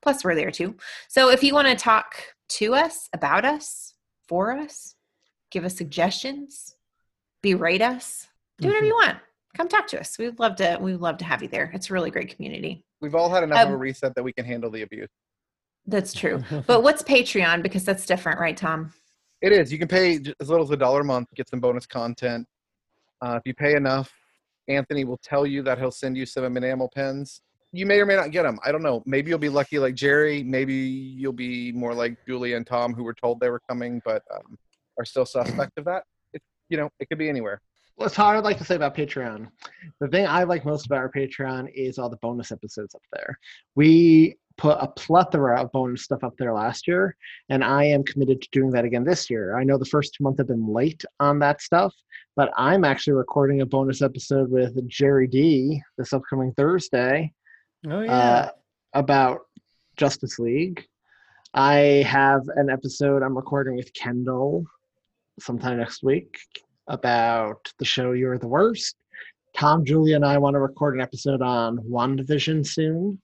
Plus, 0.00 0.24
we're 0.24 0.36
there 0.36 0.50
too. 0.50 0.74
So, 1.08 1.28
if 1.28 1.42
you 1.44 1.52
want 1.52 1.68
to 1.68 1.76
talk 1.76 2.14
to 2.48 2.74
us, 2.74 3.10
about 3.12 3.44
us, 3.44 3.92
for 4.26 4.52
us, 4.52 4.94
give 5.50 5.66
us 5.66 5.76
suggestions, 5.76 6.76
berate 7.42 7.82
us, 7.82 8.28
do 8.60 8.68
whatever 8.68 8.86
you 8.86 8.94
want. 8.94 9.18
Come 9.56 9.68
talk 9.68 9.86
to 9.88 10.00
us. 10.00 10.18
We'd 10.18 10.38
love 10.38 10.56
to. 10.56 10.78
We'd 10.80 10.96
love 10.96 11.18
to 11.18 11.24
have 11.24 11.42
you 11.42 11.48
there. 11.48 11.70
It's 11.74 11.90
a 11.90 11.92
really 11.92 12.10
great 12.10 12.34
community. 12.34 12.84
We've 13.00 13.14
all 13.14 13.30
had 13.30 13.42
enough 13.44 13.64
of 13.64 13.70
a 13.70 13.74
Um, 13.74 13.80
reset 13.80 14.14
that 14.14 14.22
we 14.22 14.32
can 14.32 14.44
handle 14.44 14.70
the 14.70 14.82
abuse. 14.82 15.08
That's 15.86 16.12
true. 16.12 16.42
but 16.66 16.82
what's 16.82 17.02
Patreon? 17.02 17.62
Because 17.62 17.84
that's 17.84 18.04
different, 18.06 18.38
right, 18.38 18.56
Tom? 18.56 18.92
It 19.40 19.52
is. 19.52 19.72
You 19.72 19.78
can 19.78 19.88
pay 19.88 20.20
as 20.40 20.48
little 20.50 20.64
as 20.64 20.70
a 20.70 20.76
dollar 20.76 21.00
a 21.00 21.04
month, 21.04 21.28
get 21.34 21.48
some 21.48 21.60
bonus 21.60 21.86
content. 21.86 22.46
Uh, 23.22 23.36
if 23.36 23.42
you 23.46 23.54
pay 23.54 23.74
enough, 23.74 24.12
Anthony 24.68 25.04
will 25.04 25.18
tell 25.18 25.46
you 25.46 25.62
that 25.62 25.78
he'll 25.78 25.90
send 25.90 26.16
you 26.16 26.26
some 26.26 26.56
enamel 26.56 26.90
pens. 26.94 27.40
You 27.72 27.86
may 27.86 28.00
or 28.00 28.06
may 28.06 28.16
not 28.16 28.30
get 28.30 28.42
them. 28.44 28.58
I 28.64 28.72
don't 28.72 28.82
know. 28.82 29.02
Maybe 29.06 29.30
you'll 29.30 29.38
be 29.38 29.48
lucky 29.48 29.78
like 29.78 29.94
Gerry. 29.94 30.42
Maybe 30.42 30.74
you'll 30.74 31.32
be 31.32 31.72
more 31.72 31.94
like 31.94 32.16
Julia 32.26 32.56
and 32.56 32.66
Tom, 32.66 32.94
who 32.94 33.04
were 33.04 33.14
told 33.14 33.40
they 33.40 33.50
were 33.50 33.60
coming, 33.68 34.00
but 34.04 34.22
um, 34.34 34.58
are 34.98 35.04
still 35.04 35.26
suspect 35.26 35.72
of 35.78 35.84
that. 35.84 36.04
It, 36.32 36.42
you 36.68 36.76
know, 36.76 36.88
it 37.00 37.08
could 37.08 37.18
be 37.18 37.28
anywhere. 37.28 37.60
That's 37.98 38.18
all 38.18 38.28
I'd 38.36 38.44
like 38.44 38.58
to 38.58 38.64
say 38.64 38.76
about 38.76 38.94
Patreon. 38.96 39.48
The 40.00 40.08
thing 40.08 40.26
I 40.26 40.44
like 40.44 40.64
most 40.64 40.86
about 40.86 40.98
our 40.98 41.10
Patreon 41.10 41.68
is 41.74 41.98
all 41.98 42.08
the 42.08 42.16
bonus 42.18 42.52
episodes 42.52 42.94
up 42.94 43.02
there. 43.12 43.38
We 43.74 44.36
put 44.56 44.78
a 44.80 44.88
plethora 44.88 45.60
of 45.60 45.72
bonus 45.72 46.02
stuff 46.02 46.22
up 46.22 46.34
there 46.38 46.52
last 46.52 46.86
year, 46.86 47.16
and 47.48 47.64
I 47.64 47.84
am 47.84 48.04
committed 48.04 48.40
to 48.42 48.48
doing 48.52 48.70
that 48.70 48.84
again 48.84 49.04
this 49.04 49.28
year. 49.30 49.56
I 49.58 49.64
know 49.64 49.78
the 49.78 49.84
first 49.84 50.14
two 50.14 50.24
months 50.24 50.38
have 50.38 50.48
been 50.48 50.66
late 50.66 51.04
on 51.20 51.38
that 51.40 51.60
stuff, 51.60 51.94
but 52.36 52.52
I'm 52.56 52.84
actually 52.84 53.14
recording 53.14 53.62
a 53.62 53.66
bonus 53.66 54.02
episode 54.02 54.50
with 54.50 54.86
Gerry 54.88 55.26
D 55.26 55.80
this 55.96 56.12
upcoming 56.12 56.52
Thursday 56.52 57.32
Oh 57.88 58.00
yeah. 58.00 58.12
uh, 58.12 58.50
about 58.94 59.40
Justice 59.96 60.38
League. 60.38 60.84
I 61.54 62.04
have 62.06 62.42
an 62.56 62.70
episode 62.70 63.22
I'm 63.22 63.36
recording 63.36 63.76
with 63.76 63.92
Kendall 63.94 64.64
sometime 65.40 65.78
next 65.78 66.02
week 66.02 66.38
about 66.88 67.72
the 67.78 67.84
show 67.84 68.12
You're 68.12 68.38
the 68.38 68.48
Worst. 68.48 68.96
Tom, 69.54 69.84
Julia, 69.84 70.16
and 70.16 70.24
I 70.24 70.38
want 70.38 70.54
to 70.54 70.60
record 70.60 70.94
an 70.94 71.00
episode 71.00 71.42
on 71.42 71.78
WandaVision 71.78 72.66
soon. 72.66 73.20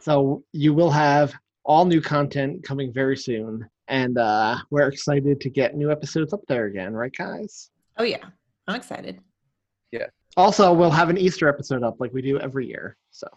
So 0.00 0.44
you 0.52 0.74
will 0.74 0.90
have 0.90 1.32
all 1.64 1.84
new 1.84 2.00
content 2.00 2.62
coming 2.62 2.92
very 2.92 3.16
soon. 3.16 3.68
And 3.88 4.18
uh, 4.18 4.56
we're 4.70 4.88
excited 4.88 5.40
to 5.40 5.50
get 5.50 5.76
new 5.76 5.90
episodes 5.90 6.32
up 6.32 6.40
there 6.48 6.66
again, 6.66 6.92
right, 6.94 7.14
guys? 7.16 7.70
Oh 7.96 8.04
yeah, 8.04 8.24
I'm 8.66 8.74
excited. 8.74 9.20
Yeah. 9.92 10.06
Also, 10.36 10.72
we'll 10.72 10.90
have 10.90 11.10
an 11.10 11.18
Easter 11.18 11.48
episode 11.48 11.82
up 11.82 11.96
like 12.00 12.12
we 12.12 12.22
do 12.22 12.38
every 12.40 12.66
year. 12.66 12.96
So 13.10 13.28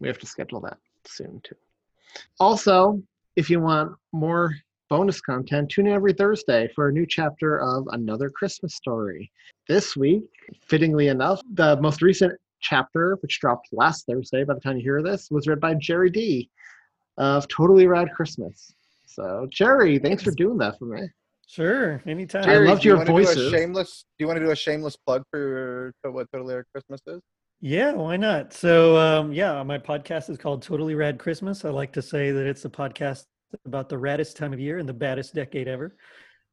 we 0.00 0.08
have 0.08 0.18
to 0.18 0.26
schedule 0.26 0.60
that 0.62 0.78
soon 1.06 1.40
too. 1.44 1.54
Also, 2.40 3.02
if 3.36 3.48
you 3.48 3.60
want 3.60 3.92
more 4.12 4.54
bonus 4.92 5.22
content, 5.22 5.70
tune 5.70 5.86
in 5.86 5.94
every 5.94 6.12
Thursday 6.12 6.68
for 6.74 6.88
a 6.88 6.92
new 6.92 7.06
chapter 7.06 7.58
of 7.62 7.88
Another 7.92 8.28
Christmas 8.28 8.74
Story. 8.74 9.32
This 9.66 9.96
week, 9.96 10.24
fittingly 10.66 11.08
enough, 11.08 11.40
the 11.54 11.80
most 11.80 12.02
recent 12.02 12.38
chapter, 12.60 13.16
which 13.22 13.40
dropped 13.40 13.68
last 13.72 14.04
Thursday 14.04 14.44
by 14.44 14.52
the 14.52 14.60
time 14.60 14.76
you 14.76 14.82
hear 14.82 15.02
this, 15.02 15.30
was 15.30 15.46
read 15.48 15.60
by 15.60 15.72
Gerry 15.76 16.10
D 16.10 16.50
of 17.16 17.48
Totally 17.48 17.86
Rad 17.86 18.12
Christmas. 18.14 18.70
So, 19.06 19.46
Gerry, 19.50 19.98
thanks 19.98 20.22
for 20.24 20.30
doing 20.32 20.58
that 20.58 20.78
for 20.78 20.84
me. 20.84 21.08
Sure, 21.46 22.02
anytime. 22.06 22.46
I 22.46 22.58
loved 22.58 22.82
do 22.82 22.88
you 22.88 22.90
your 22.90 22.98
wanna 22.98 23.10
do 23.12 23.16
a 23.16 23.24
voices. 23.24 23.50
shameless. 23.50 24.04
Do 24.18 24.24
you 24.24 24.26
want 24.26 24.40
to 24.40 24.44
do 24.44 24.50
a 24.50 24.56
shameless 24.56 24.98
plug 25.06 25.22
for 25.30 25.94
to 26.04 26.10
what 26.10 26.26
Totally 26.30 26.54
Rad 26.54 26.64
Christmas 26.70 27.00
is? 27.06 27.22
Yeah, 27.62 27.92
why 27.92 28.18
not? 28.18 28.52
So, 28.52 28.98
um, 28.98 29.32
yeah, 29.32 29.62
my 29.62 29.78
podcast 29.78 30.28
is 30.28 30.36
called 30.36 30.60
Totally 30.60 30.94
Rad 30.94 31.18
Christmas. 31.18 31.64
I 31.64 31.70
like 31.70 31.94
to 31.94 32.02
say 32.02 32.30
that 32.30 32.46
it's 32.46 32.66
a 32.66 32.68
podcast 32.68 33.24
about 33.64 33.88
the 33.88 33.96
raddest 33.96 34.36
time 34.36 34.52
of 34.52 34.60
year 34.60 34.78
and 34.78 34.88
the 34.88 34.94
baddest 34.94 35.34
decade 35.34 35.68
ever. 35.68 35.96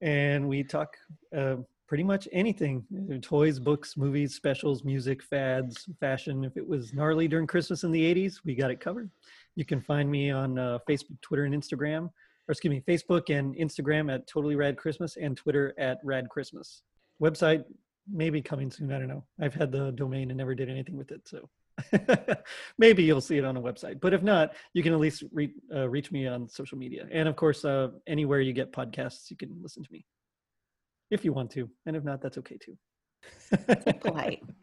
And 0.02 0.48
we 0.48 0.64
talk 0.64 0.96
uh, 1.36 1.58
pretty 1.88 2.04
much 2.04 2.28
anything 2.32 2.86
uh, 3.12 3.18
toys, 3.22 3.60
books, 3.60 3.98
movies, 3.98 4.36
specials, 4.36 4.84
music, 4.84 5.24
fads, 5.24 5.90
fashion. 6.00 6.44
If 6.44 6.56
it 6.56 6.68
was 6.68 6.94
gnarly 6.94 7.28
during 7.28 7.48
Christmas 7.48 7.84
in 7.84 7.92
the 7.92 8.14
80s, 8.14 8.42
we 8.46 8.56
got 8.56 8.72
it 8.72 8.80
covered. 8.80 9.10
You 9.56 9.66
can 9.66 9.82
find 9.82 10.10
me 10.10 10.32
on 10.32 10.60
uh, 10.60 10.80
Facebook, 10.88 11.20
Twitter, 11.22 11.46
and 11.46 11.54
Instagram, 11.54 12.04
or 12.04 12.52
excuse 12.52 12.70
me, 12.70 12.84
Facebook 12.88 13.36
and 13.36 13.56
Instagram 13.56 14.14
at 14.14 14.28
Totally 14.28 14.56
Rad 14.56 14.78
Christmas 14.78 15.18
and 15.18 15.36
Twitter 15.36 15.74
at 15.78 15.98
Rad 16.04 16.30
Christmas. 16.30 16.84
Website 17.22 17.66
maybe 18.12 18.42
coming 18.42 18.72
soon. 18.72 18.92
I 18.92 19.00
don't 19.00 19.08
know. 19.08 19.24
I've 19.42 19.54
had 19.54 19.72
the 19.72 19.92
domain 19.92 20.30
and 20.30 20.38
never 20.38 20.56
did 20.56 20.70
anything 20.70 20.98
with 20.98 21.12
it, 21.12 21.28
so 21.28 21.50
maybe 22.78 23.04
you'll 23.04 23.22
see 23.22 23.38
it 23.38 23.46
on 23.46 23.58
a 23.58 23.62
website. 23.62 24.00
But 24.00 24.14
if 24.14 24.24
not, 24.24 24.54
you 24.74 24.84
can 24.84 24.94
at 24.94 25.00
least 25.00 25.24
re- 25.32 25.54
uh, 25.74 25.90
reach 25.90 26.12
me 26.12 26.28
on 26.28 26.48
social 26.48 26.78
media, 26.78 27.08
and 27.12 27.28
of 27.28 27.36
course, 27.36 27.66
uh, 27.66 27.90
anywhere 28.08 28.42
you 28.42 28.54
get 28.54 28.72
podcasts, 28.72 29.30
you 29.30 29.38
can 29.38 29.56
listen 29.62 29.84
to 29.84 29.90
me 29.92 30.06
if 31.12 31.26
you 31.26 31.34
want 31.34 31.52
to, 31.52 31.70
and 31.86 31.96
if 31.96 32.04
not, 32.04 32.22
that's 32.22 32.38
okay 32.38 32.58
too. 32.58 32.78
Polite. 34.00 34.44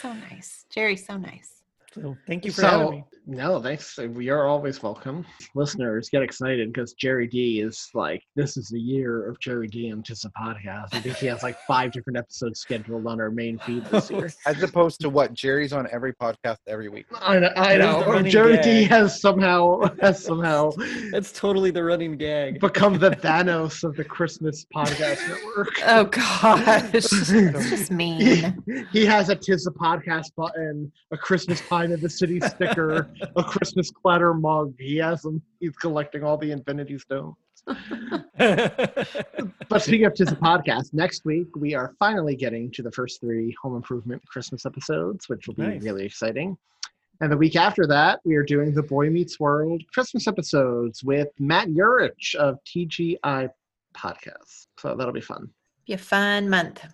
So 0.00 0.10
nice. 0.12 0.64
Gerry, 0.72 0.96
so 0.96 1.18
nice. 1.18 1.61
So 1.94 2.16
thank 2.26 2.44
you 2.46 2.52
for 2.52 2.62
having 2.62 2.90
me. 2.90 3.04
No, 3.26 3.60
thanks. 3.62 3.96
We 3.98 4.30
are 4.30 4.46
always 4.46 4.82
welcome. 4.82 5.24
Listeners, 5.54 6.08
get 6.10 6.22
excited 6.22 6.72
because 6.72 6.92
Gerry 6.94 7.28
D 7.28 7.60
is 7.60 7.88
like, 7.94 8.20
this 8.34 8.56
is 8.56 8.68
the 8.68 8.80
year 8.80 9.28
of 9.28 9.38
Gerry 9.38 9.68
D 9.68 9.88
and 9.90 10.02
just 10.02 10.24
a 10.24 10.30
podcast. 10.30 10.88
I 10.92 11.00
think 11.00 11.16
he 11.18 11.26
has 11.26 11.42
like 11.42 11.56
five 11.60 11.92
different 11.92 12.18
episodes 12.18 12.60
scheduled 12.60 13.06
on 13.06 13.20
our 13.20 13.30
main 13.30 13.58
feed 13.60 13.84
this 13.86 14.10
year. 14.10 14.28
As 14.46 14.60
opposed 14.62 15.00
to 15.02 15.08
what 15.10 15.34
Gerry's 15.34 15.72
on 15.72 15.86
every 15.92 16.14
podcast 16.14 16.56
every 16.66 16.88
week. 16.88 17.06
I 17.20 17.38
know. 17.38 17.50
I 17.56 17.76
That 17.76 17.80
is 17.80 17.86
know. 17.86 18.00
the 18.00 18.06
Or 18.06 18.12
running 18.14 18.32
Jerry 18.32 18.56
D 18.60 18.84
has 18.84 19.20
somehow 19.20 19.82
has 20.00 20.24
somehow 20.24 20.70
That's 21.12 21.30
totally 21.30 21.70
the 21.70 21.84
running 21.84 22.16
gag. 22.16 22.58
become 22.58 22.98
the 22.98 23.10
Thanos 23.22 23.84
of 23.84 23.94
the 23.96 24.04
Christmas 24.04 24.66
podcast 24.74 25.28
network. 25.28 25.74
Oh 25.84 26.04
gosh, 26.04 26.90
it's 26.94 27.10
just 27.10 27.90
mean. 27.92 28.56
He, 28.66 28.84
he 28.92 29.06
has 29.06 29.28
a 29.28 29.36
Tis 29.36 29.64
the 29.64 29.70
Podcast 29.70 30.34
button, 30.36 30.90
a 31.12 31.16
Christmas 31.16 31.60
Pie 31.88 31.94
in 31.94 32.00
the 32.00 32.08
City 32.08 32.40
sticker, 32.40 33.08
a 33.36 33.42
Christmas 33.42 33.90
clatter 33.90 34.34
mug. 34.34 34.74
He 34.78 34.96
has 34.98 35.22
them. 35.22 35.42
He's 35.60 35.72
collecting 35.72 36.22
all 36.22 36.36
the 36.36 36.50
Infinity 36.52 36.98
Stones. 36.98 37.36
But 39.68 39.80
speaking 39.82 40.04
of 40.06 40.14
Tis 40.14 40.28
the 40.28 40.36
Podcast, 40.36 40.92
next 40.92 41.24
week 41.24 41.48
we 41.56 41.74
are 41.74 41.94
finally 41.98 42.36
getting 42.36 42.70
to 42.72 42.82
the 42.82 42.90
first 42.92 43.20
three 43.20 43.54
Home 43.62 43.74
Improvement 43.76 44.20
Christmas 44.26 44.66
episodes, 44.66 45.28
which 45.28 45.46
will 45.46 45.54
be 45.54 45.62
Nice. 45.62 45.82
really 45.82 46.04
exciting. 46.04 46.56
And 47.20 47.32
the 47.32 47.36
week 47.36 47.56
after 47.56 47.86
that, 47.86 48.20
we 48.24 48.34
are 48.34 48.42
doing 48.42 48.74
the 48.74 48.82
Boy 48.82 49.08
Meets 49.08 49.40
World 49.40 49.82
Christmas 49.94 50.26
episodes 50.28 51.02
with 51.02 51.28
Matt 51.38 51.68
Urich 51.68 52.34
of 52.34 52.58
TGI 52.64 53.48
Podcast. 53.96 54.66
So 54.78 54.94
that'll 54.94 55.12
be 55.14 55.20
fun. 55.22 55.48
Be 55.86 55.94
a 55.94 55.98
fun 55.98 56.50
month. 56.50 56.84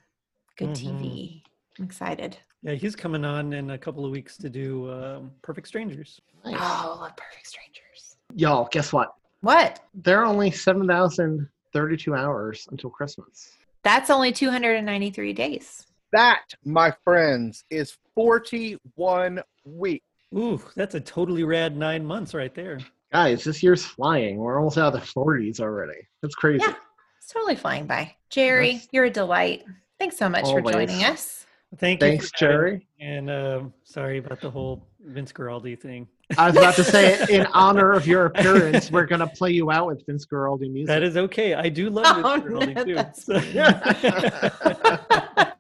Good 0.57 0.71
Mhm. 0.71 1.01
TV. 1.01 1.43
I'm 1.79 1.85
excited. 1.87 2.37
Yeah, 2.63 2.75
he's 2.75 2.97
coming 2.97 3.25
on 3.25 3.53
in 3.53 3.71
a 3.71 3.79
couple 3.79 4.05
of 4.05 4.11
weeks 4.11 4.37
to 4.39 4.51
do 4.51 4.91
um, 4.91 5.31
Perfect 5.43 5.69
Strangers. 5.69 6.21
Oh, 6.45 6.53
I 6.55 6.87
love 7.01 7.17
Perfect 7.17 7.47
Strangers. 7.47 8.17
Y'all, 8.35 8.69
guess 8.73 8.93
what? 8.93 9.15
What? 9.43 9.81
There 9.95 10.21
are 10.21 10.25
only 10.25 10.51
7,032 10.51 12.15
hours 12.15 12.67
until 12.73 12.91
Christmas. 12.91 13.53
That's 13.85 14.11
only 14.11 14.33
293 14.33 15.33
days. 15.33 15.87
That, 16.13 16.43
my 16.65 16.93
friends, 17.05 17.65
is 17.71 17.97
41 18.17 19.41
weeks. 19.65 20.05
Ooh, 20.37 20.61
that's 20.75 20.95
a 20.97 21.01
totally 21.01 21.45
rad 21.45 21.77
nine 21.77 22.05
months 22.05 22.35
right 22.35 22.55
there. 22.55 22.81
Guys, 23.13 23.45
this 23.45 23.63
year's 23.63 23.85
flying. 23.85 24.37
We're 24.37 24.59
almost 24.59 24.77
out 24.79 24.95
of 24.95 25.01
the 25.01 25.07
40s 25.07 25.61
already. 25.61 26.01
That's 26.23 26.35
crazy. 26.35 26.65
Yeah, 26.67 26.75
it's 27.19 27.33
totally 27.33 27.57
flying 27.57 27.87
by. 27.87 28.15
Gerry, 28.31 28.73
That's- 28.73 28.89
you're 28.91 29.05
a 29.05 29.11
delight. 29.11 29.65
Thanks 29.99 30.17
so 30.17 30.29
much 30.29 30.45
for 30.45 30.61
joining 30.61 31.05
us. 31.05 31.47
Thank 31.77 32.01
you. 32.03 32.09
Thanks, 32.09 32.31
Gerry. 32.33 32.87
And 33.01 33.31
um, 33.31 33.75
sorry 33.85 34.19
about 34.19 34.41
the 34.41 34.51
whole 34.51 34.87
Vince 35.05 35.33
Guaraldi 35.33 35.79
thing. 35.79 36.09
I 36.39 36.47
was 36.49 36.57
about 36.57 36.75
to 36.77 36.85
say, 36.85 37.23
in 37.31 37.47
honor 37.53 37.93
of 37.93 38.07
your 38.07 38.25
appearance, 38.27 38.91
we're 38.91 39.07
going 39.07 39.21
to 39.21 39.27
play 39.27 39.51
you 39.51 39.71
out 39.71 39.87
with 39.87 40.05
Vince 40.07 40.25
Guaraldi 40.27 40.71
music. 40.73 40.87
That 40.89 41.03
is 41.03 41.17
okay. 41.17 41.55
I 41.55 41.69
do 41.69 41.91
love 41.91 42.07
Oh, 42.25 42.39
Vince 42.61 43.29
no, 43.29 43.41
Guaraldi 43.41 43.85
too. 43.85 45.53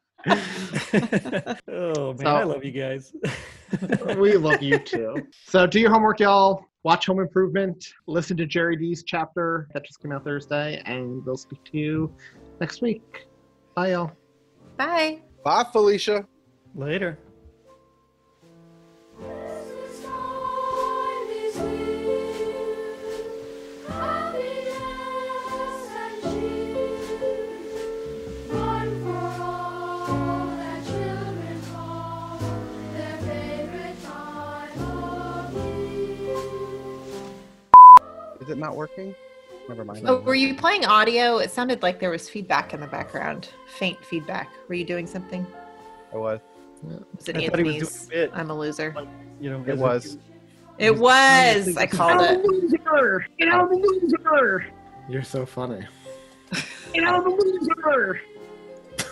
oh 1.68 2.12
man, 2.14 2.18
So- 2.18 2.36
I 2.36 2.44
love 2.44 2.64
you 2.64 2.72
guys. 2.72 3.12
we 4.16 4.32
love 4.36 4.62
you 4.62 4.78
too. 4.78 5.26
So 5.46 5.66
do 5.66 5.78
your 5.80 5.90
homework, 5.90 6.20
y'all. 6.20 6.64
watch 6.84 7.06
Home 7.06 7.20
Improvement, 7.20 7.84
listen 8.06 8.36
to 8.38 8.46
Gerry 8.46 8.76
D's 8.76 9.02
chapter 9.06 9.68
that 9.74 9.84
just 9.84 10.00
came 10.00 10.12
out 10.12 10.24
Thursday, 10.24 10.80
and 10.86 11.24
we'll 11.24 11.36
speak 11.36 11.62
to 11.64 11.76
you 11.78 12.14
next 12.60 12.80
week. 12.82 13.26
Bye, 13.74 13.92
y'all. 13.92 14.12
Bye. 14.76 15.20
Bye, 15.42 15.64
Felicia. 15.72 16.26
Later. 16.74 17.18
Is 38.40 38.52
it 38.52 38.58
not 38.58 38.76
working? 38.76 39.14
Never 39.68 39.84
mind. 39.84 40.02
Oh, 40.08 40.20
were 40.20 40.34
you 40.34 40.54
playing 40.54 40.84
audio? 40.86 41.38
It 41.38 41.50
sounded 41.50 41.82
like 41.82 42.00
there 42.00 42.10
was 42.10 42.28
feedback 42.28 42.72
in 42.72 42.80
the 42.80 42.86
background. 42.86 43.50
Faint 43.76 44.02
feedback. 44.04 44.48
Were 44.68 44.74
you 44.74 44.84
doing 44.84 45.06
something? 45.06 45.46
I 46.12 46.16
was. 46.16 46.40
Was 46.82 47.28
it 47.28 47.36
I 47.36 47.48
thought 47.48 47.58
he 47.58 47.64
was 47.64 47.74
Anthony's? 47.74 48.06
doing 48.06 48.22
a 48.22 48.26
bit. 48.26 48.30
I'm 48.34 48.50
a 48.50 48.58
loser. 48.58 48.94
You 49.40 49.50
know, 49.50 49.60
It 49.62 49.68
as 49.70 49.78
a- 49.78 49.82
was. 49.82 50.18
It 50.78 50.96
was. 50.96 51.76
I 51.76 51.86
called 51.86 52.20
it. 52.22 52.44
loser. 52.44 53.26
Get 53.38 53.48
out 53.48 53.64
of 53.64 53.70
the 53.70 53.76
loser. 53.76 54.66
You're 55.08 55.22
so 55.24 55.44
funny. 55.44 55.84
Get 56.94 57.04
out 57.04 57.18
of 57.18 57.24
the 57.24 57.30
loser. 57.30 58.20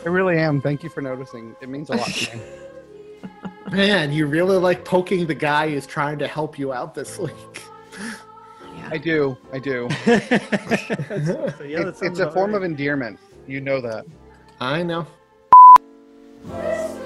I 0.05 0.09
really 0.09 0.39
am. 0.39 0.61
Thank 0.61 0.83
you 0.83 0.89
for 0.89 1.01
noticing. 1.03 1.55
It 1.61 1.69
means 1.69 1.91
a 1.91 1.97
lot 1.97 2.07
to 2.07 2.37
me. 2.37 2.43
Man, 3.73 4.12
you 4.12 4.27
really 4.27 4.57
like 4.59 4.85
poking 4.85 5.27
the 5.27 5.35
guy 5.35 5.69
who's 5.70 5.87
trying 5.87 6.19
to 6.20 6.28
help 6.28 6.57
you 6.59 6.73
out 6.73 6.95
this 6.95 7.19
week. 7.19 7.62
I 8.90 8.98
do. 8.98 9.36
I 9.52 9.58
do. 9.58 9.88
So, 11.26 11.64
yeah, 11.64 11.88
it's 11.88 12.02
it's 12.02 12.20
a 12.20 12.30
form 12.30 12.50
right. 12.50 12.58
of 12.58 12.64
endearment. 12.64 13.18
You 13.46 13.60
know 13.60 13.80
that. 13.80 14.04
I 14.60 14.82
know. 14.82 15.06
Christmas 16.48 17.06